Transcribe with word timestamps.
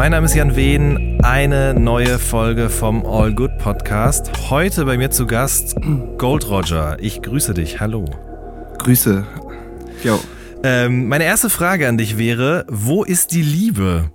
mein 0.00 0.12
Name 0.12 0.24
ist 0.24 0.34
Jan 0.34 0.56
Wehn. 0.56 1.22
Eine 1.22 1.74
neue 1.74 2.18
Folge 2.18 2.70
vom 2.70 3.04
All 3.04 3.34
Good 3.34 3.58
Podcast. 3.58 4.30
Heute 4.48 4.86
bei 4.86 4.96
mir 4.96 5.10
zu 5.10 5.26
Gast 5.26 5.76
Gold 6.16 6.48
Roger. 6.48 6.96
Ich 7.00 7.20
grüße 7.20 7.52
dich. 7.52 7.80
Hallo. 7.80 8.06
Grüße. 8.78 9.26
Jo. 10.02 10.18
Ähm, 10.62 11.06
meine 11.08 11.24
erste 11.24 11.50
Frage 11.50 11.86
an 11.86 11.98
dich 11.98 12.16
wäre: 12.16 12.64
Wo 12.70 13.04
ist 13.04 13.32
die 13.32 13.42
Liebe? 13.42 14.10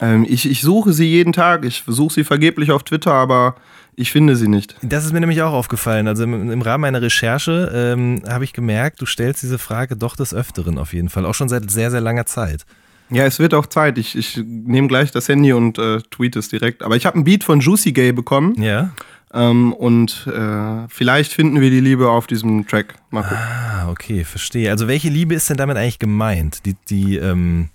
Ähm, 0.00 0.26
ich, 0.28 0.50
ich 0.50 0.60
suche 0.60 0.92
sie 0.92 1.06
jeden 1.06 1.32
Tag. 1.32 1.64
Ich 1.64 1.84
versuche 1.84 2.12
sie 2.12 2.24
vergeblich 2.24 2.72
auf 2.72 2.82
Twitter, 2.82 3.12
aber 3.12 3.54
ich 3.94 4.10
finde 4.10 4.34
sie 4.34 4.48
nicht. 4.48 4.74
Das 4.82 5.04
ist 5.04 5.12
mir 5.12 5.20
nämlich 5.20 5.40
auch 5.40 5.52
aufgefallen. 5.52 6.08
Also 6.08 6.24
im, 6.24 6.50
im 6.50 6.62
Rahmen 6.62 6.82
meiner 6.82 7.00
Recherche 7.00 7.70
ähm, 7.72 8.24
habe 8.28 8.42
ich 8.42 8.52
gemerkt, 8.52 9.00
du 9.00 9.06
stellst 9.06 9.44
diese 9.44 9.60
Frage 9.60 9.96
doch 9.96 10.16
des 10.16 10.34
Öfteren 10.34 10.78
auf 10.78 10.92
jeden 10.92 11.10
Fall. 11.10 11.26
Auch 11.26 11.34
schon 11.34 11.48
seit 11.48 11.70
sehr, 11.70 11.92
sehr 11.92 12.00
langer 12.00 12.26
Zeit. 12.26 12.66
Ja, 13.10 13.24
es 13.24 13.38
wird 13.38 13.54
auch 13.54 13.66
Zeit. 13.66 13.98
Ich, 13.98 14.16
ich 14.16 14.36
nehme 14.44 14.88
gleich 14.88 15.10
das 15.12 15.28
Handy 15.28 15.52
und 15.52 15.78
äh, 15.78 16.00
tweet 16.10 16.34
es 16.36 16.48
direkt. 16.48 16.82
Aber 16.82 16.96
ich 16.96 17.06
habe 17.06 17.14
einen 17.16 17.24
Beat 17.24 17.44
von 17.44 17.60
Juicy 17.60 17.92
Gay 17.92 18.12
bekommen. 18.12 18.60
Ja. 18.60 18.90
Ähm, 19.32 19.72
und 19.72 20.26
äh, 20.26 20.88
vielleicht 20.88 21.32
finden 21.32 21.60
wir 21.60 21.70
die 21.70 21.80
Liebe 21.80 22.08
auf 22.10 22.26
diesem 22.26 22.66
Track. 22.66 22.94
Mal 23.10 23.22
gucken. 23.22 23.36
Ah, 23.38 23.88
okay, 23.90 24.24
verstehe. 24.24 24.70
Also 24.70 24.88
welche 24.88 25.08
Liebe 25.08 25.34
ist 25.34 25.48
denn 25.50 25.56
damit 25.56 25.76
eigentlich 25.76 25.98
gemeint? 25.98 26.64
Die, 26.66 26.74
die, 26.88 27.16
ähm, 27.16 27.68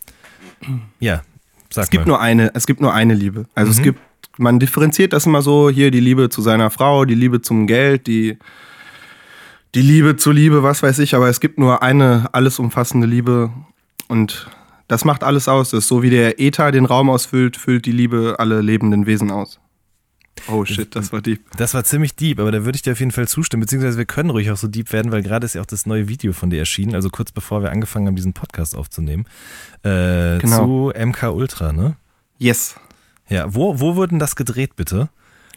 ja, 0.99 1.21
sag 1.69 1.85
Es 1.85 1.89
gibt 1.89 2.05
mal. 2.05 2.13
nur 2.13 2.21
eine, 2.21 2.51
es 2.55 2.65
gibt 2.67 2.81
nur 2.81 2.93
eine 2.93 3.13
Liebe. 3.13 3.45
Also 3.55 3.71
Mhm. 3.71 3.77
es 3.77 3.83
gibt, 3.83 3.99
man 4.37 4.59
differenziert 4.59 5.13
das 5.13 5.25
immer 5.25 5.41
so, 5.41 5.69
hier 5.69 5.91
die 5.91 5.99
Liebe 5.99 6.29
zu 6.29 6.41
seiner 6.41 6.69
Frau, 6.71 7.05
die 7.05 7.15
Liebe 7.15 7.41
zum 7.41 7.67
Geld, 7.67 8.07
die, 8.07 8.37
die 9.75 9.81
Liebe 9.81 10.15
zur 10.17 10.33
Liebe, 10.33 10.63
was 10.63 10.83
weiß 10.83 10.99
ich, 10.99 11.15
aber 11.15 11.29
es 11.29 11.39
gibt 11.39 11.57
nur 11.59 11.81
eine 11.83 12.29
alles 12.33 12.59
umfassende 12.59 13.07
Liebe 13.07 13.51
und 14.07 14.47
das 14.91 15.05
macht 15.05 15.23
alles 15.23 15.47
aus. 15.47 15.71
Das 15.71 15.79
ist 15.79 15.87
so 15.87 16.03
wie 16.03 16.09
der 16.09 16.39
Äther 16.39 16.71
den 16.71 16.85
Raum 16.85 17.09
ausfüllt, 17.09 17.57
füllt 17.57 17.85
die 17.85 17.91
Liebe 17.91 18.35
alle 18.39 18.61
lebenden 18.61 19.05
Wesen 19.05 19.31
aus. 19.31 19.59
Oh 20.47 20.65
shit, 20.65 20.95
das 20.95 21.11
war 21.13 21.21
deep. 21.21 21.41
Das 21.57 21.73
war 21.73 21.83
ziemlich 21.83 22.15
deep, 22.15 22.39
aber 22.39 22.51
da 22.51 22.65
würde 22.65 22.75
ich 22.75 22.81
dir 22.81 22.93
auf 22.93 22.99
jeden 22.99 23.11
Fall 23.11 23.27
zustimmen, 23.27 23.61
beziehungsweise 23.61 23.97
wir 23.97 24.05
können 24.05 24.29
ruhig 24.31 24.49
auch 24.49 24.57
so 24.57 24.67
deep 24.67 24.91
werden, 24.91 25.11
weil 25.11 25.21
gerade 25.21 25.45
ist 25.45 25.55
ja 25.55 25.61
auch 25.61 25.65
das 25.65 25.85
neue 25.85 26.07
Video 26.07 26.33
von 26.33 26.49
dir 26.49 26.57
erschienen, 26.59 26.95
also 26.95 27.09
kurz 27.09 27.31
bevor 27.31 27.61
wir 27.61 27.71
angefangen 27.71 28.07
haben, 28.07 28.15
diesen 28.15 28.33
Podcast 28.33 28.75
aufzunehmen, 28.75 29.25
äh, 29.83 30.39
Genau. 30.39 30.91
zu 30.91 30.93
MK 30.97 31.31
Ultra, 31.31 31.73
ne? 31.73 31.95
Yes. 32.37 32.75
Ja, 33.29 33.53
wo, 33.53 33.79
wo 33.79 33.95
wurden 33.95 34.19
das 34.19 34.35
gedreht, 34.35 34.75
bitte? 34.75 35.09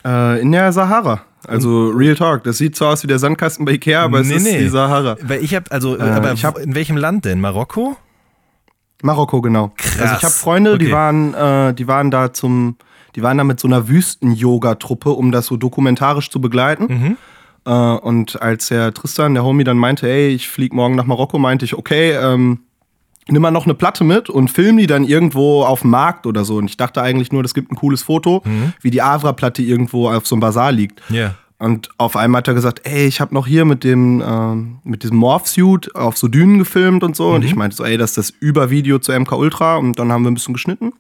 Äh, 0.05 0.41
in 0.43 0.53
der 0.53 0.73
Sahara. 0.73 1.23
Also 1.47 1.89
Real 1.91 2.15
Talk. 2.15 2.45
Das 2.45 2.59
sieht 2.59 2.77
so 2.77 2.87
aus 2.87 3.03
wie 3.03 3.07
der 3.07 3.19
Sandkasten 3.19 3.65
bei 3.65 3.73
Ikea, 3.73 4.03
aber 4.03 4.21
es 4.21 4.29
Nee, 4.29 4.35
ist 4.37 4.45
nee. 4.45 4.59
die 4.59 4.69
Sahara. 4.69 5.17
Weil 5.23 5.43
ich 5.43 5.55
habe, 5.55 5.71
also, 5.71 5.97
Äh, 5.99 6.03
aber 6.03 6.33
ich 6.33 6.45
hab- 6.45 6.59
in 6.59 6.75
welchem 6.75 6.97
Land 6.97 7.25
denn? 7.25 7.41
Marokko? 7.41 7.97
Marokko, 9.05 9.41
genau. 9.43 9.73
Krass. 9.77 10.01
Also 10.01 10.15
ich 10.17 10.23
habe 10.25 10.35
Freunde, 10.35 10.73
Okay. 10.75 10.85
die 10.87 10.93
waren, 10.93 11.35
äh, 11.35 11.75
die 11.75 11.87
waren 11.87 12.11
da 12.11 12.33
zum, 12.33 12.77
die 13.15 13.23
waren 13.23 13.39
da 13.39 13.45
mit 13.45 13.61
so 13.61 13.69
einer 13.69 13.87
Wüsten-Yoga-Truppe, 13.89 15.11
um 15.11 15.31
das 15.33 15.47
so 15.47 15.57
dokumentarisch 15.57 16.31
zu 16.31 16.41
begleiten. 16.41 16.87
Mhm. 16.89 17.17
Äh, 17.67 17.71
und 17.71 18.41
als 18.43 18.69
der 18.69 18.93
Tristan, 18.95 19.35
der 19.35 19.45
Homie, 19.45 19.65
dann 19.65 19.79
meinte, 19.79 20.09
ey, 20.09 20.29
ich 20.29 20.49
flieg 20.49 20.73
morgen 20.73 20.97
nach 20.97 21.05
Marokko, 21.07 21.39
meinte 21.39 21.65
ich, 21.65 21.75
okay, 21.77 22.13
ähm, 22.13 22.61
nimm 23.29 23.41
mal 23.43 23.51
noch 23.51 23.65
eine 23.65 23.75
Platte 23.75 24.05
mit 24.05 24.29
und 24.29 24.49
film 24.51 24.77
die 24.77 24.87
dann 24.87 25.05
irgendwo 25.05 25.65
auf 25.65 25.81
dem 25.83 25.91
Markt 25.91 26.27
oder 26.27 26.45
so. 26.45 26.57
Und 26.57 26.67
ich 26.67 26.77
dachte 26.77 27.01
eigentlich 27.01 27.33
nur, 27.33 27.43
das 27.43 27.55
gibt 27.55 27.73
ein 27.73 27.77
cooles 27.77 28.03
Foto, 28.03 28.43
Mhm. 28.45 28.73
wie 28.83 28.91
die 28.91 29.01
Avra-Platte 29.03 29.63
irgendwo 29.63 30.11
auf 30.11 30.27
so 30.27 30.35
einem 30.35 30.41
Bazar 30.41 30.73
liegt. 30.73 31.01
Ja. 31.11 31.35
Und 31.65 31.89
auf 31.97 32.15
einmal 32.15 32.41
hat 32.41 32.49
er 32.49 32.53
gesagt, 32.53 32.83
ey, 32.85 33.07
ich 33.07 33.23
habe 33.23 33.33
noch 33.33 33.47
hier 33.47 33.65
mit 33.65 33.85
dem 33.85 34.23
ähm, 34.23 34.77
mit 34.85 35.03
diesem 35.03 35.17
Morph-Suit 35.17 35.97
auf 35.97 36.19
so 36.19 36.29
Dünen 36.29 36.59
gefilmt 36.59 37.03
und 37.03 37.17
so. 37.17 37.31
Mhm. 37.31 37.35
Und 37.37 37.45
ich 37.47 37.57
meinte 37.57 37.75
so, 37.75 37.85
ey, 37.85 37.97
das 37.97 38.11
ist 38.11 38.19
das 38.19 38.31
Übervideo 38.39 38.99
zu 38.99 39.19
MK 39.19 39.33
Ultra. 39.33 39.77
Und 39.77 39.99
dann 39.99 40.13
haben 40.13 40.25
wir 40.25 40.31
ein 40.31 40.35
bisschen 40.35 40.53
geschnitten. 40.53 40.93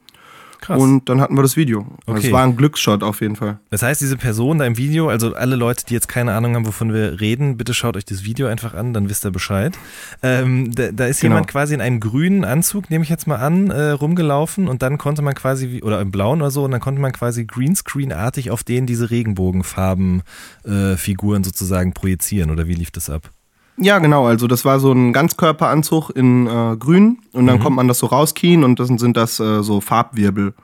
Krass. 0.65 0.81
Und 0.81 1.09
dann 1.11 1.21
hatten 1.21 1.37
wir 1.37 1.43
das 1.43 1.59
Video. 1.59 1.81
Also 2.07 2.17
Okay. 2.19 2.29
Es 2.29 2.33
war 2.33 2.43
ein 2.43 2.57
Glücksshot 2.57 3.03
auf 3.03 3.21
jeden 3.21 3.37
Fall. 3.37 3.59
Das 3.69 3.83
heißt, 3.83 4.01
diese 4.01 4.17
Person 4.17 4.57
da 4.59 4.65
im 4.65 4.79
Video, 4.79 5.11
also 5.11 5.35
alle 5.35 5.57
Leute, 5.57 5.85
die 5.85 5.93
jetzt 5.93 6.09
keine 6.09 6.33
Ahnung 6.33 6.55
haben, 6.55 6.65
wovon 6.67 6.95
wir 6.95 7.21
reden, 7.21 7.59
bitte 7.59 7.75
schaut 7.75 7.99
euch 7.99 8.07
das 8.07 8.25
Video 8.25 8.47
einfach 8.47 8.73
an, 8.73 8.95
dann 8.95 9.11
wisst 9.11 9.27
ihr 9.27 9.31
Bescheid. 9.31 9.77
Ähm, 10.23 10.75
da, 10.75 10.91
da 10.91 11.05
ist 11.07 11.21
Genau. 11.21 11.35
jemand 11.35 11.49
quasi 11.49 11.75
in 11.75 11.83
einem 11.83 12.01
grünen 12.01 12.47
Anzug, 12.47 12.89
nehme 12.89 13.05
ich 13.05 13.11
jetzt 13.11 13.27
mal 13.27 13.37
an, 13.37 13.71
äh, 13.71 13.91
rumgelaufen 13.91 14.67
und 14.69 14.81
dann 14.81 14.97
konnte 14.97 15.21
man 15.21 15.35
quasi, 15.35 15.83
oder 15.83 16.01
im 16.01 16.11
blauen 16.11 16.41
oder 16.41 16.51
so, 16.51 16.65
und 16.65 16.71
dann 16.71 16.81
konnte 16.81 16.99
man 17.01 17.13
quasi 17.13 17.45
Greenscreen-artig 17.45 18.51
auf 18.51 18.65
denen 18.65 18.87
diese 18.87 19.11
Regenbogenfarben-Figuren 19.11 21.45
sozusagen 21.45 21.93
projizieren, 21.93 22.51
oder 22.51 22.67
wie 22.67 22.75
lief 22.75 22.91
das 22.91 23.11
ab? 23.11 23.31
Ja, 23.77 23.99
genau. 23.99 24.27
Also 24.27 24.47
das 24.47 24.65
war 24.65 24.79
so 24.81 24.93
ein 24.93 25.12
Ganzkörperanzug 25.12 26.11
in 26.11 26.47
äh, 26.47 26.77
grün. 26.77 27.19
Und 27.33 27.43
Mhm. 27.45 27.47
dann 27.49 27.61
kommt 27.61 27.77
man 27.77 27.89
das 27.89 27.99
so 27.99 28.07
rauskien 28.07 28.62
und 28.65 28.79
das 28.79 28.89
sind 28.89 29.17
das 29.17 29.41
äh, 29.41 29.62
so 29.62 29.81
Farbwirbel. 29.81 30.55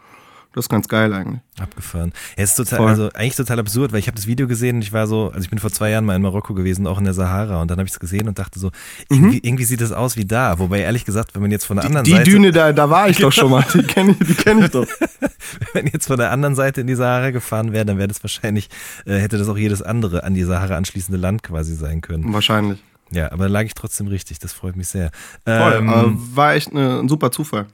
Das 0.53 0.65
ist 0.65 0.69
ganz 0.69 0.88
geil 0.88 1.12
eigentlich. 1.15 1.38
Abgefahren. 1.60 2.12
Ja, 2.37 2.43
es 2.43 2.50
ist 2.50 2.56
total, 2.56 2.78
Voll. 2.78 2.88
also 2.88 3.09
eigentlich 3.15 3.37
total 3.37 3.60
absurd, 3.60 3.93
weil 3.93 4.00
ich 4.00 4.09
habe 4.09 4.16
das 4.16 4.26
Video 4.26 4.49
gesehen 4.49 4.76
und 4.76 4.82
ich 4.82 4.93
war 4.93 5.06
so, 5.06 5.28
also 5.28 5.38
ich 5.44 5.49
bin 5.50 5.60
vor 5.60 5.70
zwei 5.70 5.91
Jahren 5.91 6.04
mal 6.04 6.16
in 6.16 6.22
Marokko 6.22 6.54
gewesen, 6.54 6.88
auch 6.88 6.99
in 6.99 7.04
der 7.04 7.15
Sahara, 7.15 7.62
und 7.62 7.70
dann 7.70 7.78
habe 7.78 7.87
ich 7.87 7.93
es 7.93 8.00
gesehen 8.00 8.26
und 8.26 8.41
dachte 8.41 8.59
so, 8.59 8.72
irgendwie, 9.09 9.38
irgendwie 9.44 9.62
sieht 9.62 9.81
das 9.81 9.93
aus 9.93 10.16
wie 10.16 10.25
da. 10.25 10.59
Wobei 10.59 10.81
ehrlich 10.81 11.04
gesagt, 11.04 11.37
wenn 11.37 11.43
man 11.43 11.53
jetzt 11.53 11.66
von 11.66 11.76
der 11.76 11.87
anderen 11.87 12.03
Die 12.04 12.10
Seite, 12.10 12.25
Düne, 12.31 12.50
da, 12.50 12.72
da 12.72 12.91
war 12.91 13.09
ich 13.09 13.19
doch 13.19 13.31
schon 13.31 13.50
mal. 13.53 13.65
Die 13.75 13.84
kenne 13.84 14.16
ich, 14.19 14.26
die 14.26 14.34
kenn 14.34 14.60
ich 14.60 14.70
doch. 14.72 14.87
wenn 15.72 15.87
jetzt 15.87 16.09
von 16.09 16.16
der 16.16 16.32
anderen 16.32 16.56
Seite 16.56 16.81
in 16.81 16.88
die 16.88 16.97
Sahara 16.97 17.31
gefahren 17.31 17.72
wäre, 17.72 17.84
dann 17.84 17.99
wäre 17.99 18.09
das 18.09 18.20
wahrscheinlich, 18.25 18.69
äh, 19.06 19.19
hätte 19.19 19.38
das 19.38 19.49
auch 19.49 19.56
jedes 19.59 19.82
andere 19.82 20.25
an 20.25 20.34
die 20.34 20.43
Sahara 20.43 20.76
anschließende 20.76 21.20
Land 21.20 21.44
quasi 21.44 21.76
sein 21.76 22.00
können. 22.00 22.32
Wahrscheinlich. 22.32 22.82
Ja, 23.12 23.32
aber 23.32 23.44
da 23.44 23.50
lag 23.50 23.65
ich 23.65 23.75
trotzdem 23.75 24.06
richtig, 24.06 24.38
das 24.38 24.53
freut 24.53 24.76
mich 24.76 24.88
sehr. 24.88 25.10
Voll. 25.44 25.75
Ähm, 25.78 25.88
äh, 25.88 26.37
war 26.37 26.54
echt 26.54 26.72
ne, 26.72 27.00
ein 27.00 27.09
super 27.09 27.31
Zufall. 27.32 27.66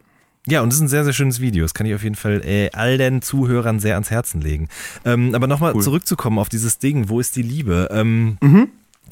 Ja, 0.49 0.61
und 0.63 0.69
es 0.69 0.77
ist 0.77 0.83
ein 0.83 0.89
sehr, 0.89 1.03
sehr 1.05 1.13
schönes 1.13 1.41
Video. 1.41 1.65
Das 1.65 1.75
kann 1.75 1.87
ich 1.87 1.95
auf 1.95 2.05
jeden 2.05 2.15
Fall 2.15 2.41
äh, 2.45 2.71
all 2.73 2.99
den 2.99 3.21
Zuhörern 3.21 3.81
sehr 3.81 3.95
ans 3.95 4.11
Herzen 4.11 4.41
legen. 4.41 4.69
Ähm, 5.05 5.35
aber 5.35 5.47
nochmal 5.49 5.75
Cool. 5.75 5.83
zurückzukommen 5.83 6.39
auf 6.39 6.49
dieses 6.49 6.79
Ding, 6.79 7.09
wo 7.09 7.19
ist 7.21 7.35
die 7.37 7.43
Liebe? 7.43 7.89
Ähm, 7.91 8.39
Mhm. 8.41 8.69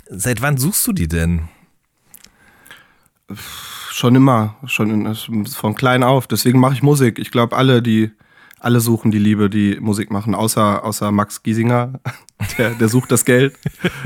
Seit 0.09 0.43
wann 0.43 0.59
suchst 0.59 0.87
du 0.87 0.93
die 0.93 1.09
denn? 1.09 1.49
Schon 3.91 4.15
immer, 4.15 4.57
schon 4.67 4.91
in, 5.07 5.15
von 5.47 5.75
klein 5.75 6.03
auf. 6.03 6.27
Deswegen 6.27 6.59
mache 6.61 6.75
ich 6.75 6.83
Musik. 6.83 7.19
Ich 7.19 7.31
glaube, 7.31 7.57
alle, 7.57 7.81
die 7.81 8.11
alle 8.65 8.81
suchen 8.81 9.11
die 9.11 9.19
Liebe, 9.19 9.51
die 9.51 9.79
Musik 9.81 10.11
machen, 10.11 10.35
außer, 10.35 10.85
außer 10.85 11.13
Max 11.13 11.43
Giesinger. 11.43 12.01
Der, 12.59 12.71
der 12.71 12.89
sucht 12.89 13.11
das 13.11 13.25
Geld. 13.25 13.55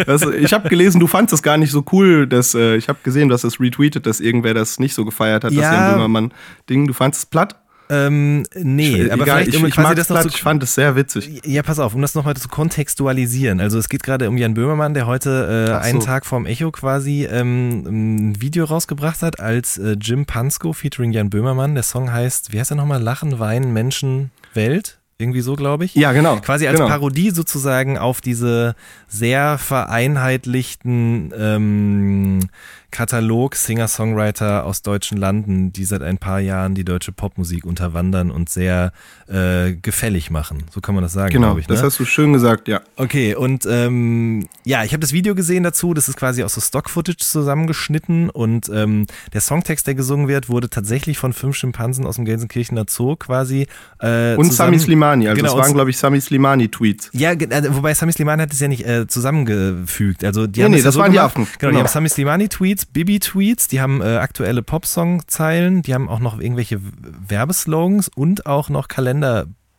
Das, 0.07 0.23
ich 0.23 0.53
habe 0.53 0.69
gelesen, 0.69 1.01
du 1.01 1.09
fandest 1.09 1.33
es 1.33 1.43
gar 1.43 1.57
nicht 1.57 1.73
so 1.73 1.85
cool. 1.91 2.27
Dass, 2.27 2.55
äh, 2.55 2.77
ich 2.77 2.89
habe 2.89 2.99
gesehen, 3.03 3.29
du 3.29 3.35
hast 3.35 3.43
es 3.43 3.59
retweetet, 3.59 4.07
dass 4.07 4.21
irgendwer 4.21 4.55
das 4.55 4.79
nicht 4.79 4.95
so 4.95 5.05
gefeiert 5.05 5.43
hat, 5.43 5.51
das 5.51 5.59
Ja. 5.59 5.73
Jan 5.73 5.95
Böhmermann-Ding. 5.95 6.87
Du 6.87 6.93
fandest 6.93 7.25
es 7.25 7.27
platt? 7.27 7.57
Ähm, 7.91 8.45
nee, 8.55 9.11
aber 9.11 9.23
Egal, 9.23 9.37
vielleicht, 9.39 9.49
ich, 9.49 9.57
um 9.57 9.67
ich, 9.67 9.75
quasi 9.75 9.95
das 9.95 10.11
noch 10.11 10.21
zu 10.21 10.29
ich 10.29 10.43
fand 10.43 10.63
es 10.63 10.75
sehr 10.75 10.95
witzig. 10.95 11.41
Ja, 11.47 11.63
pass 11.63 11.79
auf, 11.79 11.95
um 11.95 12.03
das 12.03 12.15
nochmal 12.15 12.37
zu 12.37 12.49
kontextualisieren. 12.49 13.61
Also 13.61 13.79
es 13.79 13.89
geht 13.89 14.03
gerade 14.03 14.29
um 14.29 14.37
Jan 14.37 14.55
Böhmermann, 14.55 14.93
der 14.93 15.07
heute 15.07 15.67
äh, 15.71 15.73
so. 15.73 15.79
einen 15.79 16.01
Tag 16.01 16.27
vorm 16.27 16.45
Echo 16.45 16.71
quasi 16.71 17.27
ähm, 17.31 17.85
ein 17.87 18.41
Video 18.41 18.67
rausgebracht 18.67 19.23
hat 19.23 19.41
als 19.41 19.79
äh, 19.79 19.97
Jim 20.01 20.27
Pansko 20.27 20.75
featuring 20.75 21.13
Jan 21.13 21.31
Böhmermann. 21.31 21.75
Der 21.75 21.83
Song 21.83 22.13
heißt, 22.13 22.53
wie 22.53 22.61
heißt 22.61 22.73
er 22.73 22.77
nochmal? 22.77 23.03
Lachen, 23.03 23.39
Weinen, 23.39 23.73
Menschen, 23.73 24.31
Welt? 24.54 24.98
Irgendwie 25.20 25.41
so, 25.41 25.56
glaube 25.56 25.84
ich. 25.84 25.97
Ja, 25.97 26.12
genau. 26.12 26.36
Quasi 26.36 26.69
als 26.69 26.76
genau. 26.78 26.88
Parodie 26.88 27.31
sozusagen 27.31 27.98
auf 27.98 28.20
diese 28.20 28.76
sehr 29.09 29.59
vereinheitlichten 29.59 31.33
ähm, 31.37 32.41
Katalog 32.91 33.55
Singer-Songwriter 33.55 34.65
aus 34.65 34.81
deutschen 34.81 35.19
Landen, 35.19 35.72
die 35.75 35.84
seit 35.84 36.03
ein 36.03 36.16
paar 36.16 36.41
Jahren 36.41 36.75
die 36.75 36.84
deutsche 36.84 37.13
Popmusik 37.13 37.66
unterwandern 37.66 38.31
und 38.31 38.49
sehr 38.49 38.93
äh, 39.28 39.72
gefällig 39.75 40.31
machen. 40.31 40.65
So 40.71 40.81
kann 40.81 40.95
man 40.95 41.03
das 41.05 41.13
sagen, 41.13 41.31
Genau, 41.33 41.49
glaube 41.49 41.60
ich. 41.60 41.66
das 41.66 41.81
ne? 41.81 41.87
hast 41.87 42.01
du 42.01 42.07
schön 42.07 42.33
gesagt, 42.33 42.66
ja. 42.66 42.81
Okay, 42.97 43.34
und 43.34 43.66
ähm, 43.71 44.49
ja, 44.65 44.84
ich 44.84 44.93
habe 44.93 45.01
das 45.01 45.13
Video 45.13 45.34
gesehen 45.34 45.65
dazu. 45.65 45.93
Das 45.93 46.09
ist 46.09 46.16
quasi 46.16 46.43
aus 46.43 46.54
so 46.54 46.63
Stock-Footage 46.63 47.19
zusammengeschnitten 47.19 48.31
und 48.31 48.71
ähm, 48.72 49.07
der 49.34 49.43
Songtext, 49.43 49.87
der 49.87 49.95
gesungen 49.95 50.27
wird, 50.27 50.49
wurde 50.49 50.71
tatsächlich 50.71 51.19
von 51.19 51.34
fünf 51.34 51.57
Schimpansen 51.57 52.07
aus 52.07 52.16
dem 52.16 52.25
Gelsenkirchener 52.25 52.87
Zoo 52.89 53.16
quasi. 53.16 53.66
Äh, 54.01 54.34
Und 54.37 54.47
zusammen- 54.47 54.69
Sami 54.72 54.78
Slimani. 54.78 55.28
Also 55.28 55.43
Genau, 55.43 55.54
und- 55.57 55.61
waren, 55.61 55.75
glaube 55.75 55.91
ich, 55.91 55.99
Sami 55.99 56.21
Slimani-Tweets. 56.22 57.11
ja, 57.13 57.33
äh, 57.33 57.75
wobei 57.75 57.93
Sami 57.93 58.13
Slimani 58.13 58.43
hat 58.43 58.53
es 58.54 58.61
ja 58.61 58.69
nicht 58.69 58.87
äh, 58.87 58.97
zusammengefügt. 59.06 60.24
Also 60.24 60.47
die 60.47 60.60
Nee, 60.60 60.65
haben 60.65 60.71
nee, 60.72 60.77
es 60.78 60.83
ja 60.84 60.89
das 60.89 60.95
so 60.95 61.00
waren 61.00 61.12
die 61.12 61.18
gemacht. 61.18 61.36
Affen. 61.36 61.45
Genau, 61.45 61.71
die 61.71 61.77
Genau. 61.77 61.78
haben 61.80 61.92
Sami 61.92 62.09
Slimani-Tweets, 62.09 62.86
Bibi-Tweets, 62.86 63.68
die 63.68 63.80
haben 63.80 64.00
äh, 64.03 64.16
aktuelle 64.16 64.62
Popsong-Zeilen, 64.62 65.83
die 65.83 65.95
haben 65.95 66.09
auch 66.09 66.18
noch 66.21 66.41
irgendwelche 66.41 66.80
Werbeslogans 67.28 68.09
und 68.09 68.47
auch 68.47 68.68
noch 68.68 68.89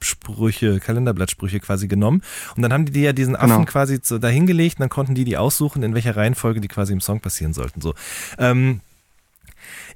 Sprüche, 0.01 0.79
Kalenderblattsprüche 0.79 1.59
quasi 1.59 1.87
genommen. 1.87 2.21
Und 2.55 2.61
dann 2.61 2.71
haben 2.71 2.85
die 2.85 3.01
ja 3.01 3.11
diesen 3.13 3.35
Affen 3.35 3.49
Genau. 3.49 3.65
quasi 3.65 3.99
so 4.01 4.17
dahingelegt 4.17 4.77
und 4.77 4.81
dann 4.81 4.89
konnten 4.89 5.13
die 5.13 5.25
die 5.25 5.35
aussuchen, 5.37 5.83
in 5.83 5.93
welcher 5.93 6.15
Reihenfolge 6.15 6.61
die 6.61 6.69
quasi 6.69 6.93
im 6.93 7.01
Song 7.01 7.19
passieren 7.19 7.53
sollten. 7.53 7.81
So. 7.81 7.93
Ähm, 8.37 8.79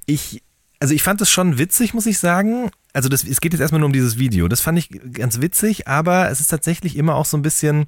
ich, 0.06 0.42
also 0.80 0.92
ich 0.94 1.02
fand 1.02 1.20
es 1.22 1.30
schon 1.30 1.56
witzig, 1.58 1.94
muss 1.94 2.04
ich 2.06 2.18
sagen. 2.18 2.70
Also 2.92 3.08
das, 3.08 3.24
es 3.24 3.40
geht 3.40 3.52
jetzt 3.54 3.60
erstmal 3.60 3.80
nur 3.80 3.86
um 3.86 3.92
dieses 3.94 4.18
Video. 4.18 4.46
Das 4.46 4.60
fand 4.60 4.78
ich 4.78 4.90
ganz 5.14 5.40
witzig, 5.40 5.88
aber 5.88 6.30
es 6.30 6.40
ist 6.40 6.48
tatsächlich 6.48 6.96
immer 6.96 7.14
auch 7.14 7.24
so 7.24 7.36
ein 7.38 7.42
bisschen, 7.42 7.86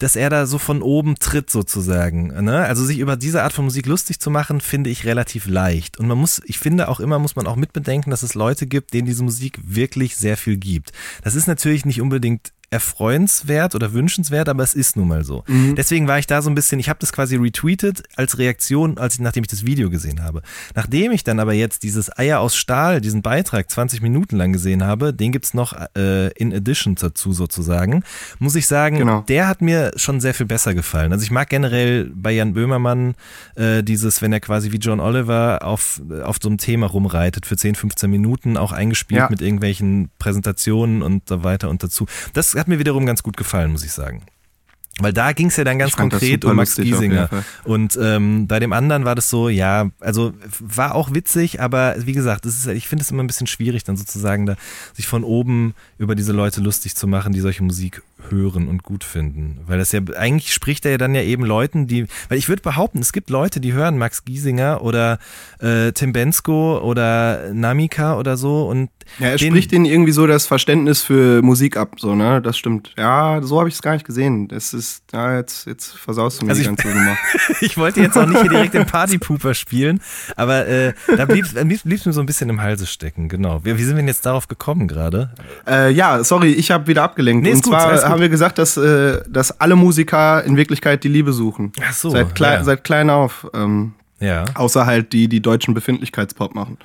dass 0.00 0.16
er 0.16 0.30
da 0.30 0.46
so 0.46 0.58
von 0.58 0.82
oben 0.82 1.16
tritt 1.16 1.50
sozusagen. 1.50 2.28
Ne? 2.44 2.58
Also 2.64 2.84
sich 2.84 2.98
über 2.98 3.16
diese 3.16 3.42
Art 3.42 3.52
von 3.52 3.66
Musik 3.66 3.86
lustig 3.86 4.18
zu 4.18 4.30
machen, 4.30 4.60
finde 4.60 4.90
ich 4.90 5.04
relativ 5.04 5.46
leicht. 5.46 5.98
Und 5.98 6.08
man 6.08 6.18
muss, 6.18 6.40
ich 6.46 6.58
finde 6.58 6.88
auch 6.88 7.00
immer, 7.00 7.18
muss 7.18 7.36
man 7.36 7.46
auch 7.46 7.56
mitbedenken, 7.56 8.10
dass 8.10 8.22
es 8.22 8.34
Leute 8.34 8.66
gibt, 8.66 8.94
denen 8.94 9.06
diese 9.06 9.22
Musik 9.22 9.58
wirklich 9.62 10.16
sehr 10.16 10.36
viel 10.36 10.56
gibt. 10.56 10.92
Das 11.22 11.34
ist 11.34 11.46
natürlich 11.46 11.84
nicht 11.84 12.00
unbedingt 12.00 12.52
erfreuenswert 12.70 13.74
oder 13.74 13.92
wünschenswert, 13.92 14.48
aber 14.48 14.62
es 14.62 14.74
ist 14.74 14.96
nun 14.96 15.08
mal 15.08 15.24
so. 15.24 15.44
Deswegen 15.76 16.06
war 16.08 16.18
ich 16.18 16.26
da 16.26 16.42
so 16.42 16.50
ein 16.50 16.54
bisschen, 16.54 16.78
ich 16.80 16.88
habe 16.88 16.98
das 17.00 17.12
quasi 17.12 17.36
retweetet 17.36 18.02
als 18.16 18.38
Reaktion, 18.38 18.98
als 18.98 19.14
ich, 19.14 19.20
nachdem 19.20 19.42
ich 19.44 19.48
das 19.48 19.64
Video 19.64 19.90
gesehen 19.90 20.22
habe. 20.22 20.42
Nachdem 20.74 21.12
ich 21.12 21.24
dann 21.24 21.40
aber 21.40 21.52
jetzt 21.54 21.82
dieses 21.82 22.16
Eier 22.16 22.40
aus 22.40 22.56
Stahl, 22.56 23.00
diesen 23.00 23.22
Beitrag 23.22 23.70
20 23.70 24.02
Minuten 24.02 24.36
lang 24.36 24.52
gesehen 24.52 24.84
habe, 24.84 25.12
den 25.14 25.32
gibt's 25.32 25.54
noch 25.54 25.72
äh, 25.96 26.28
in 26.32 26.52
Addition 26.54 26.94
dazu 26.94 27.32
sozusagen, 27.32 28.02
muss 28.38 28.54
ich 28.54 28.66
sagen, 28.66 28.98
Genau. 28.98 29.22
der 29.28 29.48
hat 29.48 29.62
mir 29.62 29.92
schon 29.96 30.20
sehr 30.20 30.34
viel 30.34 30.46
besser 30.46 30.74
gefallen. 30.74 31.12
Also 31.12 31.22
ich 31.24 31.30
mag 31.30 31.48
generell 31.48 32.10
bei 32.14 32.32
Jan 32.32 32.52
Böhmermann 32.54 33.14
äh, 33.56 33.82
dieses, 33.82 34.20
wenn 34.22 34.32
er 34.32 34.40
quasi 34.40 34.72
wie 34.72 34.76
John 34.78 35.00
Oliver 35.00 35.64
auf, 35.64 36.00
auf 36.24 36.38
so 36.42 36.48
einem 36.48 36.58
Thema 36.58 36.86
rumreitet 36.86 37.46
für 37.46 37.56
10, 37.56 37.74
15 37.74 38.10
Minuten, 38.10 38.56
auch 38.56 38.72
eingespielt 38.72 39.20
Ja. 39.20 39.28
mit 39.30 39.40
irgendwelchen 39.42 40.10
Präsentationen 40.18 41.02
und 41.02 41.28
so 41.28 41.42
weiter 41.44 41.68
und 41.70 41.82
dazu. 41.82 42.06
Das 42.32 42.54
hat 42.60 42.68
mir 42.68 42.78
wiederum 42.78 43.06
ganz 43.06 43.22
gut 43.22 43.36
gefallen, 43.36 43.72
muss 43.72 43.84
ich 43.84 43.92
sagen. 43.92 44.22
Weil 45.02 45.12
da 45.12 45.32
ging 45.32 45.46
es 45.46 45.56
ja 45.56 45.64
dann 45.64 45.78
ganz 45.78 45.96
konkret 45.96 46.44
um 46.44 46.56
Max 46.56 46.76
Giesinger. 46.76 47.28
Und 47.64 47.98
ähm, 48.00 48.46
bei 48.46 48.60
dem 48.60 48.72
anderen 48.72 49.04
war 49.04 49.14
das 49.14 49.30
so, 49.30 49.48
ja, 49.48 49.90
also 50.00 50.34
war 50.58 50.94
auch 50.94 51.14
witzig, 51.14 51.60
aber 51.60 51.94
wie 51.98 52.12
gesagt, 52.12 52.44
ist, 52.46 52.66
ich 52.66 52.88
finde 52.88 53.02
es 53.02 53.10
immer 53.10 53.22
ein 53.22 53.26
bisschen 53.26 53.46
schwierig, 53.46 53.84
dann 53.84 53.96
sozusagen 53.96 54.46
da 54.46 54.56
sich 54.92 55.06
von 55.06 55.24
oben 55.24 55.74
über 55.98 56.14
diese 56.14 56.32
Leute 56.32 56.60
lustig 56.60 56.96
zu 56.96 57.06
machen, 57.06 57.32
die 57.32 57.40
solche 57.40 57.62
Musik 57.62 58.02
hören 58.28 58.68
und 58.68 58.82
gut 58.82 59.04
finden. 59.04 59.60
Weil 59.66 59.78
das 59.78 59.92
ja, 59.92 60.00
eigentlich 60.16 60.52
spricht 60.52 60.84
er 60.84 60.92
ja 60.92 60.98
dann 60.98 61.14
ja 61.14 61.22
eben 61.22 61.44
Leuten, 61.44 61.86
die, 61.86 62.06
weil 62.28 62.38
ich 62.38 62.48
würde 62.48 62.62
behaupten, 62.62 62.98
es 62.98 63.12
gibt 63.12 63.30
Leute, 63.30 63.60
die 63.60 63.72
hören 63.72 63.96
Max 63.96 64.24
Giesinger 64.24 64.82
oder 64.82 65.18
äh, 65.60 65.92
Tim 65.92 66.12
Bensko 66.12 66.78
oder 66.78 67.52
Namika 67.54 68.18
oder 68.18 68.36
so 68.36 68.68
und 68.68 68.90
Ja, 69.18 69.26
er 69.28 69.36
den- 69.36 69.50
spricht 69.50 69.72
denen 69.72 69.84
irgendwie 69.84 70.12
so 70.12 70.26
das 70.26 70.46
Verständnis 70.46 71.02
für 71.02 71.42
Musik 71.42 71.76
ab, 71.76 71.94
so, 71.98 72.14
ne? 72.14 72.40
Das 72.40 72.56
stimmt. 72.56 72.92
Ja, 72.96 73.40
so 73.42 73.58
habe 73.58 73.68
ich 73.68 73.74
es 73.74 73.82
gar 73.82 73.92
nicht 73.94 74.06
gesehen. 74.06 74.48
Das 74.48 74.72
ist, 74.72 75.02
ja, 75.12 75.36
jetzt, 75.36 75.66
jetzt 75.66 75.96
versaust 75.96 76.40
du 76.40 76.46
mir 76.46 76.52
Also 76.52 76.62
die 76.62 76.70
ich- 76.70 76.76
ganze 76.76 76.88
Nummer. 76.96 77.16
ich 77.60 77.76
wollte 77.76 78.00
jetzt 78.00 78.16
auch 78.16 78.26
nicht 78.26 78.40
hier 78.40 78.50
direkt 78.50 78.74
den 78.74 78.86
Partypooper 78.86 79.54
spielen, 79.54 80.00
aber 80.36 80.66
äh, 80.66 80.94
da 81.16 81.26
blieb 81.26 81.44
es 81.44 81.84
mir 82.06 82.12
so 82.12 82.20
ein 82.20 82.26
bisschen 82.26 82.48
im 82.48 82.62
Halse 82.62 82.86
stecken, 82.86 83.28
genau. 83.28 83.64
Wie, 83.64 83.76
wie 83.76 83.82
sind 83.82 83.94
wir 83.96 84.02
denn 84.02 84.08
jetzt 84.08 84.24
darauf 84.24 84.48
gekommen 84.48 84.88
gerade? 84.88 85.30
Äh, 85.66 85.90
ja, 85.92 86.22
sorry, 86.24 86.52
ich 86.52 86.70
habe 86.70 86.86
wieder 86.86 87.02
abgelenkt. 87.02 87.42
Nee, 87.42 87.52
Und 87.52 87.62
gut, 87.62 87.72
zwar 87.72 88.02
haben 88.08 88.20
wir 88.20 88.28
gesagt, 88.28 88.58
dass, 88.58 88.76
äh, 88.76 89.20
dass 89.28 89.60
alle 89.60 89.76
Musiker 89.76 90.42
in 90.44 90.56
Wirklichkeit 90.56 91.04
die 91.04 91.08
Liebe 91.08 91.32
suchen. 91.32 91.72
Ach 91.86 91.92
so, 91.92 92.10
Seit, 92.10 92.34
klei 92.34 92.54
ja. 92.54 92.64
seit 92.64 92.84
klein 92.84 93.10
auf. 93.10 93.46
Ähm, 93.54 93.92
Ja. 94.20 94.44
außer 94.54 94.86
halt 94.86 95.12
die, 95.12 95.28
die 95.28 95.40
deutschen 95.40 95.74
Befindlichkeitspop 95.74 96.54
machen. 96.54 96.78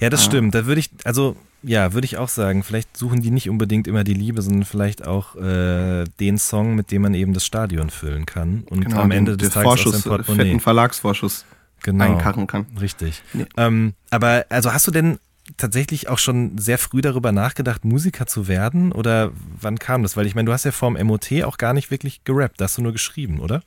Ja, 0.00 0.10
das 0.10 0.24
stimmt. 0.24 0.54
Da 0.54 0.66
würde 0.66 0.80
ich, 0.80 0.90
also 1.04 1.36
ja, 1.62 1.92
würde 1.92 2.04
ich 2.04 2.16
auch 2.18 2.28
sagen, 2.28 2.62
vielleicht 2.62 2.96
suchen 2.96 3.20
die 3.22 3.30
nicht 3.30 3.48
unbedingt 3.48 3.86
immer 3.86 4.04
die 4.04 4.14
Liebe, 4.14 4.42
sondern 4.42 4.64
vielleicht 4.64 5.06
auch 5.06 5.36
äh, 5.36 6.04
den 6.20 6.38
Song, 6.38 6.74
mit 6.74 6.90
dem 6.90 7.02
man 7.02 7.14
eben 7.14 7.32
das 7.34 7.44
Stadion 7.46 7.90
füllen 7.90 8.26
kann 8.26 8.64
und 8.68 8.92
am 8.94 9.10
den- 9.10 9.18
Ende 9.18 9.36
des 9.36 9.50
Tages 9.50 9.66
aus 9.66 9.80
Vorschuss, 9.82 10.02
dem 10.02 10.12
äh, 10.12 10.16
Portemonnaie. 10.16 10.44
fetten 10.48 10.60
Verlagsvorschuss 10.60 11.44
genau. 11.82 12.04
einkarren 12.04 12.46
kann. 12.46 12.66
Richtig. 12.80 13.22
Nee. 13.32 13.46
Ähm, 13.56 13.94
aber 14.10 14.46
also 14.48 14.72
hast 14.72 14.86
du 14.86 14.90
denn 14.90 15.18
tatsächlich 15.56 16.08
auch 16.08 16.18
schon 16.18 16.56
sehr 16.58 16.78
früh 16.78 17.00
darüber 17.00 17.32
nachgedacht, 17.32 17.84
Musiker 17.84 18.26
zu 18.26 18.48
werden? 18.48 18.92
Oder 18.92 19.32
wann 19.60 19.78
kam 19.78 20.02
das? 20.02 20.16
Weil 20.16 20.26
ich 20.26 20.34
meine, 20.34 20.46
du 20.46 20.52
hast 20.52 20.64
ja 20.64 20.72
vorm 20.72 20.94
MOT 20.94 21.42
auch 21.44 21.58
gar 21.58 21.74
nicht 21.74 21.90
wirklich 21.90 22.24
gerappt, 22.24 22.60
da 22.60 22.64
hast 22.64 22.78
du 22.78 22.82
nur 22.82 22.92
geschrieben, 22.92 23.40
oder? 23.40 23.62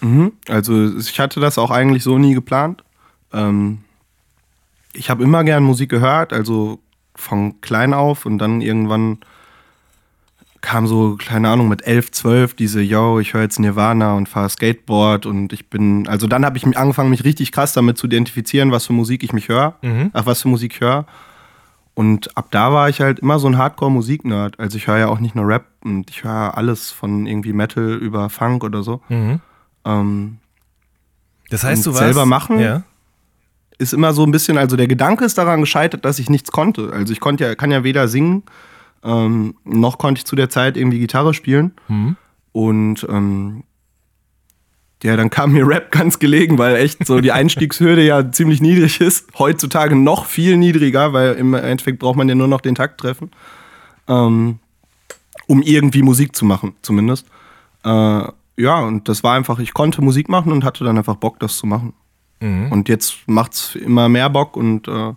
Mhm. 0.00 0.32
Also 0.48 0.96
ich 0.96 1.18
hatte 1.20 1.40
das 1.40 1.58
auch 1.58 1.70
eigentlich 1.70 2.02
so 2.02 2.18
nie 2.18 2.34
geplant. 2.34 2.82
Ähm, 3.32 3.78
ich 4.92 5.10
habe 5.10 5.22
immer 5.22 5.44
gern 5.44 5.62
Musik 5.62 5.90
gehört, 5.90 6.32
also 6.32 6.80
von 7.18 7.60
klein 7.60 7.92
auf 7.94 8.26
und 8.26 8.38
dann 8.38 8.60
irgendwann 8.60 9.18
kam 10.60 10.86
so, 10.88 11.16
keine 11.16 11.48
Ahnung, 11.50 11.68
mit 11.68 11.86
11, 11.86 12.10
12 12.10 12.54
diese, 12.54 12.80
yo, 12.80 13.20
ich 13.20 13.32
höre 13.32 13.42
jetzt 13.42 13.60
Nirvana 13.60 14.14
und 14.14 14.28
fahre 14.28 14.48
Skateboard 14.50 15.24
und 15.24 15.52
ich 15.52 15.70
bin, 15.70 16.08
also 16.08 16.26
dann 16.26 16.44
habe 16.44 16.56
ich 16.58 16.66
angefangen, 16.76 17.10
mich 17.10 17.24
richtig 17.24 17.52
krass 17.52 17.72
damit 17.74 17.96
zu 17.96 18.06
identifizieren, 18.08 18.72
was 18.72 18.86
für 18.86 18.92
Musik 18.92 19.22
ich 19.22 19.32
mich 19.32 19.48
höre, 19.48 19.74
ach, 20.14 20.26
was 20.26 20.42
für 20.42 20.48
Musik 20.48 20.74
ich 20.74 20.80
höre. 20.80 21.06
Und 21.94 22.36
ab 22.36 22.48
da 22.50 22.72
war 22.72 22.88
ich 22.88 23.00
halt 23.00 23.18
immer 23.20 23.38
so 23.40 23.48
ein 23.48 23.56
Hardcore-Musik-Nerd. 23.58 24.58
Also 24.60 24.76
ich 24.76 24.86
höre 24.86 24.98
ja 24.98 25.08
auch 25.08 25.18
nicht 25.18 25.34
nur 25.34 25.46
Rap 25.48 25.64
und 25.82 26.10
ich 26.10 26.22
höre 26.22 26.56
alles 26.56 26.90
von 26.92 27.26
irgendwie 27.26 27.52
Metal 27.52 27.94
über 27.94 28.28
Funk 28.30 28.62
oder 28.62 28.82
so. 28.82 29.00
Ähm, 29.84 30.38
Das 31.50 31.64
heißt, 31.64 31.86
du 31.86 31.90
warst 31.90 32.02
selber 32.04 32.26
machen? 32.26 32.58
Ja. 32.60 32.82
Ist 33.78 33.92
immer 33.92 34.12
so 34.12 34.24
ein 34.24 34.32
bisschen, 34.32 34.58
also 34.58 34.76
der 34.76 34.88
Gedanke 34.88 35.24
ist 35.24 35.38
daran 35.38 35.60
gescheitert, 35.60 36.04
dass 36.04 36.18
ich 36.18 36.28
nichts 36.28 36.50
konnte. 36.50 36.92
Also 36.92 37.12
ich 37.12 37.20
konnte 37.20 37.44
ja, 37.44 37.54
kann 37.54 37.70
ja 37.70 37.84
weder 37.84 38.08
singen, 38.08 38.42
ähm, 39.04 39.54
noch 39.64 39.98
konnte 39.98 40.18
ich 40.18 40.24
zu 40.24 40.36
der 40.36 40.50
Zeit 40.50 40.76
irgendwie 40.76 40.98
Gitarre 40.98 41.32
spielen. 41.32 41.72
Und 42.52 43.06
ähm, 43.08 43.62
ja, 45.02 45.16
dann 45.16 45.30
kam 45.30 45.52
mir 45.52 45.66
Rap 45.66 45.92
ganz 45.92 46.18
gelegen, 46.18 46.58
weil 46.58 46.74
echt 46.76 47.06
so 47.06 47.20
die 47.20 47.30
Einstiegshürde 47.30 48.04
ja 48.04 48.32
ziemlich 48.32 48.60
niedrig 48.60 49.00
ist. 49.00 49.28
Heutzutage 49.38 49.94
noch 49.94 50.26
viel 50.26 50.56
niedriger, 50.56 51.12
weil 51.12 51.34
im 51.34 51.54
Endeffekt 51.54 52.00
braucht 52.00 52.16
man 52.16 52.28
ja 52.28 52.34
nur 52.34 52.48
noch 52.48 52.60
den 52.60 52.74
Takt 52.74 53.00
treffen, 53.00 53.30
ähm, 54.08 54.58
um 55.46 55.62
irgendwie 55.62 56.02
Musik 56.02 56.34
zu 56.34 56.44
machen, 56.44 56.74
zumindest. 56.82 57.26
Äh, 57.84 57.88
ja, 58.56 58.80
und 58.80 59.08
das 59.08 59.22
war 59.22 59.36
einfach, 59.36 59.60
ich 59.60 59.72
konnte 59.72 60.02
Musik 60.02 60.28
machen 60.28 60.50
und 60.50 60.64
hatte 60.64 60.82
dann 60.82 60.98
einfach 60.98 61.14
Bock, 61.14 61.38
das 61.38 61.56
zu 61.56 61.66
machen. 61.68 61.92
Und 62.70 62.88
jetzt 62.88 63.16
macht's 63.26 63.74
immer 63.74 64.08
mehr 64.08 64.30
Bock 64.30 64.56
und 64.56 64.88
äh, 64.88 65.14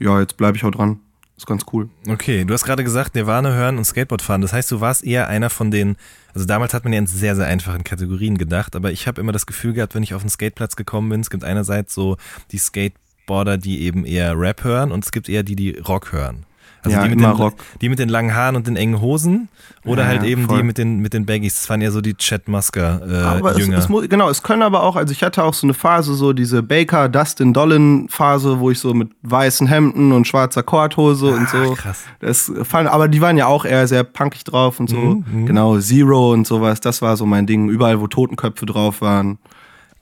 ja, 0.00 0.20
jetzt 0.20 0.36
bleibe 0.36 0.56
ich 0.56 0.64
auch 0.64 0.70
dran. 0.70 1.00
Ist 1.36 1.46
ganz 1.46 1.64
cool. 1.72 1.88
Okay, 2.08 2.44
du 2.44 2.54
hast 2.54 2.64
gerade 2.64 2.84
gesagt, 2.84 3.14
Nirvana 3.14 3.52
hören 3.52 3.78
und 3.78 3.84
Skateboard 3.84 4.22
fahren. 4.22 4.42
Das 4.42 4.52
heißt, 4.52 4.70
du 4.70 4.80
warst 4.80 5.02
eher 5.02 5.28
einer 5.28 5.50
von 5.50 5.70
den, 5.70 5.96
also 6.34 6.46
damals 6.46 6.74
hat 6.74 6.84
man 6.84 6.92
ja 6.92 6.98
in 6.98 7.06
sehr, 7.06 7.34
sehr 7.34 7.46
einfachen 7.46 7.84
Kategorien 7.84 8.38
gedacht, 8.38 8.76
aber 8.76 8.92
ich 8.92 9.08
habe 9.08 9.20
immer 9.20 9.32
das 9.32 9.46
Gefühl 9.46 9.72
gehabt, 9.72 9.94
wenn 9.94 10.02
ich 10.02 10.14
auf 10.14 10.22
den 10.22 10.30
Skateplatz 10.30 10.76
gekommen 10.76 11.08
bin, 11.08 11.20
es 11.20 11.30
gibt 11.30 11.42
einerseits 11.42 11.94
so 11.94 12.16
die 12.52 12.58
Skateboarder, 12.58 13.58
die 13.58 13.82
eben 13.82 14.04
eher 14.04 14.38
Rap 14.38 14.62
hören 14.62 14.92
und 14.92 15.04
es 15.04 15.10
gibt 15.10 15.28
eher 15.28 15.42
die, 15.42 15.56
die 15.56 15.70
Rock 15.78 16.12
hören. 16.12 16.44
Also 16.84 16.96
Ja, 16.96 17.04
die, 17.04 17.10
mit 17.10 17.20
den, 17.20 17.26
Rock. 17.30 17.54
die 17.80 17.88
mit 17.88 17.98
den 18.00 18.08
langen 18.08 18.34
Haaren 18.34 18.56
und 18.56 18.66
den 18.66 18.76
engen 18.76 19.00
Hosen 19.00 19.48
oder 19.84 20.02
Ja, 20.02 20.08
halt 20.08 20.24
eben 20.24 20.46
voll. 20.46 20.58
die 20.58 20.62
mit 20.64 20.78
den, 20.78 20.98
mit 20.98 21.12
den 21.14 21.26
Baggies. 21.26 21.54
Das 21.60 21.70
waren 21.70 21.80
ja 21.80 21.90
so 21.92 22.00
die 22.00 22.14
Chet 22.14 22.48
Musker 22.48 23.00
äh, 23.08 23.14
aber 23.22 23.52
es, 23.52 23.58
Jünger. 23.58 23.78
es 23.78 23.88
muss, 23.88 24.08
genau, 24.08 24.28
es 24.28 24.42
können 24.42 24.62
aber 24.62 24.82
auch, 24.82 24.96
also 24.96 25.12
ich 25.12 25.22
hatte 25.22 25.44
auch 25.44 25.54
so 25.54 25.66
eine 25.66 25.74
Phase, 25.74 26.14
so 26.14 26.32
diese 26.32 26.62
Baker, 26.62 27.08
Dustin 27.08 27.52
Dollin 27.52 28.08
Phase, 28.08 28.58
wo 28.58 28.70
ich 28.70 28.80
so 28.80 28.94
mit 28.94 29.10
weißen 29.22 29.66
Hemden 29.68 30.10
und 30.12 30.26
schwarzer 30.26 30.62
Korthose 30.62 31.26
und 31.34 31.48
so. 31.48 31.74
krass. 31.74 32.02
Das 32.20 32.50
fand, 32.64 32.88
aber 32.88 33.06
die 33.08 33.20
waren 33.20 33.36
ja 33.36 33.46
auch 33.46 33.64
eher 33.64 33.86
sehr 33.86 34.02
punkig 34.04 34.44
drauf 34.44 34.80
und 34.80 34.88
so. 34.90 34.96
Mhm, 34.96 35.46
Genau, 35.46 35.78
Zero 35.78 36.32
und 36.32 36.46
sowas, 36.46 36.80
das 36.80 37.00
war 37.02 37.16
so 37.16 37.26
mein 37.26 37.46
Ding. 37.46 37.68
Überall, 37.68 38.00
wo 38.00 38.06
Totenköpfe 38.08 38.66
drauf 38.66 39.00
waren, 39.00 39.38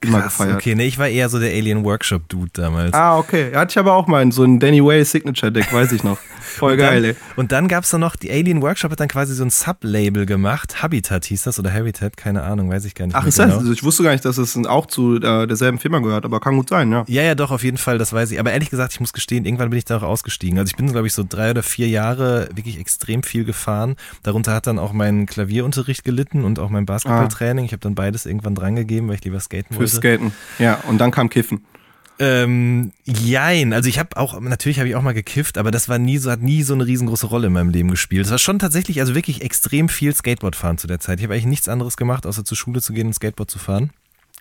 immer 0.01 0.21
Krass, 0.21 0.37
gefeiert. 0.37 0.55
Okay, 0.55 0.75
nee, 0.75 0.85
ich 0.85 0.97
war 0.97 1.07
eher 1.07 1.29
so 1.29 1.39
der 1.39 1.51
Alien 1.51 1.83
Workshop 1.83 2.27
Dude 2.29 2.51
damals. 2.53 2.93
Ah, 2.93 3.17
okay. 3.17 3.53
Hatte 3.53 3.71
ich 3.71 3.77
aber 3.77 3.93
auch 3.93 4.07
mal 4.07 4.31
so 4.31 4.43
ein 4.43 4.59
Danny 4.59 4.83
Way 4.83 5.03
Signature 5.05 5.51
Deck, 5.51 5.71
weiß 5.71 5.91
ich 5.91 6.03
noch. 6.03 6.17
Voll 6.41 6.75
geil, 6.75 7.05
ey. 7.05 7.15
Und 7.35 7.51
dann 7.51 7.67
gab 7.67 7.83
es 7.83 7.91
da 7.91 7.97
noch, 7.97 8.15
die 8.15 8.29
Alien 8.31 8.61
Workshop 8.61 8.91
hat 8.91 8.99
dann 8.99 9.07
quasi 9.07 9.33
so 9.33 9.43
ein 9.43 9.49
Sublabel 9.49 10.25
gemacht. 10.25 10.83
Habitat 10.83 11.25
hieß 11.25 11.43
das 11.43 11.59
oder 11.59 11.71
Habitat, 11.71 12.17
keine 12.17 12.43
Ahnung, 12.43 12.69
weiß 12.69 12.85
ich 12.85 12.95
gar 12.95 13.05
nicht. 13.05 13.15
Ach, 13.15 13.21
mehr 13.21 13.29
ist 13.29 13.39
das? 13.39 13.47
genau. 13.47 13.59
Also 13.59 13.71
ich 13.71 13.83
wusste 13.83 14.03
gar 14.03 14.11
nicht, 14.11 14.25
dass 14.25 14.37
es 14.37 14.57
auch 14.65 14.85
zu 14.85 15.17
äh, 15.17 15.47
derselben 15.47 15.79
Firma 15.79 15.99
gehört, 15.99 16.25
aber 16.25 16.39
kann 16.39 16.55
gut 16.55 16.69
sein, 16.69 16.91
ja. 16.91 17.05
Ja, 17.07 17.23
ja, 17.23 17.35
doch, 17.35 17.51
auf 17.51 17.63
jeden 17.63 17.77
Fall, 17.77 17.97
das 17.97 18.11
weiß 18.11 18.31
ich. 18.31 18.39
Aber 18.39 18.51
ehrlich 18.51 18.69
gesagt, 18.69 18.93
ich 18.93 18.99
muss 18.99 19.13
gestehen, 19.13 19.45
irgendwann 19.45 19.69
bin 19.69 19.77
ich 19.77 19.85
da 19.85 19.97
auch 19.97 20.03
ausgestiegen. 20.03 20.59
Also 20.59 20.71
ich 20.71 20.75
bin, 20.75 20.91
glaube 20.91 21.07
ich, 21.07 21.13
so 21.13 21.23
drei 21.27 21.51
oder 21.51 21.63
vier 21.63 21.87
Jahre 21.87 22.49
wirklich 22.53 22.79
extrem 22.79 23.23
viel 23.23 23.45
gefahren. 23.45 23.95
Darunter 24.23 24.53
hat 24.53 24.67
dann 24.67 24.79
auch 24.79 24.93
mein 24.93 25.25
Klavierunterricht 25.25 26.03
gelitten 26.03 26.43
und 26.43 26.59
auch 26.59 26.69
mein 26.69 26.85
Basketballtraining. 26.85 27.65
Ich 27.65 27.71
habe 27.71 27.81
dann 27.81 27.95
beides 27.95 28.25
irgendwann 28.25 28.55
drangegeben, 28.55 29.07
weil 29.07 29.15
ich 29.15 29.23
lieber 29.23 29.39
skaten 29.39 29.75
Fürs 29.75 29.79
wollte. 29.79 29.90
Skaten. 29.97 30.31
Ja, 30.59 30.75
und 30.87 30.97
dann 30.99 31.11
kam 31.11 31.29
Kiffen. 31.29 31.65
Ähm, 32.19 32.91
jein. 33.03 33.73
Also 33.73 33.89
ich 33.89 33.97
habe 33.97 34.15
auch, 34.17 34.39
natürlich 34.39 34.77
habe 34.77 34.87
ich 34.87 34.95
auch 34.95 35.01
mal 35.01 35.13
gekifft, 35.13 35.57
aber 35.57 35.71
das 35.71 35.89
war 35.89 35.97
nie 35.97 36.19
so, 36.19 36.29
hat 36.29 36.41
nie 36.41 36.61
so 36.61 36.75
eine 36.75 36.85
riesengroße 36.85 37.25
Rolle 37.25 37.47
in 37.47 37.53
meinem 37.53 37.71
Leben 37.71 37.89
gespielt. 37.89 38.25
Es 38.25 38.31
war 38.31 38.37
schon 38.37 38.59
tatsächlich, 38.59 38.99
also 38.99 39.15
wirklich 39.15 39.41
extrem 39.41 39.89
viel 39.89 40.13
Skateboard 40.13 40.55
fahren 40.55 40.77
zu 40.77 40.85
der 40.85 40.99
Zeit. 40.99 41.17
Ich 41.19 41.23
habe 41.23 41.33
eigentlich 41.33 41.47
nichts 41.47 41.67
anderes 41.67 41.97
gemacht, 41.97 42.27
außer 42.27 42.45
zur 42.45 42.55
Schule 42.57 42.79
zu 42.79 42.93
gehen 42.93 43.07
und 43.07 43.13
Skateboard 43.13 43.49
zu 43.49 43.57
fahren. 43.57 43.89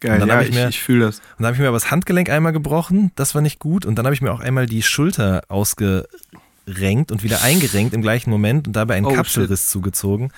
Geil, 0.00 0.14
Und 0.14 0.21
dann 0.21 0.28
ja, 0.28 0.42
ich, 0.42 0.50
ich 0.54 0.64
ich 0.66 0.80
fühle 0.83 1.07
das. 1.07 1.19
Und 1.19 1.25
dann 1.38 1.47
habe 1.47 1.54
ich 1.54 1.61
mir 1.61 1.69
aber 1.69 1.76
das 1.76 1.90
Handgelenk 1.90 2.28
einmal 2.28 2.52
gebrochen, 2.52 3.12
das 3.16 3.35
war 3.35 3.40
nicht 3.42 3.59
gut. 3.59 3.87
Und 3.87 3.97
dann 3.97 4.04
habe 4.04 4.14
ich 4.14 4.21
mir 4.21 4.33
auch 4.33 4.40
einmal 4.40 4.66
die 4.66 4.83
Schulter 4.83 5.42
rausgerenkt 5.50 7.12
und 7.12 7.23
wieder 7.23 7.42
eingerenkt 7.42 7.95
im 7.95 8.02
gleichen 8.02 8.30
Moment 8.30 8.66
und 8.66 8.75
dabei 8.75 8.97
einen 8.97 9.07
Oh, 9.07 9.12
Kapselriss 9.14 9.69
zugezogen. 9.69 10.33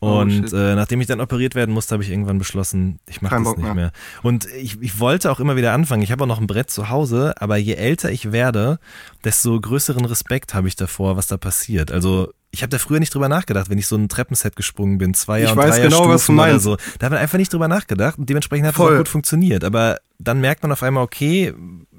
Oh, 0.00 0.18
Und 0.20 0.30
shit. 0.30 0.52
äh, 0.52 0.74
nachdem 0.74 1.00
ich 1.00 1.06
dann 1.06 1.20
operiert 1.20 1.54
werden 1.54 1.72
musste, 1.72 1.94
habe 1.94 2.02
ich 2.02 2.10
irgendwann 2.10 2.38
beschlossen, 2.38 2.98
ich 3.06 3.22
mache 3.22 3.36
das 3.36 3.44
Bock 3.44 3.56
nicht 3.56 3.64
mehr. 3.64 3.74
mehr. 3.74 3.92
Und 4.22 4.46
ich, 4.54 4.80
ich 4.82 5.00
wollte 5.00 5.30
auch 5.30 5.40
immer 5.40 5.56
wieder 5.56 5.72
anfangen. 5.72 6.02
Ich 6.02 6.12
habe 6.12 6.24
auch 6.24 6.28
noch 6.28 6.40
ein 6.40 6.46
Brett 6.46 6.70
zu 6.70 6.90
Hause, 6.90 7.34
aber 7.40 7.56
je 7.56 7.74
älter 7.74 8.10
ich 8.10 8.30
werde, 8.32 8.78
desto 9.24 9.58
größeren 9.58 10.04
Respekt 10.04 10.52
habe 10.52 10.68
ich 10.68 10.76
davor, 10.76 11.16
was 11.16 11.26
da 11.28 11.38
passiert. 11.38 11.90
Also 11.90 12.30
ich 12.50 12.62
habe 12.62 12.70
da 12.70 12.78
früher 12.78 13.00
nicht 13.00 13.14
drüber 13.14 13.28
nachgedacht, 13.28 13.68
wenn 13.70 13.78
ich 13.78 13.86
so 13.86 13.96
ein 13.96 14.08
Treppenset 14.08 14.54
gesprungen 14.56 14.98
bin, 14.98 15.14
Zweier 15.14 15.44
Ich 15.46 15.50
und 15.52 15.56
weiß 15.58 15.76
genau, 15.80 16.08
was 16.08 16.22
du 16.22 16.32
Stufen 16.32 16.34
meinst. 16.36 16.64
so. 16.64 16.76
Da 16.98 17.06
hat 17.06 17.12
man 17.12 17.20
einfach 17.20 17.38
nicht 17.38 17.52
drüber 17.52 17.68
nachgedacht 17.68 18.18
und 18.18 18.28
dementsprechend 18.28 18.66
hat 18.66 18.74
es 18.74 18.80
auch 18.80 18.96
gut 18.96 19.08
funktioniert. 19.08 19.64
Aber 19.64 19.98
dann 20.18 20.40
merkt 20.40 20.62
man 20.62 20.72
auf 20.72 20.82
einmal, 20.82 21.02
okay, 21.04 21.54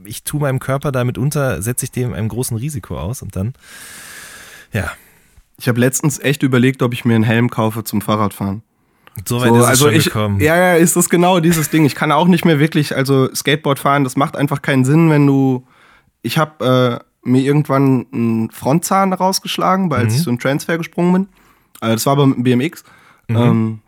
ich 0.06 0.24
tue 0.24 0.40
meinem 0.40 0.60
Körper 0.60 0.92
damit 0.92 1.18
unter, 1.18 1.62
setze 1.62 1.86
ich 1.86 1.92
dem 1.92 2.14
einem 2.14 2.30
großen 2.30 2.56
Risiko 2.58 2.98
aus 3.00 3.22
und 3.22 3.36
dann, 3.36 3.54
ja, 4.72 4.92
Ich 5.60 5.68
habe 5.68 5.80
letztens 5.80 6.20
echt 6.20 6.44
überlegt, 6.44 6.82
ob 6.84 6.94
ich 6.94 7.04
mir 7.06 7.16
einen 7.16 7.24
Helm 7.24 7.50
kaufe 7.50 7.84
zum 7.84 8.02
Fahrradfahren. 8.02 8.62
so 9.26 9.42
weit 9.42 9.50
So, 9.50 9.56
ist 9.56 9.62
es 9.64 9.68
also 9.68 9.86
schon 9.86 9.94
ich, 9.96 10.06
gekommen. 10.06 10.40
ja, 10.40 10.56
ja, 10.56 10.74
ist 10.76 10.96
das 10.96 11.10
genau 11.10 11.40
dieses 11.40 11.70
Ding. 11.70 11.86
Ich 11.86 11.96
kann 11.96 12.12
auch 12.12 12.28
nicht 12.28 12.46
mehr 12.46 12.60
wirklich, 12.60 12.96
also 12.96 13.34
Skateboard 13.34 13.80
fahren, 13.80 14.04
das 14.04 14.16
macht 14.16 14.36
einfach 14.38 14.62
keinen 14.62 14.86
Sinn, 14.86 15.10
wenn 15.10 15.26
du. 15.26 15.66
Ich 16.22 16.38
habe 16.38 17.02
äh, 17.26 17.28
mir 17.28 17.42
irgendwann 17.42 18.06
einen 18.14 18.52
Frontzahn 18.52 19.14
rausgeschlagen, 19.14 19.90
weil 19.90 20.02
als 20.02 20.14
Mhm. 20.14 20.18
ich 20.18 20.24
so 20.24 20.30
einen 20.30 20.40
Transfer 20.40 20.78
gesprungen 20.78 21.14
bin. 21.14 21.28
Also 21.80 21.96
das 21.96 22.06
war 22.06 22.14
aber 22.14 22.28
mit 22.28 22.38
dem 22.38 22.44
BMX. 22.44 22.84
Mhm. 23.28 23.36
Ähm, 23.38 23.80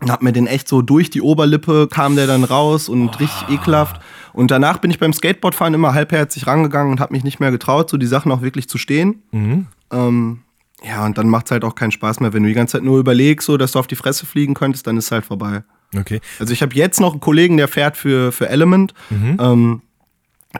und 0.00 0.10
hab 0.10 0.22
mir 0.22 0.32
den 0.32 0.46
echt 0.48 0.66
so 0.68 0.82
durch 0.82 1.08
die 1.10 1.20
Oberlippe 1.22 1.86
kam 1.88 2.16
der 2.16 2.26
dann 2.26 2.42
raus 2.44 2.88
und 2.88 3.20
richtig 3.20 3.48
ekelhaft. 3.48 4.00
Und 4.32 4.50
danach 4.50 4.78
bin 4.78 4.90
ich 4.90 4.98
beim 4.98 5.12
Skateboardfahren 5.12 5.72
immer 5.74 5.94
halbherzig 5.94 6.46
rangegangen 6.48 6.90
und 6.90 7.00
habe 7.00 7.12
mich 7.12 7.22
nicht 7.22 7.38
mehr 7.38 7.50
getraut, 7.52 7.88
so 7.90 7.96
die 7.96 8.06
Sachen 8.06 8.32
auch 8.32 8.42
wirklich 8.42 8.68
zu 8.68 8.76
stehen. 8.78 9.22
Mhm. 9.30 9.66
Ähm, 9.92 10.40
ja, 10.86 11.04
und 11.04 11.16
dann 11.18 11.28
macht 11.28 11.46
es 11.46 11.52
halt 11.52 11.64
auch 11.64 11.74
keinen 11.74 11.92
Spaß 11.92 12.20
mehr. 12.20 12.32
Wenn 12.32 12.42
du 12.42 12.48
die 12.48 12.54
ganze 12.54 12.72
Zeit 12.72 12.82
nur 12.82 12.98
überlegst, 12.98 13.46
so, 13.46 13.56
dass 13.56 13.72
du 13.72 13.78
auf 13.78 13.86
die 13.86 13.96
Fresse 13.96 14.26
fliegen 14.26 14.54
könntest, 14.54 14.86
dann 14.86 14.96
ist 14.96 15.06
es 15.06 15.10
halt 15.10 15.24
vorbei. 15.24 15.62
Okay. 15.96 16.20
Also 16.38 16.52
ich 16.52 16.62
habe 16.62 16.74
jetzt 16.74 17.00
noch 17.00 17.12
einen 17.12 17.20
Kollegen, 17.20 17.56
der 17.56 17.68
fährt 17.68 17.96
für, 17.96 18.32
für 18.32 18.48
Element. 18.48 18.94
Ähm, 19.38 19.82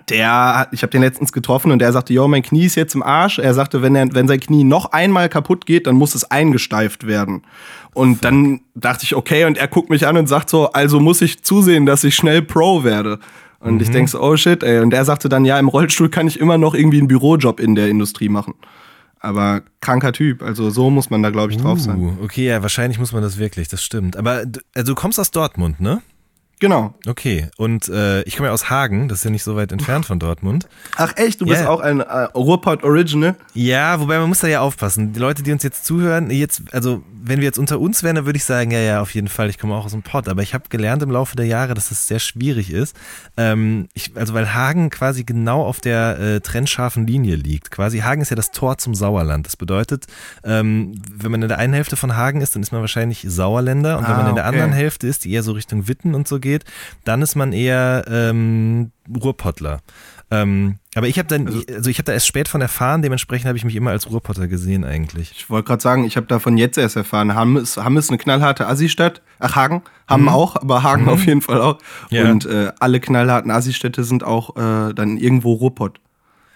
der, 0.08 0.68
ich 0.72 0.82
habe 0.82 0.90
den 0.90 1.02
letztens 1.02 1.32
getroffen 1.32 1.70
und 1.70 1.78
der 1.78 1.92
sagte, 1.92 2.12
yo, 2.12 2.26
mein 2.26 2.42
Knie 2.42 2.64
ist 2.64 2.74
jetzt 2.74 2.94
im 2.94 3.02
Arsch. 3.02 3.38
Er 3.38 3.54
sagte, 3.54 3.82
wenn, 3.82 3.94
er, 3.94 4.12
wenn 4.12 4.26
sein 4.26 4.40
Knie 4.40 4.64
noch 4.64 4.92
einmal 4.92 5.28
kaputt 5.28 5.66
geht, 5.66 5.86
dann 5.86 5.94
muss 5.94 6.14
es 6.14 6.30
eingesteift 6.30 7.06
werden. 7.06 7.42
Und 7.92 8.24
dann 8.24 8.60
dachte 8.74 9.04
ich, 9.04 9.14
okay, 9.14 9.44
und 9.44 9.56
er 9.56 9.68
guckt 9.68 9.90
mich 9.90 10.06
an 10.06 10.16
und 10.16 10.26
sagt 10.26 10.50
so, 10.50 10.72
also 10.72 10.98
muss 10.98 11.22
ich 11.22 11.44
zusehen, 11.44 11.86
dass 11.86 12.02
ich 12.02 12.16
schnell 12.16 12.42
Pro 12.42 12.82
werde. 12.82 13.20
Und 13.60 13.80
ich 13.80 13.90
denk 13.90 14.10
so, 14.10 14.20
oh 14.20 14.36
shit, 14.36 14.62
ey. 14.62 14.80
Und 14.80 14.92
er 14.92 15.06
sagte 15.06 15.30
dann, 15.30 15.46
ja, 15.46 15.58
im 15.58 15.68
Rollstuhl 15.68 16.10
kann 16.10 16.26
ich 16.26 16.38
immer 16.38 16.58
noch 16.58 16.74
irgendwie 16.74 16.98
einen 16.98 17.08
Bürojob 17.08 17.60
in 17.60 17.74
der 17.74 17.88
Industrie 17.88 18.28
machen. 18.28 18.54
Aber 19.24 19.62
kranker 19.80 20.12
Typ, 20.12 20.42
also 20.42 20.68
so 20.68 20.90
muss 20.90 21.08
man 21.08 21.22
da, 21.22 21.30
glaube 21.30 21.50
ich, 21.50 21.58
drauf 21.58 21.80
sein. 21.80 21.98
Uh, 21.98 22.16
okay, 22.22 22.46
ja, 22.46 22.60
wahrscheinlich 22.60 22.98
muss 22.98 23.12
man 23.12 23.22
das 23.22 23.38
wirklich, 23.38 23.68
das 23.68 23.82
stimmt. 23.82 24.18
Aber 24.18 24.44
also 24.74 24.92
du 24.92 24.94
kommst 24.94 25.18
aus 25.18 25.30
Dortmund, 25.30 25.80
ne? 25.80 26.02
Genau. 26.60 26.94
Okay, 27.06 27.48
und 27.56 27.88
äh, 27.88 28.22
ich 28.22 28.36
komme 28.36 28.48
ja 28.48 28.54
aus 28.54 28.70
Hagen, 28.70 29.08
das 29.08 29.18
ist 29.18 29.24
ja 29.24 29.30
nicht 29.30 29.42
so 29.42 29.56
weit 29.56 29.72
entfernt 29.72 30.06
von 30.06 30.18
Dortmund. 30.18 30.66
Ach 30.96 31.12
echt, 31.16 31.40
du 31.40 31.46
bist 31.46 31.62
Ja. 31.62 31.68
auch 31.68 31.80
ein 31.80 32.00
äh, 32.00 32.04
Ruhrpott 32.34 32.84
Original? 32.84 33.34
Ja, 33.54 34.00
wobei 34.00 34.18
man 34.18 34.28
muss 34.28 34.38
da 34.40 34.46
ja 34.48 34.60
aufpassen. 34.60 35.12
Die 35.12 35.20
Leute, 35.20 35.42
die 35.42 35.52
uns 35.52 35.62
jetzt 35.62 35.84
zuhören, 35.84 36.30
jetzt, 36.30 36.62
also 36.72 37.02
wenn 37.26 37.38
wir 37.38 37.44
jetzt 37.46 37.58
unter 37.58 37.80
uns 37.80 38.02
wären, 38.02 38.16
dann 38.16 38.26
würde 38.26 38.36
ich 38.36 38.44
sagen, 38.44 38.70
ja, 38.70 38.78
ja, 38.80 39.00
auf 39.00 39.14
jeden 39.14 39.28
Fall, 39.28 39.48
ich 39.50 39.58
komme 39.58 39.74
auch 39.74 39.84
aus 39.86 39.92
dem 39.92 40.02
Pott. 40.02 40.28
Aber 40.28 40.42
ich 40.42 40.54
habe 40.54 40.64
gelernt 40.68 41.02
im 41.02 41.10
Laufe 41.10 41.36
der 41.36 41.46
Jahre, 41.46 41.74
dass 41.74 41.88
das 41.88 42.06
sehr 42.06 42.18
schwierig 42.18 42.70
ist. 42.70 42.94
Ähm, 43.36 43.88
ich, 43.94 44.12
also 44.14 44.34
weil 44.34 44.52
Hagen 44.54 44.90
quasi 44.90 45.24
genau 45.24 45.62
auf 45.64 45.80
der 45.80 46.18
äh, 46.18 46.40
trennscharfen 46.40 47.06
Linie 47.06 47.36
liegt. 47.36 47.70
Quasi 47.70 47.98
Hagen 48.00 48.20
ist 48.22 48.30
ja 48.30 48.36
das 48.36 48.50
Tor 48.52 48.78
zum 48.78 48.94
Sauerland. 48.94 49.46
Das 49.46 49.56
bedeutet, 49.56 50.06
ähm, 50.44 51.00
wenn 51.14 51.30
man 51.30 51.42
in 51.42 51.48
der 51.48 51.58
einen 51.58 51.72
Hälfte 51.74 51.96
von 51.96 52.14
Hagen 52.16 52.40
ist, 52.42 52.54
dann 52.54 52.62
ist 52.62 52.72
man 52.72 52.80
wahrscheinlich 52.82 53.24
Sauerländer. 53.26 53.98
Und 53.98 54.04
wenn 54.04 54.12
Ah, 54.14 54.18
man 54.18 54.28
in 54.28 54.34
der 54.36 54.44
okay. 54.46 54.54
anderen 54.56 54.72
Hälfte 54.72 55.06
ist, 55.06 55.24
die 55.24 55.32
eher 55.32 55.42
so 55.42 55.52
Richtung 55.52 55.88
Witten 55.88 56.14
und 56.14 56.28
so 56.28 56.38
geht, 56.44 56.64
dann 57.04 57.22
ist 57.22 57.34
man 57.34 57.52
eher 57.52 58.04
ähm, 58.08 58.92
Ruhrpottler. 59.12 59.80
Ähm, 60.30 60.78
aber 60.94 61.08
ich 61.08 61.18
habe 61.18 61.28
dann, 61.28 61.46
also 61.46 61.90
ich 61.90 61.98
habe 61.98 62.04
da 62.04 62.12
erst 62.12 62.26
spät 62.26 62.48
von 62.48 62.60
erfahren, 62.60 63.02
dementsprechend 63.02 63.46
habe 63.46 63.58
ich 63.58 63.64
mich 63.64 63.76
immer 63.76 63.90
als 63.90 64.10
Ruhrpotter 64.10 64.48
gesehen 64.48 64.84
eigentlich. 64.84 65.32
Ich 65.32 65.50
wollte 65.50 65.66
gerade 65.66 65.82
sagen, 65.82 66.04
ich 66.04 66.16
habe 66.16 66.26
davon 66.26 66.56
jetzt 66.56 66.78
erst 66.78 66.96
erfahren. 66.96 67.34
Hamm 67.34 67.56
ist, 67.56 67.76
Hamm 67.76 67.96
ist 67.96 68.10
eine 68.10 68.18
knallharte 68.18 68.66
Assi-Stadt. 68.66 69.22
Ach, 69.38 69.56
Hagen. 69.56 69.82
Hamm 70.08 70.28
auch, 70.28 70.56
aber 70.56 70.82
Hagen 70.82 71.08
auf 71.08 71.26
jeden 71.26 71.42
Fall 71.42 71.60
auch. 71.60 71.78
Ja. 72.10 72.30
Und 72.30 72.46
äh, 72.46 72.72
alle 72.78 73.00
knallharten 73.00 73.50
Assi-Städte 73.50 74.04
sind 74.04 74.24
auch 74.24 74.56
äh, 74.56 74.94
dann 74.94 75.18
irgendwo 75.18 75.54
Ruhrpott. 75.54 76.00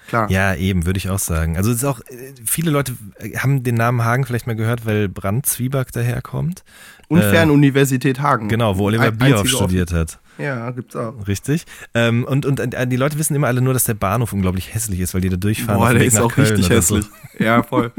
Klar. 0.09 0.30
Ja, 0.30 0.54
eben, 0.54 0.87
würde 0.87 0.97
ich 0.97 1.11
auch 1.11 1.18
sagen. 1.18 1.59
Also 1.59 1.71
es 1.71 1.78
ist 1.78 1.85
auch, 1.85 2.00
äh, 2.00 2.33
viele 2.45 2.71
Leute 2.71 2.97
haben 3.37 3.62
den 3.62 3.75
Namen 3.75 4.04
Hagen 4.04 4.25
vielleicht 4.25 4.47
mal 4.47 4.57
gehört, 4.57 4.87
weil 4.87 5.09
Brand 5.09 5.45
Zwieback 5.45 5.92
daherkommt. 5.92 6.64
Und 7.08 7.20
Äh, 7.20 7.30
Fernuniversität 7.30 8.20
Hagen. 8.20 8.48
Genau, 8.48 8.76
wo 8.76 8.84
Oliver 8.84 9.10
Bierhoff 9.10 9.48
studiert 9.48 9.92
hat. 9.92 10.18
Ja, 10.36 10.70
gibt's 10.70 10.94
auch. 10.94 11.14
Richtig. 11.26 11.64
Ähm, 11.94 12.24
und, 12.24 12.46
und 12.46 12.60
äh, 12.60 12.86
die 12.86 12.96
Leute 12.96 13.18
wissen 13.18 13.34
immer 13.34 13.48
alle 13.48 13.60
nur, 13.60 13.72
dass 13.72 13.84
der 13.84 13.94
Bahnhof 13.94 14.32
unglaublich 14.32 14.72
hässlich 14.72 15.00
ist, 15.00 15.12
weil 15.14 15.20
die 15.20 15.30
da 15.30 15.36
durchfahren. 15.36 15.80
Boah, 15.80 15.92
der 15.92 16.04
ist 16.04 16.20
auch 16.20 16.32
Köln 16.32 16.46
richtig 16.46 16.66
oder 16.66 16.82
so. 16.82 16.96
hässlich. 16.96 17.12
Ja, 17.40 17.62
voll. 17.62 17.92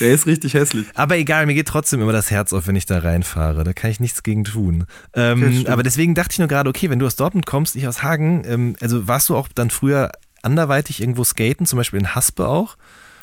Der 0.00 0.12
ist 0.12 0.26
richtig 0.26 0.54
hässlich. 0.54 0.86
Aber 0.94 1.16
egal, 1.16 1.46
mir 1.46 1.54
geht 1.54 1.68
trotzdem 1.68 2.02
immer 2.02 2.12
das 2.12 2.30
Herz 2.30 2.52
auf, 2.52 2.66
wenn 2.66 2.76
ich 2.76 2.84
da 2.86 2.98
reinfahre. 2.98 3.64
Da 3.64 3.72
kann 3.72 3.90
ich 3.90 3.98
nichts 4.00 4.22
gegen 4.22 4.44
tun. 4.44 4.84
Ähm, 5.14 5.64
aber 5.68 5.82
deswegen 5.82 6.14
dachte 6.14 6.32
ich 6.32 6.38
nur 6.38 6.48
gerade, 6.48 6.68
okay, 6.68 6.90
wenn 6.90 6.98
du 6.98 7.06
aus 7.06 7.16
Dortmund 7.16 7.46
kommst, 7.46 7.76
ich 7.76 7.88
aus 7.88 8.02
Hagen, 8.02 8.42
ähm, 8.46 8.76
also 8.80 9.08
warst 9.08 9.28
du 9.30 9.36
auch 9.36 9.48
dann 9.54 9.70
früher 9.70 10.12
anderweitig 10.42 11.00
irgendwo 11.00 11.24
skaten, 11.24 11.64
zum 11.66 11.78
Beispiel 11.78 12.00
in 12.00 12.14
Haspe 12.14 12.46
auch? 12.46 12.76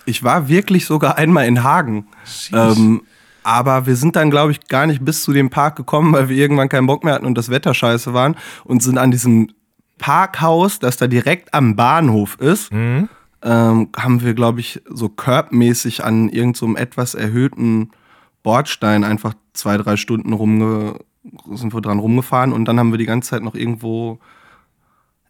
Ich 0.05 0.23
war 0.23 0.47
wirklich 0.47 0.85
sogar 0.85 1.17
einmal 1.17 1.45
in 1.47 1.63
Hagen. 1.63 2.07
Aber 3.47 3.85
wir 3.85 3.95
sind 3.95 4.17
dann, 4.17 4.29
glaube 4.29 4.51
ich, 4.51 4.67
gar 4.67 4.87
nicht 4.87 5.05
bis 5.05 5.23
zu 5.23 5.31
dem 5.31 5.49
Park 5.49 5.77
gekommen, 5.77 6.11
weil 6.11 6.27
wir 6.27 6.35
irgendwann 6.35 6.67
keinen 6.67 6.85
Bock 6.85 7.05
mehr 7.05 7.13
hatten 7.13 7.25
und 7.25 7.37
das 7.37 7.49
Wetter 7.49 7.73
scheiße 7.73 8.13
waren 8.13 8.35
und 8.65 8.83
sind 8.83 8.97
an 8.97 9.09
diesem 9.09 9.47
Parkhaus, 9.97 10.79
das 10.79 10.97
da 10.97 11.07
direkt 11.07 11.53
am 11.53 11.77
Bahnhof 11.77 12.35
ist, 12.41 12.73
ähm, 13.43 13.89
haben 13.95 14.21
wir, 14.21 14.33
glaube 14.33 14.59
ich, 14.59 14.81
so 14.89 15.07
körbmäßig 15.07 16.03
an 16.03 16.27
irgendeinem 16.27 16.73
so 16.73 16.75
etwas 16.75 17.15
erhöhten 17.15 17.91
Bordstein 18.43 19.05
einfach 19.05 19.33
zwei, 19.53 19.77
drei 19.77 19.95
Stunden 19.95 20.33
rumge 20.33 20.99
sind 21.53 21.73
wir 21.73 21.79
dran 21.79 21.99
rumgefahren 21.99 22.51
und 22.51 22.65
dann 22.65 22.77
haben 22.77 22.91
wir 22.91 22.97
die 22.97 23.05
ganze 23.05 23.29
Zeit 23.29 23.43
noch 23.43 23.55
irgendwo 23.55 24.19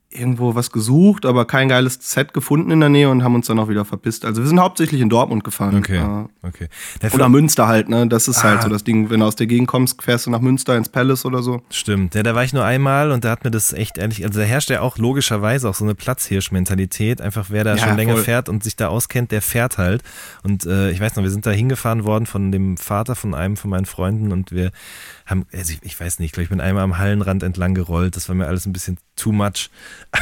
irgendwo 0.10 0.56
was 0.56 0.72
gesucht, 0.72 1.26
aber 1.26 1.46
kein 1.46 1.68
geiles 1.68 2.00
Set 2.02 2.34
gefunden 2.34 2.72
in 2.72 2.80
der 2.80 2.88
Nähe 2.90 3.10
und 3.10 3.24
haben 3.24 3.36
uns 3.36 3.48
dann 3.48 3.60
auch 3.60 3.68
wieder 3.68 3.84
verpisst. 3.84 4.24
Also 4.24 4.42
wir 4.42 4.48
sind 4.48 4.60
hauptsächlich 4.60 5.02
in 5.02 5.10
Dortmund 5.10 5.44
gefahren. 5.44 5.76
Okay, 5.78 5.98
Äh, 5.98 6.48
okay. 6.48 6.70
Der 7.02 7.14
oder 7.14 7.28
Münster 7.28 7.68
halt, 7.68 7.90
ne? 7.90 8.08
Das 8.08 8.28
ist 8.30 8.42
halt 8.44 8.60
Ah. 8.60 8.62
so 8.64 8.70
das 8.70 8.84
Ding, 8.86 9.10
wenn 9.10 9.20
du 9.20 9.26
aus 9.26 9.36
der 9.36 9.48
Gegend 9.48 9.68
kommst, 9.68 10.02
fährst 10.02 10.26
du 10.26 10.30
nach 10.32 10.40
Münster 10.40 10.78
ins 10.78 10.88
Palace 10.90 11.26
oder 11.26 11.44
so. 11.44 11.62
Stimmt, 11.70 12.16
ja, 12.16 12.24
da 12.24 12.34
war 12.36 12.44
ich 12.46 12.54
nur 12.54 12.64
einmal 12.64 13.12
und 13.12 13.26
da 13.26 13.32
hat 13.32 13.44
mir 13.44 13.52
das 13.52 13.74
echt 13.74 13.98
ehrlich, 13.98 14.24
also 14.26 14.40
da 14.40 14.46
herrscht 14.46 14.70
ja 14.70 14.82
auch 14.82 14.98
logischerweise 14.98 15.68
auch 15.70 15.76
so 15.76 15.84
eine 15.84 15.94
Platzhirsch-Mentalität. 16.42 17.22
Einfach 17.22 17.48
wer 17.50 17.64
da 17.64 17.76
Ja, 17.76 17.88
schon 17.88 17.98
länger 17.98 18.14
voll. 18.14 18.24
fährt 18.24 18.50
und 18.50 18.64
sich 18.64 18.76
da 18.76 18.88
auskennt, 18.88 19.32
der 19.32 19.42
fährt 19.42 19.78
halt. 19.78 20.04
Und 20.44 20.66
äh, 20.66 20.90
ich 20.92 21.00
weiß 21.02 21.16
noch, 21.16 21.24
wir 21.24 21.32
sind 21.32 21.46
da 21.46 21.52
hingefahren 21.52 22.04
worden 22.06 22.26
von 22.26 22.52
dem 22.52 22.78
Vater 22.78 23.16
von 23.16 23.34
einem 23.34 23.58
von 23.58 23.70
meinen 23.70 23.86
Freunden 23.86 24.32
und 24.32 24.52
wir 24.52 24.72
haben, 25.26 25.46
also 25.54 25.74
ich, 25.74 25.80
ich 25.84 26.00
weiß 26.00 26.20
nicht, 26.20 26.28
ich 26.28 26.32
glaube, 26.32 26.44
ich 26.46 26.50
bin 26.50 26.62
einmal 26.62 26.84
am 26.84 26.98
Hallenrand 26.98 27.44
entlang 27.44 27.74
gerollt. 27.74 28.16
Das 28.16 28.30
war 28.30 28.36
mir 28.36 28.48
alles 28.48 28.66
ein 28.66 28.74
bisschen 28.74 28.98
too 29.18 29.32
much. 29.32 29.70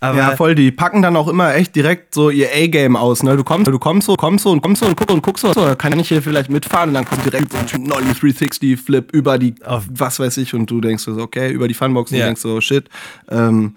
Aber 0.00 0.18
ja, 0.18 0.36
voll, 0.36 0.54
die 0.54 0.70
packen 0.70 1.02
dann 1.02 1.16
auch 1.16 1.28
immer 1.28 1.54
echt 1.54 1.74
direkt 1.76 2.14
so 2.14 2.30
ihr 2.30 2.48
A-Game 2.54 2.96
aus, 2.96 3.22
ne? 3.22 3.36
Du 3.36 3.44
kommst, 3.44 3.66
du 3.68 3.78
kommst 3.78 4.06
so, 4.06 4.14
kommst 4.16 4.44
so 4.44 4.50
und 4.50 4.62
kommst 4.62 4.80
so 4.80 4.86
und 4.86 4.96
guckst 4.96 5.12
und 5.14 5.22
guckst 5.22 5.42
so, 5.42 5.52
so, 5.52 5.74
kann 5.76 5.98
ich 5.98 6.08
hier 6.08 6.22
vielleicht 6.22 6.50
mitfahren 6.50 6.90
und 6.90 6.94
dann 6.94 7.04
kommt 7.04 7.24
direkt 7.24 7.52
so 7.52 7.58
ein 7.76 7.82
Nolly 7.82 8.12
360 8.18 8.80
Flip 8.80 9.10
über 9.12 9.38
die, 9.38 9.54
Auf- 9.64 9.86
was 9.90 10.18
weiß 10.18 10.36
ich, 10.38 10.54
und 10.54 10.70
du 10.70 10.80
denkst 10.80 11.02
so, 11.04 11.16
okay, 11.18 11.50
über 11.52 11.68
die 11.68 11.74
Funbox 11.74 12.10
und 12.12 12.18
Ja. 12.18 12.26
denkst 12.26 12.40
so, 12.40 12.60
shit, 12.60 12.88
ähm, 13.28 13.76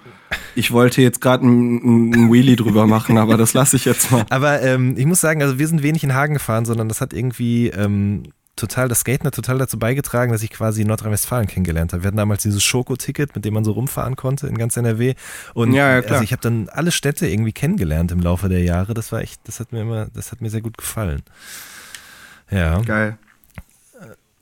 ich 0.55 0.71
wollte 0.71 1.01
jetzt 1.01 1.21
gerade 1.21 1.43
einen 1.43 2.13
einen 2.13 2.31
Wheelie 2.31 2.55
drüber 2.55 2.85
machen, 2.87 3.17
aber 3.17 3.35
das 3.35 3.53
lasse 3.53 3.75
ich 3.75 3.85
jetzt 3.85 4.11
mal. 4.11 4.25
Aber 4.29 4.61
ähm, 4.61 4.93
ich 4.95 5.07
muss 5.07 5.19
sagen, 5.21 5.41
also 5.41 5.57
wir 5.57 5.67
sind 5.67 5.81
wenig 5.81 6.03
in 6.03 6.13
Hagen 6.13 6.35
gefahren, 6.35 6.65
sondern 6.65 6.87
das 6.87 7.01
hat 7.01 7.13
irgendwie 7.13 7.69
ähm, 7.69 8.23
total, 8.59 8.87
das 8.87 8.99
Skaten 9.01 9.25
hat 9.25 9.33
total 9.33 9.57
dazu 9.57 9.79
beigetragen, 9.79 10.31
dass 10.31 10.43
ich 10.43 10.49
quasi 10.51 10.85
Nordrhein-Westfalen 10.85 11.47
kennengelernt 11.47 11.93
habe. 11.93 12.03
Wir 12.03 12.07
hatten 12.07 12.17
damals 12.17 12.43
dieses 12.43 12.63
Schoko-Ticket, 12.63 13.35
mit 13.35 13.45
dem 13.45 13.53
man 13.53 13.63
so 13.63 13.71
rumfahren 13.71 14.15
konnte 14.15 14.47
in 14.47 14.57
ganz 14.57 14.77
NRW. 14.77 15.15
Und 15.53 15.73
Ja, 15.73 15.89
ja, 15.95 16.01
klar. 16.01 16.13
also 16.13 16.23
ich 16.23 16.31
habe 16.31 16.41
dann 16.41 16.69
alle 16.69 16.91
Städte 16.91 17.27
irgendwie 17.27 17.51
kennengelernt 17.53 18.11
im 18.11 18.19
Laufe 18.19 18.49
der 18.49 18.61
Jahre. 18.63 18.93
Das 18.93 19.11
war 19.11 19.21
echt, 19.21 19.41
das 19.47 19.59
hat 19.59 19.71
mir 19.71 19.81
immer, 19.81 20.07
das 20.13 20.31
hat 20.31 20.41
mir 20.41 20.49
sehr 20.49 20.61
gut 20.61 20.77
gefallen. 20.77 21.21
Ja. 22.51 22.79
Geil. 22.81 23.17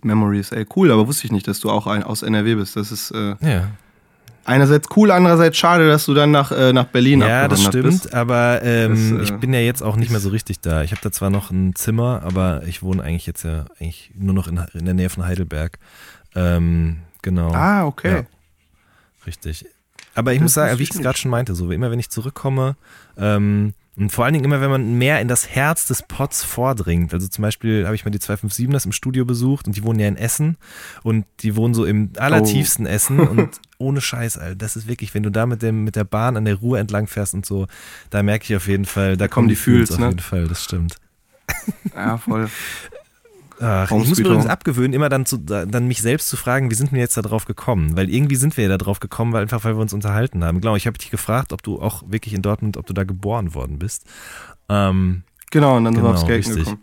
Memories, 0.02 0.52
ey, 0.52 0.66
cool, 0.76 0.92
aber 0.92 1.08
wusste 1.08 1.26
ich 1.26 1.32
nicht, 1.32 1.48
dass 1.48 1.60
du 1.60 1.70
auch 1.72 1.88
ein, 1.88 2.04
aus 2.04 2.22
NRW 2.22 2.56
bist. 2.56 2.76
Das 2.76 2.92
ist 2.92 3.12
äh, 3.12 3.36
Ja. 3.42 3.70
Einerseits 4.48 4.88
cool, 4.96 5.12
andererseits 5.12 5.58
schade, 5.58 5.88
dass 5.88 6.06
du 6.06 6.14
dann 6.14 6.32
nach, 6.32 6.52
äh, 6.52 6.74
nach 6.74 6.86
Berlin 6.86 7.22
Ja, 7.22 7.48
das 7.48 7.64
stimmt, 7.64 7.84
bist. 7.84 8.14
aber 8.14 8.62
ähm, 8.64 9.18
Das, 9.20 9.20
äh, 9.20 9.24
ich 9.34 9.40
bin 9.40 9.54
ja 9.54 9.60
jetzt 9.60 9.82
auch 9.84 9.96
nicht 9.96 10.10
mehr 10.12 10.20
so 10.20 10.30
richtig 10.30 10.60
da. 10.62 10.84
Ich 10.84 10.92
habe 10.92 11.02
da 11.04 11.12
zwar 11.12 11.30
noch 11.30 11.52
ein 11.52 11.76
Zimmer, 11.76 12.22
aber 12.24 12.64
ich 12.66 12.82
wohne 12.84 13.04
eigentlich 13.04 13.28
jetzt 13.28 13.44
ja 13.44 13.66
eigentlich 13.80 14.12
nur 14.18 14.34
noch 14.34 14.48
in, 14.48 14.60
in 14.74 14.86
der 14.86 14.94
Nähe 14.94 15.10
von 15.10 15.26
Heidelberg. 15.26 15.78
Ähm, 16.36 16.98
genau. 17.22 17.52
Ah, 17.54 17.86
okay. 17.86 18.12
Ja. 18.18 18.24
Richtig. 19.26 19.66
Aber 20.16 20.32
ich 20.34 20.40
Das 20.40 20.44
muss 20.44 20.54
sagen, 20.56 20.80
wie 20.80 20.84
ich 20.84 20.92
es 20.92 21.00
gerade 21.02 21.18
schon 21.18 21.32
meinte, 21.32 21.54
so 21.54 21.70
immer 21.72 21.92
wenn 21.92 22.00
ich 22.00 22.10
zurückkomme, 22.10 22.76
ähm, 23.18 23.74
und 24.00 24.12
vor 24.12 24.26
allen 24.26 24.34
Dingen 24.36 24.46
immer, 24.46 24.62
wenn 24.62 24.70
man 24.70 24.94
mehr 25.00 25.22
in 25.22 25.28
das 25.28 25.50
Herz 25.50 25.88
des 25.88 26.04
Pots 26.04 26.44
vordringt. 26.44 27.16
Also 27.16 27.28
zum 27.28 27.42
Beispiel 27.42 27.84
habe 27.86 27.96
ich 27.96 28.06
mal 28.06 28.12
die 28.12 28.20
257ers 28.20 28.86
im 28.86 28.92
Studio 28.92 29.26
besucht 29.26 29.66
und 29.66 29.76
die 29.76 29.84
wohnen 29.84 29.98
ja 30.00 30.08
in 30.08 30.18
Essen 30.18 30.58
und 31.02 31.26
die 31.40 31.56
wohnen 31.56 31.74
so 31.74 31.84
im 31.84 32.12
allertiefsten 32.18 32.86
Oh. 32.86 32.90
Essen 32.90 33.20
und 33.20 33.60
ohne 33.78 34.02
Scheiß, 34.02 34.38
Alter. 34.38 34.56
Das 34.56 34.76
ist 34.76 34.88
wirklich, 34.88 35.14
wenn 35.14 35.24
du 35.24 35.32
da 35.32 35.46
mit, 35.46 35.62
dem, 35.62 35.84
mit 35.84 35.96
der 35.96 36.04
Bahn 36.04 36.38
an 36.38 36.46
der 36.46 36.56
Ruhr 36.56 36.80
entlang 36.80 37.08
fährst 37.08 37.34
und 37.34 37.46
so, 37.46 37.68
da 38.10 38.24
merke 38.24 38.46
ich 38.46 38.56
auf 38.56 38.68
jeden 38.68 38.86
Fall, 38.86 39.18
da 39.18 39.28
kommen 39.28 39.48
die 39.48 39.56
Fühls 39.56 39.92
auf 39.92 40.00
ne? 40.00 40.08
jeden 40.08 40.20
Fall, 40.20 40.48
das 40.48 40.64
stimmt. 40.64 40.96
Ja, 41.96 42.18
voll. 42.18 42.50
Ach, 43.60 43.90
ich 43.90 43.98
muss 43.98 44.20
mir 44.20 44.24
übrigens 44.26 44.46
abgewöhnen, 44.46 44.94
immer 44.94 45.10
dann, 45.10 45.26
zu, 45.26 45.38
dann 45.38 45.88
mich 45.88 46.04
selbst 46.04 46.28
zu 46.28 46.38
fragen, 46.38 46.70
wie 46.70 46.76
sind 46.76 46.92
wir 46.92 47.00
jetzt 47.00 47.18
da 47.18 47.24
drauf 47.24 47.46
gekommen? 47.46 47.98
Weil 47.98 48.08
irgendwie 48.08 48.36
sind 48.36 48.56
wir 48.56 48.66
ja 48.66 48.70
da 48.70 48.78
drauf 48.78 49.00
gekommen, 49.00 49.34
weil 49.34 49.42
einfach 49.42 49.64
weil 49.64 49.76
wir 49.76 49.82
uns 49.82 49.94
unterhalten 49.94 50.44
haben. 50.44 50.62
Genau, 50.62 50.76
ich 50.76 50.86
habe 50.86 50.98
dich 50.98 51.10
gefragt, 51.10 51.54
ob 51.54 51.64
du 51.64 51.82
auch 51.82 52.04
wirklich 52.08 52.36
in 52.36 52.44
Dortmund, 52.44 52.78
ob 52.78 52.86
du 52.86 52.94
da 52.94 53.04
geboren 53.04 53.56
worden 53.56 53.80
bist. 53.80 54.06
Ähm, 54.70 55.24
Genau, 55.50 55.78
und 55.78 55.86
dann 55.86 55.96
sind 55.96 56.04
wir 56.04 56.10
Genau, 56.10 56.14
aufs 56.14 56.22
Skaten 56.22 56.36
richtig. 56.36 56.66
gekommen. 56.66 56.82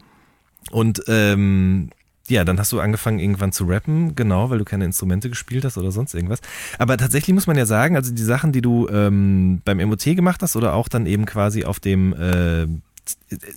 und 0.73 1.03
ähm, 1.07 1.91
ja, 2.29 2.45
dann 2.45 2.59
hast 2.59 2.73
du 2.73 2.81
angefangen 2.81 3.19
irgendwann 3.19 3.53
zu 3.53 3.65
rappen, 3.65 4.17
genau, 4.17 4.49
weil 4.49 4.59
du 4.59 4.65
keine 4.65 4.85
Instrumente 4.87 5.29
gespielt 5.29 5.65
hast 5.65 5.77
oder 5.77 5.93
sonst 5.93 6.15
irgendwas. 6.15 6.41
Aber 6.79 6.97
tatsächlich 6.97 7.35
muss 7.35 7.47
man 7.47 7.59
ja 7.59 7.67
sagen, 7.67 7.97
also 7.97 8.13
die 8.13 8.23
Sachen, 8.23 8.53
die 8.53 8.63
du 8.63 8.89
ähm, 8.89 9.61
beim 9.65 9.79
MOT 9.79 10.05
gemacht 10.05 10.41
hast 10.43 10.57
oder 10.57 10.73
auch 10.75 10.89
dann 10.89 11.05
eben 11.07 11.27
quasi 11.27 11.65
auf 11.65 11.81
dem, 11.81 12.15
äh, 12.15 12.65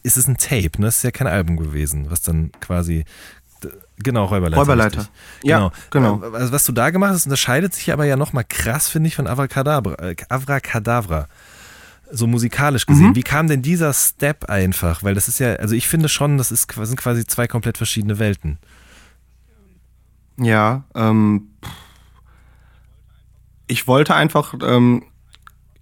ist 0.04 0.18
es 0.18 0.28
ein 0.28 0.38
Tape, 0.38 0.82
ne? 0.82 0.88
Es 0.88 0.98
ist 0.98 1.04
ja 1.04 1.12
kein 1.12 1.28
Album 1.28 1.56
gewesen, 1.56 2.08
was 2.10 2.22
dann 2.22 2.52
quasi, 2.60 3.06
genau, 4.00 4.26
Räuberleiter. 4.26 4.62
Räuberleiter. 4.62 4.98
richtig. 5.00 5.50
Ja, 5.50 5.72
genau. 5.90 6.22
Äh, 6.22 6.36
Also 6.36 6.52
was 6.52 6.66
du 6.66 6.74
da 6.74 6.90
gemacht 6.90 7.14
hast, 7.14 7.26
unterscheidet 7.26 7.74
sich 7.74 7.94
aber 7.94 8.06
ja 8.06 8.18
nochmal 8.18 8.44
krass, 8.44 8.90
finde 8.90 9.08
ich, 9.08 9.16
von 9.16 9.28
Avracadabra. 9.28 9.94
Äh, 9.94 10.16
Avracadabra. 10.28 11.28
So 12.12 12.26
musikalisch 12.28 12.86
gesehen. 12.86 13.10
Mhm. 13.10 13.16
Wie 13.16 13.24
kam 13.24 13.48
denn 13.48 13.62
dieser 13.62 13.94
Step 13.94 14.46
einfach? 14.46 15.04
Weil 15.04 15.16
das 15.16 15.28
ist 15.28 15.40
ja, 15.40 15.56
also 15.56 15.76
ich 15.76 15.88
finde 15.88 16.08
schon, 16.10 16.38
das 16.38 16.52
ist, 16.52 16.72
sind 16.72 16.98
quasi 16.98 17.26
zwei 17.26 17.48
komplett 17.48 17.78
verschiedene 17.78 18.18
Welten. 18.20 18.60
Ja, 20.40 20.84
ähm, 20.96 21.50
ich 23.68 23.88
wollte 23.88 24.16
einfach 24.16 24.54
ähm, 24.64 25.04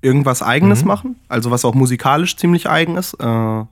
irgendwas 0.01 0.41
Eigenes 0.41 0.81
Mhm. 0.81 0.87
machen, 0.87 1.15
also 1.27 1.51
was 1.51 1.65
auch 1.65 1.75
musikalisch 1.75 2.37
ziemlich 2.37 2.69
eigen 2.69 2.97
ist. 2.97 3.13
Äh, 3.15 3.65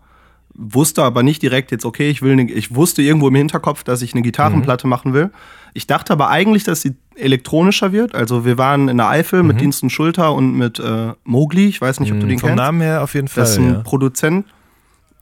wusste 0.55 1.03
aber 1.03 1.23
nicht 1.23 1.41
direkt 1.41 1.71
jetzt, 1.71 1.85
okay, 1.85 2.09
ich 2.09 2.21
will, 2.21 2.35
ne, 2.35 2.43
ich 2.51 2.75
wusste 2.75 3.01
irgendwo 3.01 3.27
im 3.27 3.35
Hinterkopf, 3.35 3.83
dass 3.83 4.01
ich 4.03 4.13
eine 4.13 4.21
Gitarrenplatte 4.21 4.87
machen 4.87 5.13
will. 5.13 5.31
Ich 5.73 5.87
dachte 5.87 6.13
aber 6.13 6.29
eigentlich, 6.29 6.63
dass 6.63 6.81
sie 6.81 6.95
elektronischer 7.15 7.91
wird. 7.91 8.13
Also 8.15 8.45
wir 8.45 8.57
waren 8.57 8.89
in 8.89 8.97
der 8.97 9.07
Eifel 9.09 9.43
mit 9.43 9.59
Dienst 9.61 9.81
und 9.83 9.89
Schulter 9.91 10.33
und 10.33 10.55
mit 10.55 10.79
äh, 10.79 11.13
Mogli. 11.23 11.67
Ich 11.67 11.81
weiß 11.81 11.99
nicht, 11.99 12.11
ob 12.11 12.19
du 12.19 12.27
den 12.27 12.35
Mhm. 12.35 12.39
Vom 12.39 12.47
kennst. 12.49 12.57
Namen 12.63 12.81
her 12.81 13.01
auf 13.03 13.13
jeden 13.15 13.27
Fall. 13.27 13.43
Das 13.43 13.51
ist 13.51 13.57
ein 13.59 13.73
ja. 13.73 13.79
Produzent, 13.81 14.45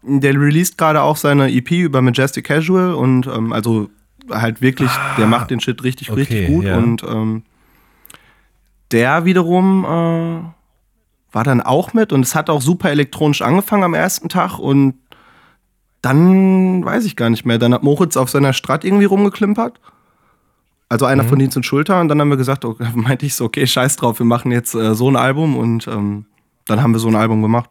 der 0.04 0.34
released 0.34 0.78
gerade 0.78 1.02
auch 1.02 1.16
seine 1.18 1.52
EP 1.52 1.72
über 1.72 2.02
Majestic 2.02 2.46
Casual 2.48 2.94
und 2.94 3.28
ähm, 3.28 3.54
also 3.54 3.90
halt 4.30 4.62
wirklich, 4.62 4.90
der 5.18 5.28
macht 5.28 5.52
den 5.52 5.60
Shit 5.60 5.84
richtig, 5.84 6.10
Ah, 6.10 6.14
okay, 6.14 6.22
richtig 6.22 6.48
gut 6.48 6.66
ja. 6.66 6.78
und 6.78 7.04
ähm, 7.04 7.44
der 8.92 9.26
wiederum 9.26 9.84
äh, 9.86 11.34
war 11.34 11.44
dann 11.44 11.62
auch 11.62 11.94
mit 11.94 12.12
und 12.12 12.22
es 12.26 12.36
hat 12.36 12.50
auch 12.50 12.62
super 12.62 12.90
elektronisch 12.92 13.42
angefangen 13.42 13.84
am 13.84 13.94
ersten 13.94 14.28
Tag 14.30 14.60
und 14.60 14.96
dann 16.02 16.84
weiß 16.84 17.06
ich 17.06 17.16
gar 17.16 17.30
nicht 17.30 17.46
mehr. 17.46 17.58
Dann 17.60 17.74
hat 17.74 17.84
Moritz 17.84 18.18
auf 18.18 18.30
seiner 18.30 18.54
Strat 18.54 18.84
irgendwie 18.84 19.06
rumgeklimpert. 19.06 19.80
Also 20.92 21.06
Mhm. 21.06 21.12
einer 21.12 21.24
von 21.24 21.40
Dienst 21.40 21.56
und 21.56 21.66
Schulter 21.66 22.02
und 22.02 22.10
dann 22.10 22.20
haben 22.20 22.28
wir 22.28 22.36
gesagt, 22.36 22.66
okay, 22.66 22.86
meinte 22.96 23.26
ich 23.26 23.34
so, 23.36 23.46
okay, 23.46 23.66
scheiß 23.66 23.96
drauf, 23.96 24.20
wir 24.20 24.26
machen 24.26 24.52
jetzt 24.52 24.76
äh, 24.76 24.94
so 24.94 25.10
ein 25.10 25.16
Album 25.16 25.56
und 25.56 25.88
ähm, 25.88 26.26
dann 26.66 26.84
haben 26.84 26.92
wir 26.92 27.00
so 27.00 27.08
ein 27.08 27.16
Album 27.16 27.42
gemacht. 27.42 27.70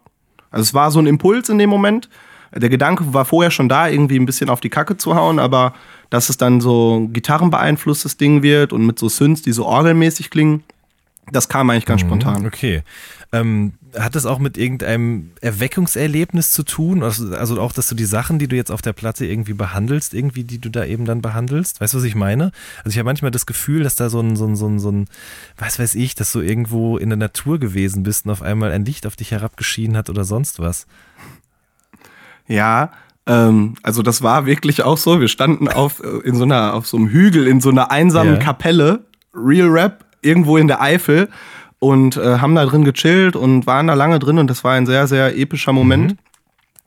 Also 0.49 0.63
es 0.63 0.73
war 0.73 0.89
so 0.89 0.99
ein 0.99 1.05
Impuls 1.05 1.47
in 1.49 1.59
dem 1.59 1.69
Moment. 1.69 2.09
Der 2.53 2.67
Gedanke 2.69 3.13
war 3.13 3.23
vorher 3.23 3.51
schon 3.51 3.69
da, 3.69 3.87
irgendwie 3.87 4.19
ein 4.19 4.25
bisschen 4.25 4.49
auf 4.49 4.59
die 4.59 4.69
Kacke 4.69 4.97
zu 4.97 5.13
hauen, 5.15 5.37
aber 5.37 5.73
dass 6.09 6.29
es 6.29 6.37
dann 6.37 6.61
so 6.61 7.07
gitarrenbeeinflusstes 7.13 8.17
Ding 8.17 8.41
wird 8.41 8.73
und 8.73 8.85
mit 8.87 8.97
so 8.97 9.07
Synths, 9.07 9.43
die 9.43 9.51
so 9.51 9.65
orgelmäßig 9.67 10.31
klingen, 10.31 10.63
das 11.31 11.47
kam 11.47 11.69
eigentlich 11.69 11.85
ganz 11.85 12.01
spontan. 12.01 12.45
Okay. 12.47 12.81
Ähm, 13.33 13.73
hat 13.97 14.15
das 14.15 14.25
auch 14.25 14.39
mit 14.39 14.57
irgendeinem 14.57 15.31
Erweckungserlebnis 15.39 16.51
zu 16.51 16.63
tun? 16.63 17.01
Also, 17.01 17.33
also 17.33 17.61
auch, 17.61 17.71
dass 17.71 17.87
du 17.87 17.95
die 17.95 18.05
Sachen, 18.05 18.39
die 18.39 18.47
du 18.47 18.57
jetzt 18.57 18.71
auf 18.71 18.81
der 18.81 18.93
Platte 18.93 19.25
irgendwie 19.25 19.53
behandelst, 19.53 20.13
irgendwie, 20.13 20.43
die 20.43 20.59
du 20.59 20.69
da 20.69 20.85
eben 20.85 21.05
dann 21.05 21.21
behandelst? 21.21 21.79
Weißt 21.79 21.93
du, 21.93 21.99
was 21.99 22.03
ich 22.03 22.15
meine? 22.15 22.51
Also 22.79 22.89
ich 22.89 22.97
habe 22.97 23.05
manchmal 23.05 23.31
das 23.31 23.45
Gefühl, 23.45 23.83
dass 23.83 23.95
da 23.95 24.09
so 24.09 24.19
ein, 24.19 24.35
so 24.35 24.45
ein, 24.45 24.55
so 24.55 24.67
ein, 24.67 24.79
so 24.79 24.91
ein, 24.91 25.07
was 25.57 25.79
weiß 25.79 25.95
ich, 25.95 26.15
dass 26.15 26.31
du 26.31 26.41
irgendwo 26.41 26.97
in 26.97 27.09
der 27.09 27.17
Natur 27.17 27.59
gewesen 27.59 28.03
bist 28.03 28.25
und 28.25 28.31
auf 28.31 28.41
einmal 28.41 28.71
ein 28.71 28.85
Licht 28.85 29.07
auf 29.07 29.15
dich 29.15 29.31
herabgeschienen 29.31 29.95
hat 29.95 30.09
oder 30.09 30.25
sonst 30.25 30.59
was. 30.59 30.85
Ja, 32.47 32.91
ähm, 33.27 33.75
also 33.83 34.01
das 34.01 34.21
war 34.21 34.45
wirklich 34.45 34.83
auch 34.83 34.97
so. 34.97 35.21
Wir 35.21 35.27
standen 35.29 35.67
auf, 35.67 36.01
äh, 36.03 36.27
in 36.27 36.35
so 36.35 36.43
einer, 36.43 36.73
auf 36.73 36.87
so 36.87 36.97
einem 36.97 37.07
Hügel, 37.07 37.47
in 37.47 37.61
so 37.61 37.69
einer 37.69 37.91
einsamen 37.91 38.35
Ja. 38.35 38.39
Kapelle, 38.39 39.05
Real 39.33 39.69
Rap, 39.69 40.05
irgendwo 40.21 40.57
in 40.57 40.67
der 40.67 40.81
Eifel 40.81 41.29
und 41.81 42.15
äh, 42.15 42.37
haben 42.37 42.53
da 42.53 42.63
drin 42.63 42.85
gechillt 42.85 43.35
und 43.35 43.65
waren 43.65 43.87
da 43.87 43.95
lange 43.95 44.19
drin 44.19 44.37
und 44.37 44.47
das 44.47 44.63
war 44.63 44.73
ein 44.73 44.85
sehr, 44.85 45.07
sehr 45.07 45.35
epischer 45.35 45.73
Moment, 45.73 46.15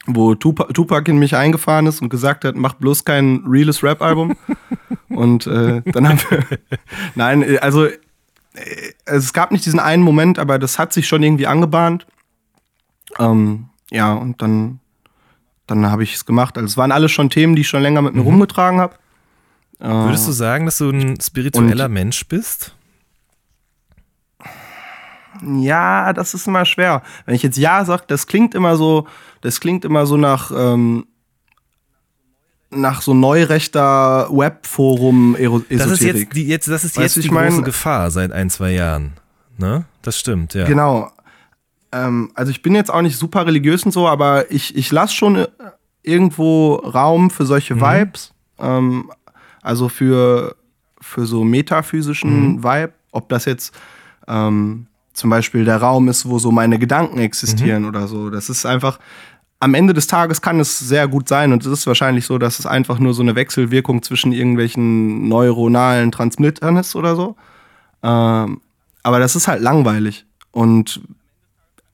wo 0.07 0.37
Tupac, 0.37 0.73
Tupac 0.73 1.11
in 1.11 1.19
mich 1.19 1.35
eingefahren 1.35 1.87
ist 1.87 2.01
und 2.01 2.11
gesagt 2.11 2.45
hat, 2.45 2.55
mach 2.55 2.75
bloß 2.75 3.05
kein 3.05 3.43
reales 3.45 3.83
Rap-Album. 3.83 4.37
und 5.09 5.49
äh, 5.49 5.83
dann 5.85 6.09
haben 6.09 6.21
wir, 6.31 6.45
nein, 7.17 7.43
äh, 7.43 7.59
also 7.59 7.87
äh, 7.87 7.97
es 9.05 9.33
gab 9.33 9.51
nicht 9.51 9.67
diesen 9.67 9.81
einen 9.81 10.05
Moment, 10.05 10.39
aber 10.39 10.61
das 10.61 10.79
hat 10.79 10.93
sich 10.93 11.09
schon 11.09 11.25
irgendwie 11.25 11.49
angebahnt. 11.49 12.07
Ähm, 13.19 13.71
ja, 13.91 14.13
und 14.13 14.41
dann 14.43 14.79
dann 15.67 15.87
habe 15.91 16.05
ich 16.05 16.15
es 16.15 16.25
gemacht. 16.25 16.57
Also 16.57 16.67
es 16.67 16.77
waren 16.77 16.93
alles 16.93 17.11
schon 17.11 17.31
Themen, 17.31 17.57
die 17.57 17.63
ich 17.63 17.69
schon 17.69 17.83
länger 17.83 18.03
mit 18.03 18.15
mir 18.15 18.23
rumgetragen 18.23 18.79
habe. 18.79 18.95
Äh, 19.81 19.89
Würdest 19.89 20.29
du 20.29 20.33
sagen, 20.33 20.67
dass 20.67 20.79
du 20.79 20.91
ein 20.91 21.21
spiritueller 21.21 21.89
Mensch 21.89 22.29
bist? 22.29 22.77
Ja, 25.43 26.13
das 26.13 26.35
ist 26.35 26.47
immer 26.47 26.65
schwer. 26.65 27.03
Wenn 27.27 27.35
ich 27.35 27.43
jetzt 27.43 27.59
ja 27.59 27.85
sage, 27.85 28.05
das 28.07 28.27
klingt 28.27 28.55
immer 28.55 28.77
so, 28.77 29.07
das 29.41 29.61
klingt 29.61 29.85
immer 29.85 30.07
so 30.07 30.17
nach 30.17 30.51
ähm, 30.55 31.07
nach 32.71 33.03
so 33.03 33.15
neurechter 33.15 34.29
Webforum 34.31 35.37
Ero- 35.37 35.61
Das 35.71 35.87
ist 35.87 36.01
Esoterik. 36.03 36.17
jetzt 36.29 36.37
die, 36.37 36.47
jetzt, 36.47 36.69
das 36.69 36.85
ist 36.85 36.97
Weißt 36.97 37.17
jetzt 37.17 37.23
die 37.25 37.29
ich 37.29 37.31
mein- 37.33 37.51
große 37.51 37.63
Gefahr 37.63 38.11
seit 38.11 38.33
ein, 38.33 38.51
zwei 38.51 38.73
Jahren. 38.73 39.13
Ne? 39.59 39.85
Das 40.03 40.19
stimmt, 40.19 40.55
ja. 40.55 40.65
Genau. 40.65 41.13
Ähm, 41.93 42.33
also 42.35 42.51
ich 42.51 42.63
bin 42.63 42.75
jetzt 42.75 42.93
auch 42.93 43.03
nicht 43.03 43.17
super 43.17 43.47
religiös 43.47 43.85
und 43.85 43.93
so, 43.93 44.09
aber 44.09 44.51
ich, 44.51 44.77
ich 44.77 44.91
lasse 44.91 45.15
schon 45.15 45.37
äh, 45.37 45.47
irgendwo 46.03 46.75
Raum 46.75 47.31
für 47.31 47.47
solche 47.47 47.81
Vibes. 47.81 48.33
Ähm, 48.59 49.11
also 49.63 49.89
für, 49.89 50.57
für 51.01 51.27
so 51.27 51.45
metaphysischen 51.45 52.65
Vibe. 52.65 52.93
Ob 53.13 53.29
das 53.29 53.45
jetzt 53.45 53.73
ähm, 54.27 54.89
zum 55.15 55.31
Beispiel 55.31 55.65
der 55.65 55.79
Raum 55.79 56.09
ist, 56.09 56.29
wo 56.29 56.39
so 56.39 56.51
meine 56.51 56.79
Gedanken 56.79 57.19
existieren 57.19 57.85
oder 57.87 58.07
so. 58.09 58.31
Das 58.31 58.51
ist 58.51 58.67
einfach, 58.67 58.99
am 59.61 59.75
Ende 59.75 59.95
des 59.95 60.07
Tages 60.07 60.43
kann 60.43 60.61
es 60.61 60.79
sehr 60.79 61.09
gut 61.09 61.29
sein 61.29 61.53
und 61.53 61.65
es 61.65 61.73
ist 61.73 61.87
wahrscheinlich 61.87 62.27
so, 62.27 62.37
dass 62.37 62.59
es 62.59 62.67
einfach 62.67 62.99
nur 62.99 63.15
so 63.15 63.23
eine 63.23 63.35
Wechselwirkung 63.35 64.03
zwischen 64.03 64.33
irgendwelchen 64.33 65.29
neuronalen 65.29 66.13
Transmittern 66.13 66.77
ist 66.77 66.95
oder 66.97 67.17
so. 67.17 67.37
Ähm, 68.03 68.61
aber 69.03 69.19
das 69.21 69.37
ist 69.37 69.49
halt 69.49 69.63
langweilig. 69.63 70.27
Und 70.51 71.01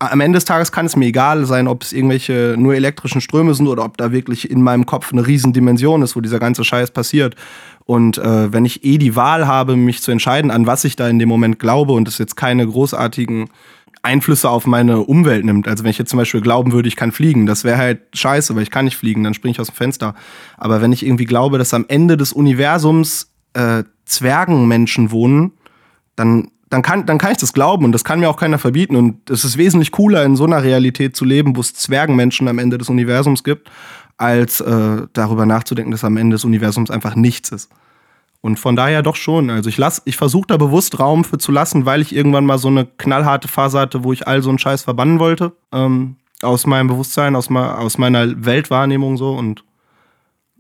am 0.00 0.20
Ende 0.20 0.38
des 0.38 0.46
Tages 0.46 0.72
kann 0.72 0.86
es 0.86 0.96
mir 0.96 1.06
egal 1.06 1.44
sein, 1.44 1.68
ob 1.68 1.82
es 1.82 1.92
irgendwelche 1.92 2.56
nur 2.58 2.74
elektrischen 2.74 3.20
Ströme 3.20 3.54
sind 3.54 3.68
oder 3.68 3.84
ob 3.84 3.98
da 3.98 4.12
wirklich 4.12 4.50
in 4.50 4.62
meinem 4.62 4.86
Kopf 4.86 5.12
eine 5.12 5.26
Riesendimension 5.26 6.00
ist, 6.00 6.16
wo 6.16 6.20
dieser 6.20 6.38
ganze 6.38 6.64
Scheiß 6.64 6.90
passiert. 6.90 7.36
Und 7.84 8.16
äh, 8.16 8.52
wenn 8.52 8.64
ich 8.64 8.82
eh 8.82 8.96
die 8.96 9.14
Wahl 9.14 9.46
habe, 9.46 9.76
mich 9.76 10.00
zu 10.00 10.10
entscheiden, 10.10 10.50
an 10.50 10.66
was 10.66 10.84
ich 10.84 10.96
da 10.96 11.06
in 11.08 11.18
dem 11.18 11.28
Moment 11.28 11.58
glaube 11.58 11.92
und 11.92 12.08
es 12.08 12.16
jetzt 12.16 12.34
keine 12.34 12.66
großartigen 12.66 13.50
Einflüsse 14.02 14.48
auf 14.48 14.66
meine 14.66 15.00
Umwelt 15.00 15.44
nimmt. 15.44 15.68
Also 15.68 15.84
wenn 15.84 15.90
ich 15.90 15.98
jetzt 15.98 16.10
zum 16.10 16.18
Beispiel 16.18 16.40
glauben 16.40 16.72
würde, 16.72 16.88
ich 16.88 16.96
kann 16.96 17.12
fliegen, 17.12 17.44
das 17.44 17.64
wäre 17.64 17.76
halt 17.76 18.00
scheiße, 18.14 18.56
weil 18.56 18.62
ich 18.62 18.70
kann 18.70 18.86
nicht 18.86 18.96
fliegen, 18.96 19.22
dann 19.22 19.34
springe 19.34 19.52
ich 19.52 19.60
aus 19.60 19.66
dem 19.66 19.76
Fenster. 19.76 20.14
Aber 20.56 20.80
wenn 20.80 20.92
ich 20.92 21.04
irgendwie 21.04 21.26
glaube, 21.26 21.58
dass 21.58 21.74
am 21.74 21.84
Ende 21.88 22.16
des 22.16 22.32
Universums 22.32 23.30
äh, 23.52 23.84
Zwergenmenschen 24.06 25.10
wohnen, 25.10 25.52
dann, 26.16 26.48
dann, 26.70 26.82
kann, 26.82 27.04
dann 27.04 27.18
kann 27.18 27.32
ich 27.32 27.38
das 27.38 27.52
glauben 27.52 27.84
und 27.84 27.92
das 27.92 28.04
kann 28.04 28.20
mir 28.20 28.30
auch 28.30 28.36
keiner 28.36 28.58
verbieten. 28.58 28.96
Und 28.96 29.28
es 29.28 29.44
ist 29.44 29.58
wesentlich 29.58 29.90
cooler, 29.90 30.24
in 30.24 30.36
so 30.36 30.44
einer 30.44 30.62
Realität 30.62 31.16
zu 31.16 31.24
leben, 31.24 31.56
wo 31.56 31.60
es 31.60 31.74
Zwergenmenschen 31.74 32.46
am 32.48 32.58
Ende 32.58 32.78
des 32.78 32.88
Universums 32.88 33.42
gibt, 33.42 33.70
als 34.16 34.60
äh, 34.60 35.02
darüber 35.12 35.46
nachzudenken, 35.46 35.90
dass 35.90 36.04
am 36.04 36.16
Ende 36.16 36.34
des 36.34 36.44
Universums 36.44 36.90
einfach 36.90 37.16
nichts 37.16 37.50
ist. 37.50 37.70
Und 38.40 38.58
von 38.58 38.76
daher 38.76 39.02
doch 39.02 39.16
schon. 39.16 39.50
Also 39.50 39.68
ich 39.68 39.76
lass, 39.76 40.00
ich 40.04 40.16
versuche 40.16 40.46
da 40.46 40.56
bewusst 40.56 40.98
Raum 40.98 41.24
für 41.24 41.38
zu 41.38 41.52
lassen, 41.52 41.84
weil 41.86 42.00
ich 42.00 42.14
irgendwann 42.14 42.46
mal 42.46 42.58
so 42.58 42.68
eine 42.68 42.86
knallharte 42.86 43.48
Phase 43.48 43.78
hatte, 43.78 44.04
wo 44.04 44.12
ich 44.12 44.28
all 44.28 44.42
so 44.42 44.48
einen 44.48 44.58
Scheiß 44.58 44.84
verbannen 44.84 45.18
wollte. 45.18 45.52
Ähm, 45.72 46.16
aus 46.40 46.66
meinem 46.66 46.86
Bewusstsein, 46.86 47.36
aus, 47.36 47.50
ma 47.50 47.74
aus 47.74 47.98
meiner 47.98 48.44
Weltwahrnehmung 48.44 49.16
so. 49.16 49.32
Und 49.32 49.64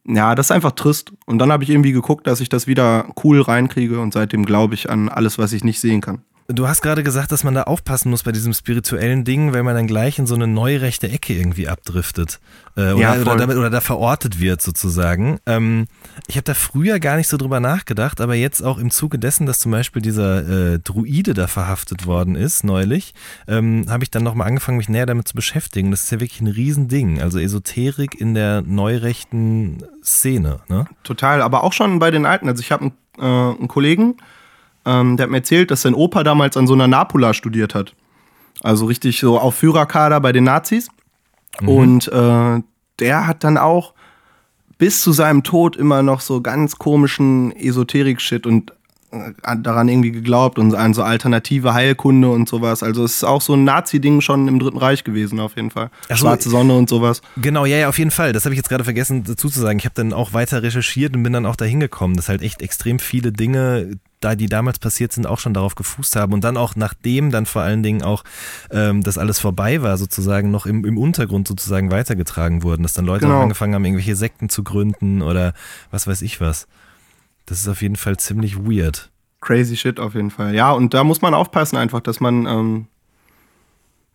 ja, 0.06 0.34
das 0.34 0.46
ist 0.46 0.52
einfach 0.52 0.72
trist. 0.72 1.12
Und 1.26 1.38
dann 1.38 1.52
habe 1.52 1.64
ich 1.64 1.70
irgendwie 1.70 1.92
geguckt, 1.92 2.26
dass 2.26 2.40
ich 2.40 2.48
das 2.48 2.66
wieder 2.66 3.06
cool 3.22 3.40
reinkriege 3.40 4.00
und 4.00 4.12
seitdem 4.12 4.44
glaube 4.44 4.74
ich 4.74 4.90
an 4.90 5.08
alles, 5.08 5.38
was 5.38 5.52
ich 5.52 5.64
nicht 5.64 5.80
sehen 5.80 6.00
kann. 6.00 6.22
Du 6.52 6.68
hast 6.68 6.82
gerade 6.82 7.02
gesagt, 7.02 7.32
dass 7.32 7.44
man 7.44 7.54
da 7.54 7.64
aufpassen 7.64 8.10
muss 8.10 8.22
bei 8.22 8.32
diesem 8.32 8.52
spirituellen 8.52 9.24
Ding, 9.24 9.52
weil 9.52 9.62
man 9.62 9.74
dann 9.74 9.86
gleich 9.86 10.18
in 10.18 10.26
so 10.26 10.34
eine 10.34 10.46
neurechte 10.46 11.08
Ecke 11.08 11.34
irgendwie 11.34 11.68
abdriftet. 11.68 12.40
Äh, 12.76 12.92
oder, 12.92 12.96
Ja, 12.96 13.14
oder, 13.14 13.36
damit, 13.36 13.56
oder 13.56 13.70
da 13.70 13.80
verortet 13.80 14.40
wird 14.40 14.62
sozusagen. 14.62 15.38
Ähm, 15.46 15.86
ich 16.26 16.36
habe 16.36 16.44
da 16.44 16.54
früher 16.54 17.00
gar 17.00 17.16
nicht 17.16 17.28
so 17.28 17.36
drüber 17.36 17.60
nachgedacht, 17.60 18.20
aber 18.20 18.34
jetzt 18.34 18.62
auch 18.62 18.78
im 18.78 18.90
Zuge 18.90 19.18
dessen, 19.18 19.46
dass 19.46 19.58
zum 19.58 19.72
Beispiel 19.72 20.02
dieser 20.02 20.74
äh, 20.74 20.78
Druide 20.78 21.34
da 21.34 21.46
verhaftet 21.46 22.06
worden 22.06 22.34
ist, 22.34 22.64
neulich, 22.64 23.14
ähm, 23.48 23.86
habe 23.88 24.04
ich 24.04 24.10
dann 24.10 24.22
nochmal 24.22 24.48
angefangen, 24.48 24.78
mich 24.78 24.88
näher 24.88 25.06
damit 25.06 25.28
zu 25.28 25.34
beschäftigen. 25.34 25.90
Das 25.90 26.04
ist 26.04 26.12
ja 26.12 26.20
wirklich 26.20 26.40
ein 26.40 26.48
Riesending. 26.48 27.20
Also 27.20 27.38
Esoterik 27.38 28.20
in 28.20 28.34
der 28.34 28.62
neurechten 28.62 29.84
Szene. 30.04 30.60
Ne? 30.68 30.86
Total, 31.02 31.42
aber 31.42 31.64
auch 31.64 31.72
schon 31.72 31.98
bei 31.98 32.10
den 32.10 32.26
Alten. 32.26 32.48
Also 32.48 32.60
ich 32.60 32.72
habe 32.72 32.84
einen, 32.84 32.92
äh, 33.18 33.58
einen 33.58 33.68
Kollegen, 33.68 34.16
ähm, 34.84 35.16
der 35.16 35.24
hat 35.24 35.30
mir 35.30 35.38
erzählt, 35.38 35.70
dass 35.70 35.82
sein 35.82 35.94
Opa 35.94 36.22
damals 36.22 36.56
an 36.56 36.66
so 36.66 36.74
einer 36.74 36.88
Napula 36.88 37.34
studiert 37.34 37.74
hat. 37.74 37.94
Also 38.62 38.86
richtig 38.86 39.20
so 39.20 39.38
auf 39.38 39.54
Führerkader 39.56 40.20
bei 40.20 40.32
den 40.32 40.44
Nazis. 40.44 40.88
Und 41.64 42.08
äh, 42.08 42.62
der 42.98 43.26
hat 43.26 43.44
dann 43.44 43.58
auch 43.58 43.94
bis 44.78 45.02
zu 45.02 45.12
seinem 45.12 45.42
Tod 45.42 45.76
immer 45.76 46.02
noch 46.02 46.20
so 46.20 46.40
ganz 46.40 46.76
komischen 46.76 47.54
Esoterik-Shit 47.54 48.46
und 48.46 48.72
daran 49.62 49.88
irgendwie 49.88 50.12
geglaubt 50.12 50.58
und 50.58 50.74
an 50.74 50.94
so 50.94 51.02
alternative 51.02 51.74
Heilkunde 51.74 52.28
und 52.30 52.48
sowas. 52.48 52.82
Also 52.82 53.04
es 53.04 53.16
ist 53.16 53.24
auch 53.24 53.40
so 53.40 53.54
ein 53.54 53.64
Nazi-Ding 53.64 54.20
schon 54.20 54.46
im 54.46 54.58
Dritten 54.58 54.78
Reich 54.78 55.02
gewesen, 55.04 55.40
auf 55.40 55.56
jeden 55.56 55.70
Fall. 55.70 55.90
So, 56.08 56.16
Schwarze 56.16 56.48
Sonne 56.48 56.76
und 56.76 56.88
sowas. 56.88 57.20
Genau, 57.36 57.64
ja, 57.64 57.76
ja, 57.78 57.88
auf 57.88 57.98
jeden 57.98 58.10
Fall. 58.12 58.32
Das 58.32 58.44
habe 58.44 58.54
ich 58.54 58.58
jetzt 58.58 58.68
gerade 58.68 58.84
vergessen 58.84 59.24
dazu 59.24 59.48
zu 59.48 59.60
sagen. 59.60 59.78
Ich 59.78 59.84
habe 59.84 59.94
dann 59.96 60.12
auch 60.12 60.32
weiter 60.32 60.62
recherchiert 60.62 61.16
und 61.16 61.22
bin 61.22 61.32
dann 61.32 61.46
auch 61.46 61.56
da 61.56 61.64
hingekommen, 61.64 62.16
dass 62.16 62.28
halt 62.28 62.42
echt 62.42 62.62
extrem 62.62 62.98
viele 63.00 63.32
Dinge, 63.32 63.98
da 64.20 64.34
die 64.36 64.46
damals 64.46 64.78
passiert 64.78 65.12
sind, 65.12 65.26
auch 65.26 65.38
schon 65.38 65.54
darauf 65.54 65.74
gefußt 65.74 66.14
haben 66.16 66.32
und 66.34 66.44
dann 66.44 66.56
auch 66.56 66.76
nachdem 66.76 67.30
dann 67.30 67.46
vor 67.46 67.62
allen 67.62 67.82
Dingen 67.82 68.02
auch 68.02 68.22
ähm, 68.70 69.02
das 69.02 69.16
alles 69.18 69.40
vorbei 69.40 69.82
war, 69.82 69.96
sozusagen 69.96 70.50
noch 70.50 70.66
im, 70.66 70.84
im 70.84 70.98
Untergrund 70.98 71.48
sozusagen 71.48 71.90
weitergetragen 71.90 72.62
wurden, 72.62 72.82
dass 72.82 72.92
dann 72.92 73.06
Leute 73.06 73.24
Genau. 73.24 73.38
auch 73.38 73.42
angefangen 73.42 73.74
haben, 73.74 73.84
irgendwelche 73.84 74.16
Sekten 74.16 74.48
zu 74.50 74.62
gründen 74.62 75.22
oder 75.22 75.54
was 75.90 76.06
weiß 76.06 76.22
ich 76.22 76.40
was. 76.40 76.68
Das 77.50 77.58
ist 77.58 77.68
auf 77.68 77.82
jeden 77.82 77.96
Fall 77.96 78.16
ziemlich 78.16 78.56
weird. 78.56 79.10
Crazy 79.40 79.76
shit 79.76 79.98
auf 79.98 80.14
jeden 80.14 80.30
Fall. 80.30 80.54
Ja, 80.54 80.70
und 80.70 80.94
da 80.94 81.02
muss 81.02 81.20
man 81.20 81.34
aufpassen 81.34 81.76
einfach, 81.76 81.98
dass 81.98 82.20
man, 82.20 82.46
ähm, 82.46 82.86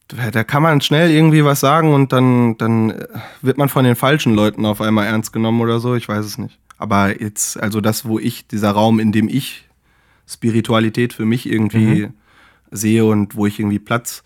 da 0.07 0.45
kann 0.45 0.63
man 0.63 0.79
schnell 0.79 1.11
irgendwie 1.11 1.43
was 1.43 1.59
sagen 1.59 1.93
und 1.93 2.13
dann, 2.13 2.57
dann 2.57 2.91
äh, 2.91 3.07
wird 3.41 3.57
man 3.57 3.67
von 3.67 3.83
den 3.83 3.97
falschen 3.97 4.33
Leuten 4.35 4.65
auf 4.65 4.79
einmal 4.79 5.07
ernst 5.07 5.33
genommen 5.33 5.59
oder 5.59 5.81
so. 5.81 5.95
Ich 5.95 6.07
weiß 6.07 6.25
es 6.25 6.37
nicht. 6.37 6.57
Aber 6.77 7.21
jetzt, 7.21 7.61
also 7.61 7.81
das, 7.81 8.05
wo 8.05 8.19
ich, 8.19 8.47
dieser 8.47 8.71
Raum, 8.71 9.01
in 9.01 9.11
dem 9.11 9.27
ich 9.27 9.67
Spiritualität 10.25 11.11
für 11.11 11.25
mich 11.25 11.45
irgendwie 11.45 12.07
sehe 12.71 13.03
und 13.03 13.35
wo 13.35 13.47
ich 13.47 13.59
irgendwie 13.59 13.79
Platz 13.79 14.23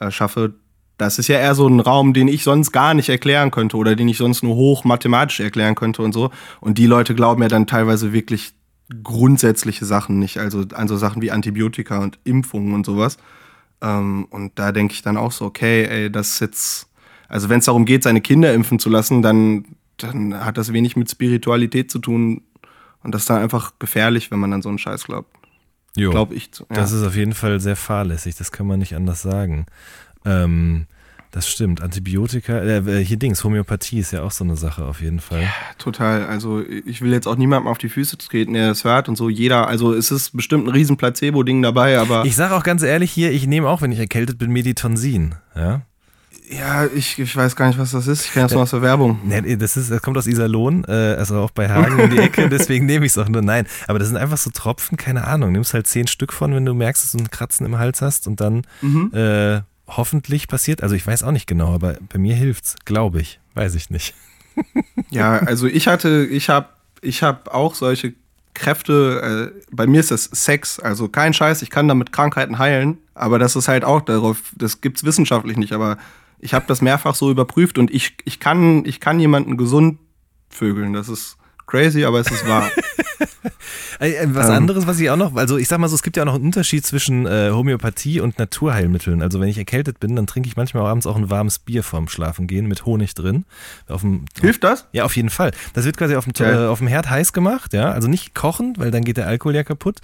äh, 0.00 0.10
schaffe, 0.10 0.54
das 0.98 1.18
ist 1.18 1.28
ja 1.28 1.38
eher 1.38 1.54
so 1.54 1.66
ein 1.66 1.80
Raum, 1.80 2.12
den 2.12 2.28
ich 2.28 2.42
sonst 2.42 2.72
gar 2.72 2.92
nicht 2.92 3.08
erklären 3.08 3.50
könnte 3.50 3.76
oder 3.76 3.96
den 3.96 4.08
ich 4.08 4.18
sonst 4.18 4.42
nur 4.42 4.56
hoch 4.56 4.84
mathematisch 4.84 5.40
erklären 5.40 5.76
könnte 5.76 6.02
und 6.02 6.12
so. 6.12 6.30
Und 6.60 6.76
die 6.76 6.86
Leute 6.86 7.14
glauben 7.14 7.40
ja 7.40 7.48
dann 7.48 7.66
teilweise 7.66 8.12
wirklich 8.12 8.52
grundsätzliche 9.02 9.84
Sachen 9.84 10.18
nicht, 10.18 10.38
also 10.38 10.64
an 10.74 10.88
so 10.88 10.96
Sachen 10.96 11.22
wie 11.22 11.30
Antibiotika 11.30 11.98
und 11.98 12.18
Impfungen 12.24 12.74
und 12.74 12.84
sowas. 12.84 13.16
Ähm, 13.80 14.26
und 14.30 14.58
da 14.58 14.72
denke 14.72 14.92
ich 14.92 15.02
dann 15.02 15.16
auch 15.16 15.32
so, 15.32 15.44
okay, 15.44 15.84
ey, 15.84 16.10
das 16.10 16.30
ist 16.34 16.40
jetzt, 16.40 16.88
also 17.28 17.48
wenn 17.48 17.60
es 17.60 17.66
darum 17.66 17.84
geht, 17.84 18.02
seine 18.02 18.20
Kinder 18.20 18.52
impfen 18.52 18.78
zu 18.78 18.88
lassen, 18.88 19.22
dann, 19.22 19.66
dann 19.98 20.44
hat 20.44 20.58
das 20.58 20.72
wenig 20.72 20.96
mit 20.96 21.10
Spiritualität 21.10 21.90
zu 21.90 22.00
tun. 22.00 22.42
Und 23.04 23.14
das 23.14 23.22
ist 23.22 23.30
dann 23.30 23.42
einfach 23.42 23.74
gefährlich, 23.78 24.30
wenn 24.30 24.40
man 24.40 24.52
an 24.52 24.62
so 24.62 24.68
einen 24.68 24.78
Scheiß 24.78 25.04
glaubt. 25.04 25.32
Jo. 25.96 26.10
Glaube 26.10 26.34
ich. 26.34 26.50
Ja. 26.58 26.64
Das 26.70 26.92
ist 26.92 27.04
auf 27.04 27.16
jeden 27.16 27.34
Fall 27.34 27.60
sehr 27.60 27.76
fahrlässig, 27.76 28.36
das 28.36 28.52
kann 28.52 28.66
man 28.66 28.78
nicht 28.78 28.94
anders 28.94 29.22
sagen. 29.22 29.66
Ähm, 30.24 30.86
das 31.30 31.46
stimmt. 31.48 31.82
Antibiotika, 31.82 32.58
äh, 32.62 33.04
hier 33.04 33.18
Dings, 33.18 33.44
Homöopathie 33.44 33.98
ist 33.98 34.12
ja 34.12 34.22
auch 34.22 34.30
so 34.30 34.44
eine 34.44 34.56
Sache 34.56 34.84
auf 34.86 35.02
jeden 35.02 35.20
Fall. 35.20 35.46
Total. 35.76 36.26
Also 36.26 36.64
ich 36.66 37.02
will 37.02 37.12
jetzt 37.12 37.28
auch 37.28 37.36
niemandem 37.36 37.68
auf 37.68 37.76
die 37.76 37.90
Füße 37.90 38.16
treten, 38.16 38.54
der 38.54 38.68
das 38.68 38.84
hört 38.84 39.08
und 39.08 39.16
so. 39.16 39.28
Jeder, 39.28 39.68
also 39.68 39.92
es 39.92 40.10
ist 40.10 40.34
bestimmt 40.34 40.66
ein 40.66 40.70
riesen 40.70 40.96
Placebo-Ding 40.96 41.60
dabei, 41.60 41.98
aber 41.98 42.24
Ich 42.24 42.34
sage 42.34 42.54
auch 42.54 42.62
ganz 42.62 42.82
ehrlich 42.82 43.10
hier, 43.10 43.30
ich 43.30 43.46
nehme 43.46 43.68
auch, 43.68 43.82
wenn 43.82 43.92
ich 43.92 43.98
erkältet 43.98 44.38
bin, 44.38 44.50
Meditonsin. 44.50 45.34
Ja? 45.54 45.82
ja, 46.50 46.86
ich, 46.86 47.18
ich 47.18 47.36
weiß 47.36 47.56
gar 47.56 47.68
nicht, 47.68 47.78
was 47.78 47.90
das 47.90 48.06
ist. 48.06 48.24
Ich 48.24 48.32
kenne 48.32 48.46
das 48.46 48.52
nur 48.52 48.62
aus 48.62 48.70
der 48.70 48.82
Werbung. 48.82 49.18
Nee, 49.24 49.56
das, 49.56 49.76
ist, 49.76 49.90
das 49.90 50.00
kommt 50.00 50.16
aus 50.16 50.26
Iserlohn, 50.26 50.84
äh, 50.88 51.16
also 51.18 51.40
auch 51.40 51.50
bei 51.50 51.68
Hagen 51.68 52.00
um 52.00 52.10
die 52.10 52.18
Ecke, 52.18 52.48
deswegen 52.50 52.86
nehme 52.86 53.04
ich 53.04 53.12
es 53.12 53.18
auch 53.18 53.28
nur. 53.28 53.42
Nein, 53.42 53.66
aber 53.86 53.98
das 53.98 54.08
sind 54.08 54.16
einfach 54.16 54.38
so 54.38 54.50
Tropfen, 54.50 54.96
keine 54.96 55.26
Ahnung. 55.26 55.52
Nimmst 55.52 55.74
halt 55.74 55.86
zehn 55.86 56.06
Stück 56.06 56.32
von, 56.32 56.54
wenn 56.54 56.64
du 56.64 56.74
merkst, 56.74 57.02
dass 57.02 57.12
du 57.12 57.18
einen 57.18 57.30
Kratzen 57.30 57.66
im 57.66 57.78
Hals 57.78 58.00
hast 58.00 58.26
und 58.26 58.40
dann 58.40 58.62
äh, 59.12 59.60
hoffentlich 59.88 60.48
passiert. 60.48 60.82
Also 60.82 60.94
ich 60.94 61.06
weiß 61.06 61.22
auch 61.22 61.32
nicht 61.32 61.46
genau, 61.46 61.74
aber 61.74 61.96
bei 62.12 62.18
mir 62.18 62.34
hilft's, 62.34 62.76
glaube 62.84 63.20
ich. 63.20 63.40
Weiß 63.54 63.74
ich 63.74 63.90
nicht. 63.90 64.14
Ja, 65.10 65.38
also 65.38 65.66
ich 65.66 65.86
hatte, 65.86 66.26
ich 66.26 66.48
habe 66.48 66.66
ich 67.00 67.22
hab 67.22 67.54
auch 67.54 67.76
solche 67.76 68.14
Kräfte, 68.54 69.52
äh, 69.54 69.60
bei 69.70 69.86
mir 69.86 70.00
ist 70.00 70.10
das 70.10 70.24
Sex, 70.24 70.80
also 70.80 71.08
kein 71.08 71.32
Scheiß, 71.32 71.62
ich 71.62 71.70
kann 71.70 71.88
damit 71.88 72.12
Krankheiten 72.12 72.58
heilen, 72.58 72.98
aber 73.14 73.38
das 73.38 73.56
ist 73.56 73.68
halt 73.68 73.84
auch 73.84 74.00
darauf, 74.00 74.52
das 74.56 74.80
gibt's 74.80 75.04
wissenschaftlich 75.04 75.56
nicht, 75.56 75.72
aber 75.72 75.96
ich 76.40 76.54
habe 76.54 76.64
das 76.68 76.82
mehrfach 76.82 77.14
so 77.14 77.30
überprüft 77.30 77.78
und 77.78 77.90
ich, 77.90 78.16
ich, 78.24 78.40
kann, 78.40 78.84
ich 78.84 79.00
kann 79.00 79.20
jemanden 79.20 79.56
gesund 79.56 79.98
vögeln, 80.50 80.92
das 80.92 81.08
ist 81.08 81.37
crazy, 81.68 82.04
aber 82.04 82.20
es 82.20 82.30
ist 82.30 82.46
wahr. 82.48 82.68
Was 84.00 84.46
Ähm. 84.46 84.52
anderes, 84.52 84.86
was 84.86 85.00
ich 85.00 85.10
auch 85.10 85.16
noch, 85.16 85.34
also 85.34 85.56
ich 85.56 85.66
sag 85.66 85.78
mal 85.78 85.88
so, 85.88 85.96
es 85.96 86.02
gibt 86.02 86.16
ja 86.16 86.22
auch 86.22 86.26
noch 86.26 86.36
einen 86.36 86.44
Unterschied 86.44 86.86
zwischen 86.86 87.26
äh, 87.26 87.50
Homöopathie 87.50 88.20
und 88.20 88.38
Naturheilmitteln. 88.38 89.22
Also 89.22 89.40
wenn 89.40 89.48
ich 89.48 89.58
erkältet 89.58 89.98
bin, 89.98 90.14
dann 90.14 90.26
trinke 90.28 90.48
ich 90.48 90.56
manchmal 90.56 90.86
abends 90.86 91.06
auch 91.06 91.16
ein 91.16 91.30
warmes 91.30 91.58
Bier 91.58 91.82
vorm 91.82 92.08
Schlafengehen 92.08 92.66
mit 92.66 92.86
Honig 92.86 93.14
drin. 93.14 93.44
Dem, 93.88 94.24
Hilft 94.40 94.62
das? 94.62 94.86
Ja, 94.92 95.04
auf 95.04 95.16
jeden 95.16 95.30
Fall. 95.30 95.50
Das 95.74 95.84
wird 95.84 95.96
quasi 95.96 96.14
auf 96.14 96.24
dem, 96.24 96.32
Geil. 96.32 96.54
äh, 96.54 96.66
auf 96.68 96.78
dem 96.78 96.86
Herd 96.86 97.10
heiß 97.10 97.32
gemacht, 97.32 97.72
ja. 97.72 97.90
Also 97.90 98.06
nicht 98.06 98.34
kochen, 98.36 98.74
weil 98.76 98.92
dann 98.92 99.02
geht 99.02 99.16
der 99.16 99.26
Alkohol 99.26 99.56
ja 99.56 99.64
kaputt. 99.64 99.98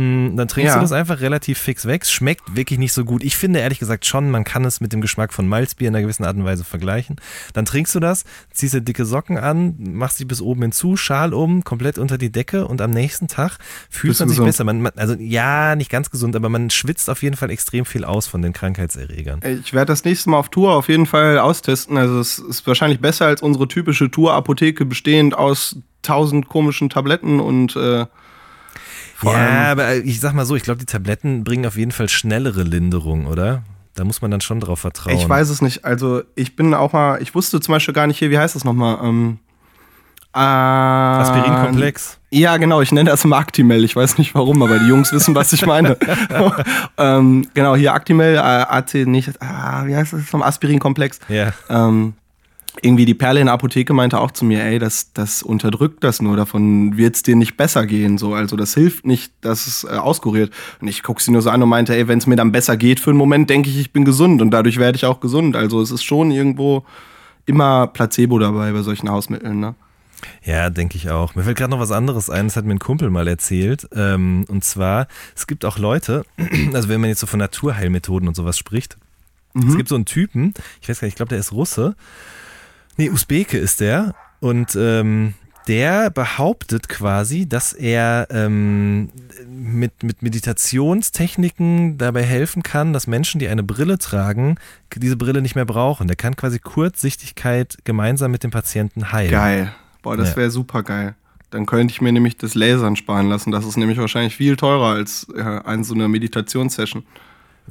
Mm, 0.00 0.36
Dann 0.36 0.48
trinkst 0.48 0.70
Ja. 0.70 0.76
du 0.76 0.80
das 0.80 0.92
einfach 0.92 1.20
relativ 1.20 1.58
fix 1.58 1.84
weg. 1.86 2.06
Schmeckt 2.06 2.56
wirklich 2.56 2.78
nicht 2.78 2.92
so 2.92 3.04
gut. 3.04 3.22
Ich 3.22 3.36
finde 3.36 3.58
ehrlich 3.60 3.78
gesagt 3.78 4.06
schon, 4.06 4.30
man 4.30 4.44
kann 4.44 4.64
es 4.64 4.80
mit 4.80 4.92
dem 4.92 5.00
Geschmack 5.00 5.32
von 5.32 5.46
Malzbier 5.46 5.88
in 5.88 5.94
einer 5.94 6.02
gewissen 6.02 6.24
Art 6.24 6.36
und 6.36 6.44
Weise 6.44 6.64
vergleichen. 6.64 7.16
Dann 7.52 7.64
trinkst 7.66 7.94
du 7.94 8.00
das, 8.00 8.24
ziehst 8.52 8.72
dir 8.74 8.80
dicke 8.80 9.04
Socken 9.04 9.36
an, 9.36 9.74
machst 9.78 10.18
dich 10.20 10.26
bis 10.26 10.40
oben 10.40 10.62
hinzu, 10.62 10.96
Schal 10.96 11.34
um, 11.34 11.64
komplett 11.64 11.98
unter 11.98 12.16
die 12.18 12.32
Decke 12.32 12.66
und 12.66 12.80
am 12.80 12.90
nächsten 12.90 13.28
Tag 13.28 13.58
fühlt 13.90 14.12
Bist 14.12 14.20
man 14.20 14.28
sich 14.30 14.36
gesund? 14.36 14.48
besser. 14.48 14.64
Man, 14.64 14.80
man, 14.80 14.92
also 14.96 15.14
ja, 15.18 15.76
nicht 15.76 15.90
ganz 15.90 16.10
gesund, 16.10 16.34
aber 16.34 16.48
man 16.48 16.70
schwitzt 16.70 17.10
auf 17.10 17.22
jeden 17.22 17.36
Fall 17.36 17.50
extrem 17.50 17.84
viel 17.84 18.04
aus 18.04 18.26
von 18.26 18.40
den 18.42 18.52
Krankheitserregern. 18.52 19.40
Ich 19.62 19.72
werde 19.74 19.86
das 19.92 20.04
nächste 20.04 20.30
Mal 20.30 20.38
auf 20.38 20.48
Tour 20.48 20.72
auf 20.72 20.88
jeden 20.88 21.06
Fall 21.06 21.38
austesten. 21.38 21.96
Also 21.98 22.20
es 22.20 22.38
ist 22.38 22.66
wahrscheinlich 22.66 23.00
besser 23.00 23.26
als 23.26 23.42
unsere 23.42 23.68
typische 23.68 24.10
Tour-Apotheke, 24.10 24.84
bestehend 24.86 25.34
aus 25.36 25.76
tausend 26.02 26.48
komischen 26.48 26.88
Tabletten 26.88 27.40
und 27.40 27.76
äh, 27.76 28.06
vor 29.20 29.32
Ja, 29.32 29.72
aber 29.72 29.96
ich 29.96 30.20
sag 30.20 30.34
mal 30.34 30.46
so, 30.46 30.56
ich 30.56 30.62
glaube, 30.62 30.78
die 30.78 30.86
Tabletten 30.86 31.44
bringen 31.44 31.66
auf 31.66 31.76
jeden 31.76 31.92
Fall 31.92 32.08
schnellere 32.08 32.62
Linderung, 32.62 33.26
oder? 33.26 33.62
Da 33.94 34.04
muss 34.04 34.22
man 34.22 34.30
dann 34.30 34.40
schon 34.40 34.60
drauf 34.60 34.80
vertrauen. 34.80 35.16
Ich 35.16 35.28
weiß 35.28 35.50
es 35.50 35.62
nicht. 35.62 35.84
Also 35.84 36.22
ich 36.34 36.56
bin 36.56 36.74
auch 36.74 36.92
mal, 36.92 37.20
ich 37.20 37.34
wusste 37.34 37.60
zum 37.60 37.72
Beispiel 37.72 37.94
gar 37.94 38.06
nicht 38.06 38.18
hier, 38.18 38.30
wie 38.30 38.38
heißt 38.38 38.54
das 38.54 38.64
nochmal? 38.64 38.98
Ähm, 39.02 39.38
äh, 40.32 40.38
Aspirinkomplex. 40.38 42.18
Ja, 42.30 42.56
genau, 42.56 42.80
ich 42.80 42.92
nenne 42.92 43.10
das 43.10 43.24
immer 43.24 43.38
Actimel. 43.38 43.84
Ich 43.84 43.96
weiß 43.96 44.18
nicht 44.18 44.34
warum, 44.34 44.62
aber 44.62 44.78
die 44.78 44.86
Jungs 44.86 45.12
wissen, 45.12 45.34
was 45.34 45.52
ich 45.52 45.66
meine. 45.66 45.96
ähm, 46.98 47.48
genau, 47.52 47.74
hier 47.74 47.92
Actimel, 47.92 48.36
äh, 48.36 48.38
AC, 48.38 49.06
nicht, 49.06 49.30
ah, 49.42 49.84
wie 49.86 49.96
heißt 49.96 50.12
das 50.12 50.32
nochmal? 50.32 50.48
Aspirinkomplex. 50.48 51.18
Ja. 51.28 51.52
Ähm, 51.68 52.14
irgendwie 52.82 53.04
die 53.04 53.14
Perle 53.14 53.40
in 53.40 53.46
der 53.46 53.54
Apotheke 53.54 53.92
meinte 53.92 54.18
auch 54.18 54.30
zu 54.30 54.44
mir, 54.44 54.62
ey, 54.64 54.78
das, 54.78 55.12
das 55.12 55.42
unterdrückt 55.42 56.02
das 56.04 56.22
nur, 56.22 56.36
davon 56.36 56.96
wird 56.96 57.16
es 57.16 57.22
dir 57.22 57.36
nicht 57.36 57.56
besser 57.56 57.86
gehen. 57.86 58.18
So. 58.18 58.34
Also 58.34 58.56
das 58.56 58.74
hilft 58.74 59.06
nicht, 59.06 59.32
dass 59.40 59.66
es 59.66 59.84
äh, 59.84 59.96
auskuriert. 59.96 60.52
Und 60.80 60.88
ich 60.88 61.02
guck 61.02 61.20
sie 61.20 61.30
nur 61.30 61.42
so 61.42 61.50
an 61.50 61.62
und 61.62 61.68
meinte, 61.68 61.94
ey, 61.94 62.08
wenn 62.08 62.18
es 62.18 62.26
mir 62.26 62.36
dann 62.36 62.52
besser 62.52 62.76
geht 62.76 63.00
für 63.00 63.10
einen 63.10 63.18
Moment, 63.18 63.50
denke 63.50 63.70
ich, 63.70 63.78
ich 63.78 63.92
bin 63.92 64.04
gesund 64.04 64.42
und 64.42 64.50
dadurch 64.50 64.78
werde 64.78 64.96
ich 64.96 65.04
auch 65.04 65.20
gesund. 65.20 65.56
Also 65.56 65.80
es 65.80 65.90
ist 65.90 66.02
schon 66.02 66.30
irgendwo 66.30 66.84
immer 67.46 67.86
Placebo 67.86 68.38
dabei 68.38 68.72
bei 68.72 68.82
solchen 68.82 69.10
Hausmitteln. 69.10 69.60
Ne? 69.60 69.74
Ja, 70.44 70.70
denke 70.70 70.96
ich 70.96 71.10
auch. 71.10 71.34
Mir 71.34 71.42
fällt 71.42 71.58
gerade 71.58 71.70
noch 71.70 71.80
was 71.80 71.92
anderes 71.92 72.30
ein, 72.30 72.46
das 72.46 72.56
hat 72.56 72.64
mir 72.64 72.74
ein 72.74 72.78
Kumpel 72.78 73.10
mal 73.10 73.28
erzählt. 73.28 73.88
Ähm, 73.94 74.44
und 74.48 74.64
zwar, 74.64 75.08
es 75.36 75.46
gibt 75.46 75.64
auch 75.64 75.78
Leute, 75.78 76.24
also 76.72 76.88
wenn 76.88 77.00
man 77.00 77.08
jetzt 77.08 77.20
so 77.20 77.26
von 77.26 77.38
Naturheilmethoden 77.38 78.28
und 78.28 78.34
sowas 78.34 78.58
spricht, 78.58 78.96
es 79.52 79.76
gibt 79.76 79.88
so 79.88 79.96
einen 79.96 80.04
Typen, 80.04 80.54
ich 80.80 80.88
weiß 80.88 81.00
gar 81.00 81.06
nicht, 81.06 81.14
ich 81.14 81.16
glaube, 81.16 81.30
der 81.30 81.38
ist 81.38 81.50
Russe. 81.50 81.96
Nee, 83.00 83.08
Usbeke 83.08 83.56
ist 83.56 83.80
der. 83.80 84.14
Und 84.40 84.76
ähm, 84.76 85.32
der 85.68 86.10
behauptet 86.10 86.90
quasi, 86.90 87.48
dass 87.48 87.72
er 87.72 88.26
ähm, 88.28 89.08
mit, 89.48 90.02
mit 90.02 90.20
Meditationstechniken 90.20 91.96
dabei 91.96 92.22
helfen 92.22 92.62
kann, 92.62 92.92
dass 92.92 93.06
Menschen, 93.06 93.38
die 93.38 93.48
eine 93.48 93.62
Brille 93.62 93.96
tragen, 93.96 94.56
diese 94.94 95.16
Brille 95.16 95.40
nicht 95.40 95.54
mehr 95.54 95.64
brauchen. 95.64 96.08
Der 96.08 96.16
kann 96.16 96.36
quasi 96.36 96.58
Kurzsichtigkeit 96.58 97.78
gemeinsam 97.84 98.32
mit 98.32 98.44
dem 98.44 98.50
Patienten 98.50 99.12
heilen. 99.12 99.30
Geil. 99.30 99.72
Boah, 100.02 100.18
das 100.18 100.32
Ja. 100.32 100.36
wäre 100.36 100.50
super 100.50 100.82
geil. 100.82 101.14
Dann 101.48 101.64
könnte 101.64 101.92
ich 101.92 102.02
mir 102.02 102.12
nämlich 102.12 102.36
das 102.36 102.54
Lasern 102.54 102.96
sparen 102.96 103.30
lassen. 103.30 103.50
Das 103.50 103.64
ist 103.64 103.78
nämlich 103.78 103.96
wahrscheinlich 103.96 104.36
viel 104.36 104.56
teurer 104.58 104.90
als 104.90 105.26
äh, 105.34 105.40
eine 105.40 105.84
so 105.84 105.94
eine 105.94 106.06
Meditationssession. 106.06 107.04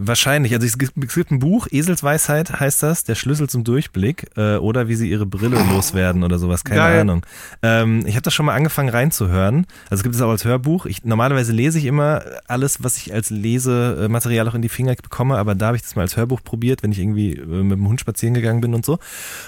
Wahrscheinlich. 0.02 0.54
Also 0.54 0.66
es 0.66 0.78
gibt, 0.78 0.94
es 1.04 1.14
gibt 1.14 1.30
ein 1.30 1.40
Buch, 1.40 1.68
Eselsweisheit 1.70 2.58
heißt 2.58 2.82
das, 2.84 3.04
der 3.04 3.16
Schlüssel 3.16 3.50
zum 3.50 3.66
Durchblick 3.66 4.28
äh, 4.38 4.56
oder 4.56 4.88
wie 4.88 4.96
sie 4.96 5.10
ihre 5.10 5.26
Brille 5.26 5.62
loswerden 5.74 6.24
oder 6.24 6.40
sowas, 6.40 6.64
keine 6.64 6.80
Geil. 6.80 7.02
Ahnung. 7.02 7.26
Ähm, 7.62 8.06
ich 8.06 8.16
habe 8.16 8.22
das 8.22 8.34
schon 8.34 8.46
mal 8.46 8.56
angefangen 8.56 8.88
reinzuhören. 8.88 9.68
Also 9.90 10.00
es 10.00 10.04
gibt 10.04 10.16
es 10.16 10.22
auch 10.22 10.30
als 10.30 10.46
Hörbuch. 10.46 10.86
Ich, 10.86 11.04
normalerweise 11.04 11.52
lese 11.52 11.80
ich 11.80 11.86
immer 11.86 12.24
alles, 12.48 12.82
was 12.82 12.96
ich 12.96 13.14
als 13.14 13.30
Lesematerial 13.30 14.48
auch 14.48 14.56
in 14.56 14.62
die 14.62 14.70
Finger 14.70 14.96
bekomme, 14.96 15.38
aber 15.38 15.54
da 15.54 15.68
habe 15.68 15.76
ich 15.76 15.84
das 15.84 15.98
mal 15.98 16.04
als 16.04 16.16
Hörbuch 16.16 16.42
probiert, 16.46 16.82
wenn 16.82 16.94
ich 16.94 17.00
irgendwie 17.00 17.34
äh, 17.34 17.46
mit 17.46 17.78
dem 17.78 17.88
Hund 17.90 18.00
spazieren 18.00 18.34
gegangen 18.34 18.62
bin 18.62 18.74
und 18.74 18.86
so. 18.86 19.00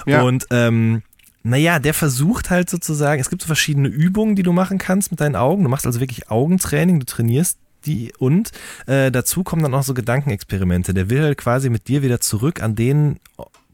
Ja. 0.06 0.22
Und 0.24 0.48
ähm, 0.52 1.02
naja, 1.44 1.80
der 1.80 1.94
versucht 1.94 2.50
halt 2.50 2.70
sozusagen, 2.70 3.22
es 3.22 3.30
gibt 3.30 3.42
so 3.42 3.48
verschiedene 3.48 3.88
Übungen, 3.88 4.36
die 4.36 4.44
du 4.44 4.52
machen 4.52 4.80
kannst 4.80 5.12
mit 5.12 5.22
deinen 5.22 5.38
Augen. 5.38 5.64
Du 5.64 5.70
machst 5.70 5.86
also 5.86 6.02
wirklich 6.02 6.30
Augentraining, 6.30 7.00
du 7.00 7.06
trainierst 7.06 7.58
die 7.86 8.14
und 8.18 8.52
äh, 8.88 9.12
dazu 9.12 9.44
kommen 9.44 9.64
dann 9.64 9.74
auch 9.74 9.84
so 9.84 9.94
Gedankenexperimente. 9.94 10.94
Der 10.94 11.10
will 11.10 11.22
halt 11.22 11.38
quasi 11.38 11.70
mit 11.70 11.88
dir 11.88 12.02
wieder 12.02 12.20
zurück 12.20 12.62
an 12.62 12.76
den 12.76 13.20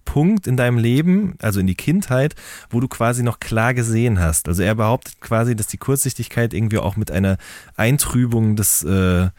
Punkt 0.08 0.48
in 0.48 0.58
deinem 0.58 0.78
Leben, 0.78 1.36
also 1.42 1.60
in 1.60 1.68
die 1.68 1.76
Kindheit, 1.76 2.34
wo 2.70 2.80
du 2.80 2.88
quasi 2.88 3.24
noch 3.24 3.40
klar 3.40 3.74
gesehen 3.74 4.20
hast. 4.20 4.48
Also 4.48 4.64
er 4.64 4.74
behauptet 4.74 5.20
quasi, 5.20 5.56
dass 5.56 5.68
die 5.68 5.78
Kurzsichtigkeit 5.78 6.54
irgendwie 6.54 6.80
auch 6.80 6.96
mit 6.96 7.12
einer 7.12 7.38
Eintrübung 7.76 8.56
des 8.56 8.84
äh, 8.84 9.30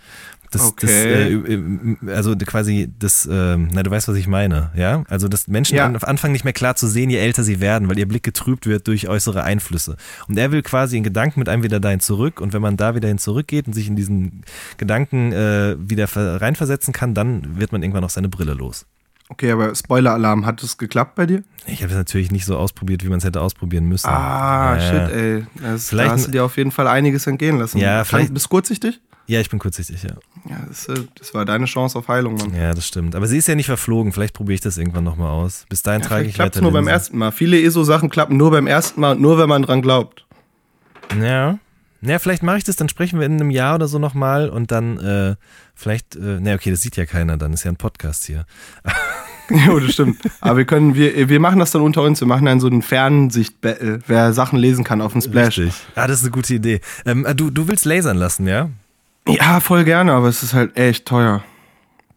das, 0.50 0.62
Okay. 0.62 0.86
das, 0.86 0.90
äh, 0.90 1.32
äh, 1.34 2.14
also 2.14 2.34
quasi 2.36 2.90
das, 2.98 3.26
äh, 3.26 3.56
na 3.56 3.82
du 3.82 3.90
weißt, 3.90 4.08
was 4.08 4.16
ich 4.16 4.26
meine, 4.28 4.70
ja? 4.74 5.04
Also 5.08 5.28
dass 5.28 5.46
Menschen 5.48 5.76
Ja. 5.76 5.86
an, 5.86 5.96
anfangen 5.96 6.32
nicht 6.32 6.44
mehr 6.44 6.52
klar 6.52 6.74
zu 6.76 6.86
sehen, 6.86 7.10
je 7.10 7.18
älter 7.18 7.42
sie 7.44 7.60
werden, 7.60 7.88
weil 7.88 7.98
ihr 7.98 8.08
Blick 8.08 8.22
getrübt 8.22 8.66
wird 8.66 8.86
durch 8.86 9.08
äußere 9.08 9.42
Einflüsse. 9.44 9.96
Und 10.28 10.38
er 10.38 10.50
will 10.52 10.62
quasi 10.62 10.96
in 10.96 11.02
Gedanken 11.04 11.38
mit 11.40 11.48
einem 11.48 11.62
wieder 11.62 11.80
dahin 11.80 12.00
zurück 12.00 12.40
und 12.40 12.52
wenn 12.52 12.62
man 12.62 12.76
da 12.76 12.94
wieder 12.94 13.08
hin 13.08 13.18
zurückgeht 13.18 13.66
und 13.66 13.72
sich 13.74 13.88
in 13.88 13.96
diesen 13.96 14.42
Gedanken 14.78 15.32
äh, 15.32 15.76
wieder 15.78 16.06
ver- 16.08 16.40
reinversetzen 16.40 16.92
kann, 16.92 17.14
dann 17.14 17.58
wird 17.60 17.72
man 17.72 17.82
irgendwann 17.82 18.04
auch 18.04 18.10
seine 18.10 18.28
Brille 18.28 18.54
los. 18.54 18.86
Okay, 19.30 19.52
aber 19.52 19.74
Spoiler-Alarm, 19.74 20.46
hat 20.46 20.62
es 20.62 20.78
geklappt 20.78 21.14
bei 21.14 21.26
dir? 21.26 21.42
Ich 21.66 21.82
habe 21.82 21.92
es 21.92 21.98
natürlich 21.98 22.30
nicht 22.30 22.46
so 22.46 22.56
ausprobiert, 22.56 23.04
wie 23.04 23.08
man 23.10 23.18
es 23.18 23.24
hätte 23.24 23.42
ausprobieren 23.42 23.84
müssen. 23.86 24.08
Ah, 24.08 24.76
Ja. 24.76 24.80
shit, 24.80 25.14
ey. 25.14 25.46
Das, 25.60 25.90
Vielleicht 25.90 26.08
da 26.08 26.14
hast 26.14 26.26
du 26.28 26.30
dir 26.30 26.44
auf 26.44 26.56
jeden 26.56 26.70
Fall 26.70 26.88
einiges 26.88 27.26
entgehen 27.26 27.58
lassen. 27.58 27.76
Ja, 27.76 28.04
vielleicht- 28.04 28.32
Bist 28.32 28.46
du 28.46 28.48
kurzsichtig? 28.48 29.02
Ja, 29.28 29.40
ich 29.40 29.50
bin 29.50 29.58
kurzsichtig, 29.58 30.02
ja. 30.04 30.14
Ja, 30.48 30.64
das, 30.66 30.88
äh, 30.88 31.04
das 31.18 31.34
war 31.34 31.44
deine 31.44 31.66
Chance 31.66 31.98
auf 31.98 32.08
Heilung, 32.08 32.36
Mann. 32.36 32.54
Ja, 32.54 32.72
das 32.72 32.86
stimmt. 32.86 33.14
Aber 33.14 33.26
sie 33.26 33.36
ist 33.36 33.46
ja 33.46 33.54
nicht 33.54 33.66
verflogen. 33.66 34.10
Vielleicht 34.12 34.32
probiere 34.32 34.54
ich 34.54 34.62
das 34.62 34.78
irgendwann 34.78 35.04
nochmal 35.04 35.28
aus. 35.28 35.66
Bis 35.68 35.82
dahin 35.82 36.00
trage 36.00 36.14
Vielleicht 36.14 36.30
ich 36.30 36.34
klappt 36.36 36.56
weiter 36.56 36.62
nur 36.62 36.72
beim 36.72 36.88
ersten 36.88 37.18
Mal. 37.18 37.30
Viele 37.30 37.60
ESO-Sachen 37.60 38.08
klappen 38.08 38.38
nur 38.38 38.50
beim 38.50 38.66
ersten 38.66 39.02
Mal 39.02 39.12
und 39.16 39.20
nur, 39.20 39.38
wenn 39.38 39.48
man 39.48 39.62
dran 39.62 39.82
glaubt. 39.82 40.24
Ja. 41.20 41.58
Ja, 42.00 42.18
vielleicht 42.18 42.42
mache 42.42 42.56
ich 42.56 42.64
das, 42.64 42.76
dann 42.76 42.88
sprechen 42.88 43.18
wir 43.18 43.26
in 43.26 43.34
einem 43.34 43.50
Jahr 43.50 43.74
oder 43.74 43.86
so 43.86 43.98
nochmal 43.98 44.48
und 44.48 44.70
dann 44.70 44.98
äh, 44.98 45.36
vielleicht, 45.74 46.16
äh, 46.16 46.40
ne, 46.40 46.54
okay, 46.54 46.70
das 46.70 46.80
sieht 46.80 46.96
ja 46.96 47.04
keiner 47.04 47.36
dann, 47.36 47.52
ist 47.52 47.64
ja 47.64 47.72
ein 47.72 47.76
Podcast 47.76 48.24
hier. 48.24 48.46
jo, 49.66 49.78
das 49.78 49.92
stimmt. 49.92 50.20
Aber 50.40 50.56
wir 50.56 50.64
können, 50.64 50.94
wir, 50.94 51.28
wir 51.28 51.40
machen 51.40 51.58
das 51.58 51.72
dann 51.72 51.82
unter 51.82 52.02
uns. 52.02 52.20
Wir 52.20 52.28
machen 52.28 52.46
dann 52.46 52.60
so 52.60 52.66
einen 52.66 52.80
Fernsicht-Battle, 52.80 53.98
wer 54.06 54.32
Sachen 54.32 54.58
lesen 54.58 54.84
kann 54.84 55.02
auf 55.02 55.12
dem 55.12 55.20
Splash. 55.20 55.58
Richtig. 55.58 55.74
Ah, 55.96 56.06
das 56.06 56.20
ist 56.20 56.24
eine 56.24 56.30
gute 56.30 56.54
Idee. 56.54 56.80
Ähm, 57.04 57.26
äh, 57.26 57.34
du, 57.34 57.50
du 57.50 57.68
willst 57.68 57.84
lasern 57.84 58.16
lassen, 58.16 58.46
ja? 58.46 58.70
Ja, 59.28 59.60
voll 59.60 59.84
gerne, 59.84 60.12
aber 60.12 60.28
es 60.28 60.42
ist 60.42 60.54
halt 60.54 60.76
echt 60.76 61.06
teuer. 61.06 61.42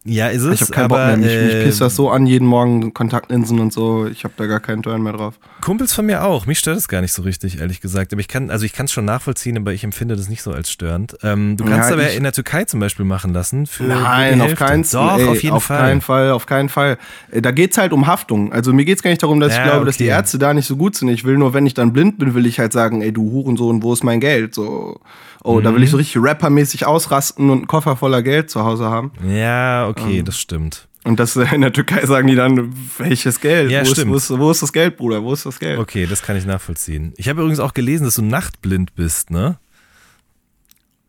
Ja, 0.03 0.29
ist 0.29 0.41
es. 0.41 0.55
Ich 0.55 0.61
habe 0.61 0.71
keinen 0.71 0.85
aber, 0.85 0.97
Bock 1.09 1.19
mehr. 1.19 1.45
Mich, 1.45 1.53
mich 1.53 1.63
pisst 1.63 1.79
das 1.79 1.95
so 1.95 2.09
an, 2.09 2.25
jeden 2.25 2.47
Morgen 2.47 2.91
Kontaktlinsen 2.91 3.59
und 3.59 3.71
so. 3.71 4.07
Ich 4.07 4.23
habe 4.23 4.33
da 4.35 4.47
gar 4.47 4.59
keinen 4.59 4.81
Turn 4.81 5.03
mehr 5.03 5.13
drauf. 5.13 5.35
Kumpels 5.61 5.93
von 5.93 6.07
mir 6.07 6.23
auch. 6.23 6.47
Mich 6.47 6.57
stört 6.57 6.77
es 6.77 6.87
gar 6.87 7.01
nicht 7.01 7.13
so 7.13 7.21
richtig, 7.21 7.59
ehrlich 7.59 7.81
gesagt. 7.81 8.11
Aber 8.11 8.19
ich 8.19 8.27
kann, 8.27 8.49
also 8.49 8.65
ich 8.65 8.73
kann 8.73 8.85
es 8.85 8.91
schon 8.93 9.05
nachvollziehen, 9.05 9.57
aber 9.57 9.73
ich 9.73 9.83
empfinde 9.83 10.15
das 10.15 10.27
nicht 10.27 10.41
so 10.41 10.53
als 10.53 10.71
störend. 10.71 11.15
Ähm, 11.21 11.55
du 11.55 11.65
kannst 11.65 11.89
Ja, 11.89 11.95
aber 11.97 12.09
in 12.13 12.23
der 12.23 12.31
Türkei 12.31 12.63
zum 12.65 12.79
Beispiel 12.79 13.05
machen 13.05 13.31
lassen. 13.31 13.67
Für 13.67 13.83
Nein, 13.83 14.41
auf 14.41 14.55
keinen 14.55 14.83
Doch, 14.91 15.19
ey, 15.19 15.27
auf 15.27 15.43
jeden 15.43 15.55
auf 15.55 15.65
Fall. 15.65 15.77
keinen 15.77 16.01
Fall, 16.01 16.31
auf 16.31 16.47
keinen 16.47 16.69
Fall. 16.69 16.97
Äh, 17.29 17.43
Da 17.43 17.51
geht's 17.51 17.77
halt 17.77 17.93
um 17.93 18.07
Haftung. 18.07 18.51
Also 18.51 18.73
mir 18.73 18.85
geht's 18.85 19.03
gar 19.03 19.11
nicht 19.11 19.21
darum, 19.21 19.39
dass 19.39 19.53
Ja, 19.55 19.63
ich 19.65 19.69
glaube, 19.69 19.85
dass 19.85 19.97
die 19.97 20.05
okay. 20.05 20.13
Ärzte 20.13 20.39
da 20.39 20.55
nicht 20.55 20.65
so 20.65 20.77
gut 20.77 20.95
sind. 20.95 21.09
Ich 21.09 21.25
will 21.25 21.37
nur, 21.37 21.53
wenn 21.53 21.67
ich 21.67 21.75
dann 21.75 21.93
blind 21.93 22.17
bin, 22.17 22.33
will 22.33 22.47
ich 22.47 22.57
halt 22.57 22.73
sagen, 22.73 23.03
ey, 23.03 23.11
du 23.11 23.29
Hurensohn, 23.29 23.83
wo 23.83 23.93
ist 23.93 24.03
mein 24.03 24.19
Geld? 24.19 24.55
So, 24.55 24.99
oh, 25.43 25.59
da 25.61 25.71
Mhm. 25.71 25.75
will 25.75 25.83
ich 25.83 25.91
so 25.91 25.97
richtig 25.97 26.21
rappermäßig 26.23 26.85
ausrasten 26.85 27.49
und 27.49 27.57
einen 27.59 27.67
Koffer 27.67 27.95
voller 27.95 28.21
Geld 28.21 28.49
zu 28.49 28.63
Hause 28.63 28.85
haben. 28.85 29.11
Ja, 29.27 29.87
okay, 29.87 30.19
Ähm. 30.19 30.25
das 30.25 30.37
stimmt. 30.39 30.87
Und 31.03 31.19
das 31.19 31.35
äh, 31.35 31.45
in 31.55 31.61
der 31.61 31.73
Türkei 31.73 32.05
sagen 32.05 32.27
die 32.27 32.35
dann, 32.35 32.73
welches 32.99 33.39
Geld? 33.39 33.71
Ja, 33.71 33.79
wo, 33.85 33.91
ist, 33.91 34.07
wo, 34.07 34.15
ist, 34.15 34.29
wo 34.29 34.51
ist 34.51 34.61
das 34.61 34.71
Geld, 34.71 34.97
Bruder? 34.97 35.23
Wo 35.23 35.33
ist 35.33 35.45
das 35.47 35.59
Geld? 35.59 35.79
Okay, 35.79 36.05
das 36.05 36.21
kann 36.21 36.35
ich 36.37 36.45
nachvollziehen. 36.45 37.13
Ich 37.17 37.27
habe 37.27 37.41
übrigens 37.41 37.59
auch 37.59 37.73
gelesen, 37.73 38.03
dass 38.03 38.15
du 38.15 38.21
nachtblind 38.21 38.93
bist, 38.93 39.31
ne? 39.31 39.57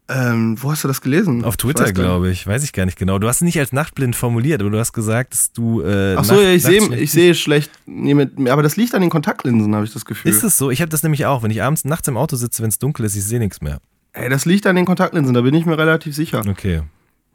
Ähm, 0.08 0.56
wo 0.60 0.70
hast 0.72 0.82
du 0.84 0.88
das 0.88 1.00
gelesen? 1.00 1.44
Auf 1.44 1.56
Twitter, 1.56 1.90
glaube 1.92 2.30
ich. 2.30 2.46
Weiß 2.46 2.64
ich 2.64 2.72
gar 2.72 2.84
nicht 2.86 2.98
genau. 2.98 3.18
Du 3.18 3.28
hast 3.28 3.36
es 3.36 3.42
nicht 3.42 3.58
als 3.58 3.72
nachtblind 3.72 4.16
formuliert, 4.16 4.60
aber 4.60 4.70
du 4.70 4.78
hast 4.78 4.92
gesagt, 4.92 5.32
dass 5.32 5.52
du. 5.52 5.80
Äh, 5.82 6.16
Ach 6.16 6.24
so, 6.24 6.34
Nacht- 6.34 6.42
ja, 6.44 6.50
ich 6.52 6.62
sehe 6.62 6.94
ich 6.96 7.12
sehe 7.12 7.34
schlecht. 7.34 7.70
Nee, 7.86 8.14
mit, 8.14 8.48
aber 8.48 8.62
das 8.62 8.76
liegt 8.76 8.94
an 8.94 9.00
den 9.00 9.10
Kontaktlinsen, 9.10 9.74
habe 9.74 9.84
ich 9.86 9.92
das 9.92 10.04
Gefühl. 10.04 10.30
Ist 10.30 10.42
es 10.42 10.58
so? 10.58 10.70
Ich 10.70 10.80
habe 10.82 10.90
das 10.90 11.02
nämlich 11.02 11.24
auch. 11.24 11.42
Wenn 11.42 11.50
ich 11.50 11.62
abends 11.62 11.84
nachts 11.84 12.08
im 12.08 12.16
Auto 12.16 12.36
sitze, 12.36 12.62
wenn 12.62 12.68
es 12.70 12.78
dunkel 12.78 13.06
ist, 13.06 13.14
ich 13.16 13.24
sehe 13.24 13.38
nichts 13.38 13.60
mehr. 13.62 13.78
Ey, 14.12 14.29
das 14.29 14.44
liegt 14.44 14.66
an 14.66 14.77
den 14.77 14.85
Kontaktlinsen, 14.85 15.35
da 15.35 15.40
bin 15.40 15.55
ich 15.55 15.64
mir 15.66 15.79
relativ 15.79 16.14
sicher. 16.14 16.42
Okay. 16.48 16.83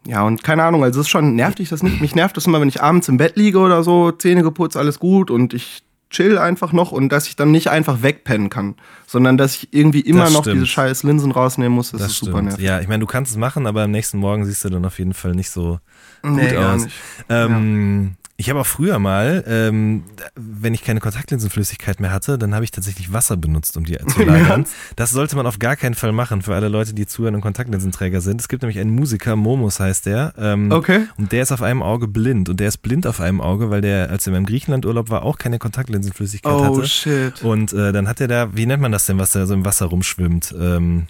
Ja, 0.05 0.23
und 0.23 0.43
keine 0.43 0.63
Ahnung, 0.63 0.83
also 0.83 0.99
es 1.01 1.07
ist 1.07 1.09
schon, 1.11 1.35
nervt 1.35 1.59
dich 1.59 1.69
das 1.69 1.83
nicht? 1.83 1.99
Mich 2.01 2.15
nervt 2.15 2.37
das 2.37 2.45
immer, 2.45 2.61
wenn 2.61 2.69
ich 2.69 2.81
abends 2.81 3.09
im 3.09 3.17
Bett 3.17 3.35
liege 3.35 3.59
oder 3.59 3.83
so, 3.83 4.11
Zähne 4.11 4.43
geputzt, 4.43 4.77
alles 4.77 4.99
gut 4.99 5.31
und 5.31 5.53
ich 5.53 5.83
chill 6.09 6.37
einfach 6.37 6.71
noch 6.71 6.93
und 6.93 7.09
dass 7.09 7.27
ich 7.27 7.35
dann 7.35 7.51
nicht 7.51 7.69
einfach 7.69 8.01
wegpennen 8.01 8.49
kann, 8.49 8.75
sondern 9.07 9.35
dass 9.35 9.55
ich 9.55 9.73
irgendwie 9.73 9.99
immer 9.99 10.29
noch 10.29 10.43
diese 10.43 10.65
scheiß 10.65 11.03
Linsen 11.03 11.31
rausnehmen 11.31 11.73
muss, 11.73 11.91
das, 11.91 11.99
Das, 12.01 12.11
ist 12.11 12.17
stimmt. 12.17 12.31
super 12.31 12.41
nervig. 12.43 12.63
Ja, 12.63 12.79
ich 12.79 12.87
meine, 12.87 13.01
du 13.01 13.07
kannst 13.07 13.31
es 13.31 13.37
machen, 13.37 13.67
aber 13.67 13.83
am 13.83 13.91
nächsten 13.91 14.17
Morgen 14.19 14.45
siehst 14.45 14.63
du 14.63 14.69
dann 14.69 14.85
auf 14.85 14.97
jeden 14.99 15.13
Fall 15.13 15.33
nicht 15.35 15.49
so 15.49 15.79
gut 16.21 16.31
Nee, 16.31 16.51
gar 16.53 16.75
aus. 16.75 16.87
Ähm, 17.27 18.15
Ich 18.39 18.51
habe 18.51 18.59
auch 18.59 18.67
früher 18.67 18.99
mal, 18.99 19.43
ähm, 19.47 20.03
wenn 20.35 20.75
ich 20.75 20.83
keine 20.83 20.99
Kontaktlinsenflüssigkeit 20.99 21.99
mehr 21.99 22.11
hatte, 22.11 22.37
dann 22.37 22.53
habe 22.53 22.63
ich 22.63 22.69
tatsächlich 22.69 23.11
Wasser 23.11 23.35
benutzt, 23.35 23.75
um 23.77 23.83
die 23.83 23.97
zu 23.97 24.21
lagern. 24.25 24.67
Das 24.95 25.09
sollte 25.09 25.35
man 25.35 25.47
auf 25.47 25.57
gar 25.57 25.75
keinen 25.75 25.95
Fall 25.95 26.11
machen 26.11 26.43
für 26.43 26.53
alle 26.53 26.67
Leute, 26.67 26.93
die 26.93 27.07
zuhören 27.07 27.33
und 27.33 27.41
Kontaktlinsenträger 27.41 28.21
sind. 28.21 28.39
Es 28.39 28.47
gibt 28.47 28.61
nämlich 28.61 28.77
einen 28.77 28.91
Musiker, 28.91 29.35
Momus 29.35 29.79
heißt 29.79 30.05
der. 30.05 30.35
Ähm, 30.37 30.71
Okay. 30.71 31.07
Und 31.17 31.31
der 31.31 31.41
ist 31.41 31.51
auf 31.51 31.63
einem 31.63 31.81
Auge 31.81 32.07
blind. 32.07 32.47
Und 32.49 32.59
der 32.59 32.67
ist 32.67 32.77
blind 32.77 33.07
auf 33.07 33.21
einem 33.21 33.41
Auge, 33.41 33.71
weil 33.71 33.81
der, 33.81 34.11
als 34.11 34.27
er 34.27 34.35
im 34.35 34.45
Griechenland-Urlaub 34.45 35.09
war, 35.09 35.23
auch 35.23 35.39
keine 35.39 35.57
Kontaktlinsenflüssigkeit 35.57 36.53
Oh 36.53 36.75
hatte. 36.77 36.87
shit. 36.87 37.41
Und 37.43 37.73
äh, 37.73 37.91
dann 37.91 38.07
hat 38.07 38.21
er 38.21 38.27
da, 38.27 38.55
wie 38.55 38.67
nennt 38.67 38.83
man 38.83 38.91
das 38.91 39.07
denn, 39.07 39.17
was 39.17 39.31
da 39.31 39.47
so 39.47 39.55
im 39.55 39.65
Wasser 39.65 39.87
rumschwimmt? 39.87 40.53
Ähm, 40.59 41.07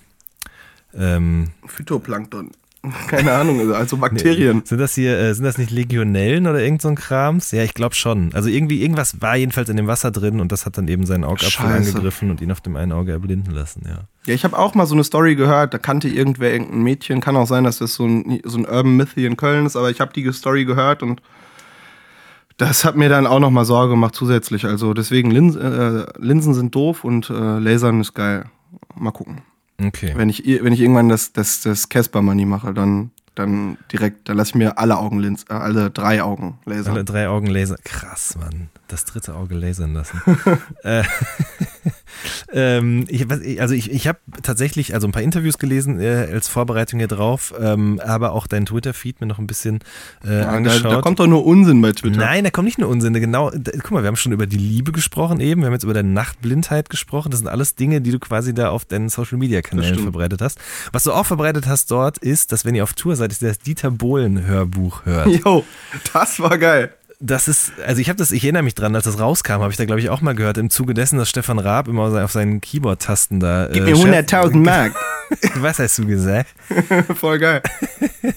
ähm, 0.95 1.49
Phytoplankton. 1.65 2.51
Keine 3.07 3.31
Ahnung, 3.33 3.71
also 3.73 3.97
Bakterien. 3.97 4.61
sind 4.65 4.79
das 4.79 4.95
hier, 4.95 5.17
äh, 5.17 5.33
sind 5.33 5.43
das 5.43 5.57
nicht 5.57 5.71
Legionellen 5.71 6.47
oder 6.47 6.59
irgend 6.59 6.81
so 6.81 6.89
ein 6.89 6.95
Krams? 6.95 7.51
Ja, 7.51 7.63
ich 7.63 7.73
glaube 7.73 7.95
schon. 7.95 8.31
Also 8.33 8.49
irgendwie, 8.49 8.81
irgendwas 8.81 9.21
war 9.21 9.35
jedenfalls 9.35 9.69
in 9.69 9.77
dem 9.77 9.87
Wasser 9.87 10.11
drin 10.11 10.39
und 10.39 10.51
das 10.51 10.65
hat 10.65 10.77
dann 10.77 10.87
eben 10.87 11.05
seinen 11.05 11.23
Augapfel 11.23 11.65
angegriffen 11.65 12.31
und 12.31 12.41
ihn 12.41 12.51
auf 12.51 12.61
dem 12.61 12.75
einen 12.75 12.91
Auge 12.91 13.11
erblinden 13.11 13.53
lassen, 13.53 13.83
ja. 13.85 13.99
Ja, 14.25 14.33
ich 14.33 14.43
habe 14.43 14.59
auch 14.59 14.75
mal 14.75 14.85
so 14.85 14.93
eine 14.93 15.05
Story 15.05 15.35
gehört, 15.35 15.73
da 15.73 15.77
kannte 15.77 16.09
irgendwer 16.09 16.51
irgendein 16.51 16.83
Mädchen, 16.83 17.21
kann 17.21 17.37
auch 17.37 17.47
sein, 17.47 17.63
dass 17.63 17.77
das 17.77 17.93
so 17.93 18.05
ein, 18.05 18.41
so 18.43 18.57
ein 18.57 18.65
Urban 18.65 18.97
Myth 18.97 19.11
hier 19.15 19.27
in 19.27 19.37
Köln 19.37 19.65
ist, 19.65 19.77
aber 19.77 19.89
ich 19.89 20.01
habe 20.01 20.11
die 20.11 20.29
Story 20.33 20.65
gehört 20.65 21.01
und 21.01 21.21
das 22.57 22.83
hat 22.83 22.97
mir 22.97 23.07
dann 23.07 23.27
auch 23.27 23.39
nochmal 23.39 23.65
Sorge 23.65 23.91
gemacht 23.91 24.15
zusätzlich. 24.15 24.65
Also 24.65 24.93
deswegen, 24.93 25.31
Linsen, 25.31 25.61
äh, 25.61 26.05
Linsen 26.17 26.53
sind 26.53 26.73
doof 26.75 27.03
und 27.03 27.29
äh, 27.29 27.59
Lasern 27.59 28.01
ist 28.01 28.13
geil. 28.13 28.45
Mal 28.95 29.11
gucken. 29.11 29.43
Okay. 29.81 30.13
Wenn 30.15 30.29
ich, 30.29 30.43
wenn 30.45 30.73
ich 30.73 30.81
irgendwann 30.81 31.09
das, 31.09 31.33
das, 31.33 31.61
das 31.61 31.89
Casper 31.89 32.21
Money 32.21 32.45
mache, 32.45 32.73
dann, 32.73 33.11
dann 33.35 33.77
direkt, 33.91 34.27
dann 34.27 34.37
lasse 34.37 34.49
ich 34.49 34.55
mir 34.55 34.77
alle 34.77 34.97
Augen, 34.97 35.23
äh, 35.23 35.53
alle 35.53 35.91
drei 35.91 36.23
Augen 36.23 36.59
lasern. 36.65 36.93
Alle 36.93 37.05
drei 37.05 37.27
Augen 37.27 37.47
Laser. 37.47 37.77
Krass, 37.83 38.35
Mann. 38.39 38.69
Das 38.87 39.05
dritte 39.05 39.35
Auge 39.35 39.55
lasern 39.55 39.93
lassen. 39.93 40.21
äh, 40.83 41.03
ähm, 42.51 43.05
ich, 43.09 43.25
also 43.61 43.73
ich, 43.73 43.91
ich 43.91 44.07
habe 44.07 44.19
tatsächlich 44.43 44.93
also 44.93 45.07
ein 45.07 45.11
paar 45.11 45.21
Interviews 45.21 45.57
gelesen 45.57 45.99
äh, 45.99 46.27
als 46.31 46.47
Vorbereitung 46.47 46.99
hier 46.99 47.07
drauf, 47.07 47.53
ähm, 47.59 47.99
aber 48.03 48.31
auch 48.31 48.47
dein 48.47 48.65
Twitter-Feed 48.65 49.21
mir 49.21 49.27
noch 49.27 49.39
ein 49.39 49.47
bisschen 49.47 49.79
äh, 50.25 50.29
Ja, 50.39 50.41
da, 50.43 50.49
angeschaut. 50.51 50.91
da 50.91 51.01
kommt 51.01 51.19
doch 51.19 51.27
nur 51.27 51.45
Unsinn 51.45 51.81
bei 51.81 51.91
Twitter. 51.91 52.17
Nein, 52.17 52.43
da 52.43 52.49
kommt 52.49 52.65
nicht 52.65 52.77
nur 52.77 52.89
Unsinn. 52.89 53.13
Genau, 53.13 53.49
da, 53.51 53.71
guck 53.73 53.91
mal, 53.91 54.03
wir 54.03 54.07
haben 54.07 54.15
schon 54.15 54.31
über 54.31 54.45
die 54.47 54.57
Liebe 54.57 54.91
gesprochen 54.91 55.39
eben, 55.39 55.61
wir 55.61 55.67
haben 55.67 55.73
jetzt 55.73 55.83
über 55.83 55.93
deine 55.93 56.09
Nachtblindheit 56.09 56.89
gesprochen. 56.89 57.29
Das 57.31 57.39
sind 57.39 57.47
alles 57.47 57.75
Dinge, 57.75 58.01
die 58.01 58.11
du 58.11 58.19
quasi 58.19 58.53
da 58.53 58.69
auf 58.69 58.85
deinen 58.85 59.09
Social 59.09 59.37
Media 59.37 59.61
Das 59.61 59.69
Kanälen 59.69 59.93
stimmt. 59.93 60.03
verbreitet 60.03 60.41
hast. 60.41 60.59
Was 60.91 61.03
du 61.03 61.11
auch 61.13 61.25
verbreitet 61.25 61.67
hast 61.67 61.91
dort 61.91 62.17
ist, 62.17 62.51
dass 62.51 62.65
wenn 62.65 62.75
ihr 62.75 62.83
auf 62.83 62.93
Tour 62.93 63.15
seid, 63.15 63.31
ist 63.31 63.41
das 63.41 63.59
Dieter 63.59 63.91
Bohlen 63.91 64.45
Hörbuch 64.45 65.05
hört. 65.05 65.27
Jo, 65.43 65.63
das 66.13 66.39
war 66.39 66.57
geil. 66.57 66.91
Das 67.19 67.47
ist, 67.47 67.71
also 67.85 67.99
ich 67.99 68.09
habe 68.09 68.17
das, 68.17 68.31
ich 68.31 68.43
erinnere 68.43 68.61
mich 68.61 68.75
dran, 68.75 68.93
als 68.95 69.05
das 69.05 69.19
rauskam, 69.19 69.53
habe 69.53 69.71
ich 69.71 69.77
da 69.77 69.85
glaube 69.85 69.99
ich 69.99 70.09
auch 70.09 70.21
mal 70.21 70.35
gehört, 70.35 70.57
im 70.59 70.69
Zuge 70.69 70.93
dessen, 70.93 71.17
dass 71.17 71.29
Stefan 71.29 71.57
Raab 71.57 71.87
immer 71.87 72.23
auf 72.23 72.31
seinen 72.31 72.61
Keyboard-Tasten 72.61 73.39
da. 73.39 73.69
Gib 73.73 73.83
äh, 73.87 73.91
mir 73.91 73.95
Chef- 73.95 74.25
100.000 74.29 74.57
Mark. 74.57 74.93
Was 75.55 75.79
hast 75.79 75.97
du 75.97 76.05
gesagt? 76.05 76.53
Voll 77.15 77.39
geil. 77.39 77.61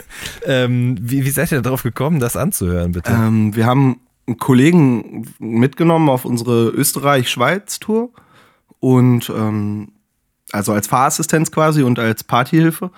Ähm, 0.46 0.96
wie, 1.00 1.24
wie 1.24 1.30
seid 1.30 1.52
ihr 1.52 1.60
darauf 1.60 1.82
gekommen, 1.82 2.18
das 2.18 2.36
anzuhören, 2.36 2.92
bitte? 2.92 3.12
Ähm, 3.12 3.54
wir 3.54 3.66
haben 3.66 4.00
einen 4.26 4.38
Kollegen 4.38 5.26
mitgenommen 5.38 6.08
auf 6.08 6.24
unsere 6.24 6.68
Österreich-Schweiz-Tour 6.70 8.10
und 8.80 9.30
ähm, 9.30 9.92
also 10.52 10.72
als 10.72 10.86
Fahrassistenz 10.86 11.50
quasi 11.50 11.82
und 11.82 11.98
als 11.98 12.24
Partyhilfe. 12.24 12.90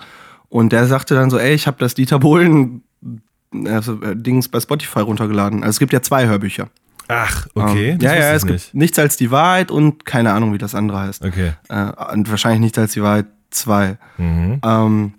Und 0.49 0.71
der 0.71 0.87
sagte 0.87 1.15
dann 1.15 1.29
so, 1.29 1.37
ey, 1.37 1.53
ich 1.53 1.67
habe 1.67 1.77
das 1.79 1.95
Dieter 1.95 2.19
Bohlen 2.19 2.83
also, 3.67 4.01
äh, 4.01 4.15
Dings 4.15 4.47
bei 4.49 4.59
Spotify 4.59 4.99
runtergeladen. 4.99 5.63
Also 5.63 5.71
es 5.71 5.79
gibt 5.79 5.93
ja 5.93 6.01
zwei 6.01 6.27
Hörbücher. 6.27 6.69
Ach, 7.07 7.47
okay. 7.53 7.91
Ähm, 7.91 7.99
ja, 8.01 8.15
ja, 8.15 8.33
es 8.33 8.43
gibt 8.43 8.53
nicht. 8.53 8.73
nichts 8.73 8.99
als 8.99 9.17
die 9.17 9.29
Wahrheit 9.29 9.71
und 9.71 10.05
keine 10.05 10.31
Ahnung, 10.31 10.53
wie 10.53 10.57
das 10.57 10.73
andere 10.73 10.99
heißt. 10.99 11.23
Okay. 11.25 11.53
Äh, 11.69 11.91
und 12.13 12.29
wahrscheinlich 12.29 12.61
nichts 12.61 12.77
als 12.77 12.93
die 12.93 13.03
Wahrheit 13.03 13.25
2. 13.51 13.97
Mhm. 14.17 14.61
Ähm, 14.63 15.13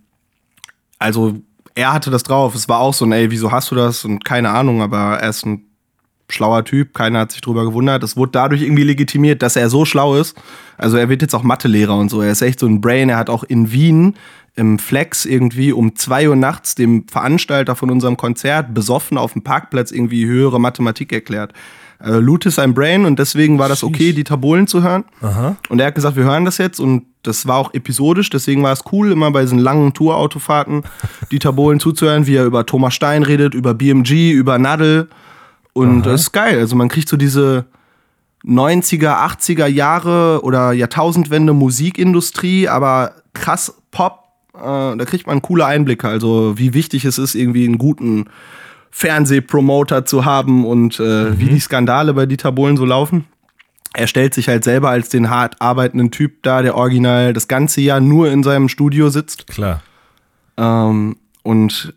also 0.99 1.35
er 1.75 1.93
hatte 1.93 2.11
das 2.11 2.23
drauf. 2.23 2.55
Es 2.55 2.69
war 2.69 2.79
auch 2.81 2.95
so 2.95 3.05
ein, 3.05 3.13
ey, 3.13 3.31
wieso 3.31 3.53
hast 3.53 3.71
du 3.71 3.75
das? 3.75 4.05
Und 4.05 4.25
keine 4.25 4.51
Ahnung, 4.51 4.81
aber 4.81 5.19
er 5.21 5.29
ist 5.29 5.45
ein 5.45 5.67
schlauer 6.31 6.65
Typ. 6.65 6.95
Keiner 6.95 7.21
hat 7.21 7.33
sich 7.33 7.41
drüber 7.41 7.65
gewundert. 7.65 8.03
Es 8.03 8.17
wurde 8.17 8.33
dadurch 8.33 8.63
irgendwie 8.63 8.85
legitimiert, 8.85 9.43
dass 9.43 9.57
er 9.57 9.69
so 9.69 9.85
schlau 9.85 10.17
ist. 10.17 10.37
Also 10.79 10.97
er 10.97 11.09
wird 11.09 11.23
jetzt 11.23 11.35
auch 11.35 11.43
Mathelehrer 11.43 11.97
und 11.97 12.11
so. 12.11 12.23
Er 12.23 12.33
ist 12.33 12.43
echt 12.43 12.61
so 12.61 12.67
ein 12.67 12.81
Brain. 12.81 13.09
Er 13.09 13.17
hat 13.17 13.29
auch 13.29 13.45
in 13.45 13.71
Wien 13.71 14.17
im 14.57 14.79
Flex 14.79 15.25
irgendwie 15.25 15.73
um 15.73 15.97
zwei 15.97 16.29
Uhr 16.29 16.37
nachts 16.37 16.75
dem 16.75 17.07
Veranstalter 17.09 17.75
von 17.75 17.91
unserem 17.91 18.17
Konzert 18.17 18.73
besoffen 18.73 19.19
auf 19.19 19.33
dem 19.33 19.43
Parkplatz 19.43 19.91
irgendwie 19.91 20.27
höhere 20.27 20.61
Mathematik 20.61 21.13
erklärt. 21.13 21.53
Äh, 22.01 22.13
Loot 22.19 22.47
ist 22.47 22.59
ein 22.59 22.75
Brain 22.75 23.05
und 23.05 23.19
deswegen 23.19 23.59
war 23.59 23.69
das 23.69 23.83
okay, 23.83 24.13
die 24.13 24.25
Tabolen 24.25 24.67
zu 24.67 24.83
hören. 24.83 25.05
Aha. 25.23 25.57
Und 25.69 25.81
er 25.81 25.89
hat 25.89 25.95
gesagt, 25.95 26.17
wir 26.17 26.25
hören 26.25 26.45
das 26.45 26.59
jetzt 26.59 26.79
und 26.79 27.07
das 27.23 27.47
war 27.47 27.57
auch 27.57 27.73
episodisch, 27.75 28.31
deswegen 28.31 28.63
war 28.63 28.73
es 28.73 28.83
cool, 28.93 29.11
immer 29.11 29.31
bei 29.31 29.43
diesen 29.43 29.59
langen 29.59 29.95
Tourautofahrten 29.95 30.83
Dieter 31.33 31.53
Bohlen 31.53 31.81
zuzuhören, 31.81 32.27
wie 32.27 32.37
er 32.37 32.45
über 32.45 32.67
Thomas 32.67 32.95
Stein 32.95 33.23
redet, 33.23 33.55
über 33.55 33.75
BMG, 33.75 34.33
über 34.33 34.59
Nadel. 34.59 35.09
Und 35.73 36.03
das 36.07 36.23
ist 36.23 36.33
geil. 36.33 36.59
Also 36.59 36.77
man 36.77 36.89
kriegt 36.89 37.09
so 37.09 37.17
diese 37.17 37.65
90er, 38.45 39.27
80er 39.27 39.67
Jahre 39.67 40.43
oder 40.43 40.73
Jahrtausendwende 40.73 41.53
Musikindustrie, 41.53 42.69
aber 42.69 43.15
krass 43.33 43.75
Pop. 43.91 44.24
Äh, 44.55 44.97
da 44.97 45.05
kriegt 45.05 45.27
man 45.27 45.43
coole 45.43 45.67
Einblicke. 45.67 46.09
Also 46.09 46.59
wie 46.59 46.75
wichtig 46.75 47.05
es 47.05 47.19
ist, 47.19 47.35
irgendwie 47.35 47.65
einen 47.65 47.79
guten 47.79 48.27
Fernsehpromoter 48.91 50.05
zu 50.05 50.25
haben 50.25 50.65
und 50.65 51.01
äh, 51.01 51.39
wie 51.39 51.47
die 51.47 51.61
Skandale 51.61 52.15
bei 52.15 52.27
Dieter 52.27 52.53
Bohlen 52.53 52.77
so 52.77 52.85
laufen 52.85 53.25
er 53.95 54.09
stellt 54.09 54.35
sich 54.35 54.49
halt 54.49 54.65
selber 54.65 54.91
als 54.91 55.09
den 55.09 55.31
hart 55.31 55.61
arbeitenden 55.63 56.11
Typ 56.11 56.43
da, 56.43 56.63
der 56.63 56.77
original 56.77 57.33
das 57.33 57.49
ganze 57.49 57.81
Jahr 57.81 58.01
nur 58.01 58.29
in 58.31 58.43
seinem 58.43 58.69
Studio 58.69 59.09
sitzt. 59.09 59.47
Klar. 59.47 59.83
Ähm, 60.57 61.17
und 61.43 61.95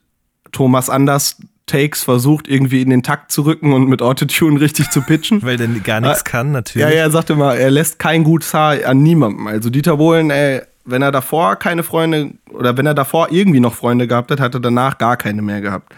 Thomas 0.51 0.89
Anders 0.89 1.37
Takes 1.65 2.03
versucht 2.03 2.47
irgendwie 2.47 2.81
in 2.81 2.89
den 2.91 3.03
Takt 3.03 3.31
zu 3.31 3.41
rücken 3.41 3.73
und 3.73 3.89
mit 3.89 4.01
Autotune 4.01 4.61
richtig 4.61 4.89
zu 4.89 5.01
pitchen. 5.01 5.41
Weil 5.43 5.57
der 5.57 5.67
gar 5.67 5.99
nichts 5.99 6.21
Ah, 6.21 6.23
kann, 6.23 6.47
ja, 6.47 6.53
natürlich. 6.53 6.87
ja, 6.87 6.93
er 6.93 7.11
sagte 7.11 7.35
mal, 7.35 7.57
er 7.57 7.71
lässt 7.71 7.99
kein 7.99 8.23
gutes 8.23 8.53
Haar 8.53 8.85
an 8.85 9.01
niemandem. 9.01 9.47
Also 9.47 9.69
Dieter 9.69 9.97
Bohlen, 9.97 10.29
ey, 10.29 10.61
wenn 10.87 11.01
er 11.01 11.11
davor 11.11 11.57
keine 11.57 11.83
Freunde 11.83 12.31
oder 12.49 12.77
wenn 12.77 12.85
er 12.85 12.93
davor 12.93 13.27
irgendwie 13.29 13.59
noch 13.59 13.75
Freunde 13.75 14.07
gehabt 14.07 14.31
hat, 14.31 14.39
hat 14.39 14.53
er 14.55 14.59
danach 14.61 14.97
gar 14.97 15.17
keine 15.17 15.41
mehr 15.41 15.61
gehabt. 15.61 15.93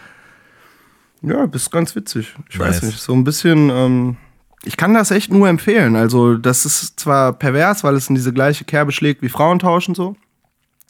Ja, 1.22 1.46
das 1.46 1.62
ist 1.62 1.70
ganz 1.70 1.94
witzig. 1.94 2.34
Ich 2.50 2.58
weiß 2.58 2.82
Nice. 2.82 2.92
nicht, 2.92 3.00
so 3.00 3.12
ein 3.12 3.24
bisschen, 3.24 3.70
ähm, 3.70 4.16
ich 4.64 4.76
kann 4.76 4.92
das 4.94 5.10
echt 5.10 5.32
nur 5.32 5.48
empfehlen. 5.48 5.94
Also, 5.96 6.36
das 6.36 6.66
ist 6.66 6.98
zwar 6.98 7.32
pervers, 7.32 7.84
weil 7.84 7.94
es 7.94 8.08
in 8.08 8.14
diese 8.14 8.32
gleiche 8.32 8.64
Kerbe 8.64 8.90
schlägt 8.92 9.22
wie 9.22 9.28
Frauentausch 9.28 9.88
und 9.88 9.94
so. 9.96 10.16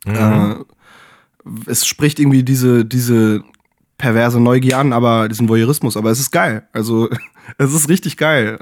Äh, 0.06 0.54
es 1.66 1.86
spricht 1.86 2.18
irgendwie 2.18 2.42
diese, 2.42 2.84
diese 2.84 3.42
perverse 3.98 4.40
Neugier 4.40 4.78
an, 4.78 4.92
aber 4.92 5.28
diesen 5.28 5.48
Voyeurismus, 5.48 5.96
aber 5.96 6.10
es 6.10 6.20
ist 6.20 6.30
geil. 6.30 6.66
Also, 6.72 7.08
es 7.58 7.72
ist 7.72 7.88
richtig 7.88 8.16
geil. 8.16 8.58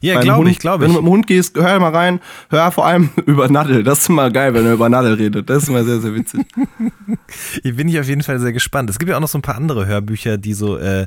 Ja, 0.00 0.20
glaube 0.20 0.50
ich, 0.50 0.58
glaube 0.58 0.84
Wenn 0.84 0.90
ich. 0.90 0.96
du 0.96 1.02
mit 1.02 1.08
dem 1.08 1.12
Hund 1.12 1.26
gehst, 1.26 1.56
hör 1.56 1.78
mal 1.80 1.94
rein, 1.94 2.20
hör 2.50 2.70
vor 2.70 2.86
allem 2.86 3.10
über 3.26 3.48
Nadel. 3.48 3.82
Das 3.84 4.00
ist 4.00 4.08
immer 4.08 4.30
geil, 4.30 4.54
wenn 4.54 4.66
er 4.66 4.74
über 4.74 4.88
Nadel 4.88 5.14
redet. 5.14 5.48
Das 5.50 5.64
ist 5.64 5.68
immer 5.68 5.84
sehr, 5.84 6.00
sehr 6.00 6.14
witzig. 6.14 6.46
Hier 7.62 7.76
bin 7.76 7.88
ich 7.88 7.98
auf 7.98 8.06
jeden 8.06 8.22
Fall 8.22 8.38
sehr 8.40 8.52
gespannt. 8.52 8.90
Es 8.90 8.98
gibt 8.98 9.10
ja 9.10 9.16
auch 9.16 9.20
noch 9.20 9.28
so 9.28 9.38
ein 9.38 9.42
paar 9.42 9.56
andere 9.56 9.86
Hörbücher, 9.86 10.38
die 10.38 10.54
so, 10.54 10.78
äh, 10.78 11.06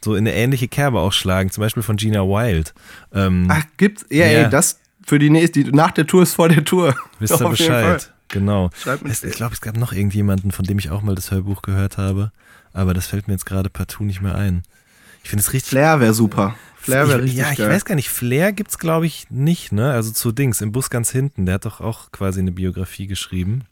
so 0.00 0.14
in 0.14 0.26
eine 0.26 0.34
ähnliche 0.34 0.68
Kerbe 0.68 1.00
auch 1.00 1.12
schlagen. 1.12 1.50
Zum 1.50 1.62
Beispiel 1.62 1.82
von 1.82 1.96
Gina 1.96 2.20
Wild. 2.22 2.74
Ähm, 3.12 3.46
Ach, 3.50 3.64
gibt's? 3.76 4.04
Ja, 4.10 4.26
Ja. 4.26 4.44
ey, 4.44 4.50
das 4.50 4.78
für 5.06 5.18
die 5.18 5.30
nächste, 5.30 5.64
die, 5.64 5.72
nach 5.72 5.90
der 5.90 6.06
Tour 6.06 6.22
ist 6.22 6.34
vor 6.34 6.48
der 6.48 6.64
Tour. 6.64 6.94
wisst 7.18 7.40
ihr. 7.40 7.48
Bescheid? 7.48 8.12
Genau. 8.28 8.70
Es, 9.04 9.24
ich 9.24 9.34
glaube, 9.34 9.52
es 9.54 9.60
gab 9.60 9.76
noch 9.76 9.92
irgendjemanden, 9.92 10.52
von 10.52 10.64
dem 10.64 10.78
ich 10.78 10.90
auch 10.90 11.02
mal 11.02 11.14
das 11.14 11.30
Hörbuch 11.30 11.60
gehört 11.62 11.98
habe. 11.98 12.32
Aber 12.72 12.94
das 12.94 13.06
fällt 13.06 13.28
mir 13.28 13.34
jetzt 13.34 13.44
gerade 13.44 13.68
partout 13.68 14.04
nicht 14.04 14.22
mehr 14.22 14.34
ein. 14.34 14.62
Ich 15.22 15.30
finde 15.30 15.40
es 15.42 15.52
richtig. 15.52 15.70
Flair 15.70 16.00
wäre 16.00 16.14
super. 16.14 16.54
Flair 16.76 17.06
wäre 17.08 17.18
ich, 17.20 17.24
richtig 17.26 17.38
ja, 17.40 17.50
ich 17.52 17.58
geil. 17.58 17.70
weiß 17.70 17.84
gar 17.84 17.94
nicht, 17.94 18.08
Flair 18.10 18.52
gibt's 18.52 18.78
glaube 18.78 19.06
ich 19.06 19.26
nicht, 19.30 19.70
ne? 19.72 19.92
Also 19.92 20.10
zu 20.10 20.32
Dings, 20.32 20.60
im 20.60 20.72
Bus 20.72 20.90
ganz 20.90 21.10
hinten, 21.10 21.46
der 21.46 21.54
hat 21.56 21.64
doch 21.64 21.80
auch 21.80 22.10
quasi 22.10 22.40
eine 22.40 22.50
Biografie 22.52 23.06
geschrieben. 23.06 23.62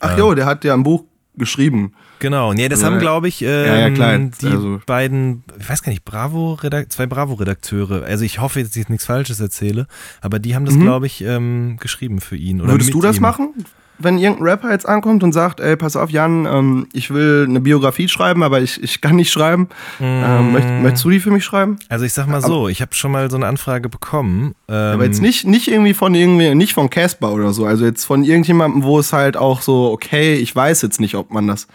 Ach 0.00 0.18
jo, 0.18 0.34
der 0.34 0.44
hat 0.44 0.62
ja 0.64 0.74
ein 0.74 0.82
Buch 0.82 1.04
geschrieben. 1.38 1.94
Genau, 2.18 2.52
nee, 2.52 2.68
das 2.68 2.80
Also, 2.82 2.92
haben 2.92 2.98
glaube 3.00 3.28
ich 3.28 3.40
ähm, 3.42 3.48
ja, 3.66 3.90
klar, 3.90 4.18
die 4.18 4.46
also- 4.48 4.80
beiden, 4.86 5.44
ich 5.58 5.68
weiß 5.68 5.82
gar 5.82 5.90
nicht, 5.92 6.04
Bravo, 6.04 6.58
zwei 6.88 7.06
Bravo-Redakteure. 7.06 8.04
Also 8.04 8.24
ich 8.24 8.38
hoffe, 8.40 8.60
dass 8.62 8.70
ich 8.70 8.76
jetzt 8.76 8.90
nichts 8.90 9.06
Falsches 9.06 9.40
erzähle, 9.40 9.86
aber 10.20 10.38
die 10.38 10.54
haben 10.54 10.64
das 10.66 10.78
glaube 10.78 11.06
ich 11.06 11.22
ähm, 11.22 11.76
geschrieben 11.80 12.20
für 12.20 12.36
ihn. 12.36 12.60
Oder 12.60 12.68
Mhm. 12.68 12.74
Würdest 12.74 12.94
du 12.94 13.00
das 13.00 13.16
ihm. 13.16 13.22
machen? 13.22 13.64
Wenn 13.98 14.18
irgendein 14.18 14.46
Rapper 14.46 14.70
jetzt 14.70 14.88
ankommt 14.88 15.22
und 15.22 15.32
sagt, 15.32 15.60
ey, 15.60 15.76
pass 15.76 15.96
auf, 15.96 16.10
Jan, 16.10 16.46
ähm, 16.46 16.86
ich 16.92 17.10
will 17.10 17.46
eine 17.48 17.60
Biografie 17.60 18.08
schreiben, 18.08 18.42
aber 18.42 18.60
ich, 18.60 18.82
ich 18.82 19.00
kann 19.00 19.16
nicht 19.16 19.30
schreiben. 19.30 19.68
Ähm, 20.00 20.52
möcht, 20.52 20.68
möchtest 20.82 21.04
du 21.04 21.10
die 21.10 21.20
für 21.20 21.30
mich 21.30 21.44
schreiben? 21.44 21.78
Also 21.88 22.04
ich 22.04 22.12
sag 22.12 22.26
mal 22.26 22.42
so, 22.42 22.68
ich 22.68 22.82
habe 22.82 22.94
schon 22.94 23.12
mal 23.12 23.30
so 23.30 23.36
eine 23.36 23.46
Anfrage 23.46 23.88
bekommen. 23.88 24.54
Ähm, 24.68 24.74
Aber 24.74 25.04
jetzt 25.04 25.22
nicht, 25.22 25.46
nicht 25.46 25.68
irgendwie 25.68 25.94
von 25.94 26.14
irgendwie, 26.14 26.54
nicht 26.54 26.74
von 26.74 26.90
Casper 26.90 27.32
oder 27.32 27.52
so. 27.52 27.64
Also 27.64 27.84
jetzt 27.84 28.04
von 28.04 28.24
irgendjemandem, 28.24 28.82
wo 28.82 28.98
es 28.98 29.12
halt 29.12 29.36
auch 29.36 29.62
so, 29.62 29.90
okay, 29.92 30.34
ich 30.34 30.54
weiß 30.54 30.82
jetzt 30.82 31.00
nicht, 31.00 31.14
ob 31.14 31.30
man 31.30 31.46
das, 31.46 31.66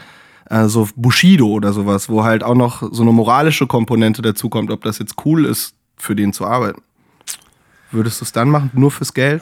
äh, 0.49 0.67
so 0.67 0.87
Bushido 0.95 1.47
oder 1.47 1.73
sowas, 1.73 2.09
wo 2.09 2.23
halt 2.23 2.43
auch 2.43 2.55
noch 2.55 2.83
so 2.91 3.01
eine 3.01 3.11
moralische 3.11 3.67
Komponente 3.67 4.21
dazukommt, 4.21 4.69
ob 4.69 4.83
das 4.83 4.99
jetzt 4.99 5.15
cool 5.25 5.45
ist, 5.45 5.73
für 5.97 6.15
den 6.15 6.33
zu 6.33 6.45
arbeiten. 6.45 6.81
Würdest 7.93 8.21
du 8.21 8.25
es 8.25 8.31
dann 8.31 8.49
machen, 8.49 8.71
nur 8.73 8.89
fürs 8.91 9.13
Geld? 9.13 9.41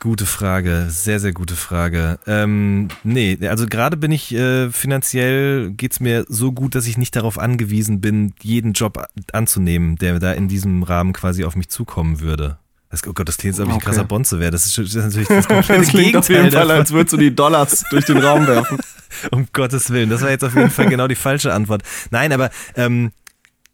Gute 0.00 0.26
Frage, 0.26 0.86
sehr, 0.88 1.20
sehr 1.20 1.32
gute 1.32 1.54
Frage. 1.54 2.18
Ähm, 2.26 2.88
nee, 3.04 3.38
also 3.48 3.66
gerade 3.66 3.96
bin 3.96 4.10
ich 4.10 4.34
äh, 4.34 4.68
finanziell 4.70 5.70
geht's 5.70 6.00
mir 6.00 6.24
so 6.28 6.50
gut, 6.52 6.74
dass 6.74 6.86
ich 6.86 6.98
nicht 6.98 7.14
darauf 7.14 7.38
angewiesen 7.38 8.00
bin, 8.00 8.34
jeden 8.42 8.72
Job 8.72 9.04
anzunehmen, 9.32 9.96
der 9.96 10.18
da 10.18 10.32
in 10.32 10.48
diesem 10.48 10.82
Rahmen 10.82 11.12
quasi 11.12 11.44
auf 11.44 11.54
mich 11.54 11.68
zukommen 11.68 12.20
würde. 12.20 12.58
Das, 12.90 13.06
oh 13.06 13.12
Gott, 13.12 13.28
das 13.28 13.36
klingt, 13.38 13.54
als 13.54 13.60
ob 13.60 13.66
ich 13.66 13.72
ein 13.72 13.76
Okay. 13.76 13.86
krasser 13.86 14.04
Bonze 14.04 14.38
wäre. 14.40 14.50
Das 14.50 14.66
ist, 14.66 14.76
das 14.78 14.86
ist 14.94 14.96
natürlich 14.96 15.28
das 15.28 15.46
komplette 15.48 15.80
Das 15.82 15.88
klingt 15.90 16.16
auf 16.16 16.28
jeden 16.28 16.42
Gegenteil 16.42 16.60
Fall, 16.60 16.68
davon. 16.68 16.80
als 16.80 16.92
würdest 16.92 17.12
du 17.12 17.16
die 17.16 17.34
Dollars 17.34 17.84
durch 17.90 18.04
den 18.06 18.18
Raum 18.18 18.46
werfen. 18.46 18.78
Um 19.30 19.46
Gottes 19.52 19.90
Willen, 19.90 20.10
das 20.10 20.22
war 20.22 20.30
jetzt 20.30 20.42
auf 20.42 20.56
jeden 20.56 20.70
Fall 20.70 20.86
genau 20.88 21.06
die 21.06 21.14
falsche 21.14 21.52
Antwort. 21.54 21.82
Nein, 22.10 22.32
aber 22.32 22.50
ähm, 22.74 23.12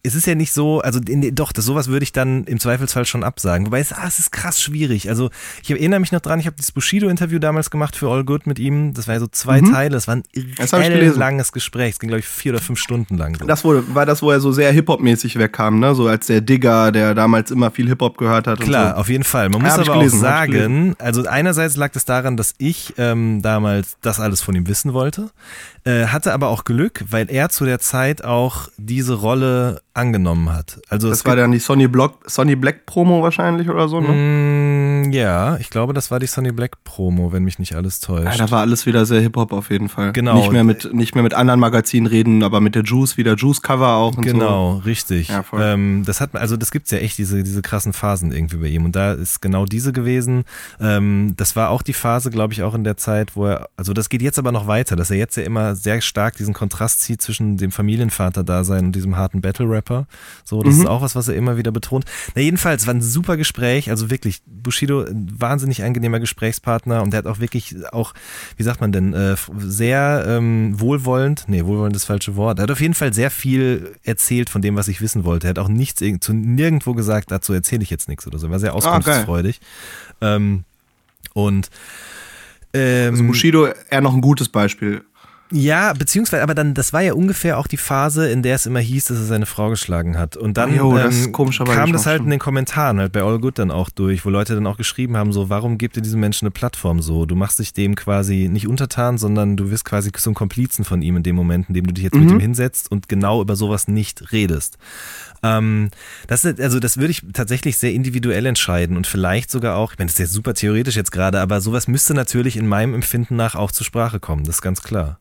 es 0.02 0.14
ist 0.14 0.26
ja 0.26 0.34
nicht 0.34 0.52
so, 0.52 0.80
also 0.80 0.98
in, 1.00 1.34
doch, 1.34 1.52
das 1.52 1.64
sowas 1.64 1.88
würde 1.88 2.04
ich 2.04 2.12
dann 2.12 2.44
im 2.44 2.58
Zweifelsfall 2.58 3.04
schon 3.04 3.22
absagen. 3.22 3.66
Wobei 3.66 3.80
es, 3.80 3.92
ah, 3.92 4.04
es 4.06 4.18
ist 4.18 4.32
krass 4.32 4.60
schwierig. 4.60 5.08
Also 5.08 5.30
ich 5.62 5.70
erinnere 5.70 6.00
mich 6.00 6.12
noch 6.12 6.20
dran, 6.20 6.40
ich 6.40 6.46
habe 6.46 6.56
dieses 6.56 6.72
Bushido-Interview 6.72 7.38
damals 7.38 7.70
gemacht 7.70 7.96
für 7.96 8.10
All 8.10 8.24
Good 8.24 8.46
mit 8.46 8.58
ihm. 8.58 8.94
Das 8.94 9.08
war 9.08 9.14
ja 9.14 9.20
so 9.20 9.26
zwei 9.26 9.60
Teile, 9.60 9.90
das 9.90 10.08
war 10.08 10.16
ein 10.16 10.22
Mhm. 10.34 10.54
Das 10.56 11.16
langes 11.16 11.52
Gespräch. 11.52 11.92
Es 11.92 11.98
ging, 11.98 12.08
glaube 12.08 12.20
ich, 12.20 12.26
vier 12.26 12.52
oder 12.52 12.60
fünf 12.60 12.78
Stunden 12.78 13.16
lang. 13.16 13.36
So. 13.38 13.46
Das 13.46 13.64
wurde, 13.64 13.94
war 13.94 14.06
das, 14.06 14.22
wo 14.22 14.30
er 14.30 14.40
so 14.40 14.52
sehr 14.52 14.72
Hip-Hop-mäßig 14.72 15.38
wegkam, 15.38 15.78
ne? 15.78 15.94
So 15.94 16.08
als 16.08 16.26
der 16.26 16.40
Digger, 16.40 16.92
der 16.92 17.14
damals 17.14 17.50
immer 17.50 17.70
viel 17.70 17.88
Hip-Hop 17.88 18.16
gehört 18.18 18.46
hat. 18.46 18.60
Klar, 18.60 18.94
so. 18.94 18.96
auf 18.96 19.08
jeden 19.08 19.24
Fall. 19.24 19.48
Man 19.48 19.62
Ja, 19.62 19.68
muss 19.68 19.82
ich 19.82 19.88
aber 19.88 19.98
gelesen, 19.98 20.18
auch 20.18 20.22
sagen, 20.22 20.96
also 20.98 21.26
einerseits 21.26 21.76
lag 21.76 21.90
es 21.94 22.04
daran, 22.04 22.36
dass 22.36 22.54
ich 22.58 22.94
ähm, 22.98 23.42
damals 23.42 23.96
das 24.00 24.20
alles 24.20 24.40
von 24.40 24.54
ihm 24.54 24.66
wissen 24.66 24.92
wollte, 24.92 25.30
äh, 25.84 26.06
hatte 26.06 26.32
aber 26.32 26.48
auch 26.48 26.64
Glück, 26.64 27.04
weil 27.10 27.30
er 27.30 27.48
zu 27.48 27.64
der 27.64 27.78
Zeit 27.78 28.24
auch 28.24 28.68
diese 28.76 29.14
Rolle 29.14 29.80
angenommen 29.94 30.52
hat. 30.52 30.80
Also 30.88 31.08
es 31.08 31.18
Das 31.20 31.26
war 31.26 31.36
dann 31.36 31.52
die 31.52 31.58
Sonny, 31.58 31.88
Block, 31.88 32.18
Sonny 32.26 32.56
Black 32.56 32.86
Promo 32.86 33.22
wahrscheinlich 33.22 33.68
oder 33.68 33.88
so, 33.88 34.00
ne? 34.00 34.08
Mm, 34.08 34.69
ja, 35.12 35.56
ich 35.58 35.70
glaube, 35.70 35.92
das 35.92 36.10
war 36.10 36.18
die 36.18 36.26
Sonny 36.26 36.52
Black 36.52 36.82
Promo, 36.84 37.32
wenn 37.32 37.44
mich 37.44 37.58
nicht 37.58 37.74
alles 37.74 38.00
Ja, 38.02 38.06
täuscht. 38.06 38.40
da 38.40 38.50
war 38.50 38.60
alles 38.60 38.86
wieder 38.86 39.06
sehr 39.06 39.20
Hip-Hop 39.20 39.52
auf 39.52 39.70
jeden 39.70 39.88
Fall. 39.88 40.12
Genau. 40.12 40.36
Nicht 40.36 40.52
mehr, 40.52 40.64
mit, 40.64 40.92
nicht 40.94 41.14
mehr 41.14 41.22
mit 41.22 41.34
anderen 41.34 41.60
Magazinen 41.60 42.06
reden, 42.06 42.42
aber 42.42 42.60
mit 42.60 42.74
der 42.74 42.82
Juice, 42.82 43.16
wieder 43.16 43.34
Juice-Cover 43.34 43.94
auch 43.94 44.16
und 44.16 44.26
so. 44.26 44.32
Genau, 44.32 44.76
richtig. 44.84 45.28
Ja, 45.28 45.42
voll. 45.42 45.60
ähm, 45.62 46.02
das 46.06 46.20
hat, 46.20 46.34
also 46.34 46.56
das 46.56 46.70
gibt's 46.70 46.90
ja 46.90 46.98
echt, 46.98 47.18
diese, 47.18 47.42
diese 47.42 47.62
krassen 47.62 47.92
Phasen 47.92 48.32
irgendwie 48.32 48.56
bei 48.56 48.66
ihm. 48.68 48.84
Und 48.84 48.96
da 48.96 49.12
ist 49.12 49.40
genau 49.42 49.64
diese 49.64 49.92
gewesen. 49.92 50.44
Ähm, 50.80 51.34
das 51.36 51.56
war 51.56 51.70
auch 51.70 51.82
die 51.82 51.92
Phase, 51.92 52.30
glaube 52.30 52.52
ich, 52.52 52.62
auch 52.62 52.74
in 52.74 52.84
der 52.84 52.96
Zeit, 52.96 53.36
wo 53.36 53.46
er, 53.46 53.68
also 53.76 53.92
das 53.92 54.08
geht 54.08 54.22
jetzt 54.22 54.38
aber 54.38 54.52
noch 54.52 54.66
weiter, 54.66 54.96
dass 54.96 55.10
er 55.10 55.16
jetzt 55.16 55.36
ja 55.36 55.42
immer 55.42 55.74
sehr 55.76 56.00
stark 56.00 56.36
diesen 56.36 56.54
Kontrast 56.54 57.00
zieht 57.02 57.22
zwischen 57.22 57.56
dem 57.56 57.70
Familienvater-Dasein 57.70 58.86
und 58.86 58.92
diesem 58.92 59.16
harten 59.16 59.40
Battle-Rapper. 59.40 60.06
So, 60.44 60.62
das 60.62 60.76
ist 60.76 60.86
auch 60.86 61.02
was, 61.02 61.14
was 61.16 61.28
er 61.28 61.34
immer 61.34 61.56
wieder 61.56 61.70
betont. 61.72 62.04
Na, 62.34 62.42
jedenfalls, 62.42 62.86
war 62.86 62.94
ein 62.94 63.02
super 63.02 63.36
Gespräch. 63.36 63.90
Also 63.90 64.10
wirklich, 64.10 64.42
Bushido, 64.46 64.99
ein 65.06 65.34
wahnsinnig 65.38 65.82
angenehmer 65.84 66.20
Gesprächspartner 66.20 67.02
und 67.02 67.12
der 67.12 67.18
hat 67.18 67.26
auch 67.26 67.38
wirklich 67.40 67.74
auch, 67.92 68.14
wie 68.56 68.62
sagt 68.62 68.80
man 68.80 68.92
denn, 68.92 69.14
äh, 69.14 69.36
sehr 69.58 70.24
ähm, 70.26 70.78
wohlwollend, 70.80 71.44
nee, 71.48 71.64
wohlwollend 71.64 71.96
ist 71.96 72.02
das 72.02 72.06
falsche 72.06 72.36
Wort. 72.36 72.58
Er 72.58 72.64
hat 72.64 72.70
auf 72.70 72.80
jeden 72.80 72.94
Fall 72.94 73.12
sehr 73.12 73.30
viel 73.30 73.94
erzählt 74.04 74.50
von 74.50 74.62
dem, 74.62 74.76
was 74.76 74.88
ich 74.88 75.00
wissen 75.00 75.24
wollte. 75.24 75.46
Er 75.46 75.50
hat 75.50 75.58
auch 75.58 75.68
nichts, 75.68 76.02
zu 76.20 76.32
nirgendwo 76.32 76.94
gesagt, 76.94 77.30
dazu 77.30 77.52
erzähle 77.52 77.82
ich 77.82 77.90
jetzt 77.90 78.08
nichts 78.08 78.26
oder 78.26 78.38
so. 78.38 78.46
Er 78.46 78.50
war 78.50 78.58
sehr 78.60 78.74
auskunftsfreudig. 78.74 79.60
ähm, 80.20 80.64
und 81.34 81.70
Ähm, 82.72 83.14
Also 83.14 83.24
Bushido 83.24 83.66
eher 83.90 84.00
noch 84.00 84.14
ein 84.14 84.20
gutes 84.20 84.48
Beispiel. 84.48 85.02
Ja, 85.52 85.92
beziehungsweise, 85.94 86.42
aber 86.44 86.54
dann, 86.54 86.74
das 86.74 86.92
war 86.92 87.00
ja 87.00 87.12
ungefähr 87.14 87.58
auch 87.58 87.66
die 87.66 87.76
Phase, 87.76 88.30
in 88.30 88.42
der 88.44 88.54
es 88.54 88.66
immer 88.66 88.78
hieß, 88.78 89.06
dass 89.06 89.18
er 89.18 89.24
seine 89.24 89.46
Frau 89.46 89.68
geschlagen 89.70 90.16
hat. 90.16 90.36
Und 90.36 90.56
dann 90.56 90.74
Jo, 90.74 90.96
ähm, 90.96 91.32
kam 91.32 91.52
schon 91.52 91.66
das 91.66 92.06
halt 92.06 92.16
stimmt. 92.16 92.26
in 92.26 92.30
den 92.30 92.38
Kommentaren, 92.38 93.00
halt 93.00 93.12
bei 93.12 93.22
All 93.22 93.40
Good 93.40 93.58
dann 93.58 93.70
auch 93.72 93.90
durch, 93.90 94.24
wo 94.24 94.30
Leute 94.30 94.54
dann 94.54 94.66
auch 94.66 94.76
geschrieben 94.76 95.16
haben, 95.16 95.32
so, 95.32 95.48
warum 95.50 95.76
gibt 95.76 95.96
ihr 95.96 96.02
diesem 96.02 96.20
Menschen 96.20 96.44
eine 96.46 96.52
Plattform 96.52 97.02
so? 97.02 97.26
Du 97.26 97.34
machst 97.34 97.58
dich 97.58 97.72
dem 97.72 97.96
quasi 97.96 98.48
nicht 98.50 98.68
untertan, 98.68 99.18
sondern 99.18 99.56
du 99.56 99.70
wirst 99.70 99.84
quasi 99.84 100.12
zum 100.12 100.34
Komplizen 100.34 100.84
von 100.84 101.02
ihm 101.02 101.16
in 101.16 101.22
dem 101.22 101.36
Moment, 101.36 101.68
in 101.68 101.74
dem 101.74 101.86
du 101.86 101.92
dich 101.94 102.04
jetzt 102.04 102.14
Mhm. 102.14 102.20
mit 102.24 102.30
ihm 102.34 102.40
hinsetzt 102.40 102.90
und 102.90 103.08
genau 103.08 103.42
über 103.42 103.56
sowas 103.56 103.88
nicht 103.88 104.32
redest. 104.32 104.78
Ähm, 105.42 105.90
das 106.26 106.44
ist, 106.44 106.60
also 106.60 106.80
das 106.80 106.96
würde 106.98 107.10
ich 107.12 107.22
tatsächlich 107.32 107.76
sehr 107.78 107.92
individuell 107.92 108.46
entscheiden 108.46 108.96
und 108.96 109.06
vielleicht 109.06 109.50
sogar 109.50 109.76
auch, 109.76 109.92
ich 109.92 109.98
meine, 109.98 110.06
das 110.08 110.14
ist 110.14 110.18
jetzt 110.20 110.32
super 110.32 110.54
theoretisch 110.54 110.96
jetzt 110.96 111.12
gerade, 111.12 111.40
aber 111.40 111.60
sowas 111.60 111.88
müsste 111.88 112.14
natürlich 112.14 112.56
in 112.56 112.66
meinem 112.66 112.94
Empfinden 112.94 113.36
nach 113.36 113.54
auch 113.54 113.72
zur 113.72 113.86
Sprache 113.86 114.20
kommen, 114.20 114.44
das 114.44 114.56
ist 114.56 114.62
ganz 114.62 114.82
klar. 114.82 115.18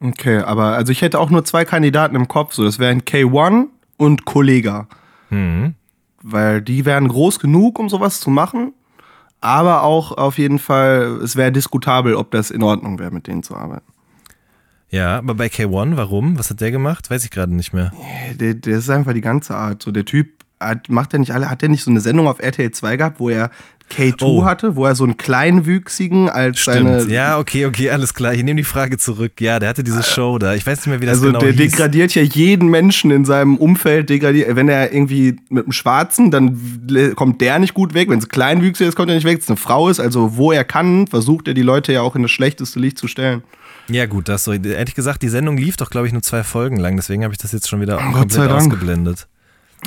Okay, 0.00 0.38
aber 0.38 0.74
also 0.74 0.92
ich 0.92 1.02
hätte 1.02 1.18
auch 1.18 1.30
nur 1.30 1.44
zwei 1.44 1.64
Kandidaten 1.64 2.16
im 2.16 2.28
Kopf. 2.28 2.52
So, 2.52 2.64
das 2.64 2.78
wären 2.78 3.02
K1 3.02 3.68
und 3.96 4.24
Kollega. 4.24 4.88
Mhm. 5.30 5.74
Weil 6.22 6.60
die 6.60 6.84
wären 6.84 7.08
groß 7.08 7.38
genug, 7.38 7.78
um 7.78 7.88
sowas 7.88 8.20
zu 8.20 8.30
machen. 8.30 8.72
Aber 9.40 9.82
auch 9.82 10.12
auf 10.12 10.38
jeden 10.38 10.58
Fall, 10.58 11.20
es 11.22 11.36
wäre 11.36 11.52
diskutabel, 11.52 12.14
ob 12.14 12.30
das 12.30 12.50
in 12.50 12.62
Ordnung 12.62 12.98
wäre, 12.98 13.10
mit 13.10 13.26
denen 13.26 13.42
zu 13.42 13.54
arbeiten. 13.56 13.86
Ja, 14.88 15.18
aber 15.18 15.34
bei 15.34 15.46
K1, 15.46 15.96
warum? 15.96 16.38
Was 16.38 16.50
hat 16.50 16.60
der 16.60 16.70
gemacht? 16.70 17.10
Weiß 17.10 17.24
ich 17.24 17.30
gerade 17.30 17.54
nicht 17.54 17.72
mehr. 17.72 17.92
Der, 18.38 18.54
der 18.54 18.78
ist 18.78 18.90
einfach 18.90 19.12
die 19.12 19.20
ganze 19.20 19.54
Art. 19.54 19.82
So, 19.82 19.90
der 19.90 20.04
Typ 20.04 20.44
hat, 20.60 20.88
macht 20.88 21.12
er 21.12 21.18
nicht 21.18 21.32
alle, 21.32 21.50
hat 21.50 21.62
er 21.62 21.68
nicht 21.68 21.82
so 21.84 21.90
eine 21.90 22.00
Sendung 22.00 22.26
auf 22.28 22.38
RTL 22.40 22.70
2 22.70 22.96
gehabt, 22.96 23.20
wo 23.20 23.28
er 23.30 23.50
K2 23.88 24.22
Oh. 24.24 24.44
hatte, 24.44 24.74
wo 24.74 24.84
er 24.84 24.96
so 24.96 25.04
einen 25.04 25.16
kleinwüchsigen 25.16 26.28
als 26.28 26.64
seine. 26.64 27.04
Ja, 27.04 27.38
okay, 27.38 27.66
okay, 27.66 27.90
alles 27.90 28.14
klar. 28.14 28.34
Ich 28.34 28.42
nehme 28.42 28.58
die 28.58 28.64
Frage 28.64 28.98
zurück. 28.98 29.40
Ja, 29.40 29.60
der 29.60 29.68
hatte 29.68 29.84
diese 29.84 30.02
Show 30.02 30.38
da. 30.38 30.54
Ich 30.54 30.66
weiß 30.66 30.78
nicht 30.78 30.86
mehr, 30.88 31.00
wie 31.00 31.06
das 31.06 31.18
Also 31.18 31.26
genau 31.28 31.38
der 31.38 31.52
hieß. 31.52 31.70
degradiert 31.70 32.12
ja 32.16 32.22
jeden 32.22 32.68
Menschen 32.68 33.12
in 33.12 33.24
seinem 33.24 33.56
Umfeld. 33.56 34.10
Degradiert, 34.10 34.56
wenn 34.56 34.68
er 34.68 34.92
irgendwie 34.92 35.36
mit 35.50 35.64
einem 35.66 35.72
Schwarzen, 35.72 36.32
dann 36.32 36.58
kommt 37.14 37.40
der 37.40 37.60
nicht 37.60 37.74
gut 37.74 37.94
weg. 37.94 38.10
Wenn 38.10 38.18
es 38.18 38.28
kleinwüchsig 38.28 38.88
ist, 38.88 38.96
kommt 38.96 39.08
er 39.10 39.14
nicht 39.14 39.24
weg. 39.24 39.34
Wenn 39.36 39.42
es 39.42 39.48
eine 39.48 39.56
Frau 39.56 39.88
ist, 39.88 40.00
also 40.00 40.36
wo 40.36 40.50
er 40.50 40.64
kann, 40.64 41.06
versucht 41.06 41.46
er 41.46 41.54
die 41.54 41.62
Leute 41.62 41.92
ja 41.92 42.00
auch 42.02 42.16
in 42.16 42.22
das 42.22 42.32
schlechteste 42.32 42.80
Licht 42.80 42.98
zu 42.98 43.06
stellen. 43.06 43.44
Ja, 43.88 44.06
gut, 44.06 44.28
das 44.28 44.42
so. 44.42 44.52
Ehrlich 44.52 44.96
gesagt, 44.96 45.22
die 45.22 45.28
Sendung 45.28 45.56
lief 45.58 45.76
doch, 45.76 45.90
glaube 45.90 46.08
ich, 46.08 46.12
nur 46.12 46.22
zwei 46.22 46.42
Folgen 46.42 46.76
lang. 46.78 46.96
Deswegen 46.96 47.22
habe 47.22 47.32
ich 47.34 47.38
das 47.38 47.52
jetzt 47.52 47.68
schon 47.68 47.80
wieder 47.80 47.98
Gott 47.98 48.14
komplett 48.14 48.50
ausgeblendet. 48.50 49.28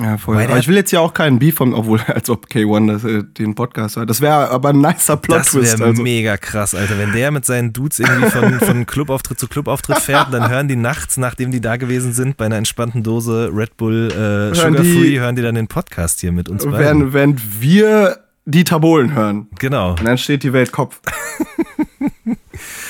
Ja, 0.02 0.18
voll. 0.18 0.38
Weil 0.38 0.48
Aber 0.48 0.58
ich 0.60 0.68
will 0.68 0.76
jetzt 0.76 0.92
ja 0.92 1.00
auch 1.02 1.14
keinen 1.14 1.40
Beef 1.40 1.56
von, 1.56 1.74
obwohl, 1.74 2.00
als 2.08 2.30
ob 2.30 2.46
K1 2.48 2.88
das, 2.92 3.04
äh, 3.04 3.24
den 3.24 3.54
Podcast 3.56 3.98
hat. 3.98 4.10
Das 4.10 4.22
wäre 4.22 4.50
aber 4.50 4.70
ein 4.70 4.80
nicer 4.80 5.18
Das 5.18 5.22
Plot-Twist. 5.22 5.80
wäre 5.80 5.90
Also. 5.90 6.02
mega 6.02 6.38
krass, 6.38 6.74
Alter. 6.74 6.98
Wenn 6.98 7.12
der 7.12 7.32
mit 7.32 7.46
seinen 7.46 7.74
Dudes 7.74 8.00
irgendwie 8.00 8.30
von, 8.30 8.60
von 8.60 8.86
Clubauftritt 8.86 9.40
zu 9.40 9.48
Clubauftritt 9.48 10.00
fährt, 10.00 10.34
dann 10.34 10.50
hören 10.50 10.68
die 10.68 10.76
nachts, 10.78 11.18
nachdem 11.18 11.52
die 11.52 11.62
da 11.62 11.76
gewesen 11.78 12.14
sind, 12.14 12.38
bei 12.38 12.46
einer 12.46 12.56
entspannten 12.58 13.04
Dose 13.04 13.50
Red 13.54 13.76
Bull 13.78 14.10
äh, 14.12 14.56
Sugar 14.56 14.82
die- 14.82 14.94
Free, 14.98 15.20
hören 15.20 15.36
die 15.36 15.42
dann 15.42 15.56
den 15.56 15.68
Podcast 15.68 16.22
hier 16.22 16.32
mit 16.32 16.48
uns 16.50 16.64
beiden. 16.66 16.80
Während, 16.80 17.14
während 17.14 17.62
wir 17.62 18.20
die 18.46 18.64
Tabolen 18.64 19.14
hören. 19.14 19.48
Genau. 19.60 19.92
Und 19.92 20.06
dann 20.06 20.18
steht 20.18 20.44
die 20.44 20.54
Welt 20.54 20.72
Kopf. 20.72 21.02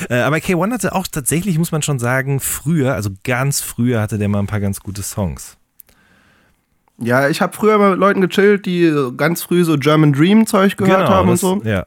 Äh, 0.10 0.22
aber 0.22 0.38
K1 0.38 0.72
hatte 0.74 0.96
auch 0.96 1.06
tatsächlich, 1.08 1.58
muss 1.60 1.72
man 1.72 1.82
schon 1.84 2.00
sagen, 2.00 2.40
früher, 2.40 2.94
also 2.96 3.10
ganz 3.24 3.62
früher 3.62 4.02
hatte 4.02 4.18
der 4.18 4.28
mal 4.30 4.40
ein 4.40 4.48
paar 4.48 4.60
ganz 4.62 4.80
gute 4.80 5.04
Songs. 5.04 5.58
Ja, 7.02 7.30
ich 7.30 7.42
habe 7.42 7.54
früher 7.56 7.78
mal 7.78 7.92
mit 7.92 8.00
Leuten 8.00 8.22
gechillt, 8.22 8.66
die 8.66 8.94
ganz 9.18 9.42
früh 9.44 9.64
so 9.64 9.78
German 9.78 10.14
Dream 10.14 10.46
Zeug 10.48 10.78
gehört 10.78 11.08
haben 11.10 11.30
und 11.30 11.40
Genau, 11.42 11.56
das- 11.56 11.64
so. 11.64 11.70
Ja. 11.70 11.86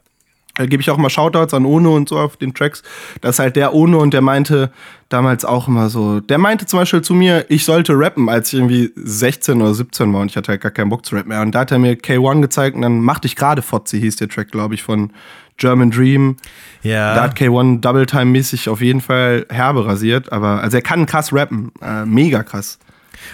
Da 0.55 0.67
gebe 0.67 0.81
ich 0.81 0.91
auch 0.91 0.97
mal 0.97 1.09
Shoutouts 1.09 1.55
an 1.55 1.65
Ono 1.65 1.95
und 1.95 2.07
so 2.09 2.19
auf 2.19 2.37
den 2.37 2.53
Tracks. 2.53 2.83
Das 3.21 3.35
ist 3.35 3.39
halt 3.39 3.55
der 3.55 3.73
Ono 3.73 3.97
und 3.99 4.13
der 4.13 4.21
meinte 4.21 4.71
damals 5.09 5.45
auch 5.45 5.67
immer 5.67 5.89
so, 5.89 6.19
der 6.19 6.37
meinte 6.37 6.67
zum 6.67 6.77
Beispiel 6.77 7.01
zu 7.01 7.15
mir, 7.15 7.45
ich 7.49 7.65
sollte 7.65 7.93
rappen, 7.97 8.29
als 8.29 8.53
ich 8.53 8.59
irgendwie 8.59 8.91
16 8.95 9.59
oder 9.63 9.73
17 9.73 10.13
war 10.13 10.21
und 10.21 10.29
ich 10.29 10.37
hatte 10.37 10.51
halt 10.51 10.61
gar 10.61 10.71
keinen 10.71 10.89
Bock 10.89 11.07
zu 11.07 11.15
rappen 11.15 11.29
mehr. 11.29 11.41
Und 11.41 11.55
da 11.55 11.61
hat 11.61 11.71
er 11.71 11.79
mir 11.79 11.93
K1 11.95 12.41
gezeigt 12.41 12.75
und 12.75 12.83
dann 12.83 12.99
Mach 12.99 13.17
dich 13.17 13.35
gerade 13.35 13.63
Fotze 13.63 13.97
hieß 13.97 14.17
der 14.17 14.29
Track, 14.29 14.51
glaube 14.51 14.75
ich, 14.75 14.83
von 14.83 15.11
German 15.57 15.89
Dream. 15.89 16.37
Ja. 16.83 17.15
Da 17.15 17.23
hat 17.23 17.35
K1 17.35 17.79
Double 17.81 18.05
Time 18.05 18.25
mäßig 18.25 18.69
auf 18.69 18.79
jeden 18.79 19.01
Fall 19.01 19.47
herbe 19.49 19.87
rasiert, 19.87 20.31
aber 20.31 20.61
also 20.61 20.77
er 20.77 20.83
kann 20.83 21.07
krass 21.07 21.33
rappen, 21.33 21.71
äh, 21.81 22.05
mega 22.05 22.43
krass. 22.43 22.77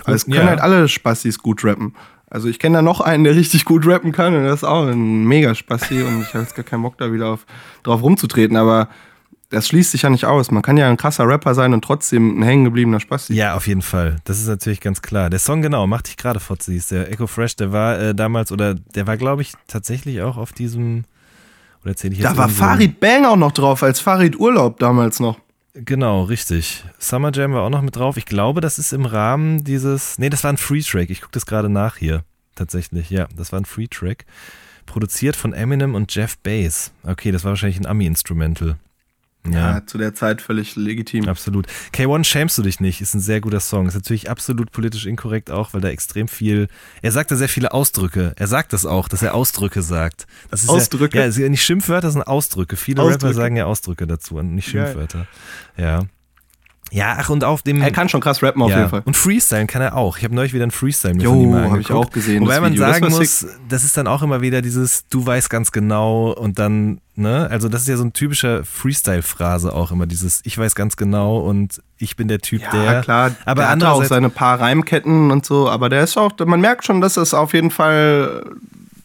Also 0.05 0.15
es 0.15 0.23
Und- 0.25 0.33
können 0.33 0.45
ja. 0.45 0.49
halt 0.51 0.61
alle 0.61 0.87
Spastis 0.87 1.39
gut 1.39 1.63
rappen. 1.63 1.95
Also 2.31 2.47
ich 2.47 2.59
kenne 2.59 2.77
da 2.77 2.81
noch 2.81 3.01
einen, 3.01 3.23
der 3.23 3.35
richtig 3.35 3.65
gut 3.65 3.85
rappen 3.87 4.11
kann 4.11 4.35
und 4.35 4.43
das 4.43 4.57
ist 4.57 4.63
auch 4.63 4.85
ein 4.87 5.25
mega 5.25 5.55
Spasti 5.55 6.01
und 6.03 6.21
ich 6.21 6.27
habe 6.33 6.43
jetzt 6.43 6.55
gar 6.55 6.63
keinen 6.63 6.83
Bock 6.83 6.97
da 6.97 7.11
wieder 7.11 7.27
auf, 7.27 7.45
drauf 7.83 8.03
rumzutreten, 8.03 8.55
aber 8.57 8.87
das 9.49 9.67
schließt 9.67 9.89
sich 9.91 10.03
ja 10.03 10.11
nicht 10.11 10.25
aus. 10.25 10.51
Man 10.51 10.61
kann 10.61 10.77
ja 10.77 10.87
ein 10.87 10.95
krasser 10.97 11.27
Rapper 11.27 11.55
sein 11.55 11.73
und 11.73 11.83
trotzdem 11.83 12.39
ein 12.39 12.43
hängengebliebener 12.43 12.99
Spasti. 12.99 13.33
Ja, 13.33 13.55
auf 13.55 13.65
jeden 13.65 13.81
Fall. 13.81 14.17
Das 14.25 14.37
ist 14.39 14.47
natürlich 14.47 14.79
ganz 14.79 15.01
klar. 15.01 15.31
Der 15.31 15.39
Song, 15.39 15.63
genau, 15.63 15.87
macht 15.87 16.07
dich 16.07 16.17
gerade 16.17 16.39
Fotze, 16.39 16.71
hieß 16.71 16.89
der 16.89 17.11
Echo 17.11 17.25
Fresh, 17.25 17.55
der 17.55 17.71
war 17.71 17.99
äh, 17.99 18.13
damals, 18.13 18.51
oder 18.51 18.75
der 18.75 19.07
war, 19.07 19.17
glaube 19.17 19.41
ich, 19.41 19.53
tatsächlich 19.67 20.21
auch 20.21 20.37
auf 20.37 20.53
diesem, 20.53 21.05
oder 21.81 21.91
erzähle 21.93 22.13
ich 22.13 22.19
jetzt 22.19 22.31
Da 22.31 22.37
war 22.37 22.47
Farid 22.47 22.99
Bang 22.99 23.25
auch 23.25 23.37
noch 23.37 23.51
drauf, 23.51 23.81
als 23.81 23.99
Farid 23.99 24.39
Urlaub 24.39 24.77
damals 24.77 25.19
noch. 25.19 25.39
Genau, 25.85 26.23
richtig. 26.23 26.83
Summer 26.97 27.31
Jam 27.33 27.53
war 27.53 27.63
auch 27.63 27.69
noch 27.69 27.81
mit 27.81 27.95
drauf. 27.95 28.17
Ich 28.17 28.25
glaube, 28.25 28.59
das 28.59 28.79
ist 28.79 28.91
im 28.91 29.05
Rahmen 29.05 29.63
dieses. 29.63 30.17
Nee, 30.17 30.29
das 30.29 30.43
war 30.43 30.51
ein 30.51 30.57
Free-Track. 30.57 31.09
Ich 31.09 31.21
gucke 31.21 31.31
das 31.31 31.45
gerade 31.45 31.69
nach 31.69 31.97
hier. 31.97 32.23
Tatsächlich, 32.55 33.09
ja. 33.09 33.27
Das 33.37 33.51
war 33.51 33.61
ein 33.61 33.65
Free-Track. 33.65 34.25
Produziert 34.85 35.35
von 35.35 35.53
Eminem 35.53 35.95
und 35.95 36.13
Jeff 36.13 36.37
Bass. 36.39 36.91
Okay, 37.03 37.31
das 37.31 37.43
war 37.43 37.51
wahrscheinlich 37.51 37.79
ein 37.79 37.85
Ami-Instrumental. 37.85 38.77
Ja, 39.47 39.75
Ja, 39.77 39.85
zu 39.85 39.97
der 39.97 40.13
Zeit 40.13 40.41
völlig 40.41 40.75
legitim. 40.75 41.27
absolut. 41.29 41.65
K1 41.93 42.25
schämst 42.25 42.57
du 42.57 42.61
dich 42.61 42.79
nicht, 42.81 42.99
ist 43.01 43.13
ein 43.13 43.21
sehr 43.21 43.39
guter 43.39 43.59
Song. 43.61 43.87
Ist 43.87 43.93
natürlich 43.95 44.29
absolut 44.29 44.71
politisch 44.71 45.05
inkorrekt 45.05 45.49
auch, 45.49 45.73
weil 45.73 45.81
da 45.81 45.87
extrem 45.89 46.27
viel. 46.27 46.67
Er 47.01 47.11
sagt 47.11 47.31
da 47.31 47.35
sehr 47.37 47.47
viele 47.49 47.71
Ausdrücke. 47.71 48.33
Er 48.35 48.47
sagt 48.47 48.73
das 48.73 48.85
auch, 48.85 49.07
dass 49.07 49.21
er 49.21 49.33
Ausdrücke 49.33 49.81
sagt. 49.81 50.27
Das 50.51 50.63
ist 50.63 50.69
Ausdrücke? 50.69 51.17
Ja, 51.19 51.27
ja, 51.27 51.49
nicht 51.49 51.63
Schimpfwörter, 51.63 52.11
sondern 52.11 52.27
Ausdrücke. 52.27 52.75
Viele 52.75 53.01
Ausdrücke. 53.01 53.23
Rapper 53.25 53.33
sagen 53.33 53.55
ja 53.55 53.65
Ausdrücke 53.65 54.05
dazu 54.07 54.35
und 54.35 54.55
nicht 54.55 54.71
Geil. 54.73 54.85
Schimpfwörter. 54.85 55.27
Ja. 55.77 56.03
Ja, 56.91 57.17
ach, 57.19 57.29
und 57.29 57.43
auf 57.43 57.61
dem. 57.61 57.81
Er 57.81 57.91
kann 57.91 58.09
schon 58.09 58.21
krass 58.21 58.41
rappen 58.41 58.61
auf 58.61 58.69
ja. 58.71 58.77
jeden 58.77 58.89
Fall. 58.89 59.01
Und 59.05 59.15
Freestyle 59.15 59.67
kann 59.67 59.81
er 59.81 59.95
auch. 59.95 60.17
Ich 60.17 60.23
habe 60.23 60.33
neulich 60.35 60.53
wieder 60.53 60.65
ein 60.65 60.71
Freestyle 60.71 61.15
Jo, 61.15 61.31
von 61.31 61.41
ihm 61.41 61.51
mal 61.51 61.57
hab 61.57 61.71
angeguckt. 61.71 61.89
ich 61.89 61.95
auch 61.95 62.09
gesehen, 62.11 62.41
Wobei 62.41 62.53
das 62.53 62.61
man. 62.61 62.75
Das 62.75 62.79
sagen 62.95 63.11
war 63.13 63.19
muss, 63.19 63.47
das 63.67 63.83
ist 63.83 63.97
dann 63.97 64.07
auch 64.07 64.21
immer 64.23 64.41
wieder 64.41 64.61
dieses, 64.61 65.07
du 65.09 65.25
weißt 65.25 65.49
ganz 65.49 65.71
genau 65.71 66.31
und 66.31 66.57
dann, 66.59 66.99
ne, 67.15 67.47
also 67.51 67.69
das 67.69 67.81
ist 67.81 67.87
ja 67.89 67.97
so 67.97 68.03
ein 68.03 68.13
typischer 68.13 68.63
Freestyle-Phrase 68.63 69.73
auch 69.73 69.91
immer, 69.91 70.07
dieses, 70.07 70.41
ich 70.45 70.57
weiß 70.57 70.75
ganz 70.75 70.97
genau 70.97 71.37
und 71.39 71.81
ich 71.97 72.15
bin 72.15 72.27
der 72.27 72.39
Typ, 72.39 72.61
Ja, 72.61 72.71
der. 72.71 73.01
klar. 73.01 73.31
aber 73.45 73.61
der 73.63 73.69
hat 73.71 73.83
auch 73.83 74.03
seine 74.03 74.29
paar 74.29 74.59
Reimketten 74.59 75.31
und 75.31 75.45
so, 75.45 75.69
aber 75.69 75.89
der 75.89 76.03
ist 76.03 76.17
auch, 76.17 76.31
man 76.45 76.61
merkt 76.61 76.85
schon, 76.85 77.01
dass 77.01 77.17
es 77.17 77.33
auf 77.33 77.53
jeden 77.53 77.71
Fall 77.71 78.45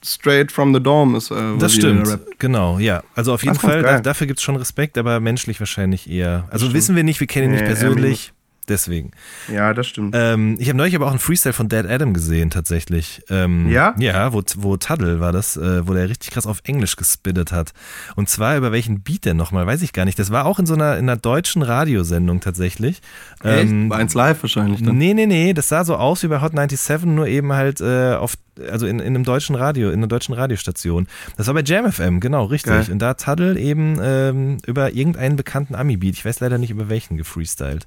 straight 0.05 0.53
from 0.53 0.75
the 0.75 0.81
dome 0.83 1.17
ist. 1.17 1.31
Äh, 1.31 1.57
das 1.59 1.75
stimmt, 1.75 2.19
genau, 2.39 2.79
ja. 2.79 3.03
Also 3.15 3.33
auf 3.33 3.43
jeden 3.43 3.57
Fall, 3.59 3.83
da, 3.83 4.01
dafür 4.01 4.27
gibt's 4.27 4.43
schon 4.43 4.57
Respekt, 4.57 4.99
aber 4.99 5.19
menschlich 5.21 5.59
wahrscheinlich 5.61 6.11
eher. 6.11 6.47
Also 6.51 6.73
wissen 6.75 6.95
wir 6.97 7.05
nicht, 7.05 7.21
wir 7.21 7.27
kennen 7.27 7.47
ihn 7.47 7.53
nicht 7.53 7.63
Nee, 7.63 7.67
persönlich, 7.67 8.33
deswegen. 8.69 9.12
Ja, 9.53 9.75
das 9.75 9.87
stimmt. 9.87 10.15
Ähm, 10.17 10.57
ich 10.59 10.69
habe 10.69 10.77
neulich 10.77 10.95
aber 10.97 11.07
auch 11.07 11.11
einen 11.11 11.19
Freestyle 11.19 11.53
von 11.53 11.69
Dead 11.69 11.87
Adam 11.87 12.15
gesehen, 12.15 12.51
tatsächlich. 12.51 13.23
Ähm, 13.31 13.69
Ja? 13.71 13.95
Ja, 13.99 14.33
wo, 14.33 14.43
wo 14.57 14.77
Tuddle 14.77 15.21
war 15.21 15.33
das, 15.33 15.57
äh, 15.57 15.87
wo 15.87 15.95
der 15.95 16.09
richtig 16.09 16.31
krass 16.31 16.47
auf 16.47 16.61
Englisch 16.65 16.97
gespittet 16.97 17.53
hat. 17.53 17.73
Und 18.17 18.29
zwar 18.29 18.57
über 18.57 18.73
welchen 18.73 19.03
Beat 19.03 19.25
denn 19.25 19.37
nochmal, 19.37 19.67
weiß 19.67 19.83
ich 19.83 19.93
gar 19.93 20.05
nicht. 20.05 20.19
Das 20.19 20.31
war 20.31 20.47
auch 20.47 20.59
in 20.59 20.67
so 20.67 20.75
einer, 20.75 20.97
in 20.97 21.09
einer 21.09 21.17
deutschen 21.17 21.62
Radiosendung 21.62 22.41
tatsächlich. 22.41 23.01
Echt? 23.43 23.71
Ähm, 23.71 23.89
Bei 23.89 23.97
1 23.97 24.15
Live 24.15 24.43
wahrscheinlich 24.43 24.83
dann. 24.83 24.97
Nee, 24.97 25.15
nee, 25.15 25.27
nee, 25.27 25.53
das 25.53 25.69
sah 25.69 25.85
so 25.85 25.97
aus 25.97 26.23
wie 26.23 26.29
bei 26.29 26.41
Hot 26.41 26.53
97, 26.53 27.05
nur 27.07 27.27
eben 27.27 27.53
halt 27.53 27.81
äh, 27.81 28.15
auf, 28.15 28.35
also 28.71 28.87
in, 28.87 29.01
in 29.01 29.15
einem 29.15 29.25
deutschen 29.25 29.55
Radio, 29.57 29.89
in 29.89 29.97
einer 29.97 30.07
deutschen 30.07 30.35
Radiostation. 30.35 31.07
Das 31.37 31.47
war 31.47 31.55
bei 31.55 31.62
Jam 31.62 31.91
FM, 31.91 32.21
genau, 32.21 32.45
richtig. 32.45 32.73
Geil. 32.73 32.87
Und 32.91 32.99
da 33.01 33.09
hat 33.09 33.23
Tuddle 33.25 33.59
eben 33.59 33.99
ähm, 34.03 34.59
über 34.67 34.93
irgendeinen 34.93 35.37
bekannten 35.37 35.75
Ami-Beat, 35.75 36.15
ich 36.15 36.25
weiß 36.25 36.41
leider 36.41 36.59
nicht 36.59 36.71
über 36.71 36.89
welchen, 36.89 37.17
gefreestylt. 37.17 37.87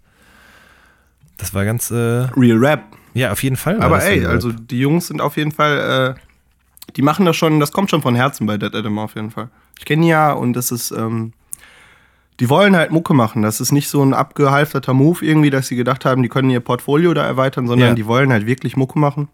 Das 1.38 1.53
war 1.53 1.65
ganz, 1.65 1.91
äh, 1.91 1.95
Real 2.35 2.57
Rap. 2.57 2.83
ja, 3.13 3.31
auf 3.31 3.43
jeden 3.43 3.55
Fall. 3.57 3.81
Aber 3.81 4.03
ey, 4.03 4.25
also 4.25 4.51
die 4.51 4.79
Jungs 4.79 5.07
sind 5.07 5.21
auf 5.21 5.38
jeden 5.38 5.51
Fall, 5.51 6.15
äh, 6.17 6.91
die 6.95 7.01
machen 7.01 7.25
das 7.25 7.35
schon, 7.35 7.59
das 7.59 7.71
kommt 7.71 7.89
schon 7.89 8.01
von 8.01 8.15
Herzen 8.15 8.47
bei 8.47 8.57
Dead 8.57 8.73
Adam 8.73 8.97
auf 8.99 9.15
jeden 9.15 9.31
Fall. 9.31 9.49
Ich 9.77 9.85
kenne 9.85 10.01
die 10.03 10.07
ja 10.09 10.31
und 10.31 10.53
das 10.53 10.71
ist, 10.71 10.91
ähm, 10.91 11.33
die 12.39 12.49
wollen 12.49 12.75
halt 12.75 12.91
Mucke 12.91 13.13
machen. 13.13 13.41
Das 13.41 13.59
ist 13.61 13.71
nicht 13.71 13.89
so 13.89 14.03
ein 14.03 14.13
abgehalfterter 14.13 14.93
Move 14.93 15.23
irgendwie, 15.25 15.49
dass 15.49 15.67
sie 15.67 15.75
gedacht 15.75 16.05
haben, 16.05 16.21
die 16.23 16.29
können 16.29 16.49
ihr 16.49 16.59
Portfolio 16.59 17.13
da 17.13 17.25
erweitern, 17.25 17.67
sondern 17.67 17.89
Ja. 17.89 17.95
die 17.95 18.05
wollen 18.05 18.31
halt 18.31 18.45
wirklich 18.45 18.75
Mucke 18.77 18.97
machen. 18.99 19.27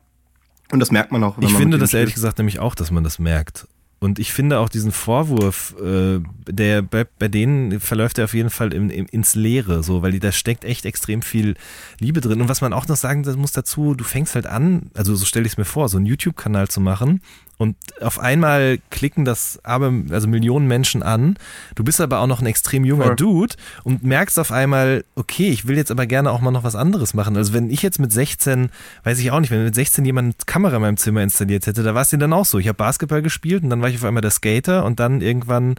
Und 0.71 0.79
das 0.79 0.91
merkt 0.91 1.11
man 1.11 1.23
auch. 1.23 1.37
Ich 1.39 1.53
finde 1.53 1.77
das 1.77 1.93
ehrlich 1.93 2.13
gesagt 2.15 2.37
nämlich 2.37 2.59
auch, 2.59 2.75
dass 2.75 2.91
man 2.91 3.03
das 3.03 3.19
merkt. 3.19 3.67
Und 4.03 4.19
ich 4.19 4.33
finde 4.33 4.59
auch 4.59 4.67
diesen 4.67 4.91
Vorwurf, 4.91 5.75
äh, 5.81 6.19
der 6.45 6.81
bei, 6.81 7.05
bei 7.19 7.29
denen 7.29 7.79
verläuft 7.79 8.17
er 8.17 8.25
auf 8.25 8.33
jeden 8.33 8.49
Fall 8.49 8.73
in, 8.73 8.89
in, 8.89 9.05
ins 9.05 9.33
Leere, 9.33 9.81
so, 9.81 10.01
weil 10.01 10.19
da 10.19 10.33
steckt 10.33 10.65
echt 10.65 10.83
extrem 10.83 11.21
viel 11.21 11.55
Liebe 11.99 12.19
drin. 12.19 12.41
Und 12.41 12.49
was 12.49 12.59
man 12.59 12.73
auch 12.73 12.85
noch 12.89 12.97
sagen 12.97 13.23
muss 13.37 13.53
dazu, 13.53 13.93
du 13.93 14.03
fängst 14.03 14.35
halt 14.35 14.45
an, 14.45 14.91
also 14.93 15.15
so 15.15 15.23
stelle 15.23 15.45
ich 15.45 15.53
es 15.53 15.57
mir 15.57 15.63
vor, 15.63 15.87
so 15.87 15.95
einen 15.95 16.05
YouTube-Kanal 16.05 16.67
zu 16.67 16.81
machen 16.81 17.21
Und 17.63 17.77
auf 18.01 18.19
einmal 18.19 18.77
klicken 18.89 19.23
das 19.23 19.57
aber, 19.63 19.93
also 20.09 20.27
Millionen 20.27 20.67
Menschen 20.67 21.01
an. 21.01 21.37
Du 21.75 21.85
bist 21.85 22.01
aber 22.01 22.19
auch 22.19 22.27
noch 22.27 22.41
ein 22.41 22.45
extrem 22.45 22.83
junger 22.83 23.05
Voll. 23.05 23.15
Dude 23.15 23.55
und 23.85 24.03
merkst 24.03 24.37
auf 24.37 24.51
einmal, 24.51 25.05
okay, 25.15 25.47
ich 25.47 25.65
will 25.65 25.77
jetzt 25.77 25.89
aber 25.89 26.05
gerne 26.05 26.29
auch 26.31 26.41
mal 26.41 26.51
noch 26.51 26.65
was 26.65 26.75
anderes 26.75 27.13
machen. 27.13 27.37
Also 27.37 27.53
wenn 27.53 27.69
ich 27.69 27.81
jetzt 27.81 27.99
mit 27.99 28.11
16, 28.11 28.69
weiß 29.05 29.17
ich 29.19 29.31
auch 29.31 29.39
nicht, 29.39 29.49
wenn 29.49 29.63
mit 29.63 29.75
16 29.75 30.03
jemand 30.03 30.25
eine 30.25 30.45
Kamera 30.45 30.75
in 30.75 30.81
meinem 30.81 30.97
Zimmer 30.97 31.23
installiert 31.23 31.65
hätte, 31.65 31.83
da 31.83 31.95
war 31.95 32.01
es 32.01 32.09
dir 32.09 32.17
dann 32.17 32.33
auch 32.33 32.43
so. 32.43 32.59
Ich 32.59 32.67
habe 32.67 32.75
Basketball 32.75 33.21
gespielt 33.21 33.63
und 33.63 33.69
dann 33.69 33.81
war 33.81 33.87
ich 33.87 33.95
auf 33.95 34.03
einmal 34.03 34.19
der 34.19 34.31
Skater 34.31 34.83
und 34.83 34.99
dann 34.99 35.21
irgendwann, 35.21 35.75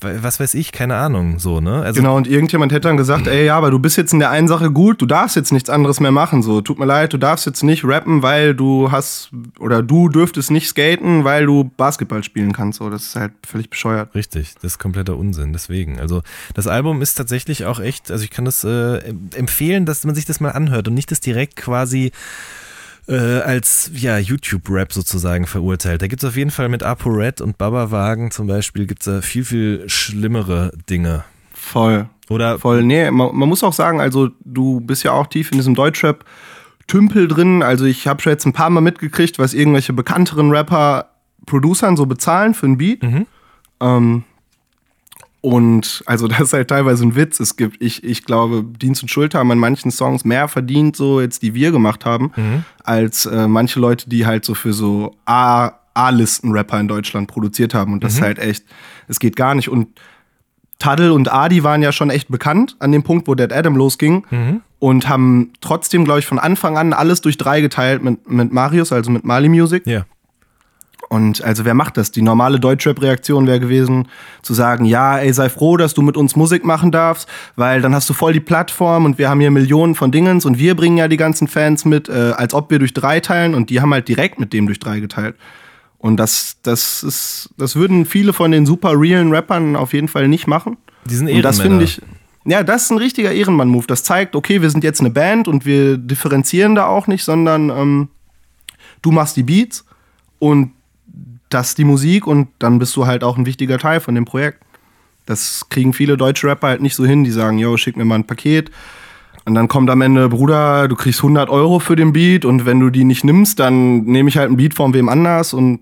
was 0.00 0.40
weiß 0.40 0.54
ich, 0.54 0.72
keine 0.72 0.96
Ahnung, 0.96 1.38
so, 1.38 1.60
ne? 1.60 1.82
Also 1.82 2.00
Genau, 2.00 2.16
und 2.16 2.26
irgendjemand 2.26 2.72
hätte 2.72 2.88
dann 2.88 2.96
gesagt, 2.96 3.26
ey, 3.26 3.46
ja, 3.46 3.56
aber 3.56 3.70
du 3.70 3.78
bist 3.78 3.96
jetzt 3.96 4.12
in 4.12 4.18
der 4.18 4.30
einen 4.30 4.48
Sache 4.48 4.70
gut, 4.70 5.02
du 5.02 5.06
darfst 5.06 5.36
jetzt 5.36 5.52
nichts 5.52 5.70
anderes 5.70 6.00
mehr 6.00 6.12
machen. 6.12 6.42
So, 6.42 6.60
tut 6.60 6.78
mir 6.78 6.84
leid, 6.86 7.12
du 7.12 7.18
darfst 7.18 7.46
jetzt 7.46 7.62
nicht 7.62 7.84
rappen, 7.84 8.22
weil 8.22 8.54
du 8.54 8.90
hast, 8.92 9.30
oder 9.58 9.82
du 9.82 10.08
dürftest 10.08 10.50
nicht 10.50 10.68
skaten, 10.68 11.24
weil 11.24 11.46
du 11.46 11.64
Basketball 11.76 12.22
spielen 12.22 12.52
kannst. 12.52 12.78
So, 12.78 12.90
das 12.90 13.02
ist 13.04 13.16
halt 13.16 13.32
völlig 13.46 13.70
bescheuert. 13.70 14.14
Richtig, 14.14 14.54
das 14.54 14.72
ist 14.72 14.78
kompletter 14.78 15.16
Unsinn. 15.16 15.52
Deswegen, 15.52 15.98
also 15.98 16.22
das 16.54 16.66
Album 16.66 17.02
ist 17.02 17.14
tatsächlich 17.14 17.64
auch 17.64 17.80
echt, 17.80 18.10
also 18.10 18.24
ich 18.24 18.30
kann 18.30 18.44
das 18.44 18.64
äh, 18.64 18.98
empfehlen, 19.34 19.86
dass 19.86 20.04
man 20.04 20.14
sich 20.14 20.24
das 20.24 20.40
mal 20.40 20.50
anhört 20.50 20.88
und 20.88 20.94
nicht 20.94 21.10
das 21.10 21.20
direkt 21.20 21.56
quasi 21.56 22.12
äh, 23.08 23.40
als 23.40 23.90
ja, 23.94 24.18
YouTube-Rap 24.18 24.92
sozusagen 24.92 25.46
verurteilt. 25.46 26.02
Da 26.02 26.06
gibt 26.06 26.22
es 26.22 26.28
auf 26.28 26.36
jeden 26.36 26.50
Fall 26.50 26.68
mit 26.68 26.82
ApoRed 26.82 27.40
und 27.40 27.58
Baba 27.58 27.90
Wagen 27.90 28.30
zum 28.30 28.46
Beispiel 28.46 28.86
gibt's 28.86 29.06
da 29.06 29.22
viel, 29.22 29.44
viel 29.44 29.88
schlimmere 29.88 30.72
Dinge. 30.88 31.24
Voll. 31.52 32.08
Oder 32.28 32.58
Voll. 32.58 32.82
Nee, 32.82 33.10
man, 33.10 33.34
man 33.34 33.48
muss 33.48 33.64
auch 33.64 33.72
sagen, 33.72 34.00
also 34.00 34.28
du 34.44 34.80
bist 34.80 35.02
ja 35.02 35.12
auch 35.12 35.26
tief 35.26 35.50
in 35.50 35.58
diesem 35.58 35.74
Deutschrap. 35.74 36.24
Tümpel 36.86 37.28
drin, 37.28 37.62
also 37.62 37.84
ich 37.84 38.06
habe 38.06 38.22
schon 38.22 38.32
jetzt 38.32 38.46
ein 38.46 38.54
paar 38.54 38.70
Mal 38.70 38.80
mitgekriegt, 38.80 39.38
was 39.38 39.52
irgendwelche 39.52 39.92
bekannteren 39.92 40.50
Rapper 40.50 41.10
Producern 41.44 41.96
so 41.96 42.06
bezahlen 42.06 42.54
für 42.54 42.66
ein 42.66 42.78
Beat. 42.78 43.02
Ähm, 43.80 44.24
und 45.40 46.02
also 46.06 46.26
das 46.28 46.40
ist 46.40 46.52
halt 46.52 46.68
teilweise 46.68 47.04
ein 47.06 47.14
Witz. 47.14 47.40
Es 47.40 47.56
gibt, 47.56 47.80
ich, 47.82 48.02
ich 48.04 48.24
glaube, 48.24 48.64
Dienst 48.64 49.02
und 49.02 49.08
Schulter 49.08 49.38
haben 49.38 49.50
an 49.50 49.58
manchen 49.58 49.90
Songs 49.90 50.24
mehr 50.24 50.48
verdient, 50.48 50.96
so 50.96 51.20
jetzt 51.20 51.42
die 51.42 51.54
wir 51.54 51.70
gemacht 51.72 52.04
haben, 52.04 52.32
als 52.84 53.26
äh, 53.26 53.46
manche 53.48 53.80
Leute, 53.80 54.08
die 54.08 54.26
halt 54.26 54.44
so 54.44 54.54
für 54.54 54.72
so 54.72 55.14
A- 55.26 55.72
A-Listen-Rapper 55.94 56.78
in 56.80 56.86
Deutschland 56.88 57.28
produziert 57.28 57.74
haben. 57.74 57.92
Und 57.92 58.04
das 58.04 58.14
ist 58.14 58.20
halt 58.22 58.38
echt, 58.38 58.64
es 59.08 59.18
geht 59.18 59.34
gar 59.36 59.54
nicht. 59.56 59.68
Und 59.68 59.88
Taddel 60.78 61.10
und 61.10 61.32
Adi 61.32 61.64
waren 61.64 61.82
ja 61.82 61.90
schon 61.90 62.08
echt 62.10 62.28
bekannt 62.28 62.76
an 62.78 62.92
dem 62.92 63.02
Punkt, 63.02 63.26
wo 63.26 63.34
Dead 63.34 63.52
Adam 63.52 63.74
losging. 63.76 64.24
Und 64.78 65.08
haben 65.08 65.52
trotzdem, 65.60 66.04
glaube 66.04 66.20
ich, 66.20 66.26
von 66.26 66.38
Anfang 66.38 66.78
an 66.78 66.92
alles 66.92 67.20
durch 67.20 67.36
drei 67.36 67.60
geteilt 67.60 68.00
mit, 68.04 68.30
mit 68.30 68.52
Marius, 68.52 68.92
also 68.92 69.10
mit 69.10 69.24
Mali 69.24 69.48
Music. 69.48 69.84
ja. 69.86 70.04
Und 71.08 71.42
also 71.42 71.64
wer 71.64 71.74
macht 71.74 71.96
das? 71.96 72.10
Die 72.10 72.20
normale 72.20 72.60
Deutschrap-Reaktion 72.60 73.46
wäre 73.46 73.60
gewesen, 73.60 74.08
zu 74.42 74.52
sagen, 74.52 74.84
ja, 74.84 75.18
ey, 75.18 75.32
sei 75.32 75.48
froh, 75.48 75.78
dass 75.78 75.94
du 75.94 76.02
mit 76.02 76.16
uns 76.18 76.36
Musik 76.36 76.64
machen 76.64 76.92
darfst, 76.92 77.28
weil 77.56 77.80
dann 77.80 77.94
hast 77.94 78.08
du 78.10 78.14
voll 78.14 78.34
die 78.34 78.40
Plattform 78.40 79.06
und 79.06 79.16
wir 79.16 79.30
haben 79.30 79.40
hier 79.40 79.50
Millionen 79.50 79.94
von 79.94 80.12
Dingens 80.12 80.44
und 80.44 80.58
wir 80.58 80.76
bringen 80.76 80.98
ja 80.98 81.08
die 81.08 81.16
ganzen 81.16 81.48
Fans 81.48 81.86
mit, 81.86 82.10
äh, 82.10 82.32
als 82.36 82.52
ob 82.52 82.70
wir 82.70 82.78
durch 82.78 82.92
drei 82.92 83.20
teilen 83.20 83.54
und 83.54 83.70
die 83.70 83.80
haben 83.80 83.92
halt 83.94 84.06
direkt 84.08 84.38
mit 84.38 84.52
dem 84.52 84.66
durch 84.66 84.78
drei 84.78 85.00
geteilt. 85.00 85.34
Und 85.96 86.18
das, 86.18 86.58
das 86.62 87.02
ist, 87.02 87.50
das 87.56 87.74
würden 87.74 88.04
viele 88.04 88.32
von 88.32 88.50
den 88.50 88.66
super 88.66 88.92
realen 88.94 89.32
Rappern 89.32 89.76
auf 89.76 89.94
jeden 89.94 90.08
Fall 90.08 90.28
nicht 90.28 90.46
machen. 90.46 90.76
Die 91.06 91.14
sind 91.14 91.28
Und 91.28 91.42
das 91.42 91.58
Ehrenmänner. 91.58 91.86
finde 91.86 92.02
ich, 92.02 92.02
ja, 92.44 92.62
das 92.62 92.84
ist 92.84 92.90
ein 92.90 92.98
richtiger 92.98 93.32
Ehrenmann-Move. 93.32 93.86
Das 93.86 94.04
zeigt, 94.04 94.36
okay, 94.36 94.62
wir 94.62 94.70
sind 94.70 94.84
jetzt 94.84 95.00
eine 95.00 95.10
Band 95.10 95.48
und 95.48 95.66
wir 95.66 95.96
differenzieren 95.96 96.74
da 96.74 96.86
auch 96.86 97.06
nicht, 97.06 97.24
sondern 97.24 97.70
ähm, 97.70 98.08
du 99.02 99.10
machst 99.10 99.36
die 99.36 99.42
Beats 99.42 99.84
und 100.38 100.72
das 101.48 101.74
die 101.74 101.84
Musik 101.84 102.26
und 102.26 102.48
dann 102.58 102.78
bist 102.78 102.94
du 102.96 103.06
halt 103.06 103.24
auch 103.24 103.38
ein 103.38 103.46
wichtiger 103.46 103.78
Teil 103.78 104.00
von 104.00 104.14
dem 104.14 104.24
Projekt. 104.24 104.62
Das 105.26 105.66
kriegen 105.68 105.92
viele 105.92 106.16
deutsche 106.16 106.46
Rapper 106.46 106.68
halt 106.68 106.80
nicht 106.82 106.94
so 106.94 107.04
hin, 107.04 107.24
die 107.24 107.30
sagen, 107.30 107.58
yo, 107.58 107.76
schick 107.76 107.96
mir 107.96 108.04
mal 108.04 108.16
ein 108.16 108.26
Paket. 108.26 108.70
Und 109.44 109.54
dann 109.54 109.68
kommt 109.68 109.88
am 109.90 110.00
Ende, 110.02 110.28
Bruder, 110.28 110.88
du 110.88 110.96
kriegst 110.96 111.20
100 111.20 111.48
Euro 111.48 111.78
für 111.78 111.96
den 111.96 112.12
Beat 112.12 112.44
und 112.44 112.66
wenn 112.66 112.80
du 112.80 112.90
die 112.90 113.04
nicht 113.04 113.24
nimmst, 113.24 113.58
dann 113.60 114.04
nehme 114.04 114.28
ich 114.28 114.36
halt 114.36 114.50
ein 114.50 114.56
Beat 114.58 114.74
von 114.74 114.92
wem 114.92 115.08
anders 115.08 115.54
und 115.54 115.80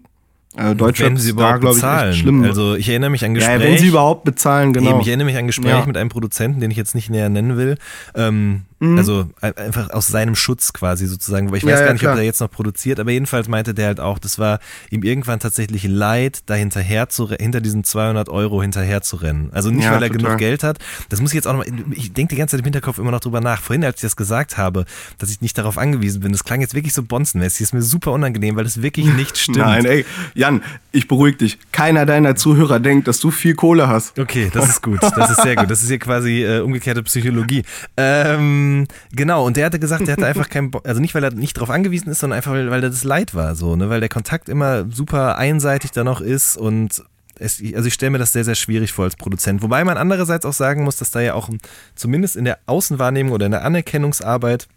äh, 0.57 0.75
Deutschrap 0.75 1.09
wenn 1.11 1.17
sie 1.19 1.31
ist 1.31 1.39
da, 1.39 1.59
glaube 1.59 1.75
ich, 1.77 1.83
bezahlen. 1.83 2.11
echt 2.11 2.19
schlimm. 2.21 2.43
Also 2.45 2.77
ich 2.77 2.89
erinnere 2.89 3.11
mich 3.11 3.25
an 3.25 3.33
ja, 3.33 3.39
Gespräche. 3.41 3.61
wenn 3.73 3.79
sie 3.79 3.89
überhaupt 3.89 4.25
bezahlen, 4.25 4.73
genau. 4.73 4.91
Eben, 4.91 5.01
ich 5.01 5.09
erinnere 5.09 5.27
mich 5.27 5.35
an 5.37 5.45
ein 5.45 5.47
Gespräch 5.49 5.71
Ja. 5.71 5.85
mit 5.87 5.97
einem 5.97 6.09
Produzenten, 6.09 6.61
den 6.61 6.71
ich 6.71 6.77
jetzt 6.77 6.95
nicht 6.95 7.11
näher 7.11 7.29
nennen 7.29 7.57
will. 7.57 7.77
Ähm, 8.14 8.62
Also 8.79 9.27
ein- 9.41 9.57
einfach 9.57 9.89
aus 9.91 10.09
seinem 10.09 10.35
Schutz 10.35 10.72
quasi 10.74 11.07
sozusagen, 11.07 11.51
weil 11.51 11.59
ich 11.59 11.62
Mhm. 11.64 11.70
Ja, 11.70 11.74
weiß 11.77 11.81
ja, 11.81 11.87
gar 11.87 11.93
nicht, 11.95 12.03
ob 12.03 12.09
klar. 12.09 12.18
er 12.18 12.24
jetzt 12.24 12.41
noch 12.41 12.51
produziert, 12.51 13.01
aber 13.01 13.11
jedenfalls 13.11 13.49
meinte 13.49 13.72
der 13.72 13.87
halt 13.87 14.01
auch, 14.01 14.18
das 14.18 14.39
war 14.39 14.59
ihm 14.91 15.03
irgendwann 15.03 15.41
tatsächlich 15.41 15.85
leid, 15.85 16.41
da 16.47 16.55
hinterher 16.55 17.09
zu, 17.09 17.31
hinter 17.31 17.62
diesen 17.62 17.85
200 17.85 18.29
Euro 18.29 18.61
hinterher 18.61 19.01
zu 19.01 19.16
rennen. 19.16 19.49
Also 19.53 19.70
nicht, 19.70 19.85
Ja, 19.85 19.93
weil 19.93 20.03
er 20.03 20.09
total. 20.11 20.24
genug 20.24 20.39
Geld 20.39 20.62
hat. 20.62 20.79
Das 21.09 21.20
muss 21.22 21.31
ich 21.31 21.37
jetzt 21.37 21.47
auch 21.49 21.53
noch 21.55 21.64
mal, 21.66 21.72
ich 21.93 22.12
denke 22.12 22.35
die 22.35 22.39
ganze 22.39 22.53
Zeit 22.53 22.61
im 22.61 22.64
Hinterkopf 22.64 22.99
immer 22.99 23.11
noch 23.12 23.20
drüber 23.20 23.41
nach. 23.41 23.62
Vorhin, 23.62 23.83
als 23.85 23.97
ich 23.97 24.03
das 24.03 24.14
gesagt 24.16 24.59
habe, 24.59 24.85
dass 25.16 25.31
ich 25.31 25.41
nicht 25.41 25.57
darauf 25.57 25.79
angewiesen 25.79 26.20
bin, 26.20 26.33
das 26.33 26.45
klang 26.45 26.61
jetzt 26.61 26.74
wirklich 26.74 26.93
so 26.93 27.03
bonzenmäßig. 27.03 27.62
Ist 27.62 27.72
mir 27.72 27.81
super 27.83 28.12
unangenehm, 28.12 28.57
weil 28.57 28.64
das 28.64 28.83
wirklich 28.83 29.07
nicht 29.16 29.39
stimmt. 29.39 29.57
Nein, 29.59 29.87
ey, 29.87 30.05
Jan, 30.35 30.62
ich 30.93 31.09
beruhige 31.09 31.39
dich. 31.39 31.59
Keiner 31.72 32.05
deiner 32.05 32.37
Zuhörer 32.37 32.79
denkt, 32.79 33.09
dass 33.09 33.20
du 33.20 33.31
viel 33.31 33.55
Kohle 33.55 33.89
hast. 33.89 34.18
Okay, 34.18 34.51
das 34.53 34.68
ist 34.68 34.83
gut. 34.83 35.03
Das 35.03 35.31
ist 35.31 35.43
sehr 35.43 35.57
gut. 35.57 35.70
Das 35.70 35.83
ist 35.83 35.89
hier 35.89 35.99
quasi 35.99 36.43
äh, 36.45 36.61
umgekehrte 36.61 37.03
Psychologie. 37.05 37.62
Ähm, 37.97 38.66
genau, 39.12 39.47
und 39.47 39.57
der 39.57 39.67
hatte 39.67 39.79
gesagt, 39.79 40.07
der 40.07 40.12
hatte 40.12 40.27
einfach 40.27 40.49
keinen 40.49 40.71
Bock, 40.71 40.87
also 40.87 41.01
nicht, 41.01 41.14
weil 41.14 41.25
er 41.25 41.33
nicht 41.33 41.57
darauf 41.57 41.71
angewiesen 41.71 42.11
ist, 42.11 42.21
sondern 42.21 42.37
einfach, 42.37 42.53
weil, 42.53 42.71
weil 42.71 42.83
er 42.83 42.91
das 42.91 43.05
leid 43.05 43.35
war, 43.35 43.55
so, 43.55 43.77
ne? 43.77 43.91
Weil 43.91 44.01
der 44.01 44.09
Kontakt 44.09 44.49
immer 44.49 44.87
super 44.91 45.39
einseitig 45.39 45.91
da 45.93 46.05
noch 46.05 46.21
ist 46.21 46.57
und 46.57 47.03
es, 47.39 47.62
also 47.75 47.87
ich 47.87 47.95
stelle 47.95 48.11
mir 48.11 48.19
das 48.19 48.33
sehr, 48.33 48.45
sehr 48.45 48.55
schwierig 48.55 48.93
vor 48.93 49.05
als 49.05 49.17
Produzent. 49.17 49.62
Wobei 49.62 49.85
man 49.85 49.99
andererseits 49.99 50.47
auch 50.47 50.53
sagen 50.53 50.85
muss, 50.85 50.97
dass 50.97 51.11
da 51.11 51.21
ja 51.21 51.35
auch 51.35 51.51
zumindest 51.95 52.37
in 52.37 52.45
der 52.45 52.59
Außenwahrnehmung 52.67 53.33
oder 53.33 53.47
in 53.47 53.53
der 53.53 53.64
Anerkennungsarbeit 53.64 54.69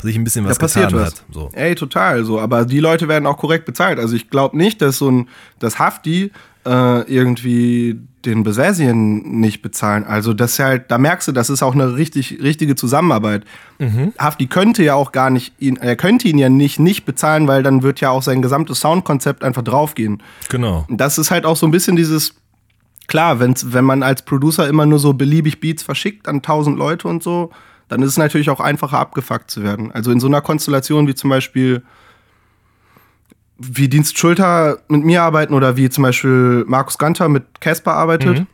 sich 0.00 0.16
ein 0.16 0.24
bisschen 0.24 0.44
was 0.44 0.58
da 0.58 0.64
passiert 0.66 0.88
getan 0.88 1.06
was. 1.06 1.12
hat. 1.12 1.24
So. 1.30 1.50
Ey, 1.52 1.74
total 1.74 2.24
so. 2.24 2.40
Aber 2.40 2.64
die 2.64 2.80
Leute 2.80 3.08
werden 3.08 3.26
auch 3.26 3.36
korrekt 3.36 3.66
bezahlt. 3.66 3.98
Also 3.98 4.16
ich 4.16 4.30
glaube 4.30 4.56
nicht, 4.56 4.80
dass 4.82 4.98
so 4.98 5.10
ein, 5.10 5.28
dass 5.58 5.78
Hafti 5.78 6.32
äh, 6.66 7.02
irgendwie 7.12 7.98
den 8.24 8.44
Besessien 8.44 9.40
nicht 9.40 9.62
bezahlen. 9.62 10.04
Also 10.04 10.32
das 10.32 10.52
ist 10.52 10.58
halt, 10.60 10.90
da 10.90 10.98
merkst 10.98 11.28
du, 11.28 11.32
das 11.32 11.50
ist 11.50 11.62
auch 11.62 11.74
eine 11.74 11.96
richtig, 11.96 12.38
richtige 12.40 12.76
Zusammenarbeit. 12.76 13.44
Hafti 14.18 14.46
könnte 14.46 14.84
ja 14.84 14.94
auch 14.94 15.10
gar 15.10 15.30
nicht, 15.30 15.54
ihn, 15.58 15.76
er 15.76 15.96
könnte 15.96 16.28
ihn 16.28 16.38
ja 16.38 16.48
nicht 16.48 16.78
nicht 16.78 17.04
bezahlen, 17.04 17.48
weil 17.48 17.62
dann 17.62 17.82
wird 17.82 18.00
ja 18.00 18.10
auch 18.10 18.22
sein 18.22 18.40
gesamtes 18.40 18.80
Soundkonzept 18.80 19.42
einfach 19.42 19.62
draufgehen. 19.62 20.22
Genau. 20.48 20.86
das 20.88 21.18
ist 21.18 21.30
halt 21.30 21.44
auch 21.44 21.56
so 21.56 21.66
ein 21.66 21.72
bisschen 21.72 21.96
dieses, 21.96 22.34
klar, 23.08 23.40
wenn's, 23.40 23.72
wenn 23.72 23.84
man 23.84 24.02
als 24.04 24.22
Producer 24.22 24.68
immer 24.68 24.86
nur 24.86 25.00
so 25.00 25.14
beliebig 25.14 25.60
Beats 25.60 25.82
verschickt 25.82 26.28
an 26.28 26.42
tausend 26.42 26.78
Leute 26.78 27.08
und 27.08 27.24
so, 27.24 27.50
dann 27.88 28.02
ist 28.02 28.10
es 28.10 28.18
natürlich 28.18 28.50
auch 28.50 28.60
einfacher 28.60 28.98
abgefuckt 28.98 29.50
zu 29.50 29.62
werden. 29.62 29.90
Also 29.92 30.12
in 30.12 30.20
so 30.20 30.28
einer 30.28 30.40
Konstellation 30.40 31.08
wie 31.08 31.14
zum 31.14 31.28
Beispiel 31.28 31.82
wie 33.62 33.88
Dienst 33.88 34.18
Schulter 34.18 34.78
mit 34.88 35.04
mir 35.04 35.22
arbeiten 35.22 35.54
oder 35.54 35.76
wie 35.76 35.88
zum 35.90 36.02
Beispiel 36.02 36.64
Markus 36.66 36.98
Ganter 36.98 37.28
mit 37.28 37.60
Casper 37.60 37.94
arbeitet, 37.94 38.46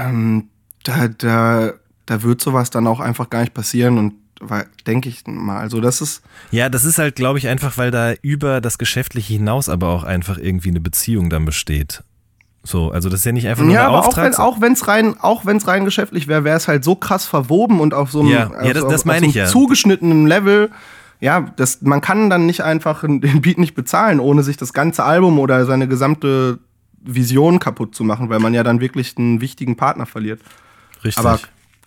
ähm, 0.00 0.48
da, 0.84 1.08
da, 1.08 1.72
da 2.06 2.22
wird 2.22 2.40
sowas 2.40 2.70
dann 2.70 2.86
auch 2.86 3.00
einfach 3.00 3.30
gar 3.30 3.40
nicht 3.40 3.54
passieren 3.54 3.98
und 3.98 4.14
denke 4.88 5.08
ich 5.08 5.22
mal, 5.26 5.58
also 5.60 5.80
das 5.80 6.00
ist 6.00 6.22
Ja, 6.50 6.68
das 6.68 6.84
ist 6.84 6.98
halt, 6.98 7.14
glaube 7.14 7.38
ich, 7.38 7.46
einfach, 7.46 7.78
weil 7.78 7.92
da 7.92 8.12
über 8.22 8.60
das 8.60 8.76
Geschäftliche 8.76 9.34
hinaus 9.34 9.68
aber 9.68 9.88
auch 9.88 10.02
einfach 10.02 10.36
irgendwie 10.36 10.70
eine 10.70 10.80
Beziehung 10.80 11.30
dann 11.30 11.44
besteht. 11.44 12.02
So, 12.64 12.90
also 12.90 13.08
das 13.08 13.20
ist 13.20 13.24
ja 13.26 13.32
nicht 13.32 13.46
einfach 13.46 13.62
nur 13.64 13.72
Ja, 13.74 13.82
ein 13.82 13.86
aber 13.88 14.00
auch 14.00 14.08
Auftrag. 14.08 14.24
wenn 14.24 14.34
auch 14.34 14.60
wenn's 14.60 14.86
rein 14.88 15.16
auch 15.20 15.46
wenn's 15.46 15.66
rein 15.68 15.84
geschäftlich 15.84 16.26
wäre, 16.28 16.42
wäre 16.44 16.56
es 16.56 16.66
halt 16.68 16.82
so 16.84 16.96
krass 16.96 17.24
verwoben 17.24 17.78
und 17.80 17.94
auf 17.94 18.10
so 18.10 18.20
einem, 18.20 18.30
Ja, 18.30 18.50
ja, 18.64 18.72
das- 18.72 18.82
auf, 18.84 18.90
das 18.90 19.00
auf 19.02 19.06
meine 19.06 19.26
so 19.26 19.26
einem 19.26 19.34
ja. 19.34 19.46
zugeschnittenen 19.46 20.26
Level. 20.26 20.70
Ja, 21.22 21.52
das, 21.54 21.82
man 21.82 22.00
kann 22.00 22.30
dann 22.30 22.46
nicht 22.46 22.62
einfach 22.62 23.02
den 23.06 23.20
Beat 23.20 23.56
nicht 23.56 23.74
bezahlen, 23.74 24.18
ohne 24.18 24.42
sich 24.42 24.56
das 24.56 24.72
ganze 24.72 25.04
Album 25.04 25.38
oder 25.38 25.64
seine 25.64 25.86
gesamte 25.86 26.58
Vision 27.00 27.60
kaputt 27.60 27.94
zu 27.94 28.02
machen, 28.02 28.28
weil 28.28 28.40
man 28.40 28.54
ja 28.54 28.64
dann 28.64 28.80
wirklich 28.80 29.16
einen 29.16 29.40
wichtigen 29.40 29.76
Partner 29.76 30.04
verliert. 30.04 30.40
Richtig. 31.04 31.24
Aber 31.24 31.38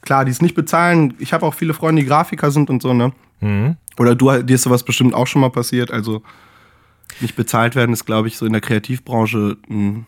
klar, 0.01 0.23
die 0.23 0.31
es 0.31 0.41
nicht 0.41 0.55
bezahlen. 0.55 1.15
Ich 1.19 1.33
habe 1.33 1.45
auch 1.45 1.53
viele 1.53 1.73
Freunde, 1.73 2.01
die 2.01 2.07
Grafiker 2.07 2.49
sind 2.49 2.69
und 2.69 2.81
so, 2.81 2.93
ne? 2.93 3.11
Mhm. 3.41 3.75
Oder 3.97 4.15
du, 4.15 4.41
dir 4.41 4.55
ist 4.55 4.63
sowas 4.63 4.83
bestimmt 4.83 5.13
auch 5.13 5.27
schon 5.27 5.41
mal 5.41 5.51
passiert. 5.51 5.91
Also 5.91 6.23
nicht 7.19 7.35
bezahlt 7.35 7.75
werden 7.75 7.91
ist, 7.91 8.05
glaube 8.05 8.29
ich, 8.29 8.37
so 8.37 8.45
in 8.45 8.53
der 8.53 8.61
Kreativbranche 8.61 9.57
ein, 9.69 10.05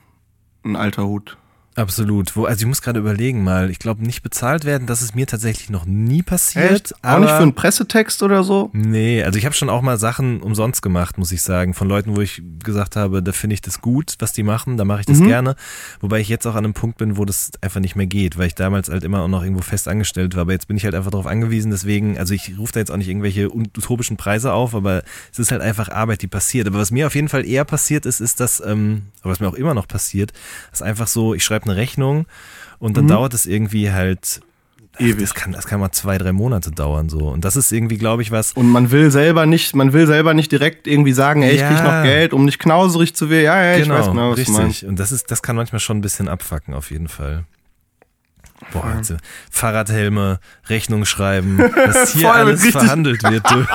ein 0.64 0.78
alter 0.78 1.06
Hut. 1.06 1.38
Absolut. 1.78 2.36
Wo, 2.36 2.46
also 2.46 2.62
ich 2.62 2.66
muss 2.68 2.82
gerade 2.82 3.00
überlegen 3.00 3.44
mal. 3.44 3.70
Ich 3.70 3.78
glaube, 3.78 4.04
nicht 4.04 4.24
bezahlt 4.24 4.66
werden, 4.66 4.88
das 4.88 5.04
ist 5.04 5.14
mir 5.16 5.28
tatsächlich 5.28 5.70
noch 5.70 5.86
nie 5.86 6.24
passiert. 6.24 6.96
Auch 7.04 7.20
nicht 7.20 7.30
für 7.30 7.38
einen 7.44 7.54
Pressetext 7.54 8.24
oder 8.24 8.44
so? 8.44 8.72
Nee, 8.74 9.22
also 9.24 9.38
ich 9.38 9.46
habe 9.46 9.54
schon 9.54 9.70
auch 9.70 9.84
mal 9.84 10.00
Sachen 10.00 10.42
umsonst 10.42 10.82
gemacht, 10.82 11.20
muss 11.20 11.32
ich 11.32 11.44
sagen. 11.44 11.76
Von 11.76 11.88
Leuten, 11.88 12.16
wo 12.16 12.22
ich 12.22 12.42
gesagt 12.64 12.96
habe, 12.96 13.22
da 13.22 13.32
finde 13.32 13.54
ich 13.54 13.62
das 13.62 13.80
gut, 13.80 14.16
was 14.18 14.34
die 14.34 14.42
machen, 14.42 14.78
da 14.78 14.86
mache 14.86 15.02
ich 15.02 15.06
das 15.06 15.20
Mhm. 15.20 15.28
gerne. 15.28 15.56
Wobei 16.00 16.20
ich 16.20 16.30
jetzt 16.30 16.48
auch 16.48 16.56
an 16.56 16.66
einem 16.66 16.74
Punkt 16.74 16.98
bin, 16.98 17.16
wo 17.16 17.26
das 17.26 17.52
einfach 17.62 17.80
nicht 17.80 17.96
mehr 17.96 18.08
geht, 18.08 18.40
weil 18.40 18.48
ich 18.48 18.56
damals 18.56 18.90
halt 18.90 19.04
immer 19.04 19.22
auch 19.22 19.28
noch 19.28 19.44
irgendwo 19.44 19.62
fest 19.62 19.88
angestellt 19.88 20.34
war. 20.34 20.42
Aber 20.42 20.54
jetzt 20.54 20.68
bin 20.68 20.78
ich 20.78 20.84
halt 20.84 20.96
einfach 20.96 21.12
darauf 21.12 21.28
angewiesen, 21.28 21.70
deswegen, 21.70 22.18
also 22.18 22.34
ich 22.34 22.58
rufe 22.58 22.74
da 22.74 22.80
jetzt 22.80 22.90
auch 22.90 22.98
nicht 22.98 23.08
irgendwelche 23.08 23.54
utopischen 23.56 24.18
Preise 24.18 24.52
auf, 24.52 24.74
aber 24.74 25.04
es 25.32 25.38
ist 25.38 25.52
halt 25.52 25.62
einfach 25.62 25.90
Arbeit, 25.90 26.24
die 26.24 26.28
passiert. 26.28 26.66
Aber 26.66 26.80
was 26.80 26.90
mir 26.90 27.06
auf 27.06 27.14
jeden 27.14 27.30
Fall 27.30 27.46
eher 27.46 27.66
passiert 27.66 28.08
ist, 28.08 28.20
ist 28.20 28.40
das, 28.40 28.64
ähm, 28.66 29.04
aber 29.22 29.32
was 29.34 29.40
mir 29.40 29.48
auch 29.48 29.54
immer 29.54 29.76
noch 29.76 29.88
passiert, 29.88 30.34
ist 30.74 30.82
einfach 30.82 31.06
so, 31.06 31.36
ich 31.36 31.44
schreibe 31.44 31.67
eine 31.68 31.76
Rechnung 31.78 32.26
und 32.80 32.98
dann 32.98 33.06
Mhm. 33.06 33.10
dauert 33.10 33.34
es 33.34 33.46
irgendwie 33.46 33.92
halt 33.92 34.42
Ewig. 35.00 35.20
Das 35.20 35.36
kann, 35.36 35.52
das 35.52 35.68
kann 35.68 35.80
mal 35.80 35.92
zwei, 35.92 36.18
drei 36.18 36.32
Monate 36.32 36.72
dauern 36.72 37.08
so. 37.08 37.28
Und 37.30 37.46
das 37.46 37.56
ist 37.56 37.72
irgendwie, 37.72 38.00
glaube 38.00 38.24
ich, 38.24 38.32
was. 38.32 38.54
Und 38.54 38.68
man 38.72 38.90
will 38.90 39.12
selber 39.12 39.46
nicht, 39.46 39.76
man 39.76 39.94
will 39.94 40.08
selber 40.08 40.34
nicht 40.34 40.52
direkt 40.52 40.88
irgendwie 40.88 41.14
sagen, 41.14 41.44
ey, 41.44 41.52
ich 41.54 41.62
Ja. 41.62 41.68
krieg 41.72 41.84
noch 41.84 42.02
Geld, 42.02 42.34
um 42.34 42.46
nicht 42.46 42.58
knauserig 42.58 43.14
zu 43.16 43.30
werden. 43.30 43.46
Ja, 43.46 43.64
ja, 43.64 43.78
ich 43.78 43.88
weiß 43.88 44.08
genau, 44.08 44.32
was 44.32 44.40
richtig. 44.40 44.88
Und 44.88 44.98
das 44.98 45.12
ist, 45.12 45.30
das 45.30 45.44
kann 45.44 45.56
manchmal 45.56 45.80
schon 45.82 45.98
ein 46.00 46.02
bisschen 46.02 46.28
abfacken, 46.28 46.74
auf 46.74 46.90
jeden 46.90 47.10
Fall. 47.10 47.44
Boah, 48.74 48.86
also 48.86 49.18
Fahrradhelme, 49.52 50.40
Rechnung 50.68 51.06
schreiben, 51.06 51.58
dass 51.76 52.14
hier 52.14 52.34
alles 52.34 52.66
verhandelt 52.66 53.22
wird. 53.22 53.44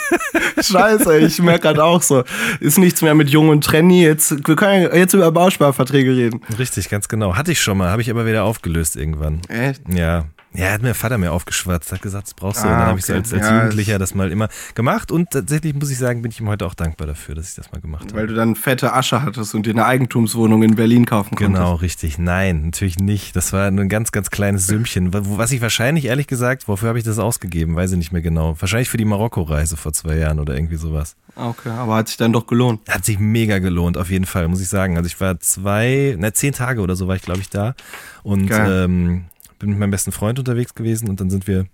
Scheiße, 0.60 1.18
ich 1.18 1.40
merke 1.40 1.62
gerade 1.62 1.84
auch 1.84 2.02
so. 2.02 2.24
Ist 2.60 2.78
nichts 2.78 3.02
mehr 3.02 3.14
mit 3.14 3.30
Jung 3.30 3.48
und 3.48 3.64
Trenny. 3.64 4.02
Jetzt, 4.02 4.46
wir 4.46 4.56
können 4.56 4.82
ja 4.82 4.94
jetzt 4.94 5.14
über 5.14 5.30
Bausparverträge 5.30 6.14
reden. 6.14 6.40
Richtig, 6.58 6.88
ganz 6.88 7.08
genau. 7.08 7.36
Hatte 7.36 7.52
ich 7.52 7.60
schon 7.60 7.78
mal, 7.78 7.90
habe 7.90 8.02
ich 8.02 8.10
aber 8.10 8.26
wieder 8.26 8.44
aufgelöst 8.44 8.96
irgendwann. 8.96 9.40
Echt? 9.48 9.82
Ja. 9.88 10.26
Ja, 10.54 10.70
hat 10.70 10.82
mir 10.82 10.94
Vater 10.94 11.16
mir 11.16 11.32
aufgeschwatzt, 11.32 11.92
hat 11.92 12.02
gesagt, 12.02 12.26
das 12.26 12.34
brauchst 12.34 12.62
du. 12.62 12.68
Ah, 12.68 12.72
und 12.72 12.78
dann 12.78 12.86
habe 12.88 12.98
ich 12.98 13.06
so 13.06 13.14
als, 13.14 13.32
als 13.32 13.42
Ja, 13.46 13.56
Jugendlicher 13.62 13.98
das 13.98 14.14
mal 14.14 14.30
immer 14.30 14.48
gemacht. 14.74 15.10
Und 15.10 15.30
tatsächlich 15.30 15.74
muss 15.74 15.90
ich 15.90 15.96
sagen, 15.96 16.20
bin 16.20 16.30
ich 16.30 16.40
ihm 16.40 16.48
heute 16.48 16.66
auch 16.66 16.74
dankbar 16.74 17.06
dafür, 17.06 17.34
dass 17.34 17.48
ich 17.48 17.54
das 17.54 17.72
mal 17.72 17.80
gemacht 17.80 18.04
habe. 18.08 18.14
Weil 18.14 18.26
du 18.26 18.34
dann 18.34 18.54
fette 18.54 18.92
Asche 18.92 19.22
hattest 19.22 19.54
und 19.54 19.64
dir 19.64 19.70
eine 19.70 19.86
Eigentumswohnung 19.86 20.62
in 20.62 20.74
Berlin 20.74 21.06
kaufen 21.06 21.36
konntest. 21.36 21.56
Genau, 21.58 21.74
richtig. 21.76 22.18
Nein, 22.18 22.66
natürlich 22.66 22.98
nicht. 22.98 23.34
Das 23.34 23.52
war 23.54 23.70
nur 23.70 23.84
ein 23.84 23.88
ganz, 23.88 24.12
ganz 24.12 24.30
kleines 24.30 24.66
Sümmchen. 24.66 25.10
Was 25.12 25.52
ich 25.52 25.62
wahrscheinlich, 25.62 26.04
ehrlich 26.04 26.26
gesagt, 26.26 26.68
wofür 26.68 26.88
habe 26.90 26.98
ich 26.98 27.04
das 27.04 27.18
ausgegeben? 27.18 27.74
Weiß 27.74 27.90
ich 27.92 27.96
nicht 27.98 28.12
mehr 28.12 28.22
genau. 28.22 28.54
Wahrscheinlich 28.60 28.90
für 28.90 28.98
die 28.98 29.04
Marokko-Reise 29.06 29.76
vor 29.78 29.92
zwei 29.94 30.16
Jahren 30.16 30.38
oder 30.38 30.54
irgendwie 30.54 30.76
sowas. 30.76 31.16
Ah, 31.34 31.48
Okay, 31.48 31.70
aber 31.70 31.96
hat 31.96 32.08
sich 32.08 32.18
dann 32.18 32.32
doch 32.32 32.46
gelohnt. 32.46 32.80
Hat 32.88 33.04
sich 33.06 33.18
mega 33.18 33.58
gelohnt, 33.58 33.96
auf 33.96 34.10
jeden 34.10 34.26
Fall, 34.26 34.48
muss 34.48 34.60
ich 34.60 34.68
sagen. 34.68 34.96
Also 34.98 35.06
ich 35.06 35.18
war 35.20 35.40
zwei, 35.40 36.14
na 36.18 36.32
zehn 36.34 36.52
Tage 36.52 36.80
oder 36.82 36.94
so 36.94 37.08
war 37.08 37.16
ich, 37.16 37.22
glaube 37.22 37.40
ich, 37.40 37.48
da. 37.48 37.74
Und 38.22 38.50
ähm, 38.52 39.24
bin 39.62 39.70
mit 39.70 39.78
meinem 39.78 39.92
besten 39.92 40.12
Freund 40.12 40.38
unterwegs 40.38 40.74
gewesen 40.74 41.08
und 41.08 41.20
dann 41.20 41.30
sind 41.30 41.46
wir 41.46 41.66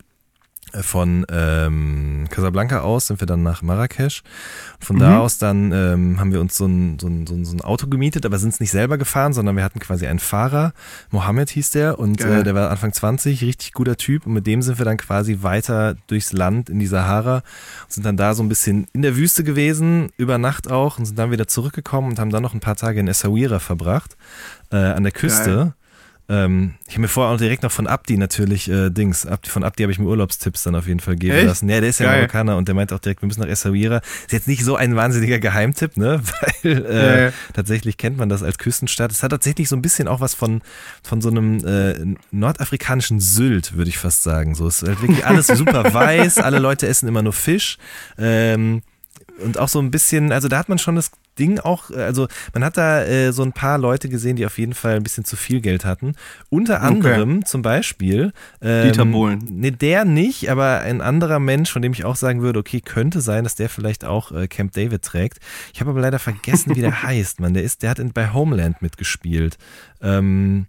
äh, 0.73 0.83
von 0.83 1.25
ähm, 1.31 2.27
Casablanca 2.31 2.81
aus 2.81 3.07
sind 3.07 3.21
wir 3.21 3.27
dann 3.27 3.43
nach 3.43 3.63
Marrakesch. 3.63 4.23
Von 4.79 4.99
da 4.99 5.21
aus 5.21 5.39
dann 5.39 5.73
ähm, 5.73 6.21
haben 6.21 6.33
wir 6.33 6.41
uns 6.41 6.57
so 6.57 6.67
ein, 6.67 6.99
so, 6.99 7.07
ein, 7.07 7.27
so, 7.27 7.57
ein, 7.57 7.61
Auto 7.63 7.87
gemietet, 7.87 8.27
aber 8.27 8.39
sind 8.39 8.53
es 8.53 8.61
nicht 8.61 8.71
selber 8.71 8.99
gefahren, 8.99 9.33
sondern 9.33 9.57
wir 9.57 9.65
hatten 9.65 9.79
quasi 9.79 10.07
einen 10.07 10.19
Fahrer. 10.19 10.75
Mohammed 11.11 11.49
hieß 11.49 11.71
der 11.71 11.99
und 11.99 12.19
Geil. 12.19 12.41
äh, 12.41 12.45
der 12.45 12.55
war 12.55 12.71
Anfang 12.71 12.93
20, 12.93 13.43
richtig 13.43 13.73
guter 13.73 13.97
Typ 13.97 14.27
und 14.27 14.35
mit 14.35 14.47
dem 14.47 14.61
sind 14.61 14.79
wir 14.79 14.85
dann 14.85 14.99
quasi 14.99 15.39
weiter 15.41 15.97
durchs 16.07 16.33
Land 16.33 16.69
in 16.69 16.79
die 16.79 16.87
Sahara 16.87 17.43
sind 17.89 18.05
dann 18.05 18.19
da 18.19 18.35
so 18.35 18.43
ein 18.43 18.51
bisschen 18.51 18.87
in 18.93 19.01
der 19.01 19.17
Wüste 19.17 19.45
gewesen, 19.45 20.11
über 20.19 20.37
Nacht 20.37 20.71
auch 20.71 20.99
und 20.99 21.07
sind 21.07 21.19
dann 21.19 21.31
wieder 21.31 21.49
zurückgekommen 21.49 22.11
und 22.11 22.19
haben 22.19 22.31
dann 22.31 22.43
noch 22.43 22.53
ein 22.53 22.61
paar 22.61 22.77
Tage 22.77 23.01
in 23.01 23.09
Essaouira 23.09 23.59
verbracht, 23.59 24.17
äh, 24.71 24.77
an 24.77 25.03
der 25.03 25.13
Küste. 25.13 25.75
Ähm, 26.31 26.75
ich 26.87 26.95
habe 26.95 27.03
mir 27.03 27.09
vorher 27.09 27.35
auch 27.35 27.39
direkt 27.39 27.63
noch 27.63 27.73
von 27.73 27.87
Abdi 27.87 28.19
natürlich 28.19 28.69
äh, 28.69 28.91
Dings. 28.91 29.25
Abdi, 29.25 29.49
von 29.49 29.65
Abdi 29.65 29.83
habe 29.83 29.93
ich 29.93 29.99
mir 29.99 30.07
Urlaubstipps 30.07 30.63
dann 30.65 30.75
auf 30.75 30.87
jeden 30.87 31.01
Fall 31.01 31.17
geben 31.17 31.35
Echt? 31.37 31.47
lassen. 31.47 31.69
Ja, 31.71 31.81
der 31.81 31.89
ist 31.89 32.01
ja 32.01 32.07
Geil. 32.07 32.17
Marokkaner 32.17 32.57
und 32.59 32.69
der 32.69 32.75
meint 32.75 32.93
auch 32.93 32.99
direkt, 32.99 33.23
wir 33.23 33.27
müssen 33.29 33.41
nach 33.41 33.49
Essaouira. 33.49 34.03
Ist 34.27 34.33
jetzt 34.33 34.47
nicht 34.47 34.63
so 34.63 34.77
ein 34.77 34.95
wahnsinniger 34.95 35.39
Geheimtipp, 35.39 35.97
ne? 35.97 36.21
Weil 36.63 36.85
äh, 36.87 37.25
Ja, 37.27 37.33
tatsächlich 37.55 37.97
kennt 37.97 38.19
man 38.19 38.29
das 38.29 38.43
als 38.43 38.59
Küstenstadt. 38.59 39.11
Es 39.11 39.23
hat 39.23 39.31
tatsächlich 39.31 39.71
so 39.71 39.77
ein 39.77 39.83
bisschen 39.83 40.07
auch 40.07 40.21
was 40.21 40.35
von, 40.35 40.61
von 41.03 41.23
so 41.23 41.31
einem 41.31 41.65
äh, 41.65 42.17
nordafrikanischen 42.31 43.21
Sylt, 43.21 43.77
würde 43.77 43.89
ich 43.89 43.97
fast 43.97 44.23
sagen. 44.23 44.55
So 44.55 44.69
ist 44.69 44.83
halt 44.83 45.01
wirklich 45.01 45.25
alles 45.27 45.47
super 45.47 45.95
weiß, 45.95 46.39
alle 46.39 46.59
Leute 46.59 46.87
essen 46.87 47.09
immer 47.09 47.23
nur 47.23 47.33
Fisch. 47.33 47.79
Ähm, 48.19 48.83
und 49.43 49.57
auch 49.59 49.69
so 49.69 49.81
ein 49.81 49.91
bisschen, 49.91 50.33
also 50.33 50.49
da 50.49 50.59
hat 50.59 50.69
man 50.69 50.79
schon 50.79 50.97
das 50.97 51.11
Ding 51.39 51.59
auch, 51.59 51.91
äh, 51.91 51.97
also 51.97 52.29
man 52.53 52.65
hat 52.65 52.77
da 52.77 53.05
äh, 53.05 53.33
so 53.33 53.43
ein 53.43 53.53
paar 53.53 53.79
Leute 53.79 54.09
gesehen, 54.09 54.37
die 54.37 54.47
auf 54.47 54.59
jeden 54.59 54.75
Fall 54.75 54.97
ein 54.97 55.03
bisschen 55.03 55.25
zu 55.25 55.37
viel 55.37 55.61
Geld 55.61 55.85
hatten. 55.85 56.15
Unter 56.51 56.83
anderem 56.83 57.45
zum 57.45 57.63
Beispiel 57.63 58.33
ähm, 58.61 58.91
Dieter 58.91 59.05
Bohlen. 59.05 59.45
Nee, 59.51 59.71
der 59.71 60.05
nicht, 60.05 60.51
aber 60.51 60.81
ein 60.81 61.01
anderer 61.01 61.39
Mensch, 61.39 61.71
von 61.71 61.83
dem 61.83 61.93
ich 61.93 62.05
auch 62.05 62.17
sagen 62.17 62.43
würde, 62.43 62.59
okay, 62.59 62.81
könnte 62.81 63.21
sein, 63.21 63.45
dass 63.45 63.55
der 63.55 63.69
vielleicht 63.69 64.05
auch 64.05 64.33
äh, 64.33 64.49
Camp 64.49 64.73
David 64.73 65.03
trägt. 65.03 65.39
Ich 65.73 65.81
habe 65.81 65.91
aber 65.91 66.01
leider 66.01 66.19
vergessen, 66.19 66.75
wie 66.77 66.81
der 66.81 67.03
heißt, 67.03 67.41
man. 67.41 67.55
Der 67.55 67.63
ist, 67.63 67.83
der 67.83 67.91
hat 67.91 67.99
in, 67.99 68.13
bei 68.13 68.33
Homeland 68.33 68.83
mitgespielt. 68.83 69.57
Ähm, 70.01 70.67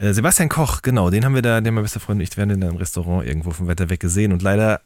äh, 0.00 0.12
Sebastian 0.12 0.48
Koch, 0.48 0.82
genau, 0.82 1.10
den 1.10 1.24
haben 1.24 1.34
wir 1.34 1.42
da, 1.42 1.60
den 1.60 1.74
mein 1.74 1.84
bester 1.84 2.00
Freund 2.00 2.20
und 2.20 2.22
ich 2.22 2.36
werden 2.36 2.50
in 2.50 2.64
einem 2.64 2.76
Restaurant 2.76 3.26
irgendwo 3.26 3.50
vom 3.50 3.68
Wetter 3.68 3.90
weg 3.90 4.00
gesehen 4.00 4.32
und 4.32 4.42
leider 4.42 4.80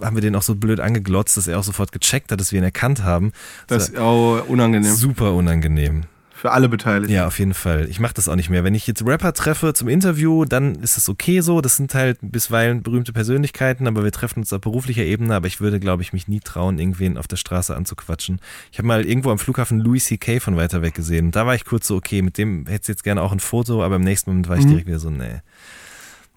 haben 0.00 0.16
wir 0.16 0.22
den 0.22 0.34
auch 0.34 0.42
so 0.42 0.54
blöd 0.54 0.80
angeglotzt, 0.80 1.36
dass 1.36 1.46
er 1.46 1.58
auch 1.58 1.64
sofort 1.64 1.92
gecheckt 1.92 2.32
hat, 2.32 2.40
dass 2.40 2.52
wir 2.52 2.58
ihn 2.58 2.64
erkannt 2.64 3.04
haben. 3.04 3.32
Das 3.66 3.90
ist 3.90 3.98
auch 3.98 4.48
unangenehm. 4.48 4.94
Super 4.94 5.34
unangenehm. 5.34 6.04
Für 6.38 6.52
alle 6.52 6.68
Beteiligten. 6.68 7.14
Ja, 7.14 7.26
auf 7.26 7.38
jeden 7.38 7.54
Fall. 7.54 7.86
Ich 7.88 7.98
mache 7.98 8.12
das 8.12 8.28
auch 8.28 8.36
nicht 8.36 8.50
mehr. 8.50 8.62
Wenn 8.62 8.74
ich 8.74 8.86
jetzt 8.86 9.02
Rapper 9.06 9.32
treffe 9.32 9.72
zum 9.72 9.88
Interview, 9.88 10.44
dann 10.44 10.74
ist 10.76 10.98
das 10.98 11.08
okay 11.08 11.40
so. 11.40 11.62
Das 11.62 11.76
sind 11.76 11.94
halt 11.94 12.18
bisweilen 12.20 12.82
berühmte 12.82 13.14
Persönlichkeiten, 13.14 13.86
aber 13.86 14.04
wir 14.04 14.12
treffen 14.12 14.40
uns 14.40 14.52
auf 14.52 14.60
beruflicher 14.60 15.02
Ebene. 15.02 15.34
Aber 15.34 15.46
ich 15.46 15.60
würde, 15.62 15.80
glaube 15.80 16.02
ich, 16.02 16.12
mich 16.12 16.28
nie 16.28 16.40
trauen, 16.40 16.78
irgendwen 16.78 17.16
auf 17.16 17.26
der 17.26 17.36
Straße 17.36 17.74
anzuquatschen. 17.74 18.40
Ich 18.70 18.76
habe 18.76 18.86
mal 18.86 19.06
irgendwo 19.06 19.30
am 19.30 19.38
Flughafen 19.38 19.80
Louis 19.80 20.04
C.K. 20.04 20.40
von 20.40 20.56
weiter 20.58 20.82
weg 20.82 20.92
gesehen. 20.92 21.30
Da 21.30 21.46
war 21.46 21.54
ich 21.54 21.64
kurz 21.64 21.86
so, 21.86 21.96
okay, 21.96 22.20
mit 22.20 22.36
dem 22.36 22.66
hätte 22.66 22.82
ich 22.82 22.88
jetzt 22.88 23.02
gerne 23.04 23.22
auch 23.22 23.32
ein 23.32 23.40
Foto, 23.40 23.82
aber 23.82 23.96
im 23.96 24.02
nächsten 24.02 24.28
Moment 24.30 24.48
war 24.50 24.58
ich 24.58 24.64
Mhm. 24.66 24.68
direkt 24.68 24.86
wieder 24.88 24.98
so, 24.98 25.08
nee. 25.08 25.40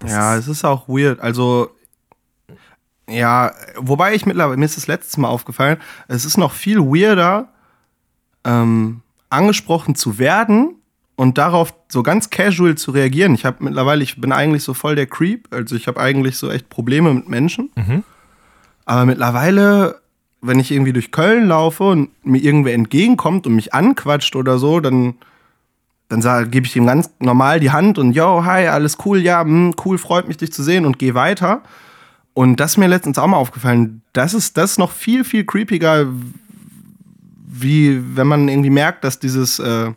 Ja, 0.07 0.35
ist- 0.35 0.45
es 0.47 0.57
ist 0.59 0.63
auch 0.63 0.87
weird. 0.87 1.19
Also, 1.19 1.71
ja, 3.09 3.51
wobei 3.75 4.13
ich 4.15 4.25
mittlerweile, 4.25 4.55
mir 4.57 4.65
ist 4.65 4.77
das 4.77 4.87
letztes 4.87 5.17
Mal 5.17 5.27
aufgefallen, 5.27 5.77
es 6.07 6.23
ist 6.23 6.37
noch 6.37 6.53
viel 6.53 6.79
weirder, 6.79 7.49
ähm, 8.45 9.01
angesprochen 9.29 9.95
zu 9.95 10.17
werden 10.17 10.75
und 11.15 11.37
darauf 11.37 11.73
so 11.89 12.03
ganz 12.03 12.29
casual 12.29 12.75
zu 12.75 12.91
reagieren. 12.91 13.33
Ich 13.33 13.45
habe 13.45 13.63
mittlerweile, 13.63 14.03
ich 14.03 14.19
bin 14.19 14.31
eigentlich 14.31 14.63
so 14.63 14.73
voll 14.73 14.95
der 14.95 15.07
Creep, 15.07 15.47
also 15.51 15.75
ich 15.75 15.87
habe 15.87 15.99
eigentlich 15.99 16.37
so 16.37 16.49
echt 16.49 16.69
Probleme 16.69 17.13
mit 17.13 17.27
Menschen. 17.29 17.71
Mhm. 17.75 18.03
Aber 18.85 19.05
mittlerweile, 19.05 20.01
wenn 20.41 20.59
ich 20.59 20.71
irgendwie 20.71 20.93
durch 20.93 21.11
Köln 21.11 21.47
laufe 21.47 21.83
und 21.83 22.09
mir 22.25 22.41
irgendwer 22.41 22.73
entgegenkommt 22.73 23.45
und 23.45 23.55
mich 23.55 23.73
anquatscht 23.73 24.35
oder 24.35 24.57
so, 24.57 24.79
dann 24.79 25.15
dann 26.09 26.49
gebe 26.49 26.65
ich 26.65 26.75
ihm 26.75 26.87
ganz 26.87 27.11
normal 27.19 27.59
die 27.59 27.69
Hand 27.69 27.99
und 27.99 28.13
yo, 28.13 28.43
hi, 28.43 28.67
alles 28.67 28.97
cool, 29.05 29.19
ja, 29.19 29.41
hm, 29.41 29.75
cool, 29.85 29.99
freut 29.99 30.27
mich, 30.27 30.37
dich 30.37 30.51
zu 30.51 30.63
sehen 30.63 30.85
und 30.85 30.97
gehe 30.97 31.13
weiter. 31.13 31.61
Und 32.33 32.59
das 32.59 32.71
ist 32.71 32.77
mir 32.77 32.87
letztens 32.87 33.19
auch 33.19 33.27
mal 33.27 33.37
aufgefallen. 33.37 34.01
Das 34.13 34.33
ist, 34.33 34.57
das 34.57 34.71
ist 34.71 34.77
noch 34.79 34.91
viel, 34.91 35.23
viel 35.23 35.45
creepiger, 35.45 36.07
wie 37.51 37.99
wenn 38.15 38.27
man 38.27 38.47
irgendwie 38.47 38.69
merkt, 38.69 39.03
dass 39.03 39.19
dieses, 39.19 39.57
äh, 39.59 39.91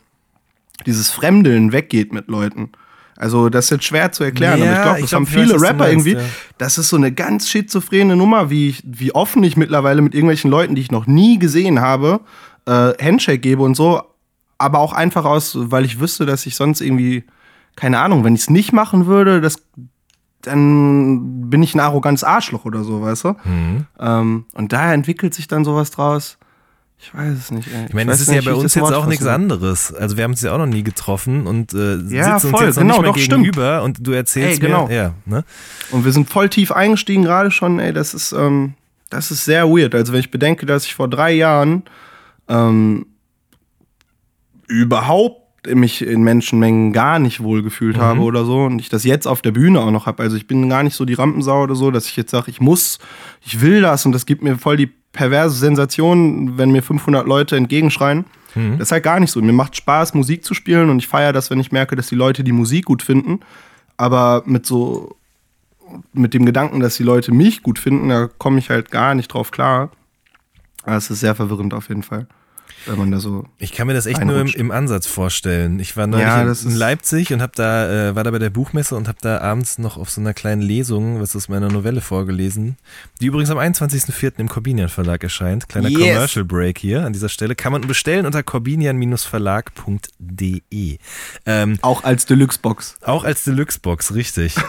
dieses 0.87 1.11
Fremdeln 1.11 1.71
weggeht 1.71 2.11
mit 2.11 2.27
Leuten. 2.27 2.71
Also, 3.15 3.49
das 3.49 3.65
ist 3.65 3.69
jetzt 3.71 3.85
schwer 3.85 4.11
zu 4.11 4.23
erklären, 4.23 4.59
aber 4.59 4.65
Ja, 4.65 4.73
ich 4.75 4.81
glaube, 4.81 4.97
ich 4.97 5.01
das 5.03 5.09
glaub, 5.11 5.19
haben 5.19 5.27
ich 5.27 5.35
weiß, 5.35 5.43
viele 5.43 5.53
du 5.57 5.61
Rapper 5.63 5.77
meinst, 5.77 6.07
irgendwie. 6.07 6.23
ja. 6.23 6.29
Das 6.57 6.77
ist 6.79 6.89
so 6.89 6.97
eine 6.97 7.11
ganz 7.11 7.47
schizophrene 7.47 8.15
Nummer, 8.15 8.49
wie, 8.49 8.69
ich, 8.69 8.83
wie 8.85 9.13
offen 9.13 9.43
ich 9.43 9.55
mittlerweile 9.55 10.01
mit 10.01 10.15
irgendwelchen 10.15 10.49
Leuten, 10.49 10.73
die 10.73 10.81
ich 10.81 10.91
noch 10.91 11.05
nie 11.05 11.37
gesehen 11.37 11.79
habe, 11.79 12.21
äh, 12.65 12.91
Handshake 12.99 13.37
gebe 13.39 13.61
und 13.61 13.75
so. 13.75 14.01
Aber 14.57 14.79
auch 14.79 14.93
einfach 14.93 15.25
aus, 15.25 15.55
weil 15.55 15.85
ich 15.85 15.99
wüsste, 15.99 16.25
dass 16.25 16.45
ich 16.47 16.55
sonst 16.55 16.81
irgendwie, 16.81 17.23
keine 17.75 17.99
Ahnung, 17.99 18.23
wenn 18.23 18.33
ich 18.33 18.41
es 18.41 18.49
nicht 18.49 18.73
machen 18.73 19.05
würde, 19.05 19.41
das, 19.41 19.57
dann 20.41 21.49
bin 21.49 21.61
ich 21.61 21.75
ein 21.75 21.79
arrogantes 21.79 22.23
Arschloch 22.23 22.65
oder 22.65 22.83
so, 22.83 23.01
weißt 23.01 23.23
du? 23.25 23.29
Mhm. 23.43 23.85
Ähm, 23.99 24.45
und 24.53 24.73
daher 24.73 24.93
entwickelt 24.93 25.33
sich 25.35 25.47
dann 25.47 25.63
sowas 25.65 25.91
draus. 25.91 26.37
Ich 27.05 27.13
weiß 27.13 27.37
es 27.37 27.51
nicht. 27.51 27.67
Ey. 27.67 27.87
Ich 27.89 27.93
meine, 27.93 28.13
es 28.13 28.21
ist 28.21 28.31
ja 28.31 28.39
bei 28.39 28.53
uns 28.53 28.75
jetzt 28.75 28.93
auch 28.93 29.05
nichts 29.07 29.25
anderes. 29.25 29.93
Also 29.93 30.15
wir 30.15 30.23
haben 30.23 30.31
uns 30.31 30.41
ja 30.41 30.53
auch 30.53 30.57
noch 30.57 30.65
nie 30.65 30.83
getroffen 30.83 31.47
und 31.47 31.73
äh, 31.73 31.97
Ja, 32.07 32.39
sitzen 32.39 32.51
voll, 32.51 32.65
uns 32.65 32.77
jetzt 32.77 32.77
noch 32.77 32.81
genau, 32.81 32.93
nicht 32.93 33.01
mal 33.01 33.07
doch, 33.07 33.17
stimmt. 33.17 33.43
gegenüber 33.43 33.83
und 33.83 34.07
du 34.07 34.13
erzählst 34.13 34.61
Ey, 34.61 34.67
genau. 34.67 34.87
mir, 34.87 34.95
ja, 34.95 35.13
ne? 35.25 35.43
Und 35.91 36.05
wir 36.05 36.13
sind 36.13 36.29
voll 36.29 36.47
tief 36.47 36.71
eingestiegen 36.71 37.23
gerade 37.23 37.51
schon, 37.51 37.79
ey, 37.79 37.91
das 37.91 38.13
ist, 38.13 38.31
ähm, 38.31 38.75
das 39.09 39.31
ist 39.31 39.43
sehr 39.43 39.67
weird. 39.67 39.93
Also 39.93 40.13
wenn 40.13 40.21
ich 40.21 40.31
bedenke, 40.31 40.65
dass 40.65 40.85
ich 40.85 40.95
vor 40.95 41.09
drei 41.09 41.33
Jahren 41.33 41.83
ähm, 42.47 43.05
überhaupt 44.67 45.42
mich 45.67 46.05
in 46.05 46.23
Menschenmengen 46.23 46.93
gar 46.93 47.19
nicht 47.19 47.41
wohl 47.41 47.63
gefühlt 47.63 47.97
habe 47.97 48.21
oder 48.21 48.45
so 48.45 48.65
und 48.65 48.79
ich 48.79 48.89
das 48.89 49.03
jetzt 49.03 49.27
auf 49.27 49.41
der 49.41 49.51
Bühne 49.51 49.79
auch 49.79 49.91
noch 49.91 50.05
habe. 50.05 50.23
Also 50.23 50.35
ich 50.35 50.47
bin 50.47 50.69
gar 50.69 50.83
nicht 50.83 50.95
so 50.95 51.05
die 51.05 51.13
Rampensau 51.13 51.63
oder 51.63 51.75
so, 51.75 51.91
dass 51.91 52.07
ich 52.07 52.15
jetzt 52.15 52.31
sage, 52.31 52.51
ich 52.51 52.59
muss, 52.59 52.99
ich 53.45 53.61
will 53.61 53.81
das 53.81 54.05
und 54.05 54.11
das 54.11 54.25
gibt 54.25 54.43
mir 54.43 54.57
voll 54.57 54.77
die 54.77 54.89
perverse 55.13 55.57
Sensation, 55.57 56.57
wenn 56.57 56.71
mir 56.71 56.83
500 56.83 57.25
Leute 57.27 57.55
entgegenschreien. 57.55 58.25
Das 58.77 58.89
ist 58.89 58.91
halt 58.91 59.03
gar 59.03 59.19
nicht 59.19 59.31
so. 59.31 59.41
Mir 59.41 59.53
macht 59.53 59.75
Spaß, 59.75 60.13
Musik 60.13 60.45
zu 60.45 60.53
spielen 60.53 60.89
und 60.89 60.99
ich 60.99 61.07
feiere 61.07 61.33
das, 61.33 61.49
wenn 61.49 61.59
ich 61.59 61.71
merke, 61.71 61.95
dass 61.95 62.07
die 62.07 62.15
Leute 62.15 62.43
die 62.43 62.51
Musik 62.51 62.85
gut 62.85 63.01
finden. 63.01 63.39
Aber 63.97 64.43
mit 64.45 64.65
so, 64.65 65.15
mit 66.13 66.33
dem 66.33 66.45
Gedanken, 66.45 66.79
dass 66.79 66.97
die 66.97 67.03
Leute 67.03 67.31
mich 67.31 67.63
gut 67.63 67.79
finden, 67.79 68.09
da 68.09 68.27
komme 68.37 68.59
ich 68.59 68.69
halt 68.69 68.91
gar 68.91 69.15
nicht 69.15 69.29
drauf 69.29 69.51
klar. 69.51 69.89
Es 70.85 71.09
ist 71.09 71.21
sehr 71.21 71.33
verwirrend 71.33 71.73
auf 71.73 71.89
jeden 71.89 72.03
Fall, 72.03 72.27
wenn 72.85 72.97
man 72.97 73.11
da 73.11 73.19
so. 73.19 73.45
Ich 73.57 73.71
kann 73.71 73.87
mir 73.87 73.93
das 73.93 74.05
echt 74.05 74.23
nur 74.23 74.39
im, 74.39 74.47
im 74.47 74.71
Ansatz 74.71 75.07
vorstellen. 75.07 75.79
Ich 75.79 75.95
war 75.97 76.07
neulich 76.07 76.25
Ja, 76.25 76.41
in, 76.41 76.53
in 76.69 76.75
Leipzig 76.75 77.33
und 77.33 77.41
hab 77.41 77.55
da, 77.55 78.09
äh, 78.09 78.15
war 78.15 78.23
da 78.23 78.31
bei 78.31 78.39
der 78.39 78.49
Buchmesse 78.49 78.95
und 78.95 79.07
habe 79.07 79.17
da 79.21 79.39
abends 79.39 79.77
noch 79.77 79.97
auf 79.97 80.09
so 80.09 80.21
einer 80.21 80.33
kleinen 80.33 80.61
Lesung, 80.61 81.19
was 81.21 81.35
aus 81.35 81.49
meiner 81.49 81.69
Novelle 81.69 82.01
vorgelesen, 82.01 82.77
die 83.21 83.27
übrigens 83.27 83.49
am 83.49 83.57
21.04. 83.57 84.39
im 84.39 84.49
Corbinian 84.49 84.89
Verlag 84.89 85.23
erscheint. 85.23 85.67
Kleiner 85.69 85.89
Yes. 85.89 86.13
Commercial 86.13 86.45
Break 86.45 86.77
hier 86.77 87.05
an 87.05 87.13
dieser 87.13 87.29
Stelle. 87.29 87.55
Kann 87.55 87.71
man 87.71 87.81
bestellen 87.81 88.25
unter 88.25 88.43
corbinian-verlag.de. 88.43 90.97
Ähm, 91.45 91.77
Auch 91.81 92.03
als 92.03 92.25
Deluxe-Box. 92.25 92.97
auch 93.03 93.23
als 93.23 93.43
Deluxe-Box, 93.43 94.13
richtig. 94.13 94.55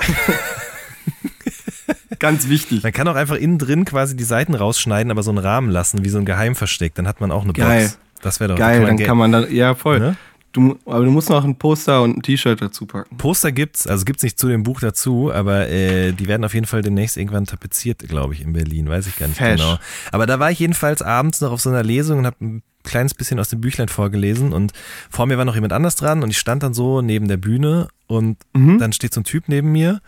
Ganz 2.18 2.48
wichtig. 2.48 2.82
Man 2.82 2.92
kann 2.92 3.08
auch 3.08 3.14
einfach 3.16 3.36
innen 3.36 3.58
drin 3.58 3.84
quasi 3.84 4.16
die 4.16 4.24
Seiten 4.24 4.54
rausschneiden, 4.54 5.10
aber 5.10 5.22
so 5.22 5.30
einen 5.30 5.38
Rahmen 5.38 5.70
lassen, 5.70 6.04
wie 6.04 6.08
so 6.08 6.18
ein 6.18 6.24
Geheimversteck. 6.24 6.94
Dann 6.94 7.06
hat 7.06 7.20
man 7.20 7.30
auch 7.30 7.44
eine 7.44 7.52
Geil. 7.52 7.82
Box. 7.84 7.98
Das 8.22 8.40
wäre 8.40 8.48
doch 8.52 8.58
Geil, 8.58 8.84
dann 8.86 8.96
Geld- 8.96 9.08
kann 9.08 9.18
man 9.18 9.32
dann, 9.32 9.52
ja 9.54 9.74
voll. 9.74 10.00
Ne? 10.00 10.16
Du, 10.52 10.78
aber 10.86 11.04
du 11.04 11.10
musst 11.10 11.30
noch 11.30 11.44
ein 11.44 11.56
Poster 11.56 12.00
und 12.02 12.16
ein 12.16 12.22
T-Shirt 12.22 12.62
dazu 12.62 12.86
packen. 12.86 13.16
Poster 13.16 13.50
gibt's, 13.50 13.88
also 13.88 14.04
gibt's 14.04 14.22
nicht 14.22 14.38
zu 14.38 14.46
dem 14.48 14.62
Buch 14.62 14.78
dazu, 14.80 15.32
aber 15.34 15.68
äh, 15.68 16.12
die 16.12 16.28
werden 16.28 16.44
auf 16.44 16.54
jeden 16.54 16.66
Fall 16.66 16.80
demnächst 16.80 17.16
irgendwann 17.16 17.44
tapeziert, 17.44 17.98
glaube 18.08 18.34
ich, 18.34 18.40
in 18.42 18.52
Berlin, 18.52 18.88
weiß 18.88 19.08
ich 19.08 19.16
gar 19.18 19.26
nicht 19.26 19.36
Fesch. 19.38 19.60
genau. 19.60 19.78
Aber 20.12 20.26
da 20.26 20.38
war 20.38 20.52
ich 20.52 20.60
jedenfalls 20.60 21.02
abends 21.02 21.40
noch 21.40 21.50
auf 21.50 21.60
so 21.60 21.70
einer 21.70 21.82
Lesung 21.82 22.20
und 22.20 22.26
habe 22.26 22.36
ein 22.40 22.62
kleines 22.84 23.14
bisschen 23.14 23.40
aus 23.40 23.48
dem 23.48 23.60
Büchlein 23.62 23.88
vorgelesen 23.88 24.52
und 24.52 24.72
vor 25.10 25.26
mir 25.26 25.38
war 25.38 25.44
noch 25.44 25.56
jemand 25.56 25.72
anders 25.72 25.96
dran 25.96 26.22
und 26.22 26.30
ich 26.30 26.38
stand 26.38 26.62
dann 26.62 26.72
so 26.72 27.02
neben 27.02 27.26
der 27.26 27.36
Bühne 27.38 27.88
und 28.06 28.38
Mhm. 28.54 28.78
dann 28.78 28.92
steht 28.92 29.12
so 29.12 29.22
ein 29.22 29.24
Typ 29.24 29.48
neben 29.48 29.72
mir 29.72 30.00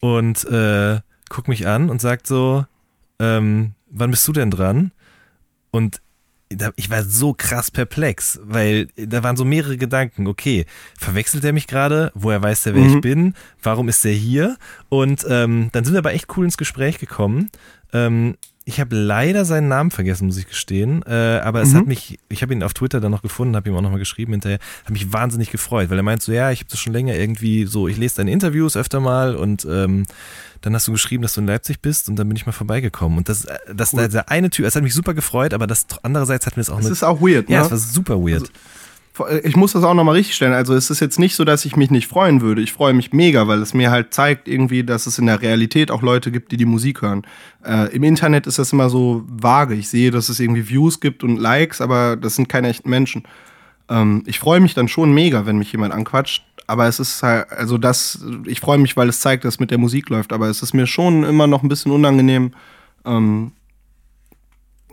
und 0.00 0.44
äh, 0.50 1.00
guckt 1.28 1.48
mich 1.48 1.66
an 1.66 1.90
und 1.90 2.00
sagt 2.00 2.26
so, 2.26 2.64
ähm, 3.18 3.72
wann 3.90 4.10
bist 4.10 4.26
du 4.28 4.32
denn 4.32 4.50
dran? 4.50 4.92
Und 5.70 6.00
ich 6.76 6.88
war 6.90 7.02
so 7.02 7.34
krass 7.36 7.70
perplex, 7.70 8.38
weil 8.44 8.86
da 8.96 9.22
waren 9.24 9.36
so 9.36 9.44
mehrere 9.44 9.76
Gedanken. 9.76 10.26
Okay, 10.28 10.66
verwechselt 10.96 11.42
er 11.44 11.52
mich 11.52 11.66
gerade? 11.66 12.12
Woher 12.14 12.42
weiß 12.42 12.62
der, 12.64 12.74
wer 12.74 12.82
Mhm. 12.84 12.94
ich 12.94 13.00
bin? 13.00 13.34
Warum 13.62 13.88
ist 13.88 14.04
er 14.04 14.12
hier? 14.12 14.56
Und 14.88 15.24
ähm, 15.28 15.70
dann 15.72 15.84
sind 15.84 15.94
wir 15.94 15.98
aber 15.98 16.12
echt 16.12 16.36
cool 16.36 16.44
ins 16.44 16.56
Gespräch 16.58 16.98
gekommen. 16.98 17.50
Ähm, 17.92 18.36
ich 18.66 18.80
habe 18.80 18.96
leider 18.96 19.44
seinen 19.44 19.68
Namen 19.68 19.90
vergessen, 19.90 20.26
muss 20.26 20.38
ich 20.38 20.48
gestehen. 20.48 21.02
Äh, 21.06 21.40
aber 21.44 21.60
es 21.60 21.72
Mhm. 21.72 21.76
hat 21.78 21.86
mich, 21.86 22.18
ich 22.30 22.40
habe 22.42 22.54
ihn 22.54 22.62
auf 22.62 22.72
Twitter 22.72 22.98
dann 23.00 23.10
noch 23.10 23.20
gefunden, 23.22 23.56
habe 23.56 23.68
ihm 23.68 23.76
auch 23.76 23.82
nochmal 23.82 23.98
geschrieben 23.98 24.32
hinterher, 24.32 24.58
hat 24.84 24.90
mich 24.90 25.12
wahnsinnig 25.12 25.50
gefreut, 25.50 25.90
weil 25.90 25.98
er 25.98 26.02
meint 26.02 26.22
so, 26.22 26.32
ja, 26.32 26.50
ich 26.50 26.60
habe 26.60 26.70
das 26.70 26.80
schon 26.80 26.92
länger 26.94 27.14
irgendwie 27.14 27.66
so, 27.66 27.88
ich 27.88 27.98
lese 27.98 28.16
deine 28.16 28.32
Interviews 28.32 28.76
öfter 28.76 29.00
mal 29.00 29.36
und 29.36 29.66
ähm, 29.70 30.06
dann 30.62 30.74
hast 30.74 30.88
du 30.88 30.92
geschrieben, 30.92 31.22
dass 31.22 31.34
du 31.34 31.42
in 31.42 31.46
Leipzig 31.46 31.80
bist 31.82 32.08
und 32.08 32.16
dann 32.16 32.26
bin 32.26 32.36
ich 32.36 32.46
mal 32.46 32.52
vorbeigekommen. 32.52 33.18
Und 33.18 33.28
das, 33.28 33.44
äh, 33.44 33.58
das 33.74 33.92
Cool. 33.92 34.08
der 34.08 34.30
eine 34.30 34.48
Typ, 34.48 34.64
es 34.64 34.74
hat 34.74 34.82
mich 34.82 34.94
super 34.94 35.12
gefreut, 35.12 35.52
aber 35.52 35.66
das 35.66 35.86
andererseits 36.02 36.46
hat 36.46 36.56
mir 36.56 36.62
das 36.62 36.70
auch 36.70 36.76
Das 36.76 36.86
eine, 36.86 36.92
ist 36.94 37.02
auch 37.02 37.20
weird, 37.20 37.50
ja, 37.50 37.58
ne? 37.60 37.64
es 37.66 37.70
war 37.70 37.76
super 37.78 38.16
weird. 38.18 38.50
Ich 39.44 39.54
muss 39.54 39.72
das 39.72 39.84
auch 39.84 39.94
nochmal 39.94 40.16
richtig 40.16 40.34
stellen. 40.34 40.54
Also 40.54 40.74
es 40.74 40.90
ist 40.90 40.98
jetzt 40.98 41.20
nicht 41.20 41.36
so, 41.36 41.44
dass 41.44 41.64
ich 41.64 41.76
mich 41.76 41.88
nicht 41.90 42.08
freuen 42.08 42.40
würde. 42.40 42.62
Ich 42.62 42.72
freue 42.72 42.94
mich 42.94 43.12
mega, 43.12 43.46
weil 43.46 43.62
es 43.62 43.72
mir 43.72 43.92
halt 43.92 44.12
zeigt 44.12 44.48
irgendwie, 44.48 44.82
dass 44.82 45.06
es 45.06 45.20
in 45.20 45.26
der 45.26 45.40
Realität 45.40 45.92
auch 45.92 46.02
Leute 46.02 46.32
gibt, 46.32 46.50
die 46.50 46.56
die 46.56 46.64
Musik 46.64 47.00
hören. 47.00 47.22
Äh, 47.64 47.94
Im 47.94 48.02
Internet 48.02 48.48
ist 48.48 48.58
das 48.58 48.72
immer 48.72 48.90
so 48.90 49.22
vage. 49.28 49.74
Ich 49.74 49.88
sehe, 49.88 50.10
dass 50.10 50.28
es 50.28 50.40
irgendwie 50.40 50.68
Views 50.68 50.98
gibt 50.98 51.22
und 51.22 51.36
Likes, 51.36 51.80
aber 51.80 52.16
das 52.16 52.34
sind 52.34 52.48
keine 52.48 52.68
echten 52.68 52.90
Menschen. 52.90 53.22
Ähm, 53.88 54.24
ich 54.26 54.40
freue 54.40 54.58
mich 54.58 54.74
dann 54.74 54.88
schon 54.88 55.12
mega, 55.12 55.46
wenn 55.46 55.58
mich 55.58 55.70
jemand 55.70 55.94
anquatscht. 55.94 56.44
Aber 56.66 56.88
es 56.88 56.98
ist 56.98 57.22
halt, 57.22 57.52
also 57.52 57.78
das, 57.78 58.24
ich 58.46 58.58
freue 58.58 58.78
mich, 58.78 58.96
weil 58.96 59.08
es 59.08 59.20
zeigt, 59.20 59.44
dass 59.44 59.54
es 59.54 59.60
mit 59.60 59.70
der 59.70 59.78
Musik 59.78 60.08
läuft. 60.08 60.32
Aber 60.32 60.48
es 60.48 60.60
ist 60.60 60.74
mir 60.74 60.88
schon 60.88 61.22
immer 61.22 61.46
noch 61.46 61.62
ein 61.62 61.68
bisschen 61.68 61.92
unangenehm. 61.92 62.52
Ähm, 63.04 63.52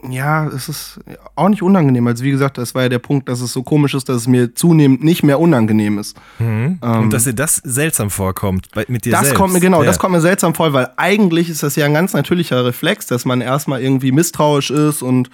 ja, 0.10 0.48
es 0.48 0.70
ist 0.70 1.00
auch 1.36 1.50
nicht 1.50 1.62
unangenehm. 1.62 2.08
Also 2.08 2.24
wie 2.24 2.32
gesagt, 2.32 2.58
das 2.58 2.74
war 2.76 2.84
ja 2.84 2.90
der 2.90 3.00
Punkt, 3.00 3.30
dass 3.30 3.42
es 3.42 3.54
so 3.54 3.64
komisch 3.64 3.94
ist, 3.94 4.10
dass 4.10 4.18
es 4.18 4.28
mir 4.28 4.56
zunehmend 4.56 5.04
nicht 5.04 5.24
mehr 5.24 5.40
unangenehm 5.40 6.00
ist. 6.00 6.18
Mhm. 6.40 6.80
Ähm, 6.82 7.00
und 7.04 7.14
dass 7.14 7.26
dir 7.26 7.34
das 7.34 7.56
seltsam 7.58 8.10
vorkommt 8.10 8.68
bei, 8.74 8.86
mit 8.88 9.06
dir 9.06 9.12
das 9.12 9.22
selbst. 9.26 9.36
kommt 9.38 9.54
mir 9.54 9.60
genau, 9.60 9.82
ja. 9.82 9.86
das 9.88 10.00
kommt 10.00 10.14
mir 10.14 10.22
seltsam 10.22 10.56
vor, 10.56 10.74
weil 10.74 10.90
eigentlich 10.98 11.50
ist 11.50 11.64
das 11.64 11.76
ja 11.76 11.86
ein 11.86 11.94
ganz 11.94 12.14
natürlicher 12.14 12.66
Reflex, 12.66 13.06
dass 13.08 13.26
man 13.26 13.42
erstmal 13.42 13.82
irgendwie 13.82 14.12
misstrauisch 14.12 14.72
ist 14.72 15.02
und 15.04 15.30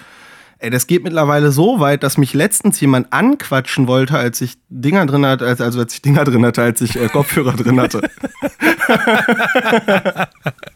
ey, 0.60 0.72
das 0.72 0.88
geht 0.88 1.04
mittlerweile 1.04 1.52
so 1.52 1.80
weit, 1.80 2.02
dass 2.02 2.18
mich 2.18 2.34
letztens 2.34 2.80
jemand 2.82 3.14
anquatschen 3.14 3.88
wollte, 3.88 4.18
als 4.18 4.42
ich 4.42 4.56
Dinger 4.70 5.06
drin 5.06 5.24
hatte, 5.24 5.46
als- 5.46 5.62
also 5.62 5.80
als 5.80 5.94
ich 5.94 6.02
Dinger 6.02 6.24
drin 6.24 6.44
hatte, 6.44 6.64
als 6.64 6.82
ich 6.82 7.00
äh, 7.00 7.10
Kopfhörer 7.10 7.54
drin 7.54 7.80
hatte. 7.80 8.02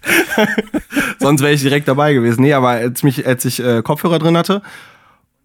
Sonst 1.20 1.42
wäre 1.42 1.54
ich 1.54 1.62
direkt 1.62 1.88
dabei 1.88 2.14
gewesen. 2.14 2.42
Nee, 2.42 2.54
aber 2.54 2.70
als, 2.70 3.04
mich, 3.04 3.26
als 3.26 3.46
ich 3.46 3.64
äh, 3.64 3.82
Kopfhörer 3.82 4.20
drin 4.20 4.38
hatte 4.38 4.62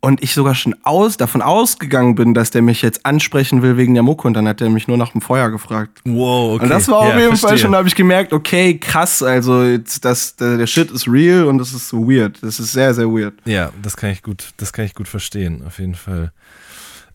und 0.01 0.23
ich 0.23 0.35
sogar 0.35 0.55
schon 0.55 0.77
aus, 0.83 1.17
davon 1.17 1.43
ausgegangen 1.43 2.15
bin, 2.15 2.33
dass 2.33 2.51
der 2.51 2.63
mich 2.63 2.83
jetzt 2.83 3.05
ansprechen 3.05 3.63
will 3.63 3.77
wegen 3.77 3.95
der 3.95 4.03
Mucke 4.03 4.29
und 4.29 4.35
dann 4.35 4.47
hat 4.47 4.61
er 4.61 4.71
mich 4.71 4.89
nur 4.89 4.97
nach 4.97 5.13
dem 5.13 5.21
Feuer 5.21 5.51
gefragt. 5.51 6.01
Wow, 6.05 6.55
okay. 6.55 6.65
Und 6.65 6.71
das 6.71 6.89
war 6.89 6.99
auf 6.99 7.09
ja, 7.09 7.19
jeden 7.19 7.31
Fall 7.31 7.37
verstehe. 7.39 7.59
schon, 7.59 7.73
da 7.73 7.79
habe 7.79 7.89
ich 7.89 7.95
gemerkt, 7.95 8.33
okay, 8.33 8.79
krass, 8.79 9.23
also 9.23 9.65
jetzt, 9.65 10.05
das, 10.05 10.37
der, 10.37 10.59
der 10.59 10.67
Shit 10.67 10.91
ist 10.91 11.09
real 11.09 11.45
und 11.45 11.59
das 11.59 11.73
ist 11.73 11.89
so 11.89 12.09
weird. 12.09 12.39
Das 12.43 12.61
ist 12.61 12.73
sehr, 12.73 12.95
sehr 12.95 13.09
weird. 13.09 13.35
Ja, 13.45 13.71
das 13.83 13.97
kann 13.97 14.11
ich 14.11 14.23
gut, 14.23 14.51
das 14.59 14.73
kann 14.73 14.85
ich 14.85 14.95
gut 14.95 15.09
verstehen, 15.09 15.63
auf 15.67 15.79
jeden 15.79 15.95
Fall. 15.95 16.33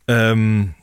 Ähm, 0.08 0.74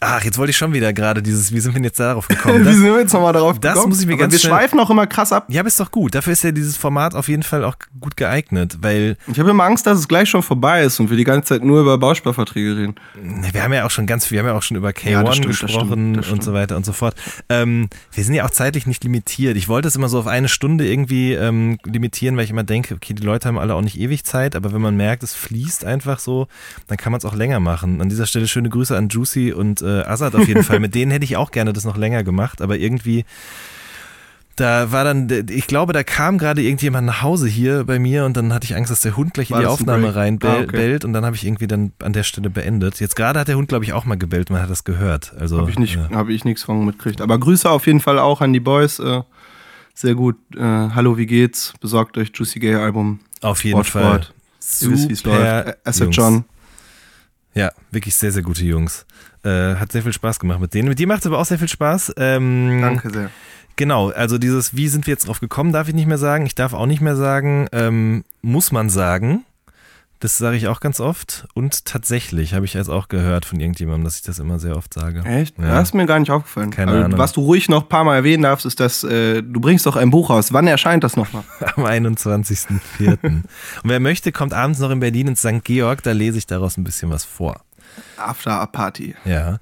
ach, 0.00 0.22
jetzt 0.24 0.38
wollte 0.38 0.50
ich 0.50 0.56
schon 0.56 0.72
wieder 0.72 0.92
gerade 0.92 1.22
dieses, 1.22 1.52
wie 1.52 1.60
sind 1.60 1.72
wir 1.72 1.76
denn 1.76 1.84
jetzt 1.84 1.98
darauf 2.00 2.28
gekommen? 2.28 2.60
Wie 2.60 2.64
Das, 2.64 2.74
sind 2.76 2.84
wir 2.84 2.98
jetzt 3.00 3.12
nochmal 3.12 3.32
darauf 3.32 3.58
das 3.58 3.74
gekommen? 3.74 3.90
muss 3.90 4.00
ich 4.00 4.06
mir 4.06 4.12
Aber 4.14 4.22
ganz 4.22 4.32
Wir 4.32 4.38
schnell- 4.40 4.52
schweifen 4.52 4.78
auch 4.80 4.90
immer 4.90 5.06
krass 5.06 5.32
ab. 5.32 5.46
ja, 5.48 5.60
aber 5.60 5.68
ist 5.68 5.80
doch 5.80 5.90
gut. 5.90 6.14
Dafür 6.14 6.32
ist 6.32 6.44
ja 6.44 6.52
dieses 6.52 6.76
Format 6.76 7.14
auf 7.14 7.28
jeden 7.28 7.42
Fall 7.42 7.64
auch 7.64 7.74
gut 8.00 8.16
geeignet, 8.16 8.78
weil 8.80 9.16
Ich 9.26 9.38
habe 9.40 9.50
immer 9.50 9.64
Angst, 9.64 9.86
dass 9.86 9.98
es 9.98 10.06
gleich 10.08 10.28
schon 10.28 10.42
vorbei 10.42 10.82
ist 10.84 11.00
und 11.00 11.10
wir 11.10 11.16
die 11.16 11.24
ganze 11.24 11.48
Zeit 11.54 11.64
nur 11.64 11.80
über 11.80 11.98
Bausparverträge 11.98 12.76
reden. 12.76 12.94
Ne, 13.20 13.48
Wir 13.52 13.62
haben 13.62 13.72
ja 13.72 13.84
auch 13.86 13.90
schon 13.90 14.06
ganz 14.06 14.26
viel, 14.26 14.36
wir 14.36 14.40
haben 14.40 14.48
ja 14.48 14.54
auch 14.54 14.62
schon 14.62 14.76
über 14.76 14.90
K1 14.90 15.10
Ja, 15.10 15.22
das 15.24 15.36
stimmt, 15.36 15.52
das 15.54 15.60
gesprochen 15.60 15.88
stimmt, 15.88 16.16
das 16.18 16.28
und 16.30 16.44
so 16.44 16.52
weiter 16.52 16.76
und 16.76 16.86
so 16.86 16.92
fort. 16.92 17.14
Ähm, 17.48 17.88
wir 18.12 18.24
sind 18.24 18.34
ja 18.34 18.44
auch 18.44 18.50
zeitlich 18.50 18.86
nicht 18.86 19.02
limitiert. 19.04 19.56
Ich 19.56 19.68
wollte 19.68 19.88
es 19.88 19.96
immer 19.96 20.08
so 20.08 20.18
auf 20.20 20.26
eine 20.26 20.48
Stunde 20.48 20.86
irgendwie 20.88 21.32
ähm, 21.34 21.78
limitieren, 21.84 22.36
weil 22.36 22.44
ich 22.44 22.50
immer 22.50 22.62
denke, 22.64 22.94
okay, 22.94 23.14
die 23.14 23.22
Leute 23.24 23.48
haben 23.48 23.58
alle 23.58 23.74
auch 23.74 23.82
nicht 23.82 23.98
ewig 23.98 24.24
Zeit, 24.24 24.54
aber 24.54 24.72
wenn 24.72 24.80
man 24.80 24.96
merkt, 24.96 25.22
es 25.22 25.34
fließt 25.34 25.84
einfach 25.84 26.18
so, 26.20 26.46
dann 26.86 26.96
kann 26.98 27.10
man 27.12 27.18
es 27.18 27.24
auch 27.24 27.34
länger 27.34 27.58
machen. 27.60 28.00
An 28.00 28.08
dieser 28.08 28.26
Stelle 28.26 28.46
schöne 28.46 28.68
Grüße 28.68 28.96
an 28.96 29.08
Juicy 29.08 29.52
und 29.52 29.82
äh, 29.88 30.02
Azad 30.06 30.34
auf 30.34 30.46
jeden 30.46 30.62
Fall. 30.62 30.78
Mit 30.80 30.94
denen 30.94 31.10
hätte 31.10 31.24
ich 31.24 31.36
auch 31.36 31.50
gerne 31.50 31.72
das 31.72 31.84
noch 31.84 31.96
länger 31.96 32.22
gemacht, 32.22 32.60
aber 32.62 32.76
irgendwie 32.78 33.24
da 34.56 34.90
war 34.90 35.04
dann, 35.04 35.28
ich 35.50 35.68
glaube, 35.68 35.92
da 35.92 36.02
kam 36.02 36.36
gerade 36.36 36.62
irgendjemand 36.62 37.06
nach 37.06 37.22
Hause 37.22 37.46
hier 37.46 37.84
bei 37.84 38.00
mir 38.00 38.24
und 38.24 38.36
dann 38.36 38.52
hatte 38.52 38.64
ich 38.64 38.74
Angst, 38.74 38.90
dass 38.90 39.02
der 39.02 39.16
Hund 39.16 39.32
gleich 39.34 39.52
War 39.52 39.58
in 39.58 39.62
die 39.62 39.66
Aufnahme 39.68 40.06
Break? 40.08 40.16
rein 40.16 40.38
Ah, 40.42 40.56
okay. 40.62 40.98
und 41.04 41.12
dann 41.12 41.24
habe 41.24 41.36
ich 41.36 41.46
irgendwie 41.46 41.68
dann 41.68 41.92
an 42.02 42.12
der 42.12 42.24
Stelle 42.24 42.50
beendet. 42.50 42.98
Jetzt 42.98 43.14
gerade 43.14 43.38
hat 43.38 43.46
der 43.46 43.56
Hund, 43.56 43.68
glaube 43.68 43.84
ich, 43.84 43.92
auch 43.92 44.04
mal 44.04 44.16
gebellt, 44.18 44.50
man 44.50 44.60
hat 44.60 44.68
das 44.68 44.82
gehört. 44.82 45.32
Also 45.38 45.58
Habe 45.58 45.70
ich, 45.70 45.78
nicht, 45.78 45.94
ja. 45.94 46.08
hab 46.10 46.28
ich 46.28 46.44
nichts 46.44 46.64
von 46.64 46.84
mitgekriegt. 46.84 47.20
Aber 47.20 47.38
Grüße 47.38 47.70
auf 47.70 47.86
jeden 47.86 48.00
Fall 48.00 48.18
auch 48.18 48.40
an 48.40 48.52
die 48.52 48.58
Boys. 48.58 48.98
Äh, 48.98 49.22
sehr 49.94 50.16
gut. 50.16 50.34
Äh, 50.56 50.60
Hallo, 50.60 51.16
wie 51.16 51.26
geht's? 51.26 51.72
Besorgt 51.80 52.18
euch 52.18 52.32
Juicy 52.34 52.58
Gay 52.58 52.74
Album. 52.74 53.20
auf 53.42 53.62
jeden 53.62 53.84
Sport, 53.84 53.86
Fall. 54.04 54.22
Sport. 54.24 54.34
Ihr 54.82 54.90
wisst, 54.90 55.08
wie 55.08 55.12
es 55.12 55.24
läuft. 55.24 55.40
Ä- 55.68 55.74
Acid 55.84 56.02
Jungs. 56.02 56.16
John. 56.16 56.44
Ja, 57.54 57.70
wirklich 57.92 58.16
sehr, 58.16 58.32
sehr 58.32 58.42
gute 58.42 58.64
Jungs. 58.64 59.06
Äh, 59.48 59.76
hat 59.76 59.92
sehr 59.92 60.02
viel 60.02 60.12
Spaß 60.12 60.38
gemacht 60.38 60.60
mit 60.60 60.74
denen. 60.74 60.88
Mit 60.88 60.98
dir 60.98 61.06
macht 61.06 61.20
es 61.20 61.26
aber 61.26 61.38
auch 61.38 61.46
sehr 61.46 61.58
viel 61.58 61.68
Spaß. 61.68 62.14
Ähm, 62.16 62.80
Danke 62.82 63.10
sehr. 63.10 63.30
Genau, 63.76 64.10
also 64.10 64.38
dieses, 64.38 64.74
wie 64.76 64.88
sind 64.88 65.06
wir 65.06 65.12
jetzt 65.12 65.28
drauf 65.28 65.38
gekommen, 65.40 65.72
darf 65.72 65.86
ich 65.88 65.94
nicht 65.94 66.08
mehr 66.08 66.18
sagen. 66.18 66.46
Ich 66.46 66.56
darf 66.56 66.72
auch 66.74 66.86
nicht 66.86 67.00
mehr 67.00 67.14
sagen, 67.16 67.68
ähm, 67.72 68.24
muss 68.42 68.72
man 68.72 68.90
sagen. 68.90 69.44
Das 70.20 70.36
sage 70.36 70.56
ich 70.56 70.66
auch 70.66 70.80
ganz 70.80 70.98
oft. 70.98 71.46
Und 71.54 71.84
tatsächlich 71.84 72.52
habe 72.52 72.64
ich 72.66 72.74
jetzt 72.74 72.88
auch 72.88 73.06
gehört 73.06 73.44
von 73.44 73.60
irgendjemandem, 73.60 74.02
dass 74.02 74.16
ich 74.16 74.22
das 74.22 74.40
immer 74.40 74.58
sehr 74.58 74.76
oft 74.76 74.92
sage. 74.92 75.22
Echt? 75.24 75.56
Ja. 75.58 75.76
Das 75.76 75.90
ist 75.90 75.94
mir 75.94 76.06
gar 76.06 76.18
nicht 76.18 76.32
aufgefallen. 76.32 76.72
Keine 76.72 76.90
Also, 76.90 77.04
Ahnung. 77.04 77.18
Was 77.20 77.32
du 77.34 77.42
ruhig 77.42 77.68
noch 77.68 77.82
ein 77.84 77.88
paar 77.88 78.02
Mal 78.02 78.16
erwähnen 78.16 78.42
darfst, 78.42 78.66
ist, 78.66 78.80
dass 78.80 79.04
äh, 79.04 79.42
du 79.44 79.60
bringst 79.60 79.86
doch 79.86 79.94
ein 79.94 80.10
Buch 80.10 80.30
raus. 80.30 80.52
Wann 80.52 80.66
erscheint 80.66 81.04
das 81.04 81.16
nochmal? 81.16 81.44
Am 81.76 81.84
21.04. 81.84 83.18
Und 83.22 83.44
wer 83.84 84.00
möchte, 84.00 84.32
kommt 84.32 84.54
abends 84.54 84.80
noch 84.80 84.90
in 84.90 84.98
Berlin 84.98 85.28
ins 85.28 85.40
St. 85.42 85.62
Georg, 85.62 86.02
da 86.02 86.10
lese 86.10 86.38
ich 86.38 86.46
daraus 86.48 86.76
ein 86.76 86.82
bisschen 86.82 87.10
was 87.10 87.24
vor. 87.24 87.60
After 88.16 88.52
a 88.52 88.66
Party. 88.66 89.14
Ja. 89.24 89.58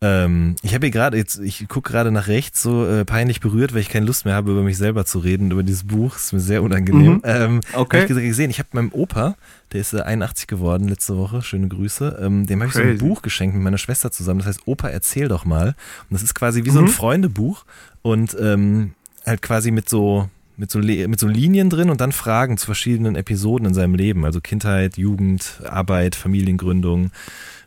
Ähm, 0.00 0.54
ich 0.62 0.74
habe 0.74 0.86
hier 0.86 0.92
gerade 0.92 1.16
jetzt, 1.16 1.40
ich 1.40 1.66
gucke 1.66 1.90
gerade 1.90 2.12
nach 2.12 2.28
rechts, 2.28 2.62
so 2.62 2.86
äh, 2.86 3.04
peinlich 3.04 3.40
berührt, 3.40 3.74
weil 3.74 3.80
ich 3.80 3.88
keine 3.88 4.06
Lust 4.06 4.24
mehr 4.26 4.34
habe, 4.36 4.52
über 4.52 4.62
mich 4.62 4.78
selber 4.78 5.04
zu 5.04 5.18
reden, 5.18 5.50
über 5.50 5.64
dieses 5.64 5.88
Buch. 5.88 6.14
ist 6.14 6.32
mir 6.32 6.38
sehr 6.38 6.62
unangenehm. 6.62 7.14
Mhm. 7.14 7.20
Ähm, 7.24 7.60
Okay. 7.74 8.02
Hab 8.02 8.10
ich 8.10 8.16
gesehen, 8.16 8.48
ich 8.50 8.60
habe 8.60 8.68
meinem 8.74 8.92
Opa, 8.92 9.34
der 9.72 9.80
ist 9.80 9.94
äh, 9.94 10.02
81 10.02 10.46
geworden 10.46 10.86
letzte 10.86 11.16
Woche, 11.16 11.42
schöne 11.42 11.66
Grüße, 11.66 12.16
ähm, 12.22 12.46
dem 12.46 12.60
habe 12.60 12.68
ich 12.68 12.74
so 12.74 12.80
ein. 12.80 12.98
Buch 12.98 13.22
geschenkt 13.22 13.56
mit 13.56 13.64
meiner 13.64 13.78
Schwester 13.78 14.12
zusammen. 14.12 14.38
Das 14.38 14.46
heißt, 14.46 14.60
Opa, 14.68 14.88
erzähl 14.88 15.26
doch 15.26 15.44
mal. 15.44 15.68
Und 15.68 16.12
das 16.12 16.22
ist 16.22 16.34
quasi 16.36 16.64
wie 16.64 16.70
so 16.70 16.78
ein 16.78 16.84
Mhm. 16.84 16.90
Freundebuch 16.90 17.64
und 18.02 18.36
ähm, 18.40 18.92
halt 19.26 19.42
quasi 19.42 19.72
mit 19.72 19.88
so 19.88 20.28
mit 20.56 20.72
so, 20.72 20.80
mit 20.80 21.20
so 21.20 21.28
Linien 21.28 21.70
drin 21.70 21.88
und 21.88 22.00
dann 22.00 22.10
Fragen 22.10 22.56
zu 22.56 22.66
verschiedenen 22.66 23.14
Episoden 23.14 23.66
in 23.68 23.74
seinem 23.74 23.94
Leben, 23.94 24.24
also 24.24 24.40
Kindheit, 24.40 24.96
Jugend, 24.96 25.60
Arbeit, 25.68 26.16
Familiengründung, 26.16 27.12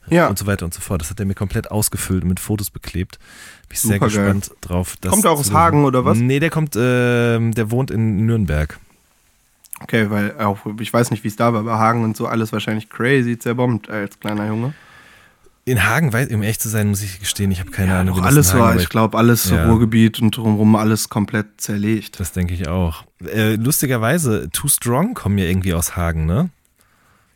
Ja. 0.08 0.28
und 0.28 0.38
so 0.40 0.46
weiter 0.46 0.66
und 0.66 0.74
so 0.74 0.82
fort. 0.82 1.02
Das 1.02 1.10
hat 1.10 1.20
er 1.20 1.26
mir 1.26 1.36
komplett 1.36 1.72
ausgefüllt 1.72 2.24
und 2.24 2.30
mit 2.30 2.40
Fotos 2.40 2.70
beklebt. 2.70 3.18
Bin 3.70 3.76
ich 3.76 3.82
sehr 3.82 4.00
gespannt 4.00 4.52
drauf. 4.62 4.96
das 5.00 5.12
Kommt 5.12 5.26
er 5.26 5.32
auch 5.32 5.40
aus. 5.40 5.52
Hagen 5.54 5.86
oder 5.86 6.04
was? 6.06 6.18
Nee, 6.18 6.40
der 6.40 6.50
kommt, 6.50 6.76
ähm, 6.78 7.54
der 7.54 7.72
wohnt 7.72 7.92
in 7.92 8.26
Nürnberg. 8.26 8.78
Okay, 9.82 10.10
weil 10.10 10.38
auch, 10.40 10.60
ich 10.80 10.92
weiß 10.94 11.12
nicht, 11.12 11.24
wie 11.24 11.28
es 11.28 11.36
da 11.36 11.54
war, 11.54 11.62
aber 11.62 11.80
Hagen 11.80 12.04
und 12.04 12.16
so 12.16 12.28
alles 12.28 12.52
wahrscheinlich 12.54 12.90
crazy 12.90 13.38
zerbombt 13.40 13.90
als 13.90 14.20
kleiner 14.20 14.48
Junge. 14.48 14.74
In 15.64 15.84
Hagen, 15.88 16.08
um 16.10 16.42
ehrlich 16.42 16.60
zu 16.60 16.70
sein, 16.70 16.90
muss 16.90 17.04
ich 17.04 17.20
gestehen, 17.20 17.52
ich 17.52 17.60
habe 17.60 17.70
keine 17.72 17.96
Ahnung, 17.96 18.16
Auch 18.16 18.24
wie 18.24 18.26
alles 18.28 18.54
war, 18.56 18.76
ich 18.76 18.90
glaube, 18.90 19.18
alles 19.18 19.50
Ja. 19.50 19.68
Ruhrgebiet 19.68 20.20
und 20.20 20.36
drumherum 20.36 20.76
alles 20.76 21.10
komplett 21.10 21.62
zerlegt. 21.62 22.20
Das 22.20 22.32
denke 22.32 22.54
ich 22.56 22.68
auch. 22.68 23.06
Äh, 23.24 23.56
lustigerweise, 23.56 24.50
Too 24.52 24.68
Strong 24.68 25.14
kommen 25.14 25.38
ja 25.38 25.46
irgendwie 25.46 25.74
aus 25.76 25.96
Hagen, 25.96 26.26
ne? 26.26 26.50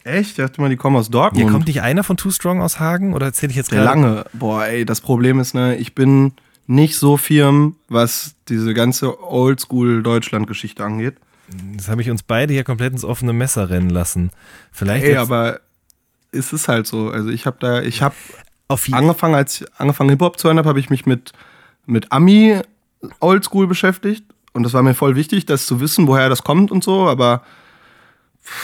Echt? 0.06 0.32
Ich 0.32 0.36
dachte 0.36 0.62
mal, 0.62 0.70
die 0.70 0.76
kommen 0.78 0.96
aus 0.96 1.08
Hier 1.08 1.14
Dortmund. 1.14 1.52
kommt 1.52 1.68
nicht 1.68 1.82
einer 1.82 2.04
von 2.04 2.16
Too 2.16 2.30
Strong 2.30 2.62
aus 2.62 2.80
Hagen 2.80 3.14
oder 3.14 3.26
erzähle 3.26 3.50
ich 3.50 3.58
jetzt 3.58 3.72
gerade? 3.72 3.86
lange. 3.86 4.26
Boah, 4.34 4.66
ey, 4.66 4.86
das 4.86 5.02
Problem 5.02 5.40
ist, 5.40 5.56
ne, 5.56 5.76
ich 5.78 5.96
bin 5.96 6.34
nicht 6.68 6.96
so 6.96 7.18
firm, 7.18 7.76
was 7.90 8.36
diese 8.48 8.76
ganze 8.76 9.20
Oldschool-Deutschland-Geschichte 9.24 10.84
angeht. 10.84 11.16
Das 11.76 11.90
habe 11.90 12.02
ich 12.02 12.10
uns 12.12 12.22
beide 12.22 12.54
hier 12.54 12.64
komplett 12.64 12.94
ins 12.94 13.04
offene 13.04 13.34
Messer 13.34 13.70
rennen 13.72 13.90
lassen. 13.90 14.30
Vielleicht 14.72 15.06
Ey, 15.06 15.18
aber 15.18 15.60
es 16.32 16.54
ist 16.54 16.68
halt 16.68 16.86
so. 16.86 17.10
Also 17.10 17.30
ich 17.30 17.48
habe 17.48 17.58
da, 17.60 17.82
ich 17.82 18.04
habe 18.04 18.16
angefangen, 18.92 19.34
als 19.36 19.62
ich 19.62 19.68
angefangen 19.78 20.12
Hip-Hop 20.12 20.38
zu 20.40 20.48
hören 20.48 20.58
habe, 20.58 20.70
habe 20.70 20.80
ich 20.80 20.90
mich 20.92 21.06
mit, 21.08 21.34
mit 21.88 22.12
Ami 22.12 22.62
Oldschool 23.20 23.66
beschäftigt. 23.68 24.24
Und 24.54 24.64
das 24.64 24.74
war 24.74 24.84
mir 24.84 24.94
voll 24.94 25.16
wichtig, 25.16 25.46
das 25.46 25.66
zu 25.66 25.80
wissen, 25.80 26.08
woher 26.08 26.30
das 26.30 26.44
kommt 26.44 26.72
und 26.72 26.84
so. 26.84 27.08
Aber 27.08 27.42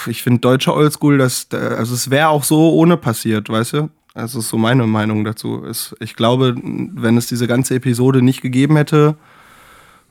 ich 0.08 0.22
finde 0.24 0.40
deutsche 0.40 0.74
Oldschool, 0.74 1.18
das, 1.18 1.50
da- 1.50 1.58
also 1.70 1.94
es 1.94 2.10
wäre 2.10 2.30
auch 2.30 2.44
so 2.44 2.72
ohne 2.74 2.98
passiert, 2.98 3.50
weißt 3.50 3.74
du? 3.74 3.90
Also 4.14 4.40
ist 4.40 4.50
so 4.50 4.58
meine 4.58 4.86
Meinung 4.88 5.24
dazu. 5.24 5.64
Es, 5.66 5.96
ich 6.00 6.16
glaube, 6.16 6.56
wenn 6.64 7.16
es 7.18 7.28
diese 7.28 7.48
ganze 7.48 7.76
Episode 7.76 8.22
nicht 8.22 8.42
gegeben 8.42 8.76
hätte, 8.76 9.16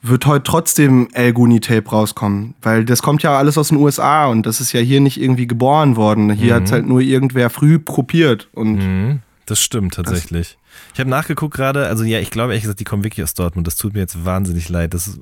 wird 0.01 0.25
heute 0.25 0.43
trotzdem 0.43 1.07
El 1.13 1.31
Guni 1.33 1.59
Tape 1.59 1.87
rauskommen. 1.87 2.55
Weil 2.63 2.83
das 2.85 3.03
kommt 3.03 3.21
ja 3.21 3.37
alles 3.37 3.57
aus 3.59 3.67
den 3.67 3.77
USA 3.77 4.25
und 4.25 4.47
das 4.47 4.59
ist 4.59 4.71
ja 4.71 4.79
hier 4.79 4.99
nicht 5.01 5.21
irgendwie 5.21 5.45
geboren 5.45 5.95
worden. 5.95 6.31
Hier 6.31 6.55
hat's 6.55 6.71
halt 6.71 6.87
nur 6.87 7.01
irgendwer 7.01 7.51
früh 7.51 7.77
kopiert. 7.77 8.49
Und 8.53 8.77
Mhm, 8.77 9.19
das 9.45 9.61
stimmt 9.61 9.93
tatsächlich. 9.93 10.57
Ich 10.95 10.99
habe 10.99 11.09
nachgeguckt 11.09 11.53
gerade, 11.55 11.85
also 11.85 12.03
ja, 12.03 12.19
ich 12.19 12.31
glaube 12.31 12.53
ehrlich 12.53 12.63
gesagt, 12.63 12.79
die 12.79 12.83
kommen 12.85 13.03
wirklich 13.03 13.23
aus 13.23 13.35
Dortmund. 13.35 13.67
Das 13.67 13.75
tut 13.75 13.93
mir 13.93 13.99
jetzt 13.99 14.25
wahnsinnig 14.25 14.67
leid. 14.69 14.95
Das 14.95 15.07
ist, 15.07 15.19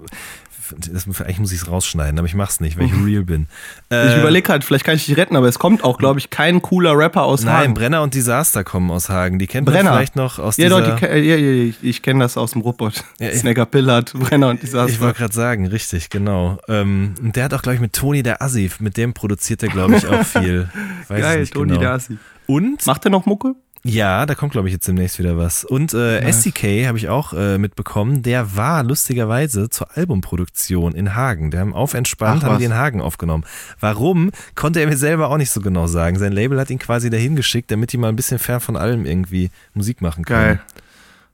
das, 0.77 1.05
eigentlich 1.21 1.39
muss 1.39 1.51
ich 1.51 1.61
es 1.61 1.67
rausschneiden, 1.67 2.17
aber 2.19 2.27
ich 2.27 2.35
mach's 2.35 2.59
nicht, 2.59 2.77
weil 2.77 2.85
ich 2.87 2.93
real 3.05 3.23
bin. 3.23 3.47
Ich 3.89 3.95
Äh, 3.97 4.19
überlege 4.19 4.49
halt, 4.51 4.63
vielleicht 4.63 4.85
kann 4.85 4.95
ich 4.95 5.05
dich 5.05 5.17
retten, 5.17 5.35
aber 5.35 5.47
es 5.47 5.59
kommt 5.59 5.83
auch, 5.83 5.97
glaube 5.97 6.19
ich, 6.19 6.29
kein 6.29 6.61
cooler 6.61 6.97
Rapper 6.97 7.23
aus 7.23 7.43
Nein, 7.43 7.55
Hagen. 7.55 7.73
Brenner 7.73 8.01
und 8.03 8.13
Disaster 8.13 8.63
kommen 8.63 8.91
aus 8.91 9.09
Hagen. 9.09 9.39
Die 9.39 9.47
kennt 9.47 9.65
man 9.67 9.75
Brenner. 9.75 9.93
vielleicht 9.93 10.15
noch 10.15 10.39
aus 10.39 10.57
Ja, 10.57 10.65
dieser... 10.69 10.81
doch, 10.81 10.99
die, 10.99 11.05
ja, 11.05 11.15
ja, 11.15 11.35
ja, 11.35 11.73
ich 11.81 12.01
kenne 12.01 12.19
das 12.23 12.37
aus 12.37 12.51
dem 12.51 12.61
Ruppert. 12.61 13.03
Ja, 13.19 13.29
ich- 13.29 13.39
Snacker 13.39 13.65
Pillard, 13.65 14.13
Brenner 14.13 14.49
und 14.49 14.61
dieser. 14.63 14.87
Ich 14.87 14.99
wollte 14.99 15.17
gerade 15.19 15.33
sagen, 15.33 15.67
richtig, 15.67 16.09
genau. 16.09 16.57
Ähm, 16.67 17.15
und 17.21 17.35
der 17.35 17.45
hat 17.45 17.53
auch, 17.53 17.61
glaube 17.61 17.75
ich, 17.75 17.81
mit 17.81 17.93
Toni 17.93 18.23
der 18.23 18.41
Assi, 18.41 18.69
mit 18.79 18.97
dem 18.97 19.13
produziert 19.13 19.63
er, 19.63 19.69
glaube 19.69 19.95
ich, 19.95 20.07
auch 20.07 20.23
viel. 20.25 20.69
Weiß 21.07 21.21
Geil, 21.21 21.47
Toni 21.47 21.69
genau. 21.69 21.79
der 21.81 21.91
Assi. 21.91 22.17
Und 22.47 22.85
Macht 22.87 23.05
er 23.05 23.11
noch 23.11 23.25
Mucke? 23.27 23.53
Ja, 23.83 24.25
da 24.25 24.35
kommt, 24.35 24.51
glaube 24.51 24.67
ich, 24.67 24.73
jetzt 24.73 24.87
demnächst 24.87 25.19
wieder 25.19 25.37
was. 25.37 25.63
Und 25.63 25.93
äh, 25.93 26.19
SDK 26.19 26.87
habe 26.87 26.97
ich 26.97 27.07
auch 27.07 27.33
äh, 27.33 27.57
mitbekommen, 27.57 28.23
der 28.23 28.55
war 28.57 28.83
lustigerweise 28.83 29.69
zur 29.69 29.95
Albumproduktion 29.95 30.93
in 30.93 31.15
Hagen. 31.15 31.49
Der 31.49 31.61
haben 31.61 31.73
auf 31.73 31.93
entspannt, 31.93 32.43
Ach, 32.43 32.49
haben 32.49 32.59
die 32.59 32.65
in 32.65 32.75
Hagen 32.75 33.01
aufgenommen. 33.01 33.45
Warum, 33.79 34.31
konnte 34.55 34.81
er 34.81 34.87
mir 34.87 34.97
selber 34.97 35.29
auch 35.29 35.37
nicht 35.37 35.51
so 35.51 35.61
genau 35.61 35.87
sagen. 35.87 36.19
Sein 36.19 36.33
Label 36.33 36.59
hat 36.59 36.69
ihn 36.69 36.79
quasi 36.79 37.09
dahin 37.09 37.35
geschickt, 37.35 37.71
damit 37.71 37.93
die 37.93 37.97
mal 37.97 38.09
ein 38.09 38.17
bisschen 38.17 38.39
fern 38.39 38.59
von 38.59 38.75
allem 38.75 39.05
irgendwie 39.05 39.49
Musik 39.73 40.01
machen 40.01 40.25
können. 40.25 40.59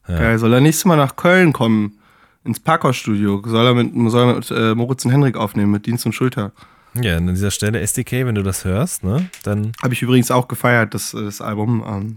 Geil. 0.06 0.18
Geil. 0.18 0.38
Soll 0.38 0.52
er 0.52 0.60
nächstes 0.60 0.84
Mal 0.84 0.96
nach 0.96 1.16
Köln 1.16 1.52
kommen? 1.52 1.98
Ins 2.44 2.60
Parkhausstudio? 2.60 3.42
Soll 3.44 3.66
er 3.66 3.74
mit, 3.74 3.92
soll 4.12 4.28
er 4.28 4.34
mit 4.36 4.50
äh, 4.52 4.74
Moritz 4.76 5.04
und 5.04 5.10
Henrik 5.10 5.36
aufnehmen, 5.36 5.72
mit 5.72 5.86
Dienst 5.86 6.06
und 6.06 6.12
Schulter? 6.12 6.52
Ja, 6.94 7.16
an 7.16 7.26
dieser 7.26 7.50
Stelle 7.50 7.80
SDK, 7.80 8.24
wenn 8.24 8.36
du 8.36 8.42
das 8.42 8.64
hörst, 8.64 9.04
ne, 9.04 9.28
dann 9.42 9.72
Habe 9.82 9.94
ich 9.94 10.00
übrigens 10.00 10.30
auch 10.30 10.48
gefeiert, 10.48 10.94
das, 10.94 11.10
das 11.10 11.40
Album. 11.40 11.84
Ähm, 11.86 12.16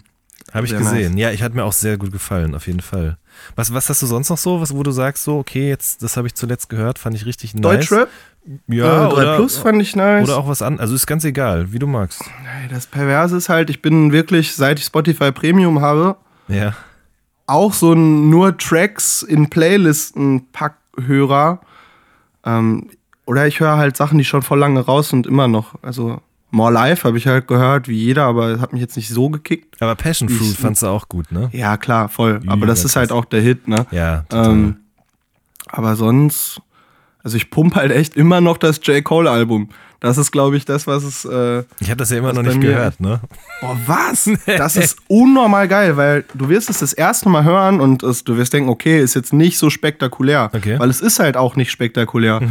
habe 0.54 0.66
ich 0.66 0.76
gesehen. 0.78 1.18
Ja, 1.18 1.32
ich 1.32 1.44
hat 1.44 1.54
mir 1.54 1.64
auch 1.64 1.74
sehr 1.74 1.98
gut 1.98 2.12
gefallen, 2.12 2.56
auf 2.56 2.68
jeden 2.68 2.82
Fall. 2.82 3.18
Was, 3.56 3.74
was 3.74 3.90
hast 3.90 4.02
du 4.02 4.06
sonst 4.06 4.30
noch 4.30 4.38
so, 4.38 4.60
was, 4.62 4.76
wo 4.76 4.84
du 4.84 4.92
sagst, 4.92 5.24
so, 5.24 5.38
okay, 5.38 5.70
jetzt, 5.70 6.04
das 6.04 6.18
habe 6.18 6.28
ich 6.28 6.36
zuletzt 6.36 6.70
gehört, 6.70 7.00
fand 7.00 7.16
ich 7.16 7.26
richtig 7.26 7.54
nice. 7.54 7.62
Deutschrap? 7.62 8.10
Ja, 8.68 9.08
äh, 9.08 9.10
3 9.10 9.14
oder, 9.14 9.36
Plus 9.38 9.58
fand 9.58 9.82
ich 9.82 9.96
nice. 9.96 10.28
oder 10.28 10.38
auch 10.38 10.48
was 10.48 10.62
an. 10.62 10.80
Also 10.80 10.96
ist 10.96 11.06
ganz 11.08 11.24
egal, 11.24 11.72
wie 11.72 11.80
du 11.80 11.88
magst. 11.88 12.24
Das 12.70 12.88
Perverse 12.88 13.38
ist 13.38 13.50
halt, 13.50 13.70
ich 13.70 13.82
bin 13.82 14.12
wirklich, 14.12 14.56
seit 14.56 14.80
ich 14.80 14.86
Spotify 14.86 15.32
Premium 15.32 15.82
habe, 15.82 16.16
Ja. 16.48 16.74
auch 17.48 17.74
so 17.74 17.94
ein 17.94 18.30
nur 18.30 18.58
Tracks 18.58 19.22
in 19.22 19.50
Playlisten 19.50 20.48
Packhörer. 20.52 21.60
Ähm, 22.46 22.90
oder 23.26 23.46
ich 23.46 23.60
höre 23.60 23.78
halt 23.78 23.96
Sachen, 23.98 24.18
die 24.18 24.26
schon 24.26 24.42
vor 24.42 24.58
lange 24.58 24.80
raus 24.80 25.10
sind, 25.10 25.28
immer 25.28 25.48
noch. 25.48 25.76
Also 25.84 26.22
More 26.52 26.72
Life 26.74 27.08
habe 27.08 27.18
ich 27.18 27.28
halt 27.28 27.48
gehört, 27.48 27.88
wie 27.88 27.96
jeder, 27.98 28.24
aber 28.26 28.60
hat 28.60 28.74
mich 28.74 28.82
jetzt 28.82 28.96
nicht 28.98 29.10
so 29.10 29.30
gekickt. 29.30 29.82
Aber 29.82 29.96
Passion 29.96 30.30
Fruit 30.30 30.52
Ich- 30.52 30.58
fandst 30.58 30.82
du 30.82 30.88
auch 30.88 31.08
gut, 31.08 31.32
ne? 31.32 31.50
Ja, 31.54 31.78
klar, 31.78 32.10
voll. 32.10 32.42
Aber 32.48 32.66
das 32.66 32.84
ist 32.86 32.96
halt 32.96 33.12
auch 33.12 33.26
der 33.26 33.42
Hit, 33.42 33.68
ne? 33.68 33.86
Ja, 33.92 34.24
total. 34.30 34.52
Ähm, 34.52 34.78
aber 35.68 35.96
sonst, 35.96 36.62
also 37.24 37.38
ich 37.38 37.52
pump 37.52 37.76
halt 37.76 37.92
echt 37.92 38.16
immer 38.16 38.42
noch 38.42 38.58
das 38.58 38.80
J. 38.84 39.04
Cole-Album. 39.04 39.70
Das 40.00 40.18
ist, 40.18 40.32
glaube 40.32 40.56
ich, 40.56 40.64
das, 40.64 40.88
was 40.88 41.04
es. 41.04 41.26
Äh, 41.26 41.64
ich 41.80 41.90
habe 41.90 41.98
das 41.98 42.10
ja 42.10 42.18
immer 42.18 42.32
noch 42.32 42.42
nicht 42.42 42.62
gehört, 42.62 43.00
ne? 43.02 43.20
Boah, 43.62 43.78
was? 43.86 44.30
Das 44.46 44.76
ist 44.76 44.98
unnormal 45.08 45.68
geil, 45.68 45.98
weil 45.98 46.24
du 46.34 46.48
wirst 46.50 46.70
es 46.70 46.80
das 46.80 46.94
erste 46.94 47.28
Mal 47.30 47.44
hören 47.44 47.82
und 47.82 48.04
es, 48.04 48.24
du 48.24 48.38
wirst 48.38 48.54
denken, 48.54 48.70
okay, 48.70 49.02
ist 49.02 49.16
jetzt 49.16 49.34
nicht 49.34 49.58
so 49.58 49.70
spektakulär. 49.70 50.50
Okay. 50.54 50.76
Mhm. 50.76 50.80
Weil 50.80 50.90
es 50.90 51.02
ist 51.02 51.20
halt 51.20 51.36
auch 51.36 51.56
nicht 51.56 51.72
spektakulär. 51.72 52.42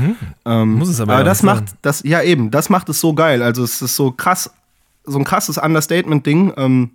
Ähm, 0.45 0.75
Muss 0.75 0.89
es 0.89 1.01
aber 1.01 1.13
ja 1.13 1.19
aber 1.19 1.25
auch 1.25 1.29
das 1.29 1.43
macht, 1.43 1.65
das, 1.83 2.03
ja 2.05 2.23
eben, 2.23 2.51
das 2.51 2.69
macht 2.69 2.89
es 2.89 3.01
so 3.01 3.15
geil. 3.15 3.43
Also 3.43 3.65
es 3.65 3.81
ist 3.81 3.97
so 3.97 4.13
krass, 4.13 4.51
so 5.05 5.19
ein 5.19 5.25
krasses 5.25 5.59
Understatement-Ding. 5.59 6.53
Ähm, 6.57 6.91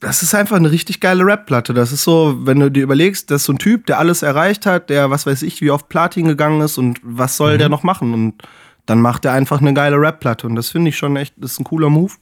das 0.00 0.22
ist 0.22 0.34
einfach 0.34 0.56
eine 0.56 0.70
richtig 0.70 1.00
geile 1.00 1.24
Rap-Platte. 1.24 1.74
Das 1.74 1.92
ist 1.92 2.04
so, 2.04 2.46
wenn 2.46 2.58
du 2.58 2.70
dir 2.70 2.82
überlegst, 2.82 3.30
das 3.30 3.42
ist 3.42 3.46
so 3.46 3.52
ein 3.52 3.58
Typ, 3.58 3.86
der 3.86 3.98
alles 3.98 4.22
erreicht 4.22 4.64
hat, 4.64 4.88
der, 4.88 5.10
was 5.10 5.26
weiß 5.26 5.42
ich, 5.42 5.60
wie 5.60 5.70
oft 5.70 5.88
Platin 5.90 6.26
gegangen 6.26 6.62
ist 6.62 6.78
und 6.78 7.00
was 7.02 7.36
soll 7.36 7.58
der 7.58 7.68
noch 7.68 7.82
machen? 7.82 8.14
Und 8.14 8.42
dann 8.86 9.02
macht 9.02 9.26
er 9.26 9.32
einfach 9.32 9.60
eine 9.60 9.74
geile 9.74 10.00
Rap-Platte. 10.00 10.46
Und 10.46 10.56
das 10.56 10.70
finde 10.70 10.88
ich 10.88 10.96
schon 10.96 11.16
echt, 11.16 11.34
das 11.36 11.52
ist 11.52 11.60
ein 11.60 11.64
cooler 11.64 11.90
Move. 11.90 12.14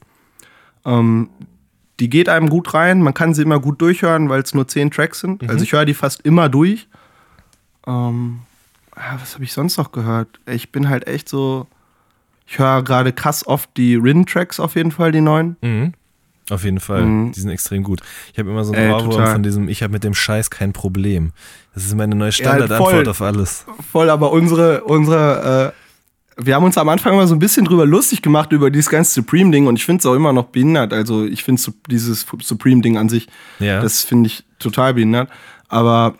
Ähm, 0.85 1.29
die 2.01 2.09
geht 2.09 2.27
einem 2.29 2.49
gut 2.49 2.73
rein, 2.73 3.01
man 3.01 3.13
kann 3.13 3.33
sie 3.33 3.41
immer 3.43 3.59
gut 3.59 3.81
durchhören, 3.81 4.29
weil 4.29 4.41
es 4.41 4.53
nur 4.53 4.67
zehn 4.67 4.91
Tracks 4.91 5.21
sind. 5.21 5.49
Also 5.49 5.63
ich 5.63 5.71
höre 5.71 5.85
die 5.85 5.93
fast 5.93 6.21
immer 6.21 6.49
durch. 6.49 6.87
Ähm, 7.87 8.39
ja, 8.95 9.17
was 9.21 9.35
habe 9.35 9.45
ich 9.45 9.53
sonst 9.53 9.77
noch 9.77 9.91
gehört? 9.91 10.39
Ich 10.45 10.71
bin 10.71 10.89
halt 10.89 11.07
echt 11.07 11.29
so. 11.29 11.67
Ich 12.45 12.59
höre 12.59 12.83
gerade 12.83 13.13
krass 13.13 13.45
oft 13.45 13.69
die 13.77 13.95
Rin-Tracks 13.95 14.59
auf 14.59 14.75
jeden 14.75 14.91
Fall, 14.91 15.11
die 15.11 15.21
neuen. 15.21 15.55
Mhm. 15.61 15.93
Auf 16.49 16.63
jeden 16.63 16.79
Fall. 16.79 17.03
Mhm. 17.03 17.31
Die 17.31 17.39
sind 17.39 17.49
extrem 17.49 17.83
gut. 17.83 18.01
Ich 18.33 18.39
habe 18.39 18.49
immer 18.49 18.63
so 18.63 18.73
Ey, 18.73 18.91
Ohrwurm 18.91 19.11
total. 19.11 19.33
von 19.33 19.43
diesem, 19.43 19.67
ich 19.69 19.83
habe 19.83 19.93
mit 19.93 20.03
dem 20.03 20.13
Scheiß 20.13 20.49
kein 20.49 20.73
Problem. 20.73 21.31
Das 21.73 21.85
ist 21.85 21.95
meine 21.95 22.15
neue 22.15 22.29
Ja, 22.29 22.33
Standardantwort 22.33 22.91
voll. 22.91 23.07
auf 23.07 23.21
alles. 23.21 23.65
Voll, 23.91 24.09
aber 24.09 24.31
unsere, 24.31 24.83
unsere, 24.83 25.73
äh, 26.37 26.43
wir 26.43 26.55
haben 26.55 26.63
uns 26.63 26.77
am 26.77 26.87
Anfang 26.89 27.13
immer 27.13 27.27
so 27.27 27.35
ein 27.35 27.39
bisschen 27.39 27.65
drüber 27.65 27.85
lustig 27.85 28.21
gemacht 28.21 28.51
über 28.51 28.71
dieses 28.71 28.89
ganze 28.89 29.11
Supreme-Ding 29.13 29.67
und 29.67 29.75
ich 29.75 29.85
finde 29.85 29.99
es 29.99 30.05
auch 30.05 30.15
immer 30.15 30.31
noch 30.33 30.45
behindert. 30.45 30.93
Also 30.93 31.25
ich 31.25 31.43
finde 31.43 31.61
dieses 31.89 32.25
Supreme-Ding 32.41 32.97
an 32.97 33.09
sich, 33.09 33.27
Ja. 33.59 33.81
das 33.81 34.03
finde 34.03 34.27
ich 34.27 34.43
total 34.57 34.93
behindert. 34.93 35.29
Aber 35.67 36.15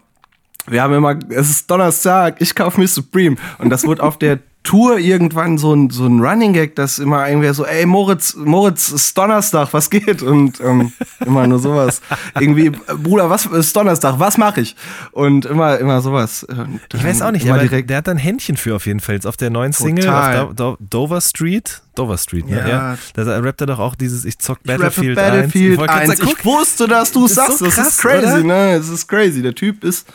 wir 0.67 0.83
haben 0.83 0.93
immer, 0.93 1.17
es 1.29 1.49
ist 1.49 1.71
Donnerstag, 1.71 2.35
ich 2.41 2.53
kaufe 2.53 2.79
mir 2.79 2.87
Supreme. 2.87 3.37
Und 3.57 3.69
das 3.69 3.87
wird 3.87 4.01
auf 4.01 4.19
der 4.19 4.39
Tour 4.61 4.99
irgendwann 4.99 5.57
so 5.57 5.73
ein, 5.73 5.89
so 5.89 6.05
ein 6.05 6.19
Running 6.19 6.51
Gag, 6.53 6.75
dass 6.75 6.99
immer 6.99 7.27
irgendwer 7.27 7.53
so, 7.53 7.65
ey 7.65 7.85
Moritz, 7.85 8.35
Moritz, 8.35 8.89
ist 8.91 9.17
Donnerstag, 9.17 9.69
was 9.71 9.89
geht? 9.89 10.21
Und 10.21 10.59
ähm, 10.59 10.91
immer 11.25 11.47
nur 11.47 11.59
sowas. 11.59 12.01
Irgendwie, 12.39 12.69
Bruder, 12.69 13.29
was 13.29 13.45
ist 13.45 13.75
Donnerstag, 13.75 14.19
was 14.19 14.37
mache 14.37 14.61
ich? 14.61 14.75
Und 15.11 15.45
immer, 15.45 15.77
immer 15.79 16.01
sowas. 16.01 16.43
Und 16.43 16.81
Ich 16.93 17.03
weiß 17.03 17.21
auch 17.21 17.31
nicht, 17.31 17.49
aber 17.49 17.59
direkt 17.59 17.89
der 17.89 17.97
hat 17.97 18.07
da 18.07 18.11
ein 18.11 18.17
Händchen 18.17 18.57
für 18.57 18.75
auf 18.75 18.85
jeden 18.85 18.99
Fall. 18.99 19.15
Jetzt 19.15 19.25
auf 19.25 19.37
der 19.37 19.49
neuen 19.49 19.71
Single, 19.71 20.03
Total. 20.05 20.39
auf 20.41 20.53
Do 20.53 20.71
Do 20.71 20.77
Dover 20.89 21.21
Street. 21.21 21.81
Dover 21.95 22.17
Street, 22.17 22.47
ne? 22.47 22.59
Ja. 22.59 22.67
Ja. 22.67 22.97
Da 23.13 23.39
rappt 23.39 23.61
er 23.61 23.67
doch 23.67 23.79
auch 23.79 23.95
dieses 23.95 24.25
Ich 24.25 24.39
zock 24.39 24.59
Ich 24.63 24.67
Battlefield, 24.67 25.15
Battlefield 25.15 25.79
1. 25.79 25.81
Ich 25.81 25.87
grad 25.87 25.99
1. 26.01 26.09
sagen, 26.19 26.29
Ich 26.31 26.37
guck, 26.37 26.45
wusste, 26.59 26.87
dass 26.87 27.11
du 27.11 27.25
es 27.25 27.33
Das 27.35 27.45
sagst. 27.47 27.59
so 27.59 27.65
das 27.65 27.75
krass, 27.75 27.87
ist 27.87 27.97
crazy, 28.01 28.25
oder? 28.25 28.43
ne? 28.43 28.71
Es 28.73 28.89
ist 28.89 29.07
crazy. 29.07 29.41
Der 29.41 29.55
Typ 29.55 29.83
ist 29.83 30.07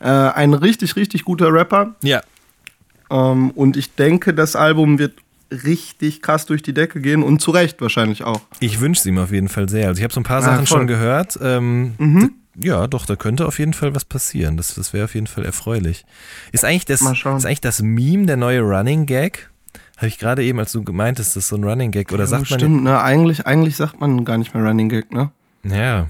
äh, 0.00 0.06
ein 0.08 0.52
richtig, 0.54 0.94
richtig 0.96 1.24
guter 1.24 1.52
Rapper. 1.52 1.94
Ja. 2.02 2.20
Ähm, 3.10 3.50
und 3.50 3.76
ich 3.76 3.94
denke, 3.94 4.34
das 4.34 4.56
Album 4.56 4.98
wird 4.98 5.14
richtig 5.50 6.20
krass 6.20 6.44
durch 6.46 6.62
die 6.62 6.74
Decke 6.74 7.00
gehen 7.00 7.22
und 7.22 7.40
zu 7.40 7.50
Recht 7.52 7.80
wahrscheinlich 7.80 8.24
auch. 8.24 8.40
Ich 8.60 8.80
wünsche 8.80 9.00
es 9.00 9.06
ihm 9.06 9.18
auf 9.18 9.32
jeden 9.32 9.48
Fall 9.48 9.68
sehr. 9.68 9.88
Also 9.88 9.98
ich 9.98 10.04
habe 10.04 10.12
so 10.12 10.20
ein 10.20 10.24
paar 10.24 10.42
Sachen 10.42 10.66
voll. 10.66 10.78
schon 10.78 10.86
gehört. 10.86 11.38
Ähm, 11.42 11.94
Mhm. 11.98 12.32
Ja, 12.60 12.88
doch, 12.88 13.06
da 13.06 13.14
könnte 13.14 13.46
auf 13.46 13.60
jeden 13.60 13.72
Fall 13.72 13.94
was 13.94 14.04
passieren. 14.04 14.56
Das, 14.56 14.74
das 14.74 14.92
wäre 14.92 15.04
auf 15.04 15.14
jeden 15.14 15.28
Fall 15.28 15.44
erfreulich. 15.44 16.04
Ist 16.50 16.64
eigentlich, 16.64 16.86
das, 16.86 17.00
ist 17.02 17.24
eigentlich 17.24 17.60
das 17.60 17.80
Meme 17.82 18.26
der 18.26 18.36
neue 18.36 18.62
Running 18.62 19.06
Gag? 19.06 19.48
Habe 19.96 20.08
ich 20.08 20.18
gerade 20.18 20.42
eben, 20.42 20.58
als 20.58 20.72
du 20.72 20.82
gemeintest, 20.82 21.36
das 21.36 21.44
ist 21.44 21.48
so 21.50 21.56
ein 21.56 21.62
Running 21.62 21.92
Gag. 21.92 22.10
Oder 22.12 22.24
Ja, 22.24 22.26
sagt 22.26 22.50
man. 22.50 22.58
stimmt, 22.58 22.82
ne? 22.82 23.00
Eigentlich, 23.00 23.46
eigentlich 23.46 23.76
sagt 23.76 24.00
man 24.00 24.24
gar 24.24 24.38
nicht 24.38 24.54
mehr 24.54 24.64
Running 24.64 24.88
Gag, 24.88 25.12
ne? 25.12 25.30
Ja, 25.62 26.08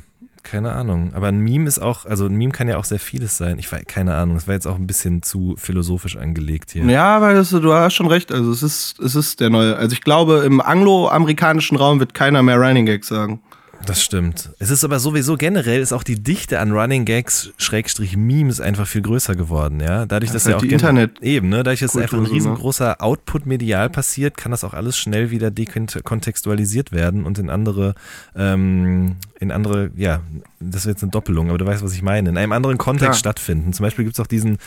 keine 0.51 0.73
Ahnung. 0.73 1.13
Aber 1.15 1.29
ein 1.29 1.41
Meme 1.41 1.69
ist 1.69 1.79
auch, 1.79 2.07
also 2.07 2.27
ein 2.27 2.35
Meme 2.35 2.53
kann 2.53 2.69
ja 2.69 2.79
auch 2.79 2.85
sehr 2.85 2.99
vieles 2.99 3.37
sein. 3.37 3.59
Ich 3.59 3.71
weiß, 3.71 3.85
keine 3.87 4.15
Ahnung. 4.15 4.37
Das 4.37 4.47
war 4.47 4.55
jetzt 4.55 4.67
auch 4.67 4.77
ein 4.77 4.87
bisschen 4.87 5.23
zu 5.23 5.55
philosophisch 5.59 6.17
angelegt 6.17 6.71
hier. 6.73 6.85
Ja, 6.85 7.17
aber 7.17 7.35
das, 7.35 7.51
du 7.51 7.73
hast 7.73 7.95
schon 7.95 8.07
recht. 8.07 8.33
Also 8.33 8.51
es 8.51 8.63
ist, 8.63 8.99
es 9.01 9.15
ist 9.15 9.41
der 9.41 9.51
neue. 9.51 9.77
Also 9.77 9.93
ich 9.93 10.01
glaube, 10.01 10.45
im 10.47 10.61
angloamerikanischen 10.61 11.77
Raum 11.77 12.01
wird 12.01 12.15
keiner 12.15 12.43
mehr 12.43 12.57
Running 12.57 12.87
Gag 12.87 13.05
sagen. 13.05 13.41
Das 13.87 14.03
stimmt. 14.03 14.51
Es 14.59 14.71
ist 14.71 14.85
aber 14.85 14.99
sowieso 14.99 15.37
generell 15.37 15.81
ist 15.81 15.93
auch 15.93 16.03
die 16.03 16.21
Dichte 16.23 16.59
an 16.61 16.73
Running 16.73 17.05
Gags 17.05 17.51
Schrägstrich 17.57 18.17
Memes 18.17 18.61
einfach 18.61 18.87
viel 18.87 19.01
größer 19.03 19.35
geworden, 19.35 19.81
ja. 19.81 20.05
Dadurch, 20.05 20.31
dass 20.31 20.43
Das 20.43 20.43
ist 20.43 20.47
ja 20.49 20.53
halt 20.55 20.65
auch 20.65 20.69
die 20.69 20.73
Internet- 20.75 21.23
eben, 21.23 21.49
ne, 21.49 21.59
dadurch, 21.63 21.81
dass 21.81 21.97
einfach 21.97 22.19
ein 22.19 22.25
Kultur 22.25 22.29
ne? 22.29 22.35
riesengroßer 22.35 23.01
Output 23.03 23.47
medial 23.47 23.89
passiert, 23.89 24.37
kann 24.37 24.51
das 24.51 24.65
auch 24.65 24.75
alles 24.75 24.99
schnell 24.99 25.31
wieder 25.31 25.51
dekontextualisiert 25.51 26.93
werden 26.93 27.25
und 27.25 27.39
in 27.39 27.51
andere, 27.51 27.95
ähm, 28.37 29.17
in 29.41 29.51
andere, 29.53 29.91
ja, 29.97 30.21
das 30.61 30.85
wird 30.85 30.97
jetzt 30.97 31.03
eine 31.03 31.11
Doppelung, 31.13 31.49
aber 31.49 31.59
du 31.59 31.65
weißt, 31.67 31.83
was 31.83 31.95
ich 31.95 32.03
meine, 32.03 32.29
in 32.29 32.37
einem 32.37 32.53
anderen 32.53 32.79
Kontext 32.79 33.07
Klar. 33.07 33.15
stattfinden. 33.15 33.73
Zum 33.73 33.85
Beispiel 33.85 34.05
gibt 34.05 34.17
es 34.17 34.21
auch 34.21 34.27
diesen 34.27 34.59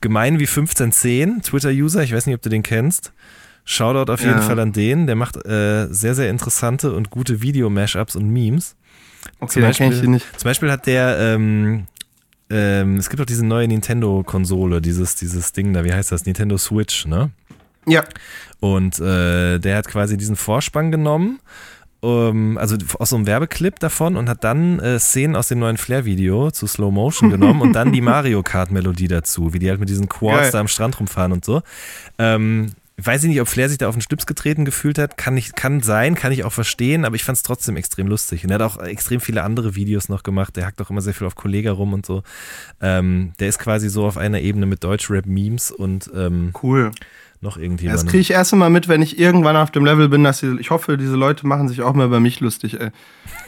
gemein 0.00 0.38
wie 0.38 0.46
1510 0.46 1.42
Twitter-User, 1.42 2.02
ich 2.02 2.14
weiß 2.14 2.26
nicht, 2.26 2.36
ob 2.36 2.42
du 2.42 2.48
den 2.48 2.62
kennst. 2.62 3.12
Shoutout 3.64 4.10
auf 4.12 4.20
jeden 4.20 4.32
Ja. 4.34 4.40
Fall 4.42 4.58
an 4.58 4.72
den. 4.72 5.06
Der 5.06 5.16
macht 5.16 5.36
äh, 5.46 5.86
sehr, 5.90 6.14
sehr 6.14 6.30
interessante 6.30 6.92
und 6.92 7.10
gute 7.10 7.42
Video-Mashups 7.42 8.16
und 8.16 8.28
Memes. 8.28 8.76
Okay, 9.38 9.52
Zum 9.52 9.62
kenne 9.62 9.70
ich 9.72 9.78
Beispiel- 9.78 10.00
die 10.00 10.08
nicht. 10.08 10.26
Zum 10.40 10.48
Beispiel 10.48 10.70
hat 10.72 10.86
der, 10.86 11.16
ähm, 11.18 11.86
ähm, 12.50 12.96
es 12.96 13.08
gibt 13.08 13.22
auch 13.22 13.26
diese 13.26 13.46
neue 13.46 13.68
Nintendo-Konsole, 13.68 14.80
dieses, 14.80 15.14
dieses 15.14 15.52
Ding 15.52 15.72
da, 15.72 15.84
wie 15.84 15.92
heißt 15.92 16.10
das? 16.12 16.26
Nintendo 16.26 16.58
Switch, 16.58 17.06
ne? 17.06 17.30
Ja, 17.86 18.04
Und 18.60 18.98
äh, 19.00 19.58
der 19.58 19.76
hat 19.76 19.88
quasi 19.88 20.16
diesen 20.16 20.36
Vorspann 20.36 20.92
genommen, 20.92 21.40
ähm, 22.04 22.56
also 22.58 22.76
aus 22.98 23.10
so 23.10 23.16
einem 23.16 23.26
Werbeclip 23.26 23.78
davon 23.80 24.16
und 24.16 24.28
hat 24.28 24.44
dann 24.44 24.78
äh, 24.80 24.98
Szenen 25.00 25.34
aus 25.36 25.48
dem 25.48 25.58
neuen 25.60 25.76
Flair-Video 25.76 26.50
zu 26.50 26.66
Slow 26.66 26.92
Motion 26.92 27.30
genommen 27.30 27.60
und 27.60 27.72
dann 27.74 27.92
die 27.92 28.00
Mario 28.00 28.42
Kart-Melodie 28.42 29.08
dazu, 29.08 29.52
wie 29.52 29.58
die 29.60 29.68
halt 29.70 29.80
mit 29.80 29.88
diesen 29.88 30.08
Quads 30.08 30.36
Geil. 30.42 30.50
da 30.52 30.60
am 30.60 30.68
Strand 30.68 30.98
rumfahren 31.00 31.32
und 31.32 31.44
so. 31.44 31.62
Ähm, 32.18 32.72
weiß 32.98 33.22
ich 33.24 33.28
nicht, 33.30 33.40
ob 33.40 33.48
Flair 33.48 33.68
sich 33.68 33.78
da 33.78 33.88
auf 33.88 33.94
den 33.94 34.00
Schlips 34.02 34.26
getreten 34.26 34.64
gefühlt 34.64 34.98
hat. 34.98 35.16
Kann, 35.16 35.34
nicht, 35.34 35.56
kann 35.56 35.80
sein, 35.80 36.14
kann 36.14 36.32
ich 36.32 36.44
auch 36.44 36.52
verstehen, 36.52 37.04
aber 37.04 37.16
ich 37.16 37.24
fand 37.24 37.36
es 37.36 37.42
trotzdem 37.42 37.76
extrem 37.76 38.06
lustig. 38.06 38.44
Und 38.44 38.50
er 38.50 38.54
hat 38.54 38.62
auch 38.62 38.82
extrem 38.82 39.20
viele 39.20 39.42
andere 39.42 39.74
Videos 39.74 40.08
noch 40.08 40.22
gemacht. 40.22 40.56
Der 40.56 40.66
hackt 40.66 40.80
auch 40.82 40.90
immer 40.90 41.00
sehr 41.00 41.14
viel 41.14 41.26
auf 41.26 41.34
Kollega 41.34 41.72
rum 41.72 41.92
und 41.92 42.04
so. 42.06 42.22
Ähm, 42.80 43.32
der 43.40 43.48
ist 43.48 43.58
quasi 43.58 43.88
so 43.88 44.04
auf 44.04 44.16
einer 44.18 44.40
Ebene 44.40 44.66
mit 44.66 44.84
Deutschrap-Memes 44.84 45.70
und 45.70 46.10
ähm, 46.14 46.52
cool. 46.62 46.90
noch 47.40 47.54
Das 47.54 47.62
irgendjemandem. 47.62 48.06
kriege 48.08 48.20
ich 48.20 48.30
erst 48.32 48.54
mal 48.54 48.70
mit, 48.70 48.88
wenn 48.88 49.02
ich 49.02 49.18
irgendwann 49.18 49.56
auf 49.56 49.70
dem 49.70 49.84
Level 49.84 50.08
bin, 50.08 50.22
dass 50.24 50.38
sie, 50.38 50.56
ich 50.60 50.70
hoffe, 50.70 50.96
diese 50.98 51.16
Leute 51.16 51.46
machen 51.46 51.68
sich 51.68 51.82
auch 51.82 51.94
mal 51.94 52.06
über 52.06 52.20
mich 52.20 52.40
lustig, 52.40 52.78
ey. 52.80 52.90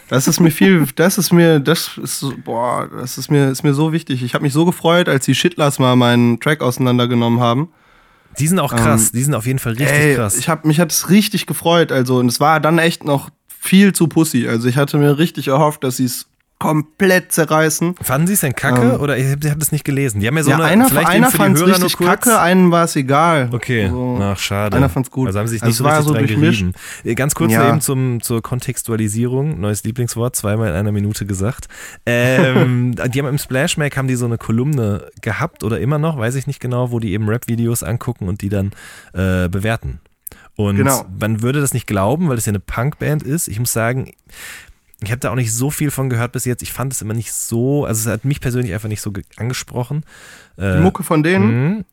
Das 0.09 0.27
ist 0.27 0.41
mir 0.41 0.51
viel, 0.51 0.87
das 0.97 1.19
ist 1.19 1.33
mir, 1.33 1.61
das 1.61 1.99
ist, 2.03 2.19
so- 2.21 2.35
boah, 2.45 2.89
das 2.91 3.19
ist 3.19 3.31
mir, 3.31 3.51
ist 3.51 3.63
mir 3.63 3.75
so 3.75 3.93
wichtig. 3.93 4.23
Ich 4.23 4.35
habe 4.35 4.43
mich 4.43 4.53
so 4.53 4.65
gefreut, 4.65 5.09
als 5.09 5.25
die 5.27 5.35
Shitlers 5.35 5.79
mal 5.79 5.97
meinen 5.97 6.41
Track 6.41 6.61
auseinandergenommen 6.63 7.41
haben. 7.41 7.69
Die 8.39 8.47
sind 8.47 8.59
auch 8.59 8.75
krass, 8.75 9.13
die 9.13 9.23
sind 9.23 9.35
auf 9.35 9.47
jeden 9.47 9.59
Fall 9.59 9.73
richtig 9.73 9.89
Ähm, 9.97 10.09
Ey, 10.11 10.15
krass. 10.17 10.37
ich 10.39 10.49
hab, 10.49 10.65
mich 10.65 10.81
hat 10.81 10.93
es 10.93 11.11
richtig 11.11 11.47
gefreut, 11.47 11.93
also, 11.93 12.19
und 12.19 12.29
es 12.29 12.41
war 12.41 12.61
dann 12.61 12.79
echt 12.79 13.05
noch 13.05 13.31
viel 13.49 13.93
zu 13.93 14.09
pussy. 14.09 14.47
Also 14.47 14.69
ich 14.69 14.77
hatte 14.77 14.99
mir 14.99 15.19
richtig 15.19 15.49
erhofft, 15.49 15.85
dass 15.85 15.97
sie 15.97 16.05
es 16.05 16.27
komplett 16.65 17.33
zerreißen. 17.33 17.95
Fanden 18.01 18.27
sie 18.27 18.33
es 18.35 18.41
denn 18.41 18.55
kacke 18.55 18.99
oder 18.99 19.17
ich 19.19 19.31
habe 19.31 19.51
hab 19.51 19.59
das 19.59 19.71
nicht 19.73 19.85
gelesen? 19.85 20.21
Die 20.21 20.27
haben 20.27 20.37
ja 20.37 20.43
so 20.43 20.51
ja, 20.51 20.57
eine, 20.57 20.65
einer, 20.67 20.89
vielleicht 20.89 21.09
einer 21.09 21.31
fand 21.31 21.57
es 21.57 21.67
richtig 21.67 21.97
kacke, 21.99 22.41
einem 22.41 22.71
war 22.71 22.85
es 22.85 22.97
egal. 22.97 23.51
Okay, 23.53 23.89
So. 23.91 24.19
ach 24.21 24.39
schade. 24.39 24.77
einer 24.77 24.89
fand's 24.89 25.11
gut. 25.11 25.27
Also 25.27 25.39
haben 25.39 25.47
sie 25.47 25.55
sich 25.55 25.63
Also 25.63 25.69
nicht 25.71 25.77
so 25.79 25.85
es 25.85 25.91
war 25.91 25.99
richtig 25.99 26.09
so 26.09 26.15
dran 26.15 26.41
gerieben. 26.41 26.73
Äh, 27.05 27.15
Ganz 27.15 27.35
kurz 27.35 27.53
Ja. 27.53 27.69
eben 27.69 27.81
zum, 27.81 28.23
zur 28.23 28.43
Kontextualisierung, 28.43 29.61
neues 29.61 29.85
Lieblingswort, 29.85 30.35
zweimal 30.37 30.69
in 30.71 30.75
einer 30.75 30.93
Minute 30.93 31.27
gesagt. 31.27 31.69
Ähm, 32.07 32.95
die 33.13 33.19
haben 33.21 33.29
im 33.29 33.39
Splashmack 33.39 33.97
haben 33.97 34.09
die 34.09 34.17
so 34.17 34.25
eine 34.27 34.39
Kolumne 34.39 35.09
gehabt 35.23 35.65
oder 35.65 35.81
immer 35.81 35.99
noch, 35.99 36.19
weiß 36.19 36.35
ich 36.37 36.47
nicht 36.47 36.61
genau, 36.61 36.91
wo 36.91 36.99
die 36.99 37.13
eben 37.13 37.29
Rap-Videos 37.29 37.83
angucken 37.83 38.29
und 38.29 38.41
die 38.43 38.49
dann 38.49 38.73
äh, 39.13 39.49
bewerten. 39.49 40.01
Und 40.57 40.77
Genau. 40.77 41.05
man 41.19 41.43
würde 41.43 41.61
das 41.61 41.75
nicht 41.75 41.87
glauben, 41.89 42.29
weil 42.29 42.37
das 42.37 42.47
ja 42.47 42.51
eine 42.51 42.61
Punkband 42.61 43.25
ist. 43.25 43.49
Ich 43.49 43.59
muss 43.59 43.73
sagen, 43.73 44.13
ich 45.07 45.13
habe 45.13 45.21
da 45.21 45.31
auch 45.31 45.35
nicht 45.37 45.53
so 45.55 45.71
viel 45.71 45.91
von 45.91 46.09
gehört 46.11 46.33
bis 46.33 46.45
jetzt. 46.45 46.63
Ich 46.63 46.73
fand 46.73 46.93
es 46.93 47.03
immer 47.03 47.15
nicht 47.15 47.33
so, 47.33 47.85
also 47.85 48.09
es 48.09 48.13
hat 48.13 48.25
mich 48.25 48.41
persönlich 48.41 48.73
einfach 48.75 48.89
nicht 48.89 49.01
so 49.03 49.13
ge- 49.13 49.25
angesprochen. 49.37 50.05
Äh, 50.57 50.77
Die 50.77 50.83
Mucke 50.83 51.03
von 51.03 51.23
denen, 51.23 51.75
Mhm. 51.77 51.85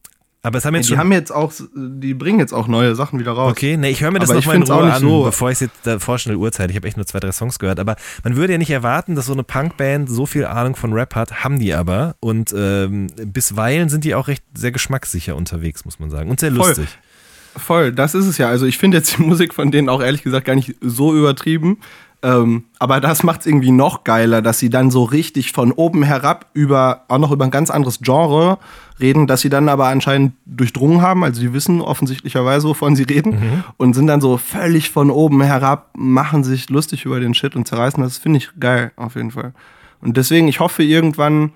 Aber 0.44 0.58
es 0.58 0.66
haben 0.66 0.74
jetzt 0.74 0.86
die 0.86 0.94
schon. 0.94 0.98
haben 0.98 1.12
jetzt 1.12 1.32
auch, 1.32 1.54
die 1.76 2.16
bringen 2.16 2.40
jetzt 2.40 2.52
auch 2.52 2.68
neue 2.68 2.96
Sachen 2.96 3.20
wieder 3.20 3.34
raus. 3.34 3.52
Okay, 3.52 3.78
ne, 3.78 3.92
ich 3.92 4.02
höre 4.02 4.10
mir 4.10 4.18
das 4.18 4.30
nochmal 4.30 4.56
in 4.56 4.64
Ruhe 4.64 4.86
nicht 4.86 4.96
an, 4.96 5.02
so- 5.02 5.24
bevor 5.26 5.52
ich 5.52 5.60
jetzt 5.60 5.76
davor 5.84 6.18
schnell 6.18 6.36
Uhrzeit. 6.36 6.72
Ich 6.72 6.76
habe 6.76 6.88
echt 6.88 6.98
nur 6.98 7.06
zwei, 7.06 7.20
drei 7.20 7.32
Songs 7.32 7.60
gehört, 7.60 7.80
aber 7.80 7.96
man 8.24 8.36
würde 8.36 8.54
ja 8.54 8.58
nicht 8.58 8.72
erwarten, 8.72 9.14
dass 9.14 9.28
so 9.28 9.34
eine 9.34 9.44
Punkband 9.44 10.10
so 10.10 10.26
viel 10.26 10.46
Ahnung 10.46 10.76
von 10.76 10.94
Rap 10.94 11.14
hat, 11.14 11.44
haben 11.44 11.60
die 11.60 11.76
aber. 11.76 12.16
Und 12.22 12.56
ähm, 12.58 13.06
bisweilen 13.24 13.90
sind 13.90 14.04
die 14.04 14.16
auch 14.16 14.28
recht 14.28 14.44
sehr 14.56 14.72
geschmackssicher 14.72 15.36
unterwegs, 15.36 15.86
muss 15.86 16.00
man 16.00 16.10
sagen. 16.10 16.32
Und 16.32 16.40
sehr 16.40 16.52
Voll. 16.52 16.70
lustig. 16.70 16.88
Voll, 17.56 17.92
das 17.92 18.16
ist 18.16 18.26
es 18.26 18.40
ja. 18.40 18.48
Also 18.50 18.66
ich 18.66 18.80
finde 18.80 18.98
jetzt 18.98 19.18
die 19.18 19.22
Musik 19.22 19.54
von 19.54 19.70
denen 19.70 19.90
auch 19.90 20.02
ehrlich 20.02 20.24
gesagt 20.24 20.48
gar 20.48 20.56
nicht 20.56 20.74
so 20.82 21.14
übertrieben. 21.16 21.78
Ähm, 22.24 22.66
aber 22.78 23.00
das 23.00 23.24
macht 23.24 23.42
es 23.42 23.46
irgendwie 23.48 23.72
noch 23.72 24.04
geiler, 24.04 24.44
dass 24.44 24.60
sie 24.60 24.70
dann 24.70 24.92
so 24.92 25.04
richtig 25.04 25.52
von 25.52 25.72
oben 25.72 26.04
herab 26.04 26.46
über, 26.54 27.06
auch 27.08 27.18
noch 27.18 27.32
über 27.32 27.46
ein 27.46 27.52
ganz 27.52 27.72
anderes 27.72 28.00
Genre 28.00 28.60
reden, 29.00 29.26
dass 29.26 29.42
sie 29.42 29.50
dann 29.50 29.70
aber 29.70 29.88
anscheinend 29.88 30.34
durchdrungen 30.46 31.02
haben. 31.02 31.24
Also 31.24 31.42
die 31.42 31.54
wissen 31.54 31.82
offensichtlicherweise, 31.82 32.68
wovon 32.68 32.96
sie 32.96 33.04
reden. 33.04 33.64
Und 33.78 33.94
sind 33.94 34.06
dann 34.06 34.22
so 34.22 34.38
völlig 34.38 34.92
von 34.92 35.10
oben 35.10 35.42
herab, 35.42 35.90
machen 35.98 36.44
sich 36.44 36.70
lustig 36.70 37.06
über 37.06 37.20
den 37.20 37.34
Shit 37.34 37.56
und 37.56 37.68
zerreißen. 37.68 38.04
Das 38.04 38.20
finde 38.20 38.38
ich 38.38 38.50
geil, 38.60 38.92
auf 38.98 39.16
jeden 39.16 39.32
Fall. 39.32 39.54
Und 40.02 40.16
deswegen, 40.18 40.48
ich 40.48 40.60
hoffe 40.60 40.84
irgendwann, 40.84 41.52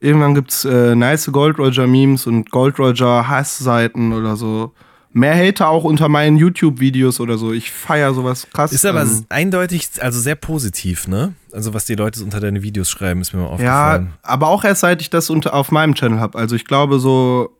irgendwann 0.00 0.34
gibt's 0.34 0.64
äh, 0.64 0.96
nice 0.96 1.30
Gold 1.30 1.58
Roger 1.58 1.86
Memes 1.86 2.26
und 2.26 2.50
Gold 2.50 2.80
Roger 2.80 3.28
Hassseiten 3.28 4.12
oder 4.12 4.34
so. 4.34 4.72
Mehr 5.16 5.36
Hater 5.36 5.68
auch 5.68 5.84
unter 5.84 6.08
meinen 6.08 6.36
YouTube-Videos 6.36 7.20
oder 7.20 7.38
so. 7.38 7.52
Ich 7.52 7.70
feier 7.70 8.12
sowas 8.14 8.48
krass. 8.52 8.72
Ist 8.72 8.84
aber 8.84 9.02
ähm, 9.02 9.24
eindeutig, 9.28 9.88
also 10.00 10.18
sehr 10.18 10.34
positiv, 10.34 11.06
ne? 11.06 11.34
Also 11.52 11.72
was 11.72 11.84
die 11.84 11.94
Leute 11.94 12.20
unter 12.24 12.40
deine 12.40 12.64
Videos 12.64 12.90
schreiben, 12.90 13.20
ist 13.20 13.32
mir 13.32 13.38
mal 13.38 13.46
ja, 13.60 13.92
aufgefallen. 13.92 14.12
aber 14.22 14.48
auch 14.48 14.64
erst 14.64 14.80
seit 14.80 15.00
ich 15.00 15.10
das 15.10 15.30
unter, 15.30 15.54
auf 15.54 15.70
meinem 15.70 15.94
Channel 15.94 16.18
habe. 16.18 16.36
Also 16.36 16.56
ich 16.56 16.64
glaube 16.64 16.98
so 16.98 17.56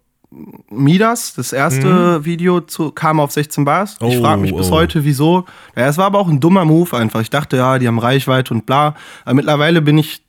Midas, 0.69 1.35
das 1.35 1.53
erste 1.53 2.25
Video 2.25 2.61
zu, 2.61 2.91
kam 2.91 3.21
auf 3.21 3.31
16 3.31 3.65
Bars. 3.65 3.99
ich 4.01 4.01
Mhm. 4.01 4.07
Oh, 4.09 4.21
frage 4.21 4.43
mich 4.43 4.57
bis 4.57 4.69
oh. 4.69 4.73
heute, 4.73 5.05
wieso. 5.05 5.45
Ja, 5.77 5.87
es 5.87 5.97
war 5.97 6.07
aber 6.07 6.19
auch 6.19 6.29
ein 6.29 6.41
dummer 6.41 6.65
Move 6.65 6.97
einfach. 6.97 7.21
Ich 7.21 7.31
dachte, 7.31 7.57
ja, 7.57 7.79
die 7.79 7.87
haben 7.87 8.01
Reichweite 8.01 8.53
und 8.53 8.67
bla. 8.67 8.97
Aber 9.25 9.35
mittlerweile 9.35 9.81
bin 9.81 9.97
ich 9.97 10.25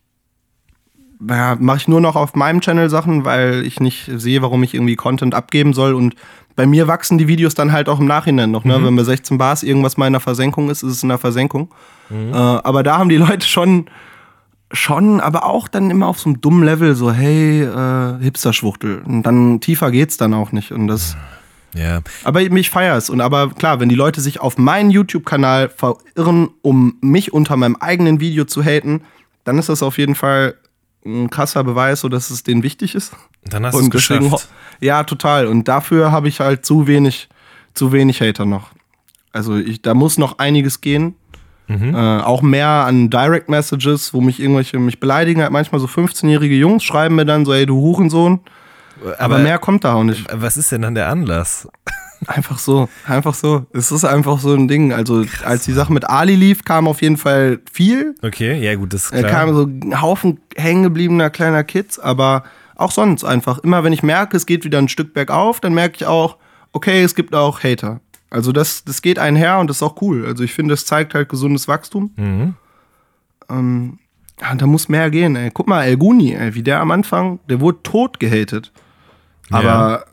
ja, 1.28 1.56
mache 1.58 1.78
ich 1.78 1.88
nur 1.88 2.00
noch 2.00 2.14
auf 2.14 2.34
meinem 2.34 2.60
Channel 2.60 2.90
Sachen, 2.90 3.24
weil 3.24 3.64
ich 3.66 3.80
nicht 3.80 4.10
sehe, 4.16 4.42
warum 4.42 4.62
ich 4.62 4.74
irgendwie 4.74 4.96
Content 4.96 5.34
abgeben 5.34 5.72
soll. 5.72 5.94
Und 5.94 6.14
bei 6.56 6.66
mir 6.66 6.88
wachsen 6.88 7.18
die 7.18 7.28
Videos 7.28 7.54
dann 7.54 7.70
halt 7.70 7.88
auch 7.88 8.00
im 8.00 8.06
Nachhinein 8.06 8.50
noch. 8.50 8.64
Ne? 8.64 8.82
Wenn 8.82 8.96
bei 8.96 9.04
16 9.04 9.36
Bars 9.36 9.62
irgendwas 9.62 9.98
mal 9.98 10.06
in 10.06 10.14
der 10.14 10.20
Versenkung 10.20 10.70
ist, 10.70 10.82
ist 10.82 10.92
es 10.92 11.02
in 11.02 11.10
der 11.10 11.18
Versenkung. 11.18 11.68
Äh, 12.10 12.34
aber 12.34 12.82
da 12.82 12.98
haben 12.98 13.10
die 13.10 13.16
Leute 13.18 13.46
schon, 13.46 13.86
schon, 14.72 15.20
aber 15.20 15.44
auch 15.44 15.68
dann 15.68 15.90
immer 15.90 16.06
auf 16.08 16.18
so 16.18 16.30
einem 16.30 16.40
dummen 16.40 16.64
Level, 16.64 16.94
so, 16.94 17.12
hey, 17.12 17.62
äh, 17.62 18.22
Hipster-Schwuchtel. 18.22 19.02
Und 19.04 19.22
dann 19.24 19.60
tiefer 19.60 19.90
geht's 19.90 20.16
dann 20.16 20.32
auch 20.32 20.52
nicht. 20.52 20.72
Und 20.72 20.88
das. 20.88 21.16
Ja. 21.74 22.00
Aber 22.24 22.40
mich 22.48 22.70
feiert's. 22.70 23.10
Und 23.10 23.20
aber 23.20 23.50
klar, 23.50 23.78
wenn 23.80 23.90
die 23.90 23.94
Leute 23.94 24.22
sich 24.22 24.40
auf 24.40 24.56
meinen 24.56 24.90
YouTube-Kanal 24.90 25.68
verirren, 25.68 26.48
um 26.62 26.96
mich 27.02 27.34
unter 27.34 27.58
meinem 27.58 27.76
eigenen 27.76 28.18
Video 28.18 28.46
zu 28.46 28.62
haten, 28.62 29.02
dann 29.44 29.58
ist 29.58 29.68
das 29.68 29.82
auf 29.82 29.98
jeden 29.98 30.14
Fall 30.14 30.54
ein 31.06 31.30
krasser 31.30 31.64
Beweis, 31.64 32.00
so 32.00 32.08
dass 32.08 32.30
es 32.30 32.42
denen 32.42 32.62
wichtig 32.62 32.94
ist. 32.94 33.14
Dann 33.44 33.64
hast 33.64 33.74
du 33.74 33.80
es 33.80 33.90
geschafft. 33.90 34.48
ja, 34.80 35.04
total. 35.04 35.46
Und 35.46 35.68
dafür 35.68 36.10
habe 36.12 36.28
ich 36.28 36.40
halt 36.40 36.66
zu 36.66 36.86
wenig, 36.86 37.28
zu 37.74 37.92
wenig 37.92 38.20
Hater 38.20 38.44
noch. 38.44 38.70
Also 39.32 39.56
ich, 39.56 39.82
da 39.82 39.94
muss 39.94 40.18
noch 40.18 40.38
einiges 40.38 40.80
gehen. 40.80 41.14
Mhm. 41.68 41.94
Äh, 41.94 42.20
auch 42.20 42.42
mehr 42.42 42.68
an 42.68 43.10
Direct 43.10 43.48
Messages, 43.48 44.14
wo 44.14 44.20
mich 44.20 44.40
irgendwelche 44.40 44.78
mich 44.78 45.00
beleidigen. 45.00 45.42
Halt 45.42 45.52
manchmal 45.52 45.80
so 45.80 45.86
15-jährige 45.86 46.54
Jungs 46.54 46.84
schreiben 46.84 47.16
mir 47.16 47.26
dann 47.26 47.44
so, 47.44 47.52
ey, 47.52 47.66
du 47.66 47.76
Hurensohn. 47.76 48.40
Aber, 49.18 49.38
mehr 49.38 49.58
kommt 49.58 49.84
da 49.84 49.94
auch 49.94 50.04
nicht. 50.04 50.26
Was 50.32 50.56
ist 50.56 50.72
denn 50.72 50.82
dann 50.82 50.94
der 50.94 51.08
Anlass? 51.08 51.68
Einfach 52.26 52.58
so, 52.58 52.88
einfach 53.06 53.34
so. 53.34 53.66
Es 53.72 53.92
ist 53.92 54.04
einfach 54.04 54.38
so 54.40 54.52
ein 54.54 54.68
Ding. 54.68 54.92
Also 54.92 55.24
als 55.44 55.64
die 55.64 55.72
Sache 55.72 55.92
mit 55.92 56.08
Ali 56.08 56.34
lief, 56.34 56.64
kam 56.64 56.88
auf 56.88 57.02
jeden 57.02 57.16
Fall 57.16 57.60
viel. 57.72 58.14
Okay, 58.22 58.60
ja 58.62 58.74
gut, 58.74 58.92
das 58.92 59.04
ist 59.04 59.14
Da 59.14 59.18
klar. 59.20 59.30
kamen 59.30 59.54
so 59.54 59.62
ein 59.62 60.00
Haufen 60.00 60.40
hängengebliebener 60.56 61.30
kleiner 61.30 61.62
Kids, 61.64 61.98
aber 61.98 62.44
auch 62.74 62.90
sonst 62.90 63.24
einfach. 63.24 63.58
Immer 63.58 63.84
wenn 63.84 63.92
ich 63.92 64.02
merke, 64.02 64.36
es 64.36 64.46
geht 64.46 64.64
wieder 64.64 64.78
ein 64.78 64.88
Stück 64.88 65.14
bergauf, 65.14 65.60
dann 65.60 65.72
merke 65.74 65.96
ich 65.96 66.06
auch, 66.06 66.36
okay, 66.72 67.02
es 67.02 67.14
gibt 67.14 67.34
auch 67.34 67.62
Hater. 67.62 68.00
Also 68.28 68.50
das, 68.52 68.84
das 68.84 69.02
geht 69.02 69.18
einher 69.18 69.58
und 69.60 69.68
das 69.70 69.76
ist 69.78 69.82
auch 69.82 70.02
cool. 70.02 70.26
Also 70.26 70.42
ich 70.42 70.52
finde, 70.52 70.74
es 70.74 70.84
zeigt 70.84 71.14
halt 71.14 71.28
gesundes 71.28 71.68
Wachstum. 71.68 72.10
Mhm. 72.16 72.54
Ähm, 73.48 73.98
ja, 74.40 74.54
da 74.54 74.66
muss 74.66 74.88
mehr 74.88 75.10
gehen, 75.10 75.36
ey. 75.36 75.50
Guck 75.54 75.68
mal, 75.68 75.84
El 75.84 75.96
Guni, 75.96 76.34
ey, 76.34 76.54
wie 76.54 76.62
der 76.62 76.80
am 76.80 76.90
Anfang, 76.90 77.38
der 77.48 77.60
wurde 77.60 77.78
tot 77.84 78.18
gehatet. 78.20 78.72
Aber, 79.50 80.04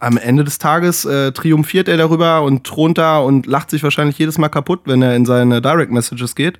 am 0.00 0.16
Ende 0.16 0.44
des 0.44 0.58
Tages 0.58 1.04
äh, 1.04 1.30
triumphiert 1.32 1.86
er 1.88 1.96
darüber 1.98 2.42
und 2.42 2.64
thront 2.64 2.98
da 2.98 3.18
und 3.18 3.46
lacht 3.46 3.70
sich 3.70 3.82
wahrscheinlich 3.82 4.18
jedes 4.18 4.38
Mal 4.38 4.48
kaputt, 4.48 4.80
wenn 4.86 5.02
er 5.02 5.14
in 5.14 5.26
seine 5.26 5.60
Direct 5.62 5.92
Messages 5.92 6.34
geht. 6.34 6.58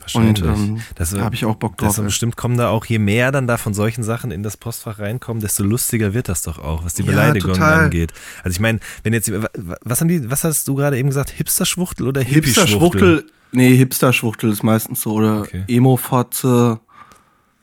Wahrscheinlich. 0.00 0.42
Und 0.44 0.48
ähm, 0.54 0.80
Das, 0.96 1.10
da 1.12 1.22
habe 1.22 1.34
ich 1.34 1.46
auch 1.46 1.54
Bock 1.54 1.78
Das 1.78 1.94
drauf. 1.94 1.98
ey. 2.00 2.04
bestimmt 2.04 2.36
kommen 2.36 2.58
da 2.58 2.68
auch, 2.68 2.84
je 2.84 2.98
mehr 2.98 3.32
dann 3.32 3.46
da 3.46 3.56
von 3.56 3.72
solchen 3.72 4.02
Sachen 4.04 4.30
in 4.30 4.42
das 4.42 4.58
Postfach 4.58 4.98
reinkommen, 4.98 5.40
desto 5.40 5.64
lustiger 5.64 6.12
wird 6.12 6.28
das 6.28 6.42
doch 6.42 6.58
auch, 6.58 6.84
was 6.84 6.92
die 6.92 7.02
Ja, 7.04 7.12
Beleidigung 7.12 7.54
total. 7.54 7.84
angeht. 7.84 8.12
Also 8.42 8.54
ich 8.56 8.60
meine, 8.60 8.80
wenn 9.02 9.14
jetzt, 9.14 9.32
was 9.82 10.00
haben 10.02 10.08
die, 10.08 10.30
was 10.30 10.44
hast 10.44 10.68
du 10.68 10.74
gerade 10.74 10.98
eben 10.98 11.08
gesagt, 11.08 11.30
Hipster-Schwuchtel 11.30 12.06
oder 12.06 12.20
Hippie-Schwuchtel? 12.20 13.20
Hipster-Schwuchtel, 13.22 13.26
nee, 13.52 13.74
Hipster-Schwuchtel 13.76 14.50
ist 14.52 14.62
meistens 14.62 15.00
so. 15.00 15.14
Oder 15.14 15.40
Okay. 15.40 15.64
Emo-Fotze, 15.68 16.80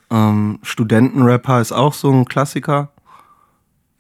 ähm, 0.10 0.58
Studentenrapper 0.64 1.62
ist 1.62 1.72
auch 1.72 1.94
so 1.94 2.12
ein 2.12 2.26
Klassiker. 2.26 2.90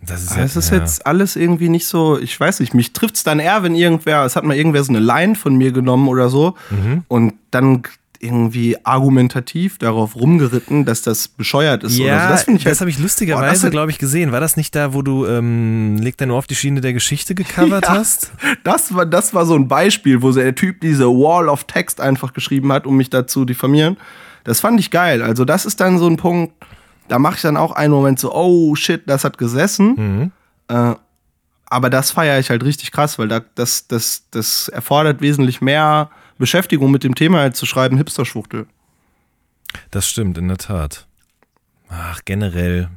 Das 0.05 0.23
ist, 0.23 0.35
ja, 0.35 0.43
es 0.43 0.55
ist 0.55 0.71
ja. 0.71 0.77
jetzt 0.77 1.05
alles 1.05 1.35
irgendwie 1.35 1.69
nicht 1.69 1.85
so, 1.85 2.17
ich 2.17 2.37
weiß 2.39 2.59
nicht, 2.59 2.73
mich 2.73 2.91
trifft 2.93 3.15
es 3.17 3.23
dann 3.23 3.39
eher, 3.39 3.61
wenn 3.63 3.75
irgendwer, 3.75 4.25
es 4.25 4.35
hat 4.35 4.43
mal 4.43 4.55
irgendwer 4.57 4.83
so 4.83 4.91
eine 4.91 4.99
Line 4.99 5.35
von 5.35 5.55
mir 5.55 5.71
genommen 5.71 6.07
oder 6.07 6.29
so 6.29 6.55
Mhm. 6.71 7.03
und 7.07 7.33
dann 7.51 7.83
irgendwie 8.23 8.77
argumentativ 8.83 9.79
darauf 9.79 10.15
rumgeritten, 10.15 10.85
dass 10.85 11.01
das 11.01 11.27
bescheuert 11.27 11.83
ist. 11.83 11.99
oder 11.99 12.07
Ja, 12.07 12.23
so. 12.27 12.29
Das 12.33 12.43
finde 12.43 12.59
ich 12.59 12.65
halt, 12.67 12.79
habe 12.79 12.89
ich 12.89 12.99
lustigerweise, 12.99 13.63
das 13.63 13.71
glaube 13.71 13.89
ich, 13.89 13.97
gesehen. 13.97 14.31
War 14.31 14.39
das 14.39 14.57
nicht 14.57 14.75
da, 14.75 14.93
wo 14.93 15.01
du 15.01 15.25
ähm, 15.25 15.97
Leg 15.97 16.17
dein 16.17 16.29
Ohr 16.29 16.37
auf 16.37 16.45
die 16.45 16.53
Schiene 16.55 16.81
der 16.81 16.93
Geschichte 16.93 17.33
gecovert 17.33 17.85
Ja. 17.87 17.93
hast? 17.95 18.31
Das 18.63 18.93
war, 18.93 19.07
das 19.07 19.33
war 19.33 19.47
so 19.47 19.55
ein 19.55 19.67
Beispiel, 19.67 20.21
wo 20.21 20.31
der 20.31 20.53
Typ 20.53 20.81
diese 20.81 21.05
Wall 21.07 21.49
of 21.49 21.63
Text 21.63 21.99
einfach 21.99 22.33
geschrieben 22.33 22.71
hat, 22.71 22.85
um 22.85 22.95
mich 22.95 23.09
dazu 23.09 23.41
zu 23.41 23.45
diffamieren. 23.45 23.97
Das 24.43 24.59
fand 24.59 24.79
ich 24.79 24.91
geil. 24.91 25.21
Also, 25.23 25.43
das 25.45 25.65
ist 25.65 25.79
dann 25.79 25.97
so 25.97 26.07
ein 26.07 26.17
Punkt, 26.17 26.53
da 27.12 27.20
mache 27.20 27.36
ich 27.36 27.41
dann 27.41 27.57
auch 27.57 27.74
einen 27.74 27.93
Moment 27.93 28.20
so, 28.20 28.34
oh 28.34 28.74
shit, 28.76 29.03
das 29.05 29.26
hat 29.26 29.38
gesessen. 29.38 29.95
Mhm. 29.97 30.32
Äh, 30.70 30.95
aber 31.66 31.89
das 31.89 32.12
feiere 32.12 32.39
ich 32.39 32.49
halt 32.49 32.64
richtig 32.64 32.93
krass, 32.93 33.20
weil 33.20 33.28
da, 33.28 33.41
das, 33.55 33.88
das, 33.88 34.24
das 34.32 34.70
erfordert 34.70 35.20
wesentlich 35.20 35.59
mehr 35.59 36.09
Beschäftigung 36.38 36.89
mit 36.89 37.03
dem 37.03 37.14
Thema, 37.14 37.41
als 37.41 37.57
zu 37.57 37.66
schreiben 37.66 37.97
Hipster-Schwuchtel. 37.97 38.66
Das 39.89 40.07
stimmt, 40.07 40.38
in 40.38 40.47
der 40.47 40.57
Tat. 40.57 41.05
Ach, 41.89 42.22
generell. 42.24 42.89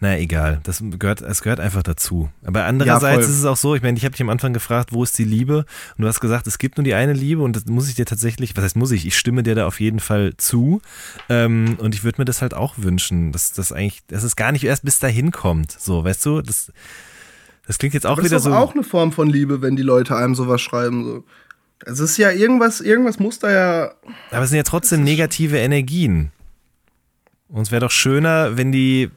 Na 0.00 0.18
egal, 0.18 0.60
das 0.62 0.82
gehört, 0.98 1.20
es 1.22 1.42
gehört 1.42 1.60
einfach 1.60 1.82
dazu. 1.82 2.30
Aber 2.44 2.64
andererseits 2.64 3.24
voll. 3.24 3.32
ist 3.32 3.38
es 3.40 3.44
auch 3.44 3.56
so, 3.56 3.74
ich 3.74 3.82
meine, 3.82 3.96
ich 3.96 4.04
habe 4.04 4.12
dich 4.12 4.20
am 4.22 4.28
Anfang 4.28 4.52
gefragt, 4.52 4.92
wo 4.92 5.02
ist 5.02 5.18
die 5.18 5.24
Liebe? 5.24 5.64
Und 5.96 6.02
du 6.02 6.08
hast 6.08 6.20
gesagt, 6.20 6.46
es 6.46 6.58
gibt 6.58 6.76
nur 6.78 6.84
die 6.84 6.94
eine 6.94 7.12
Liebe 7.12 7.42
und 7.42 7.56
das 7.56 7.66
muss 7.66 7.88
ich 7.88 7.94
dir 7.94 8.06
tatsächlich, 8.06 8.56
was 8.56 8.64
heißt 8.64 8.76
muss 8.76 8.90
ich, 8.90 9.06
ich 9.06 9.16
stimme 9.16 9.42
dir 9.42 9.54
da 9.54 9.66
auf 9.66 9.80
jeden 9.80 10.00
Fall 10.00 10.34
zu. 10.36 10.80
Ähm, 11.28 11.76
und 11.78 11.94
ich 11.94 12.04
würde 12.04 12.20
mir 12.20 12.24
das 12.24 12.42
halt 12.42 12.54
auch 12.54 12.74
wünschen, 12.78 13.32
dass 13.32 13.52
das 13.52 13.72
eigentlich, 13.72 14.00
dass 14.06 14.22
es 14.22 14.36
gar 14.36 14.52
nicht 14.52 14.64
erst 14.64 14.84
bis 14.84 14.98
dahin 14.98 15.30
kommt. 15.30 15.72
So, 15.72 16.04
weißt 16.04 16.24
du, 16.26 16.42
das, 16.42 16.72
das 17.66 17.78
klingt 17.78 17.94
jetzt 17.94 18.06
auch 18.06 18.16
Das 18.16 18.24
wieder 18.24 18.36
ist 18.36 18.46
doch 18.46 18.50
so. 18.50 18.56
auch 18.56 18.74
eine 18.74 18.82
Form 18.82 19.12
von 19.12 19.28
Liebe, 19.28 19.62
wenn 19.62 19.76
die 19.76 19.82
Leute 19.82 20.16
einem 20.16 20.34
sowas 20.34 20.60
schreiben. 20.60 21.04
So. 21.04 21.24
Es 21.84 21.98
ist 21.98 22.16
ja 22.16 22.30
irgendwas, 22.30 22.80
irgendwas 22.80 23.18
muss 23.18 23.38
da 23.38 23.50
ja. 23.50 23.94
Aber 24.30 24.42
es 24.44 24.50
sind 24.50 24.56
ja 24.56 24.62
trotzdem 24.62 25.02
negative 25.04 25.58
Energien. 25.58 26.30
Und 27.48 27.62
es 27.62 27.70
wäre 27.70 27.80
doch 27.80 27.90
schöner, 27.90 28.56
wenn 28.56 28.72
die, 28.72 29.10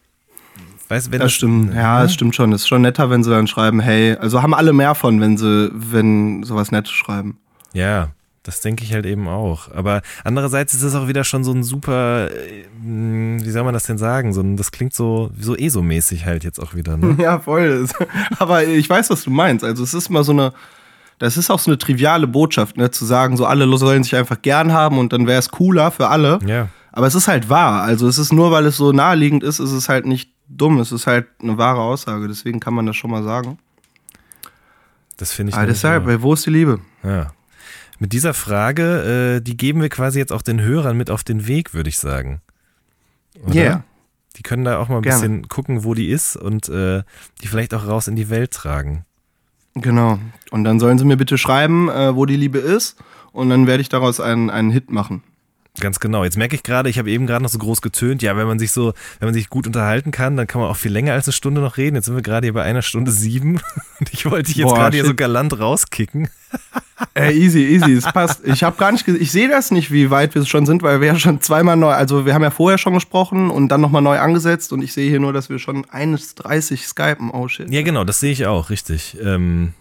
weißt, 0.87 1.11
wenn 1.11 1.19
Das 1.19 1.33
stimmt, 1.33 1.73
ja, 1.73 2.01
das 2.01 2.13
stimmt 2.13 2.35
schon. 2.35 2.51
Es 2.53 2.61
ist 2.61 2.67
schon 2.67 2.81
netter, 2.81 3.09
wenn 3.09 3.23
sie 3.23 3.29
dann 3.29 3.47
schreiben, 3.47 3.79
hey, 3.79 4.15
also 4.15 4.41
haben 4.41 4.53
alle 4.53 4.73
mehr 4.73 4.95
von, 4.95 5.19
wenn 5.21 5.37
sie, 5.37 5.71
wenn 5.73 6.43
sowas 6.43 6.71
Nettes 6.71 6.91
schreiben. 6.91 7.37
Ja, 7.73 8.09
das 8.45 8.61
denke 8.61 8.83
ich 8.83 8.93
halt 8.93 9.05
eben 9.07 9.27
auch. 9.27 9.71
Aber 9.73 10.01
andererseits 10.23 10.73
ist 10.73 10.83
es 10.83 10.93
auch 10.93 11.07
wieder 11.07 11.23
schon 11.23 11.43
so 11.43 11.51
ein 11.51 11.63
super, 11.63 12.29
äh, 12.31 12.65
wie 12.83 13.49
soll 13.49 13.63
man 13.63 13.73
das 13.73 13.85
denn 13.85 13.97
sagen? 13.97 14.33
So 14.33 14.41
ein, 14.41 14.55
das 14.55 14.71
klingt 14.71 14.93
so, 14.93 15.31
so 15.39 15.55
ESO-mäßig 15.55 16.25
halt 16.25 16.43
jetzt 16.43 16.59
auch 16.59 16.75
wieder. 16.75 16.95
Ne? 16.95 17.15
Ja, 17.21 17.39
voll. 17.39 17.87
Aber 18.39 18.63
ich 18.63 18.87
weiß, 18.87 19.09
was 19.09 19.23
du 19.23 19.31
meinst. 19.31 19.65
Also 19.65 19.83
es 19.83 19.95
ist 19.95 20.09
mal 20.09 20.23
so 20.23 20.31
eine, 20.31 20.53
das 21.17 21.37
ist 21.37 21.49
auch 21.49 21.59
so 21.59 21.71
eine 21.71 21.79
triviale 21.79 22.27
Botschaft, 22.27 22.77
ne, 22.77 22.91
zu 22.91 23.05
sagen, 23.05 23.35
so 23.35 23.45
alle 23.45 23.65
sollen 23.77 24.03
sich 24.03 24.15
einfach 24.15 24.41
gern 24.41 24.73
haben 24.73 24.99
und 24.99 25.11
dann 25.11 25.25
wäre 25.25 25.39
es 25.39 25.49
cooler 25.49 25.89
für 25.89 26.09
alle. 26.09 26.39
Ja, 26.45 26.67
Aber 26.91 27.07
es 27.07 27.15
ist 27.15 27.27
halt 27.27 27.49
wahr. 27.49 27.81
Also 27.81 28.07
es 28.07 28.19
ist 28.19 28.31
nur, 28.31 28.51
weil 28.51 28.65
es 28.67 28.77
so 28.77 28.91
naheliegend 28.91 29.43
ist, 29.43 29.59
ist 29.59 29.71
es 29.71 29.89
halt 29.89 30.05
nicht 30.05 30.34
dumm. 30.47 30.79
Es 30.79 30.91
ist 30.91 31.07
halt 31.07 31.27
eine 31.41 31.57
wahre 31.57 31.81
Aussage. 31.81 32.27
Deswegen 32.27 32.59
kann 32.59 32.73
man 32.73 32.85
das 32.85 32.95
schon 32.95 33.11
mal 33.11 33.23
sagen. 33.23 33.57
das 35.17 35.31
finde 35.31 35.51
ich. 35.51 35.57
Aber 35.57 35.67
deshalb, 35.67 36.05
weil 36.05 36.21
wo 36.21 36.33
ist 36.33 36.45
die 36.45 36.51
Liebe? 36.51 36.79
Ja. 37.03 37.31
Mit 37.99 38.11
dieser 38.11 38.33
Frage, 38.33 39.37
äh, 39.37 39.41
die 39.41 39.55
geben 39.55 39.81
wir 39.81 39.89
quasi 39.89 40.19
jetzt 40.19 40.33
auch 40.33 40.41
den 40.41 40.61
Hörern 40.61 40.97
mit 40.97 41.09
auf 41.09 41.23
den 41.23 41.47
Weg, 41.47 41.73
würde 41.73 41.89
ich 41.89 41.97
sagen. 41.97 42.41
Oder? 43.43 43.55
Yeah. 43.55 43.83
Die 44.35 44.43
können 44.43 44.65
da 44.65 44.79
auch 44.79 44.89
mal 44.89 44.97
ein 44.97 45.01
Gerne. 45.01 45.21
bisschen 45.21 45.47
gucken, 45.47 45.83
wo 45.85 45.93
die 45.93 46.09
ist 46.09 46.35
und 46.35 46.67
äh, 46.67 47.03
die 47.41 47.47
vielleicht 47.47 47.73
auch 47.73 47.87
raus 47.87 48.07
in 48.07 48.17
die 48.17 48.29
Welt 48.29 48.51
tragen. 48.51 49.05
Genau. 49.75 50.19
Und 50.51 50.63
dann 50.63 50.79
sollen 50.79 50.97
sie 50.97 51.05
mir 51.05 51.17
bitte 51.17 51.37
schreiben, 51.37 51.89
äh, 51.89 52.15
wo 52.15 52.25
die 52.25 52.35
Liebe 52.35 52.59
ist. 52.59 52.97
Und 53.31 53.49
dann 53.49 53.67
werde 53.67 53.81
ich 53.81 53.89
daraus 53.89 54.19
einen, 54.19 54.49
einen 54.49 54.71
Hit 54.71 54.89
machen. 54.89 55.23
Ganz 55.79 55.99
genau. 55.99 56.23
Jetzt 56.23 56.37
merke 56.37 56.55
ich 56.55 56.63
gerade, 56.63 56.89
ich 56.89 56.97
habe 56.97 57.09
eben 57.11 57.27
gerade 57.27 57.43
noch 57.43 57.49
so 57.49 57.57
groß 57.57 57.81
getönt. 57.81 58.21
Ja, 58.21 58.37
wenn 58.37 58.47
man 58.47 58.59
sich 58.59 58.71
so, 58.71 58.93
wenn 59.19 59.27
man 59.27 59.33
sich 59.33 59.49
gut 59.49 59.67
unterhalten 59.67 60.11
kann, 60.11 60.37
dann 60.37 60.47
kann 60.47 60.61
man 60.61 60.69
auch 60.69 60.77
viel 60.77 60.91
länger 60.91 61.13
als 61.13 61.27
eine 61.27 61.33
Stunde 61.33 61.61
noch 61.61 61.77
reden. 61.77 61.95
Jetzt 61.95 62.05
sind 62.05 62.15
wir 62.15 62.21
gerade 62.21 62.45
hier 62.45 62.53
bei 62.53 62.63
einer 62.63 62.81
Stunde 62.81 63.11
sieben. 63.11 63.59
Und 63.99 64.13
ich 64.13 64.25
wollte 64.25 64.47
dich 64.47 64.57
jetzt 64.57 64.69
Boah, 64.69 64.75
gerade 64.75 64.95
hier 64.95 65.03
so 65.03 65.09
shit. 65.09 65.17
galant 65.17 65.59
rauskicken. 65.59 66.29
Äh, 67.13 67.33
easy, 67.33 67.59
easy, 67.59 67.91
es 67.91 68.05
passt. 68.05 68.45
Ich 68.45 68.63
habe 68.63 68.77
gar 68.77 68.89
nicht, 68.91 69.05
ich 69.05 69.29
sehe 69.29 69.49
das 69.49 69.69
nicht, 69.69 69.91
wie 69.91 70.11
weit 70.11 70.33
wir 70.33 70.45
schon 70.45 70.65
sind, 70.65 70.81
weil 70.81 71.01
wir 71.01 71.07
ja 71.07 71.19
schon 71.19 71.41
zweimal 71.41 71.75
neu, 71.75 71.91
also 71.91 72.25
wir 72.25 72.33
haben 72.33 72.41
ja 72.41 72.51
vorher 72.51 72.77
schon 72.77 72.93
gesprochen 72.93 73.49
und 73.49 73.67
dann 73.67 73.81
nochmal 73.81 74.01
neu 74.01 74.17
angesetzt 74.17 74.71
und 74.71 74.81
ich 74.81 74.93
sehe 74.93 75.09
hier 75.09 75.19
nur, 75.19 75.33
dass 75.33 75.49
wir 75.49 75.59
schon 75.59 75.85
1,30 75.85 76.87
skypen. 76.87 77.31
Oh 77.31 77.49
shit. 77.49 77.69
Ja, 77.69 77.81
genau, 77.81 78.05
das 78.05 78.21
sehe 78.21 78.31
ich 78.31 78.45
auch, 78.45 78.69
richtig. 78.69 79.17
Ähm, 79.21 79.73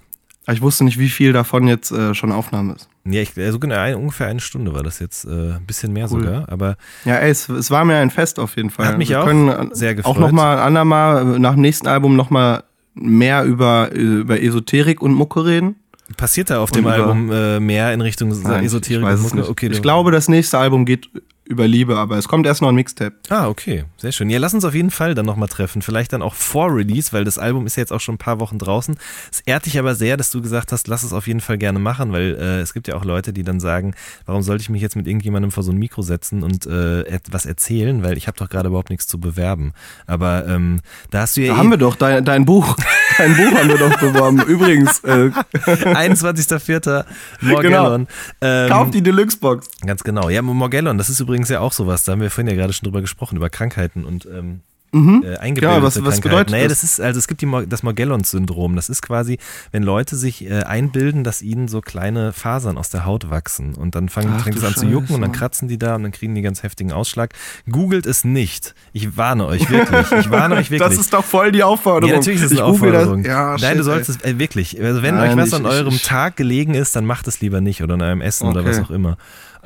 ich 0.50 0.60
wusste 0.60 0.82
nicht, 0.82 0.98
wie 0.98 1.08
viel 1.08 1.32
davon 1.32 1.68
jetzt 1.68 1.92
äh, 1.92 2.14
schon 2.14 2.32
Aufnahme 2.32 2.74
ist. 2.74 2.88
Ja, 3.06 3.20
ich, 3.22 3.36
also 3.36 3.58
genau, 3.58 3.76
ein, 3.76 3.94
ungefähr 3.96 4.26
eine 4.28 4.40
Stunde 4.40 4.72
war 4.74 4.82
das 4.82 4.98
jetzt, 4.98 5.24
äh, 5.24 5.28
ein 5.54 5.66
bisschen 5.66 5.92
mehr 5.92 6.10
Cool. 6.10 6.22
sogar. 6.24 6.48
Aber 6.48 6.76
Ja, 7.04 7.16
ey, 7.16 7.30
es, 7.30 7.48
es 7.48 7.70
war 7.70 7.84
mir 7.84 7.96
ein 7.96 8.10
Fest 8.10 8.38
auf 8.38 8.56
jeden 8.56 8.70
Fall. 8.70 8.86
Hat 8.86 8.98
mich 8.98 9.10
wir 9.10 9.20
auch 9.20 9.26
können 9.26 9.48
äh, 9.48 9.68
sehr 9.72 9.94
gefreut. 9.94 10.14
Auch 10.16 10.18
nochmal 10.18 10.56
ein 10.58 10.62
andermal, 10.62 11.34
äh, 11.36 11.38
nach 11.38 11.52
dem 11.52 11.60
nächsten 11.62 11.86
Album 11.86 12.16
nochmal 12.16 12.64
mehr 12.94 13.44
über, 13.44 13.90
äh, 13.92 13.98
über 13.98 14.40
Esoterik 14.42 15.02
und 15.02 15.12
Mucke 15.14 15.44
reden. 15.44 15.76
passiert 16.16 16.50
da 16.50 16.60
auf 16.60 16.70
dem 16.70 16.84
Und 16.86 16.92
über- 16.94 17.02
Album 17.02 17.30
äh, 17.32 17.60
mehr 17.60 17.92
in 17.92 18.00
Richtung 18.00 18.28
Nein, 18.42 18.64
Esoterik? 18.64 19.02
ich 19.02 19.08
und 19.08 19.12
es 19.14 19.34
Mucke? 19.34 19.48
Okay, 19.50 19.68
ich 19.72 19.82
glaube, 19.82 20.10
das 20.10 20.28
nächste 20.28 20.58
Album 20.58 20.84
geht 20.84 21.08
über 21.46 21.68
Liebe, 21.68 21.96
aber 21.96 22.16
es 22.16 22.26
kommt 22.26 22.46
erst 22.46 22.62
noch 22.62 22.68
ein 22.68 22.74
Mixtape. 22.74 23.16
Ah, 23.28 23.48
okay, 23.48 23.84
sehr 23.98 24.12
schön. 24.12 24.30
Ja, 24.30 24.38
lass 24.38 24.54
uns 24.54 24.64
auf 24.64 24.74
jeden 24.74 24.90
Fall 24.90 25.14
dann 25.14 25.26
nochmal 25.26 25.48
treffen. 25.48 25.82
Vielleicht 25.82 26.12
dann 26.12 26.22
auch 26.22 26.34
vor 26.34 26.74
Release, 26.74 27.12
weil 27.12 27.24
das 27.24 27.38
Album 27.38 27.66
ist 27.66 27.76
ja 27.76 27.82
jetzt 27.82 27.92
auch 27.92 28.00
schon 28.00 28.14
ein 28.14 28.18
paar 28.18 28.40
Wochen 28.40 28.58
draußen. 28.58 28.96
Es 29.30 29.40
ehrt 29.40 29.66
dich 29.66 29.78
aber 29.78 29.94
sehr, 29.94 30.16
dass 30.16 30.30
du 30.30 30.40
gesagt 30.40 30.72
hast, 30.72 30.88
lass 30.88 31.02
es 31.02 31.12
auf 31.12 31.26
jeden 31.26 31.40
Fall 31.40 31.58
gerne 31.58 31.78
machen, 31.78 32.12
weil 32.12 32.34
äh, 32.34 32.60
es 32.60 32.72
gibt 32.72 32.88
ja 32.88 32.94
auch 32.94 33.04
Leute, 33.04 33.32
die 33.32 33.42
dann 33.42 33.60
sagen, 33.60 33.94
warum 34.24 34.42
sollte 34.42 34.62
ich 34.62 34.70
mich 34.70 34.80
jetzt 34.80 34.96
mit 34.96 35.06
irgendjemandem 35.06 35.50
vor 35.50 35.62
so 35.62 35.72
ein 35.72 35.78
Mikro 35.78 36.02
setzen 36.02 36.42
und 36.42 36.66
äh, 36.66 37.02
etwas 37.02 37.44
erzählen, 37.44 38.02
weil 38.02 38.16
ich 38.16 38.26
habe 38.26 38.38
doch 38.38 38.48
gerade 38.48 38.68
überhaupt 38.68 38.90
nichts 38.90 39.06
zu 39.06 39.20
bewerben. 39.20 39.72
Aber 40.06 40.46
ähm, 40.48 40.80
da 41.10 41.20
hast 41.20 41.36
du 41.36 41.42
ja 41.42 41.48
Da 41.48 41.54
eh 41.54 41.56
haben 41.58 41.70
wir 41.70 41.78
doch 41.78 41.96
dein, 41.96 42.24
dein 42.24 42.44
Buch. 42.46 42.76
Dein 43.18 43.36
Buch 43.36 43.58
haben 43.58 43.68
wir 43.68 43.78
doch 43.78 43.98
beworben. 43.98 44.42
Übrigens, 44.42 45.00
äh, 45.04 45.30
21.04. 45.30 47.04
Morgellon. 47.40 48.06
Ähm, 48.40 48.68
kauf 48.68 48.90
die 48.90 49.02
Deluxe-Box. 49.02 49.68
Ganz 49.86 50.02
genau. 50.02 50.28
Ja, 50.28 50.42
Morgellon, 50.42 50.98
das 50.98 51.08
ist 51.08 51.20
übrigens 51.20 51.48
ja 51.48 51.60
auch 51.60 51.72
sowas. 51.72 52.04
Da 52.04 52.12
haben 52.12 52.20
wir 52.20 52.30
vorhin 52.30 52.50
ja 52.50 52.56
gerade 52.56 52.72
schon 52.72 52.84
drüber 52.84 53.00
gesprochen, 53.00 53.36
über 53.36 53.50
Krankheiten 53.50 54.04
und 54.04 54.26
ähm, 54.26 54.60
äh, 54.94 55.36
eingebildete 55.36 55.60
Genau, 55.60 55.82
was- 55.82 55.96
was 55.96 56.02
Krankheiten. 56.02 56.22
bedeutet 56.22 56.50
naja, 56.52 56.68
das? 56.68 56.80
das 56.80 56.90
ist, 56.90 57.00
also 57.00 57.18
es 57.18 57.26
gibt 57.28 57.42
die, 57.42 57.48
das 57.68 57.82
Morgellons-Syndrom. 57.82 58.76
Das 58.76 58.88
ist 58.88 59.02
quasi, 59.02 59.38
wenn 59.72 59.82
Leute 59.82 60.16
sich 60.16 60.44
äh, 60.48 60.62
einbilden, 60.62 61.24
dass 61.24 61.42
ihnen 61.42 61.68
so 61.68 61.80
kleine 61.80 62.32
Fasern 62.32 62.78
aus 62.78 62.90
der 62.90 63.04
Haut 63.04 63.30
wachsen. 63.30 63.74
Und 63.74 63.94
dann 63.94 64.08
fangen, 64.08 64.38
fängt 64.40 64.56
es 64.56 64.64
an 64.64 64.74
zu 64.74 64.86
jucken 64.86 65.14
und 65.16 65.20
dann 65.22 65.32
kratzen 65.32 65.68
die 65.68 65.78
da 65.78 65.96
und 65.96 66.02
dann 66.04 66.12
kriegen 66.12 66.34
die 66.34 66.42
ganz 66.42 66.62
heftigen 66.62 66.92
Ausschlag. 66.92 67.34
Googelt 67.70 68.06
es 68.06 68.24
nicht. 68.24 68.74
Ich 68.92 69.16
warne 69.16 69.46
euch 69.46 69.68
wirklich. 69.70 70.12
Ich 70.20 70.30
warne 70.30 70.54
euch 70.56 70.70
wirklich. 70.70 70.88
Das 70.88 70.98
ist 70.98 71.12
doch 71.12 71.24
voll 71.24 71.52
die 71.52 71.62
Aufforderung. 71.62 72.10
Ja, 72.10 72.16
natürlich 72.16 72.40
ist 72.40 72.52
es 72.52 72.58
eine 72.58 72.64
Aufforderung. 72.66 73.24
Ja, 73.24 73.56
Nein, 73.60 73.78
du 73.78 73.82
sollst 73.84 74.08
es 74.10 74.22
äh, 74.22 74.38
wirklich. 74.38 74.80
Also 74.82 75.02
wenn 75.02 75.16
Nein, 75.16 75.30
euch 75.30 75.36
was 75.36 75.48
ich- 75.48 75.54
an 75.54 75.66
eurem 75.66 75.94
ich- 75.94 76.02
Tag 76.02 76.36
gelegen 76.36 76.74
ist, 76.74 76.94
dann 76.96 77.04
macht 77.06 77.26
es 77.28 77.40
lieber 77.40 77.60
nicht 77.60 77.82
oder 77.82 77.94
an 77.94 78.02
eurem 78.02 78.20
Essen 78.20 78.46
oder 78.48 78.60
Okay. 78.60 78.70
was 78.70 78.78
auch 78.80 78.90
immer. 78.90 79.16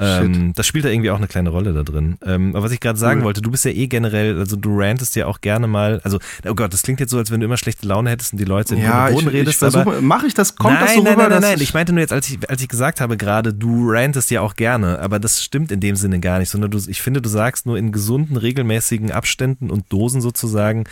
Ähm, 0.00 0.52
das 0.54 0.66
spielt 0.66 0.84
da 0.84 0.88
irgendwie 0.88 1.10
auch 1.10 1.16
eine 1.16 1.26
kleine 1.26 1.50
Rolle 1.50 1.72
da 1.72 1.82
drin. 1.82 2.18
Ähm, 2.24 2.54
aber 2.54 2.64
was 2.64 2.72
ich 2.72 2.80
gerade 2.80 2.98
sagen 2.98 3.20
Cool. 3.20 3.26
wollte, 3.26 3.42
du 3.42 3.50
bist 3.50 3.64
ja 3.64 3.72
eh 3.72 3.86
generell, 3.88 4.38
also 4.38 4.56
du 4.56 4.78
rantest 4.78 5.16
ja 5.16 5.26
auch 5.26 5.40
gerne 5.40 5.66
mal, 5.66 6.00
also 6.04 6.18
oh 6.46 6.54
Gott, 6.54 6.72
das 6.72 6.82
klingt 6.82 7.00
jetzt 7.00 7.10
so, 7.10 7.18
als 7.18 7.30
wenn 7.30 7.40
du 7.40 7.46
immer 7.46 7.56
schlechte 7.56 7.86
Laune 7.86 8.10
hättest 8.10 8.32
und 8.32 8.38
die 8.38 8.44
Leute 8.44 8.74
in 8.74 8.82
Ja, 8.82 9.06
den 9.06 9.08
ich, 9.08 9.14
Boden 9.24 9.34
ich 9.34 9.40
redest, 9.40 9.62
aber 9.62 9.82
versuche, 9.82 10.02
mache 10.02 10.26
ich 10.26 10.34
das, 10.34 10.54
kommt 10.56 10.74
nein, 10.74 10.84
das 10.84 10.94
so 10.94 11.02
nein, 11.02 11.12
rüber, 11.14 11.28
nein, 11.28 11.40
nein, 11.40 11.50
nein. 11.52 11.60
Ich 11.60 11.74
meinte 11.74 11.92
nur 11.92 12.00
jetzt, 12.00 12.12
als 12.12 12.28
ich, 12.30 12.48
als 12.48 12.62
ich 12.62 12.68
gesagt 12.68 13.00
habe 13.00 13.16
gerade, 13.16 13.52
du 13.52 13.90
rantest 13.90 14.30
ja 14.30 14.40
auch 14.40 14.54
gerne, 14.54 15.00
aber 15.00 15.18
das 15.18 15.42
stimmt 15.42 15.72
in 15.72 15.80
dem 15.80 15.96
Sinne 15.96 16.20
gar 16.20 16.38
nicht, 16.38 16.50
sondern 16.50 16.70
du, 16.70 16.78
ich 16.86 17.02
finde, 17.02 17.20
du 17.20 17.28
sagst 17.28 17.66
nur 17.66 17.76
in 17.76 17.90
gesunden, 17.90 18.36
regelmäßigen 18.36 19.10
Abständen 19.10 19.70
und 19.70 19.92
Dosen 19.92 20.20
sozusagen, 20.20 20.84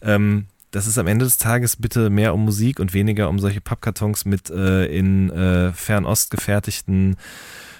ähm, 0.00 0.46
dass 0.70 0.86
es 0.86 0.98
am 0.98 1.06
Ende 1.06 1.24
des 1.24 1.38
Tages 1.38 1.76
bitte 1.76 2.10
mehr 2.10 2.34
um 2.34 2.44
Musik 2.44 2.80
und 2.80 2.94
weniger 2.94 3.28
um 3.28 3.38
solche 3.38 3.60
Pappkartons 3.60 4.24
mit 4.24 4.50
äh, 4.50 4.86
in 4.86 5.30
äh, 5.30 5.72
Fernost 5.72 6.30
gefertigten 6.30 7.16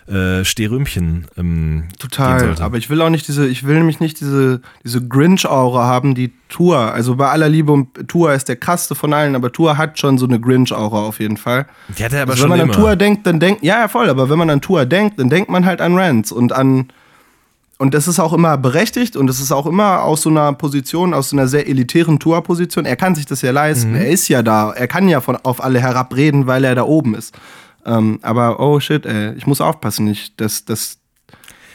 äh, 0.06 0.44
Stehrümchen 0.44 1.26
ähm, 1.38 1.84
Total. 1.98 2.56
Aber 2.60 2.76
ich 2.76 2.90
will 2.90 3.00
auch 3.00 3.08
nicht 3.08 3.26
diese, 3.26 3.46
ich 3.46 3.64
will 3.66 3.76
nämlich 3.76 4.00
nicht 4.00 4.20
diese, 4.20 4.60
diese 4.84 5.06
Grinch-Aura 5.06 5.86
haben, 5.86 6.14
die 6.14 6.32
Tour. 6.50 6.78
Also 6.78 7.16
bei 7.16 7.28
aller 7.30 7.48
Liebe 7.48 7.72
und 7.72 8.08
Tour 8.08 8.34
ist 8.34 8.48
der 8.48 8.56
krasseste 8.56 8.94
von 8.94 9.14
allen, 9.14 9.34
aber 9.34 9.50
Tour 9.50 9.78
hat 9.78 9.98
schon 9.98 10.18
so 10.18 10.26
eine 10.26 10.38
Grinch-Aura 10.38 11.02
auf 11.02 11.20
jeden 11.20 11.38
Fall. 11.38 11.66
die 11.96 12.04
hat 12.04 12.12
er 12.12 12.22
aber 12.22 12.32
Also 12.32 12.42
schon 12.42 12.50
wenn 12.50 12.58
man 12.58 12.66
immer. 12.68 12.76
an 12.76 12.82
Tour 12.82 12.96
denkt, 12.96 13.26
dann 13.26 13.40
denkt, 13.40 13.62
ja, 13.62 13.80
ja, 13.80 13.88
voll, 13.88 14.10
aber 14.10 14.28
wenn 14.28 14.38
man 14.38 14.50
an 14.50 14.60
Tour 14.60 14.84
denkt, 14.84 15.18
dann 15.18 15.30
denkt 15.30 15.48
man 15.50 15.64
halt 15.64 15.80
an 15.80 15.96
Rants 15.96 16.32
und 16.32 16.52
an, 16.52 16.88
und 17.78 17.92
das 17.94 18.06
ist 18.06 18.20
auch 18.20 18.32
immer 18.32 18.56
berechtigt 18.56 19.16
und 19.16 19.26
das 19.26 19.40
ist 19.40 19.52
auch 19.52 19.66
immer 19.66 20.02
aus 20.04 20.22
so 20.22 20.30
einer 20.30 20.52
Position, 20.52 21.12
aus 21.12 21.30
so 21.30 21.36
einer 21.36 21.48
sehr 21.48 21.66
elitären 21.66 22.18
Tour-Position. 22.20 22.84
Er 22.84 22.96
kann 22.96 23.14
sich 23.14 23.26
das 23.26 23.42
ja 23.42 23.50
leisten. 23.50 23.90
Mhm. 23.90 23.96
Er 23.96 24.08
ist 24.10 24.28
ja 24.28 24.42
da. 24.42 24.70
Er 24.72 24.86
kann 24.86 25.08
ja 25.08 25.20
von, 25.20 25.36
auf 25.42 25.62
alle 25.62 25.80
herabreden, 25.80 26.46
weil 26.46 26.62
er 26.64 26.76
da 26.76 26.84
oben 26.84 27.14
ist. 27.16 27.34
Ähm, 27.84 28.18
aber 28.22 28.60
oh 28.60 28.80
shit, 28.80 29.06
ey, 29.06 29.34
ich 29.34 29.46
muss 29.46 29.60
aufpassen. 29.60 30.06
Ich, 30.08 30.36
das, 30.36 30.64
das, 30.64 30.98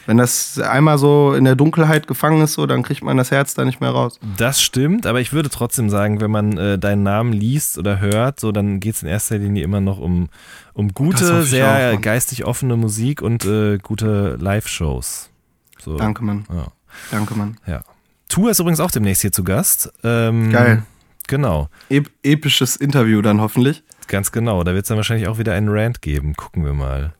wenn 0.06 0.16
das 0.16 0.58
einmal 0.58 0.98
so 0.98 1.34
in 1.34 1.44
der 1.44 1.54
Dunkelheit 1.54 2.06
gefangen 2.06 2.42
ist, 2.42 2.54
so, 2.54 2.66
dann 2.66 2.82
kriegt 2.82 3.02
man 3.02 3.16
das 3.16 3.30
Herz 3.30 3.54
da 3.54 3.64
nicht 3.64 3.80
mehr 3.80 3.90
raus. 3.90 4.18
Das 4.36 4.60
stimmt, 4.60 5.06
aber 5.06 5.20
ich 5.20 5.32
würde 5.32 5.50
trotzdem 5.50 5.88
sagen, 5.90 6.20
wenn 6.20 6.30
man 6.30 6.58
äh, 6.58 6.78
deinen 6.78 7.02
Namen 7.02 7.32
liest 7.32 7.78
oder 7.78 8.00
hört, 8.00 8.40
so 8.40 8.52
dann 8.52 8.80
geht 8.80 8.96
es 8.96 9.02
in 9.02 9.08
erster 9.08 9.38
Linie 9.38 9.62
immer 9.62 9.80
noch 9.80 9.98
um, 9.98 10.28
um 10.74 10.92
gute, 10.92 11.42
sehr 11.44 11.94
auch, 11.94 12.00
geistig 12.00 12.44
offene 12.44 12.76
Musik 12.76 13.22
und 13.22 13.44
äh, 13.44 13.78
gute 13.78 14.36
Live-Shows. 14.40 15.30
So. 15.78 15.96
Danke, 15.96 16.24
Mann. 16.24 16.44
Ja. 16.52 16.66
Danke, 17.10 17.34
Mann. 17.34 17.56
ja. 17.66 17.82
Tour 18.28 18.50
ist 18.50 18.60
übrigens 18.60 18.80
auch 18.80 18.90
demnächst 18.92 19.22
hier 19.22 19.32
zu 19.32 19.42
Gast. 19.42 19.92
Ähm, 20.04 20.52
Geil. 20.52 20.84
Genau, 21.26 21.68
Ep 21.88 22.10
episches 22.24 22.74
Interview 22.74 23.22
dann 23.22 23.40
hoffentlich. 23.40 23.84
Ganz 24.10 24.32
genau. 24.32 24.62
Da 24.64 24.74
wird 24.74 24.84
es 24.84 24.88
dann 24.88 24.98
wahrscheinlich 24.98 25.28
auch 25.28 25.38
wieder 25.38 25.54
einen 25.54 25.68
Rant 25.70 26.02
geben. 26.02 26.34
Gucken 26.34 26.64
wir 26.64 26.74
mal. 26.74 27.14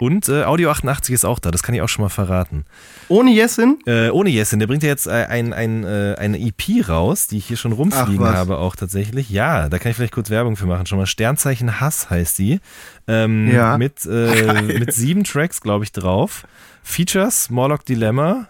Und 0.00 0.28
äh, 0.28 0.44
Audio 0.44 0.70
88 0.70 1.12
ist 1.12 1.24
auch 1.24 1.40
da, 1.40 1.50
das 1.50 1.64
kann 1.64 1.74
ich 1.74 1.82
auch 1.82 1.88
schon 1.88 2.04
mal 2.04 2.08
verraten. 2.08 2.64
Ohne 3.08 3.32
Jessin? 3.32 3.78
Äh, 3.84 4.10
ohne 4.10 4.30
Jessin, 4.30 4.60
der 4.60 4.68
bringt 4.68 4.84
ja 4.84 4.88
jetzt 4.90 5.08
äh, 5.08 5.26
ein, 5.28 5.52
ein, 5.52 5.82
äh, 5.82 6.14
eine 6.16 6.38
EP 6.38 6.88
raus, 6.88 7.26
die 7.26 7.38
ich 7.38 7.46
hier 7.46 7.56
schon 7.56 7.72
rumfliegen 7.72 8.24
Ach, 8.24 8.34
habe, 8.34 8.58
auch 8.58 8.76
tatsächlich. 8.76 9.28
Ja, 9.28 9.68
da 9.68 9.80
kann 9.80 9.90
ich 9.90 9.96
vielleicht 9.96 10.14
kurz 10.14 10.30
Werbung 10.30 10.56
für 10.56 10.66
machen. 10.66 10.86
Schon 10.86 10.98
mal 10.98 11.06
Sternzeichen 11.06 11.80
Hass 11.80 12.10
heißt 12.10 12.38
die. 12.38 12.60
Ähm, 13.08 13.50
Ja. 13.52 13.76
Mit, 13.76 14.06
äh, 14.06 14.62
mit 14.78 14.92
sieben 14.92 15.24
Tracks, 15.24 15.60
glaube 15.60 15.82
ich, 15.82 15.90
drauf. 15.90 16.46
Features, 16.84 17.50
Morlock 17.50 17.84
Dilemma, 17.84 18.46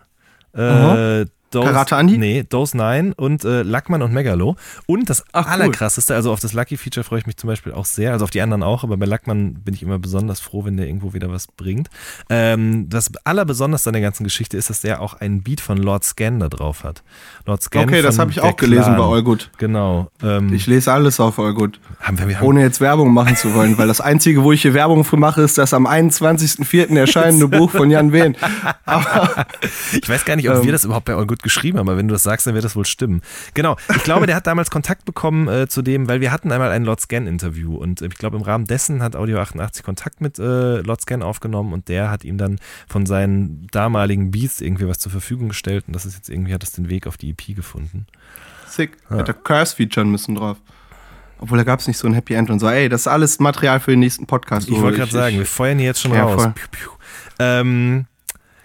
äh, 0.54 1.24
Dose, 1.50 1.66
Karate 1.68 1.96
Andi? 1.96 2.18
Nee, 2.18 2.44
Dose 2.48 2.76
9 2.76 3.12
und 3.14 3.44
äh, 3.44 3.62
Lackmann 3.62 4.02
und 4.02 4.12
Megalo. 4.12 4.56
Und 4.86 5.08
das 5.10 5.24
Ach, 5.32 5.46
cool. 5.46 5.52
allerkrasseste, 5.52 6.14
also 6.14 6.32
auf 6.32 6.40
das 6.40 6.52
Lucky-Feature 6.52 7.04
freue 7.04 7.20
ich 7.20 7.26
mich 7.26 7.36
zum 7.36 7.48
Beispiel 7.48 7.72
auch 7.72 7.84
sehr, 7.86 8.12
also 8.12 8.24
auf 8.24 8.30
die 8.30 8.40
anderen 8.40 8.62
auch, 8.62 8.84
aber 8.84 8.96
bei 8.96 9.06
Lackmann 9.06 9.54
bin 9.54 9.74
ich 9.74 9.82
immer 9.82 9.98
besonders 9.98 10.40
froh, 10.40 10.64
wenn 10.64 10.76
der 10.76 10.86
irgendwo 10.86 11.14
wieder 11.14 11.30
was 11.30 11.46
bringt. 11.46 11.88
Ähm, 12.30 12.88
das 12.88 13.10
allerbesonderste 13.24 13.90
an 13.90 13.94
der 13.94 14.02
ganzen 14.02 14.24
Geschichte 14.24 14.56
ist, 14.56 14.68
dass 14.70 14.80
der 14.80 15.00
auch 15.00 15.14
einen 15.14 15.42
Beat 15.42 15.60
von 15.60 15.78
Lord 15.78 16.04
Scan 16.04 16.38
da 16.40 16.48
drauf 16.48 16.84
hat. 16.84 17.02
Lord 17.46 17.62
Scan 17.62 17.84
Okay, 17.84 18.02
das 18.02 18.18
habe 18.18 18.30
ich 18.30 18.40
auch 18.40 18.56
gelesen 18.56 18.94
Clan. 18.94 18.96
bei 18.98 19.04
Allgood. 19.04 19.50
Genau. 19.58 20.10
Ähm, 20.22 20.52
Ich 20.52 20.66
lese 20.66 20.92
alles 20.92 21.18
auf 21.20 21.38
Allgood. 21.38 21.80
haben 22.00 22.18
wir, 22.18 22.38
haben, 22.38 22.46
Ohne 22.46 22.60
jetzt 22.62 22.80
Werbung 22.80 23.12
machen 23.14 23.36
zu 23.36 23.54
wollen, 23.54 23.78
weil 23.78 23.88
das 23.88 24.00
Einzige, 24.00 24.42
wo 24.44 24.52
ich 24.52 24.62
hier 24.62 24.74
Werbung 24.74 25.04
für 25.04 25.16
mache, 25.16 25.42
ist 25.42 25.56
das 25.58 25.72
am 25.74 25.86
21.04. 25.86 26.96
erscheinende 26.96 27.48
Buch 27.58 27.70
von 27.70 27.90
Jan 27.90 28.12
Wehn. 28.12 28.36
Aber 28.84 29.46
Ich 30.02 30.08
weiß 30.08 30.24
gar 30.24 30.36
nicht, 30.36 30.48
ob 30.50 30.56
Ähm. 30.56 30.64
wir 30.64 30.72
das 30.72 30.84
überhaupt 30.84 31.06
bei 31.06 31.14
All 31.14 31.26
Good 31.39 31.43
geschrieben 31.43 31.78
aber 31.78 31.97
wenn 31.97 32.09
du 32.09 32.12
das 32.12 32.23
sagst, 32.23 32.47
dann 32.47 32.55
wird 32.55 32.65
das 32.65 32.77
wohl 32.77 32.86
stimmen. 32.86 33.23
Genau. 33.55 33.77
Ich 33.97 34.02
glaube, 34.05 34.27
der 34.27 34.36
hat 34.36 34.47
damals 34.48 34.70
Kontakt 34.70 35.05
bekommen 35.05 35.48
äh, 35.48 35.69
zu 35.69 35.82
dem, 35.82 36.09
weil 36.09 36.20
wir 36.20 36.32
hatten 36.32 36.52
einmal 36.52 36.70
ein 36.70 36.85
Lord 36.85 37.01
Scan 37.01 37.27
Interview 37.27 37.77
und 37.77 38.02
äh, 38.02 38.06
ich 38.06 38.15
glaube, 38.16 38.36
im 38.36 38.43
Rahmen 38.43 38.65
dessen 38.66 39.02
hat 39.02 39.16
Audio 39.16 39.39
88 39.39 39.82
Kontakt 39.85 40.20
mit 40.20 40.39
äh, 40.39 40.78
Lord 40.81 41.01
Scan 41.01 41.23
aufgenommen 41.23 41.73
und 41.73 41.89
der 41.89 42.10
hat 42.10 42.24
ihm 42.24 42.39
dann 42.39 42.59
von 42.89 43.06
seinen 43.06 43.66
damaligen 43.70 44.31
Beats 44.31 44.60
irgendwie 44.60 44.89
was 44.89 44.98
zur 44.98 45.12
Verfügung 45.12 45.48
gestellt 45.48 45.85
und 45.86 45.94
das 45.94 46.05
ist 46.06 46.15
jetzt 46.16 46.28
irgendwie, 46.28 46.52
hat 46.55 46.62
das 46.62 46.73
den 46.73 46.89
Weg 46.89 47.06
auf 47.06 47.16
die 47.16 47.31
EP 47.31 47.55
gefunden. 47.56 48.06
sick. 48.69 48.97
Hätte 49.09 49.35
Curse 49.35 49.77
featuren 49.77 50.10
müssen 50.10 50.35
drauf. 50.35 50.56
Obwohl, 51.40 51.59
da 51.59 51.65
gab 51.65 51.78
es 51.78 51.86
nicht 51.86 51.98
so 51.98 52.09
ein 52.09 52.15
Happy 52.15 52.35
End 52.35 52.51
und 52.51 52.59
so. 52.59 52.69
Ey, 52.69 52.89
das 52.89 53.02
ist 53.02 53.06
alles 53.06 53.39
Material 53.39 53.78
für 53.78 53.93
den 53.93 54.01
nächsten 54.01 54.27
Podcast. 54.27 54.69
Ich 54.69 54.81
wollte 54.81 54.98
gerade 54.98 55.12
sagen, 55.12 55.39
wir 55.39 55.47
feuern 55.47 55.78
hier 55.78 55.86
jetzt 55.86 56.01
schon 56.01 56.12
Ja, 56.12 56.24
raus. 56.24 56.43
voll. 56.43 56.52
Piu, 56.52 56.66
piu. 56.73 56.90
Ähm, 57.39 58.06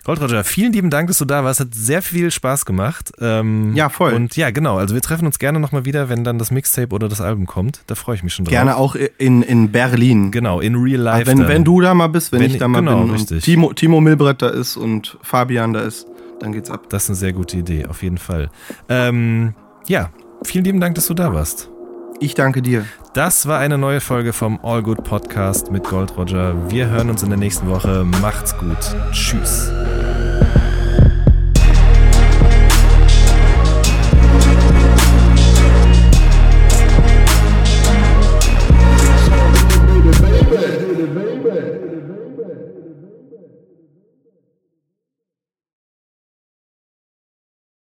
Gold 0.05 0.19
Roger, 0.21 0.43
vielen 0.43 0.73
lieben 0.73 0.89
Dank, 0.89 1.07
dass 1.07 1.17
du 1.17 1.25
da 1.25 1.45
warst. 1.45 1.61
Hat 1.61 1.73
sehr 1.73 2.01
viel 2.01 2.29
Spaß 2.29 2.65
gemacht. 2.65 3.13
Ähm, 3.21 3.73
Ja, 3.73 3.87
voll. 3.87 4.13
Und 4.13 4.35
ja, 4.35 4.51
genau. 4.51 4.77
Also 4.77 4.95
wir 4.95 5.01
treffen 5.01 5.25
uns 5.25 5.39
gerne 5.39 5.61
nochmal 5.61 5.85
wieder, 5.85 6.09
wenn 6.09 6.25
dann 6.25 6.37
das 6.37 6.51
Mixtape 6.51 6.93
oder 6.93 7.07
das 7.07 7.21
Album 7.21 7.45
kommt. 7.45 7.81
Da 7.87 7.95
freue 7.95 8.15
ich 8.15 8.23
mich 8.23 8.33
schon 8.33 8.43
drauf. 8.43 8.51
Gerne 8.51 8.75
auch 8.75 8.95
in, 8.95 9.41
in 9.43 9.71
Berlin. 9.71 10.31
Genau, 10.31 10.59
in 10.59 10.75
real 10.75 10.99
life. 10.99 11.25
Wenn, 11.25 11.37
dann. 11.39 11.47
wenn 11.47 11.63
du 11.63 11.79
da 11.79 11.93
mal 11.93 12.07
bist, 12.07 12.33
wenn, 12.33 12.41
Wenn 12.41 12.51
ich 12.51 12.57
da 12.57 12.67
mal 12.67 12.79
genau, 12.79 13.03
bin 13.03 13.11
richtig. 13.11 13.37
und 13.37 13.43
Timo, 13.43 13.73
Timo 13.73 14.01
Milbrett 14.01 14.41
da 14.41 14.49
ist 14.49 14.75
und 14.75 15.17
Fabian 15.21 15.71
da 15.71 15.81
ist, 15.81 16.05
dann 16.41 16.51
geht's 16.51 16.69
ab. 16.69 16.89
Das 16.89 17.03
ist 17.03 17.09
eine 17.11 17.15
sehr 17.15 17.31
gute 17.33 17.55
Idee, 17.57 17.85
auf 17.85 18.03
jeden 18.03 18.17
Fall. 18.17 18.49
Ähm, 18.89 19.53
ja, 19.87 20.09
vielen 20.43 20.65
lieben 20.65 20.81
Dank, 20.81 20.95
dass 20.95 21.07
du 21.07 21.13
da 21.13 21.33
warst. 21.33 21.69
Ich 22.19 22.35
danke 22.35 22.61
dir. 22.61 22.85
Das 23.13 23.47
war 23.47 23.59
eine 23.59 23.77
neue 23.77 23.99
Folge 24.01 24.33
vom 24.33 24.59
All 24.63 24.81
Good 24.83 25.03
Podcast 25.03 25.71
mit 25.71 25.83
Gold 25.83 26.17
Roger. 26.17 26.55
Wir 26.69 26.87
hören 26.89 27.09
uns 27.09 27.23
in 27.23 27.29
der 27.29 27.37
nächsten 27.39 27.69
Woche. 27.69 28.05
Macht's 28.21 28.57
gut. 28.57 28.77
Tschüss. 29.11 29.71
Bye. 30.41 30.72